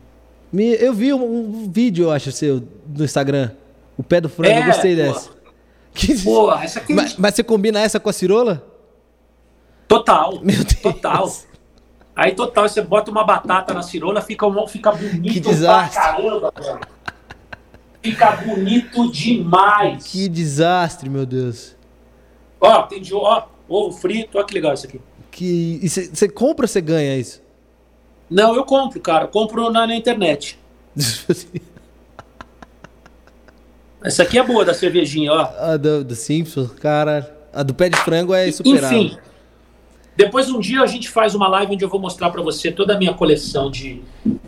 Me, 0.53 0.75
eu 0.75 0.93
vi 0.93 1.15
um, 1.15 1.23
um, 1.23 1.71
vídeo, 1.71 2.05
eu 2.05 2.11
acho, 2.11 2.31
seu, 2.31 2.63
no 2.87 3.05
Instagram. 3.05 3.51
O 4.01 4.03
pé 4.03 4.19
do 4.19 4.31
frango, 4.31 4.55
é, 4.55 4.63
eu 4.63 4.65
gostei 4.65 4.97
pô. 4.97 5.03
dessa. 5.03 5.31
Que... 5.93 6.19
Pô, 6.25 6.55
essa 6.55 6.81
aqui. 6.81 6.95
Mas, 6.95 7.19
mas, 7.19 7.35
você 7.35 7.45
combina 7.45 7.79
essa 7.79 8.01
com 8.01 8.09
a 8.09 8.13
cirola? 8.15 8.67
Total. 9.87 10.41
Meu 10.43 10.57
Deus. 10.57 10.81
Total. 10.81 11.31
Aí, 12.17 12.33
total, 12.35 12.67
você 12.67 12.81
bota 12.81 13.11
uma 13.11 13.25
batata 13.25 13.75
na 13.75 13.83
cirola, 13.83 14.23
fica, 14.23 14.47
fica 14.69 14.91
bonito 14.93 15.35
que 15.35 15.41
desastre. 15.41 16.01
pra 16.01 16.13
caramba. 16.15 16.55
Fica 18.03 18.31
bonito 18.37 19.13
demais. 19.13 20.07
Que 20.07 20.31
desastre, 20.31 21.11
meu 21.11 21.27
Deus. 21.27 21.77
Ó, 22.59 22.83
tem 22.85 23.03
de 23.03 23.15
ó, 23.15 23.43
ovo 23.69 23.95
frito, 23.95 24.39
olha 24.39 24.47
que 24.47 24.55
legal 24.55 24.73
isso 24.73 24.87
aqui. 24.87 24.99
Que 25.31 25.79
você 25.87 26.27
compra 26.27 26.65
ou 26.65 26.69
você 26.69 26.81
ganha 26.81 27.19
isso? 27.19 27.43
Não, 28.31 28.55
eu 28.55 28.65
compro, 28.65 28.99
cara. 28.99 29.25
Eu 29.25 29.29
compro 29.29 29.69
na, 29.69 29.87
na 29.87 29.95
internet. 29.95 30.59
Essa 34.03 34.23
aqui 34.23 34.39
é 34.39 34.43
boa 34.43 34.65
da 34.65 34.73
cervejinha, 34.73 35.33
ó. 35.33 35.51
A 35.59 35.77
do, 35.77 36.05
do 36.05 36.15
Simpsons, 36.15 36.73
cara. 36.73 37.37
A 37.53 37.63
do 37.63 37.75
pé 37.75 37.89
de 37.89 37.97
frango 37.99 38.35
é 38.35 38.51
superável. 38.51 38.99
Enfim. 38.99 39.19
Depois 40.17 40.51
um 40.51 40.61
dia 40.61 40.83
a 40.83 40.87
gente 40.87 41.09
faz 41.09 41.35
uma 41.35 41.49
live 41.49 41.75
onde 41.75 41.85
eu 41.85 41.89
vou 41.89 42.01
mostrar 42.01 42.31
para 42.31 42.43
você 42.43 42.71
toda 42.71 42.95
a 42.95 42.99
minha 42.99 43.15
coleção 43.15 43.71
de, 43.71 44.03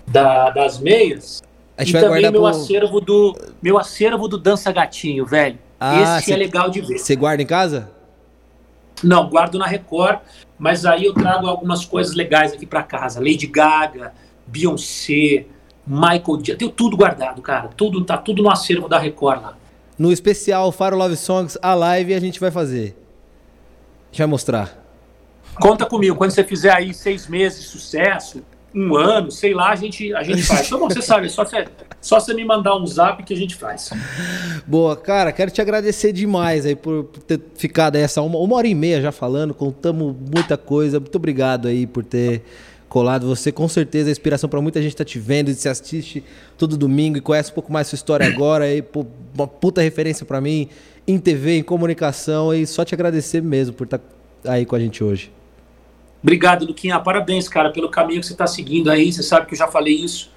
da, 0.07 0.51
das 0.51 0.79
meias. 0.79 1.43
A 1.77 1.85
gente 1.85 1.97
e 1.97 2.01
vai 2.01 2.03
também 2.03 2.31
meu 2.31 2.43
pro... 2.43 2.47
acervo 2.47 3.01
do 3.01 3.37
meu 3.63 3.79
acervo 3.79 4.29
do 4.29 4.39
dança 4.39 4.71
gatinho, 4.71 5.25
velho. 5.25 5.59
Ah, 5.81 6.19
Esse 6.19 6.27
cê, 6.27 6.33
é 6.33 6.37
legal 6.37 6.71
de 6.71 6.81
ver. 6.81 6.99
Você 6.99 7.17
guarda 7.17 7.43
em 7.43 7.47
casa? 7.47 7.91
Não, 9.03 9.29
guardo 9.29 9.59
na 9.59 9.67
Record, 9.67 10.21
mas 10.59 10.85
aí 10.85 11.05
eu 11.07 11.15
trago 11.15 11.47
algumas 11.47 11.85
coisas 11.85 12.15
legais 12.15 12.53
aqui 12.53 12.67
para 12.67 12.83
casa. 12.83 13.19
Lady 13.19 13.47
Gaga, 13.47 14.13
Beyoncé, 14.47 15.47
Michael 15.87 16.37
Jackson, 16.39 16.59
tenho 16.59 16.71
tudo 16.71 16.97
guardado, 16.97 17.43
cara. 17.43 17.69
Tudo 17.77 18.05
tá 18.05 18.17
tudo 18.17 18.43
no 18.43 18.51
acervo 18.51 18.89
da 18.89 18.99
Record 18.99 19.43
lá. 19.43 19.57
No 19.99 20.13
especial 20.13 20.71
Faro 20.73 20.97
Love 20.97 21.17
Songs, 21.17 21.59
a 21.61 21.75
live 21.75 22.15
a 22.15 22.21
gente 22.21 22.41
vai 22.41 22.51
fazer. 22.51 22.97
A 24.05 24.07
gente 24.13 24.19
vai 24.19 24.27
mostrar. 24.27 24.83
Conta 25.61 25.85
comigo, 25.85 26.17
quando 26.17 26.31
você 26.31 26.45
fizer 26.45 26.73
aí 26.73 26.95
seis 26.95 27.29
meses 27.29 27.63
de 27.63 27.69
sucesso, 27.69 28.43
um 28.75 28.97
ano, 28.97 29.31
sei 29.31 29.53
lá, 29.53 29.71
a 29.71 29.77
gente, 29.77 30.15
a 30.15 30.23
gente 30.23 30.43
faz. 30.43 30.67
Então, 30.67 30.79
bom, 30.79 30.89
você 30.89 31.03
sabe, 31.03 31.27
é 31.27 31.29
só 31.29 31.45
você, 31.45 31.67
só 32.01 32.19
você 32.19 32.33
me 32.33 32.45
mandar 32.45 32.77
um 32.77 32.87
zap 32.87 33.23
que 33.23 33.35
a 33.35 33.37
gente 33.37 33.55
faz. 33.55 33.91
Boa, 34.67 34.97
cara, 34.97 35.31
quero 35.31 35.51
te 35.51 35.61
agradecer 35.61 36.13
demais 36.13 36.65
aí 36.65 36.75
por, 36.75 37.05
ter 37.27 37.41
ficado 37.55 37.97
essa 37.97 38.23
uma, 38.23 38.39
uma 38.39 38.57
hora 38.57 38.67
e 38.67 38.75
meia 38.75 39.01
já 39.01 39.13
falando, 39.13 39.53
contamos 39.53 40.17
muita 40.35 40.57
coisa. 40.57 40.99
Muito 40.99 41.17
obrigado 41.17 41.69
aí 41.69 41.87
por 41.87 42.03
ter 42.03 42.43
colado. 42.93 43.27
Você 43.27 43.51
com 43.51 43.67
certeza 43.67 44.11
é 44.11 44.13
inspiração 44.13 44.51
para 44.51 44.61
muita 44.61 44.83
gente 44.83 44.91
que 44.91 44.99
tá 44.99 45.05
te 45.05 45.19
vendo 45.19 45.49
e 45.49 45.55
se 45.55 45.67
assiste 45.67 46.23
todo 46.59 46.77
domingo 46.77 47.17
e 47.17 47.23
conhece 47.23 47.51
um 47.51 47.55
pouco 47.55 47.73
mais 47.73 47.87
sua 47.87 47.97
história 47.97 48.27
agora 48.29 48.67
aí, 48.67 48.83
pô, 48.83 49.07
uma 49.35 49.49
puta 49.49 49.81
referência 49.81 50.27
para 50.27 50.43
mim 50.43 50.69
em 51.09 51.19
TV, 51.19 51.57
em 51.57 51.63
comunicação 51.63 52.53
e 52.53 52.67
só 52.67 52.85
te 52.85 52.95
agradecer 52.95 53.41
mesmo 53.43 53.75
por 53.75 53.85
estar 53.85 53.99
tá 53.99 54.53
aí 54.53 54.67
com 54.67 54.77
a 54.77 54.79
gente 54.79 55.03
hoje. 55.03 55.33
Obrigado, 56.23 56.67
Luquinha. 56.67 57.01
Parabéns, 57.01 57.49
cara, 57.49 57.71
pelo 57.71 57.89
caminho 57.89 58.21
que 58.21 58.27
você 58.27 58.35
está 58.35 58.47
seguindo 58.47 58.91
aí. 58.91 59.11
Você 59.11 59.23
sabe 59.23 59.47
que 59.47 59.55
eu 59.55 59.59
já 59.59 59.69
falei 59.69 59.95
isso. 59.95 60.31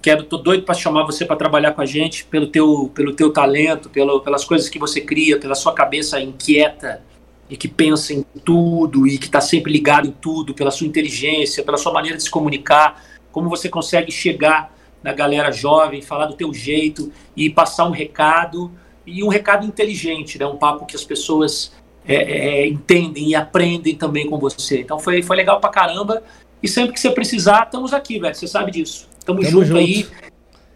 Quero, 0.00 0.22
tô 0.22 0.38
doido 0.38 0.62
para 0.62 0.76
chamar 0.76 1.04
você 1.04 1.24
para 1.26 1.34
trabalhar 1.34 1.72
com 1.72 1.80
a 1.80 1.84
gente, 1.84 2.24
pelo 2.26 2.46
teu, 2.46 2.90
pelo 2.94 3.12
teu 3.12 3.32
talento, 3.32 3.90
pelo, 3.90 4.20
pelas 4.20 4.44
coisas 4.44 4.68
que 4.68 4.78
você 4.78 5.00
cria, 5.00 5.38
pela 5.38 5.56
sua 5.56 5.74
cabeça 5.74 6.20
inquieta 6.20 7.02
e 7.48 7.56
que 7.56 7.68
pensa 7.68 8.12
em 8.12 8.24
tudo 8.44 9.06
e 9.06 9.18
que 9.18 9.26
está 9.26 9.40
sempre 9.40 9.72
ligado 9.72 10.06
em 10.06 10.12
tudo, 10.12 10.54
pela 10.54 10.70
sua 10.70 10.86
inteligência, 10.86 11.64
pela 11.64 11.78
sua 11.78 11.92
maneira 11.92 12.16
de 12.16 12.22
se 12.22 12.30
comunicar, 12.30 13.02
como 13.32 13.48
você 13.48 13.68
consegue 13.68 14.12
chegar 14.12 14.74
na 15.02 15.12
galera 15.12 15.50
jovem, 15.50 16.02
falar 16.02 16.26
do 16.26 16.34
teu 16.34 16.52
jeito 16.52 17.12
e 17.36 17.48
passar 17.48 17.86
um 17.86 17.90
recado 17.90 18.70
e 19.06 19.22
um 19.22 19.28
recado 19.28 19.66
inteligente, 19.66 20.38
né? 20.38 20.46
Um 20.46 20.56
papo 20.56 20.84
que 20.84 20.96
as 20.96 21.04
pessoas 21.04 21.72
é, 22.06 22.14
é, 22.14 22.66
entendem 22.66 23.28
e 23.28 23.34
aprendem 23.34 23.94
também 23.94 24.28
com 24.28 24.38
você. 24.38 24.80
Então 24.80 24.98
foi, 24.98 25.22
foi 25.22 25.36
legal 25.36 25.60
pra 25.60 25.70
caramba. 25.70 26.22
E 26.62 26.68
sempre 26.68 26.92
que 26.92 27.00
você 27.00 27.10
precisar, 27.10 27.64
estamos 27.64 27.94
aqui, 27.94 28.18
velho. 28.18 28.34
Você 28.34 28.46
sabe 28.46 28.70
disso. 28.70 29.08
Tamo, 29.24 29.40
Tamo 29.40 29.50
junto, 29.50 29.66
junto, 29.66 29.78
aí. 29.78 30.06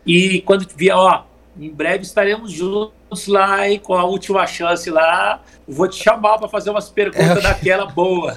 E 0.07 0.41
quando 0.43 0.67
vier, 0.77 0.97
ó, 0.97 1.25
em 1.59 1.71
breve 1.71 2.03
estaremos 2.05 2.51
juntos 2.51 3.27
lá 3.27 3.57
aí 3.57 3.79
com 3.79 3.95
a 3.95 4.05
última 4.05 4.47
chance 4.47 4.91
lá. 4.91 5.41
Vou 5.69 5.89
te 5.89 6.03
chamar 6.03 6.39
para 6.39 6.49
fazer 6.49 6.71
umas 6.71 6.89
perguntas 6.89 7.39
é. 7.39 7.41
daquela 7.41 7.87
boa. 7.87 8.37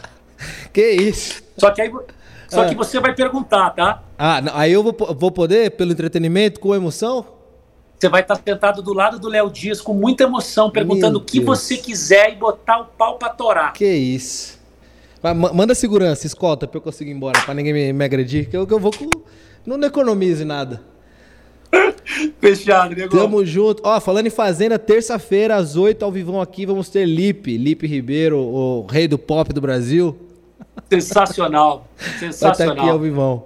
Que 0.74 0.92
isso? 0.92 1.42
Só 1.58 1.72
que 1.72 1.82
aí 1.82 1.92
só 2.50 2.62
ah. 2.62 2.66
que 2.70 2.76
você 2.76 3.00
vai 3.00 3.14
perguntar, 3.14 3.72
tá? 3.72 4.04
Ah, 4.18 4.42
aí 4.54 4.72
eu 4.72 4.84
vou, 4.84 4.96
vou 5.16 5.32
poder, 5.32 5.72
pelo 5.72 5.92
entretenimento, 5.92 6.60
com 6.60 6.76
emoção? 6.76 7.26
Você 7.98 8.10
vai 8.10 8.22
estar 8.22 8.36
sentado 8.36 8.82
do 8.82 8.94
lado 8.94 9.20
do 9.20 9.28
Léo 9.28 9.50
Dias 9.50 9.82
com 9.82 9.94
muita 9.94 10.24
emoção, 10.24 10.70
perguntando 10.70 11.20
o 11.20 11.22
que 11.22 11.40
você 11.40 11.78
quiser 11.78 12.34
e 12.34 12.36
botar 12.36 12.82
o 12.82 12.86
pau 12.86 13.18
pra 13.18 13.30
torar. 13.30 13.74
Que 13.74 13.90
isso. 13.90 14.60
Manda 15.54 15.74
segurança, 15.74 16.28
escolta, 16.28 16.68
pra 16.68 16.78
eu 16.78 16.82
conseguir 16.82 17.12
ir 17.12 17.16
embora, 17.16 17.42
pra 17.42 17.54
ninguém 17.54 17.74
me, 17.74 17.94
me 17.94 18.06
agredir, 18.06 18.50
que 18.50 18.56
eu, 18.56 18.68
que 18.68 18.74
eu 18.74 18.80
vou 18.80 18.92
com... 18.92 19.10
Não 19.66 19.82
economize 19.88 20.46
nada. 20.46 20.82
Fechado, 22.40 22.96
nego. 22.96 23.16
Tamo 23.16 23.46
junto. 23.46 23.82
Ó, 23.86 24.00
falando 24.00 24.28
em 24.28 24.32
Fazenda, 24.32 24.78
terça-feira, 24.78 25.56
às 25.56 25.76
8 25.76 26.04
ao 26.04 26.12
vivão 26.12 26.42
aqui, 26.42 26.66
vamos 26.66 26.90
ter 26.90 27.06
Lipe, 27.06 27.58
Lipe 27.58 27.88
Ribeiro, 27.88 28.38
o 28.38 28.86
rei 28.86 29.08
do 29.08 29.18
pop 29.18 29.52
do 29.54 29.62
Brasil. 29.62 30.18
Sensacional. 30.90 31.88
Sensacional. 32.20 32.56
Vai 32.58 32.68
estar 32.68 32.72
aqui 32.72 32.90
ao 32.90 33.00
vivão. 33.00 33.44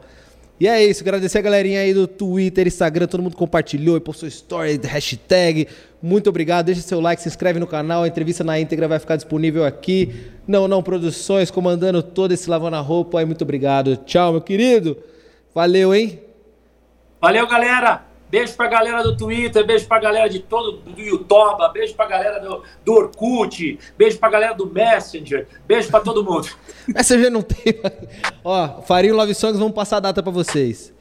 E 0.60 0.68
é 0.68 0.84
isso, 0.84 1.02
agradecer 1.02 1.38
a 1.38 1.42
galerinha 1.42 1.80
aí 1.80 1.94
do 1.94 2.06
Twitter, 2.06 2.68
Instagram, 2.68 3.08
todo 3.08 3.24
mundo 3.24 3.38
compartilhou 3.38 3.96
e 3.96 4.02
postou 4.02 4.28
story, 4.28 4.78
hashtag. 4.84 5.70
Muito 6.02 6.30
obrigado, 6.30 6.66
deixa 6.66 6.82
seu 6.82 7.00
like, 7.00 7.22
se 7.22 7.30
inscreve 7.30 7.60
no 7.60 7.68
canal, 7.68 8.04
a 8.04 8.08
entrevista 8.10 8.44
na 8.44 8.60
íntegra 8.60 8.86
vai 8.86 9.00
ficar 9.00 9.16
disponível 9.16 9.64
aqui. 9.64 10.14
Não, 10.46 10.68
não, 10.68 10.84
Produções, 10.84 11.50
comandando 11.50 12.04
todo 12.04 12.34
esse 12.34 12.50
lavando 12.50 12.76
a 12.76 12.82
roupa 12.82 13.20
aí, 13.20 13.26
muito 13.26 13.42
obrigado. 13.42 13.96
Tchau, 13.96 14.34
meu 14.34 14.42
querido. 14.42 14.98
Valeu, 15.56 15.96
hein? 15.96 16.20
Valeu, 17.22 17.48
galera. 17.48 18.09
Beijo 18.30 18.54
pra 18.54 18.68
galera 18.68 19.02
do 19.02 19.18
Twitter, 19.18 19.66
beijo 19.66 19.88
pra 19.88 20.00
galera 20.00 20.30
de 20.30 20.40
todo 20.40 20.74
do 20.78 21.02
YouTube, 21.02 21.74
beijo 21.74 21.96
pra 21.96 22.06
galera 22.06 22.40
do, 22.40 22.64
do 22.86 22.94
Orkut, 22.94 23.80
beijo 23.98 24.20
pra 24.20 24.30
galera 24.30 24.54
do 24.54 24.68
Messenger, 24.68 25.48
beijo 25.68 25.90
pra 25.90 26.00
todo 26.00 26.24
mundo. 26.24 26.48
Messenger 26.88 27.32
não 27.32 27.42
tem. 27.42 27.80
Ó, 28.44 28.82
Farinho 28.84 29.16
Love 29.16 29.34
Songs, 29.34 29.58
vamos 29.58 29.74
passar 29.74 29.98
a 29.98 30.02
data 30.02 30.22
pra 30.22 30.32
vocês. 30.32 30.94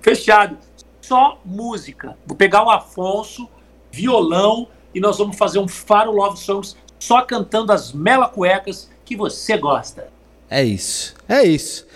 Fechado. 0.00 0.56
Só 1.00 1.38
música. 1.44 2.16
Vou 2.24 2.36
pegar 2.36 2.64
o 2.64 2.70
Afonso, 2.70 3.48
violão, 3.90 4.68
e 4.94 5.00
nós 5.00 5.18
vamos 5.18 5.36
fazer 5.36 5.58
um 5.58 5.68
Faro 5.68 6.12
Love 6.12 6.38
Songs 6.38 6.76
só 6.98 7.20
cantando 7.22 7.72
as 7.72 7.92
mela 7.92 8.28
cuecas 8.28 8.90
que 9.04 9.16
você 9.16 9.58
gosta. 9.58 10.08
É 10.48 10.62
isso. 10.62 11.14
É 11.28 11.42
isso. 11.42 11.86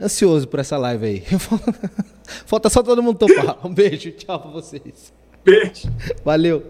Ansioso 0.00 0.48
por 0.48 0.58
essa 0.58 0.76
live 0.76 1.06
aí. 1.06 1.24
Falta 2.26 2.68
só 2.68 2.82
todo 2.82 3.02
mundo 3.02 3.18
topar. 3.18 3.58
Um 3.66 3.72
beijo, 3.72 4.10
tchau 4.12 4.40
pra 4.40 4.50
vocês. 4.50 5.12
Beijo. 5.44 5.88
Valeu. 6.24 6.62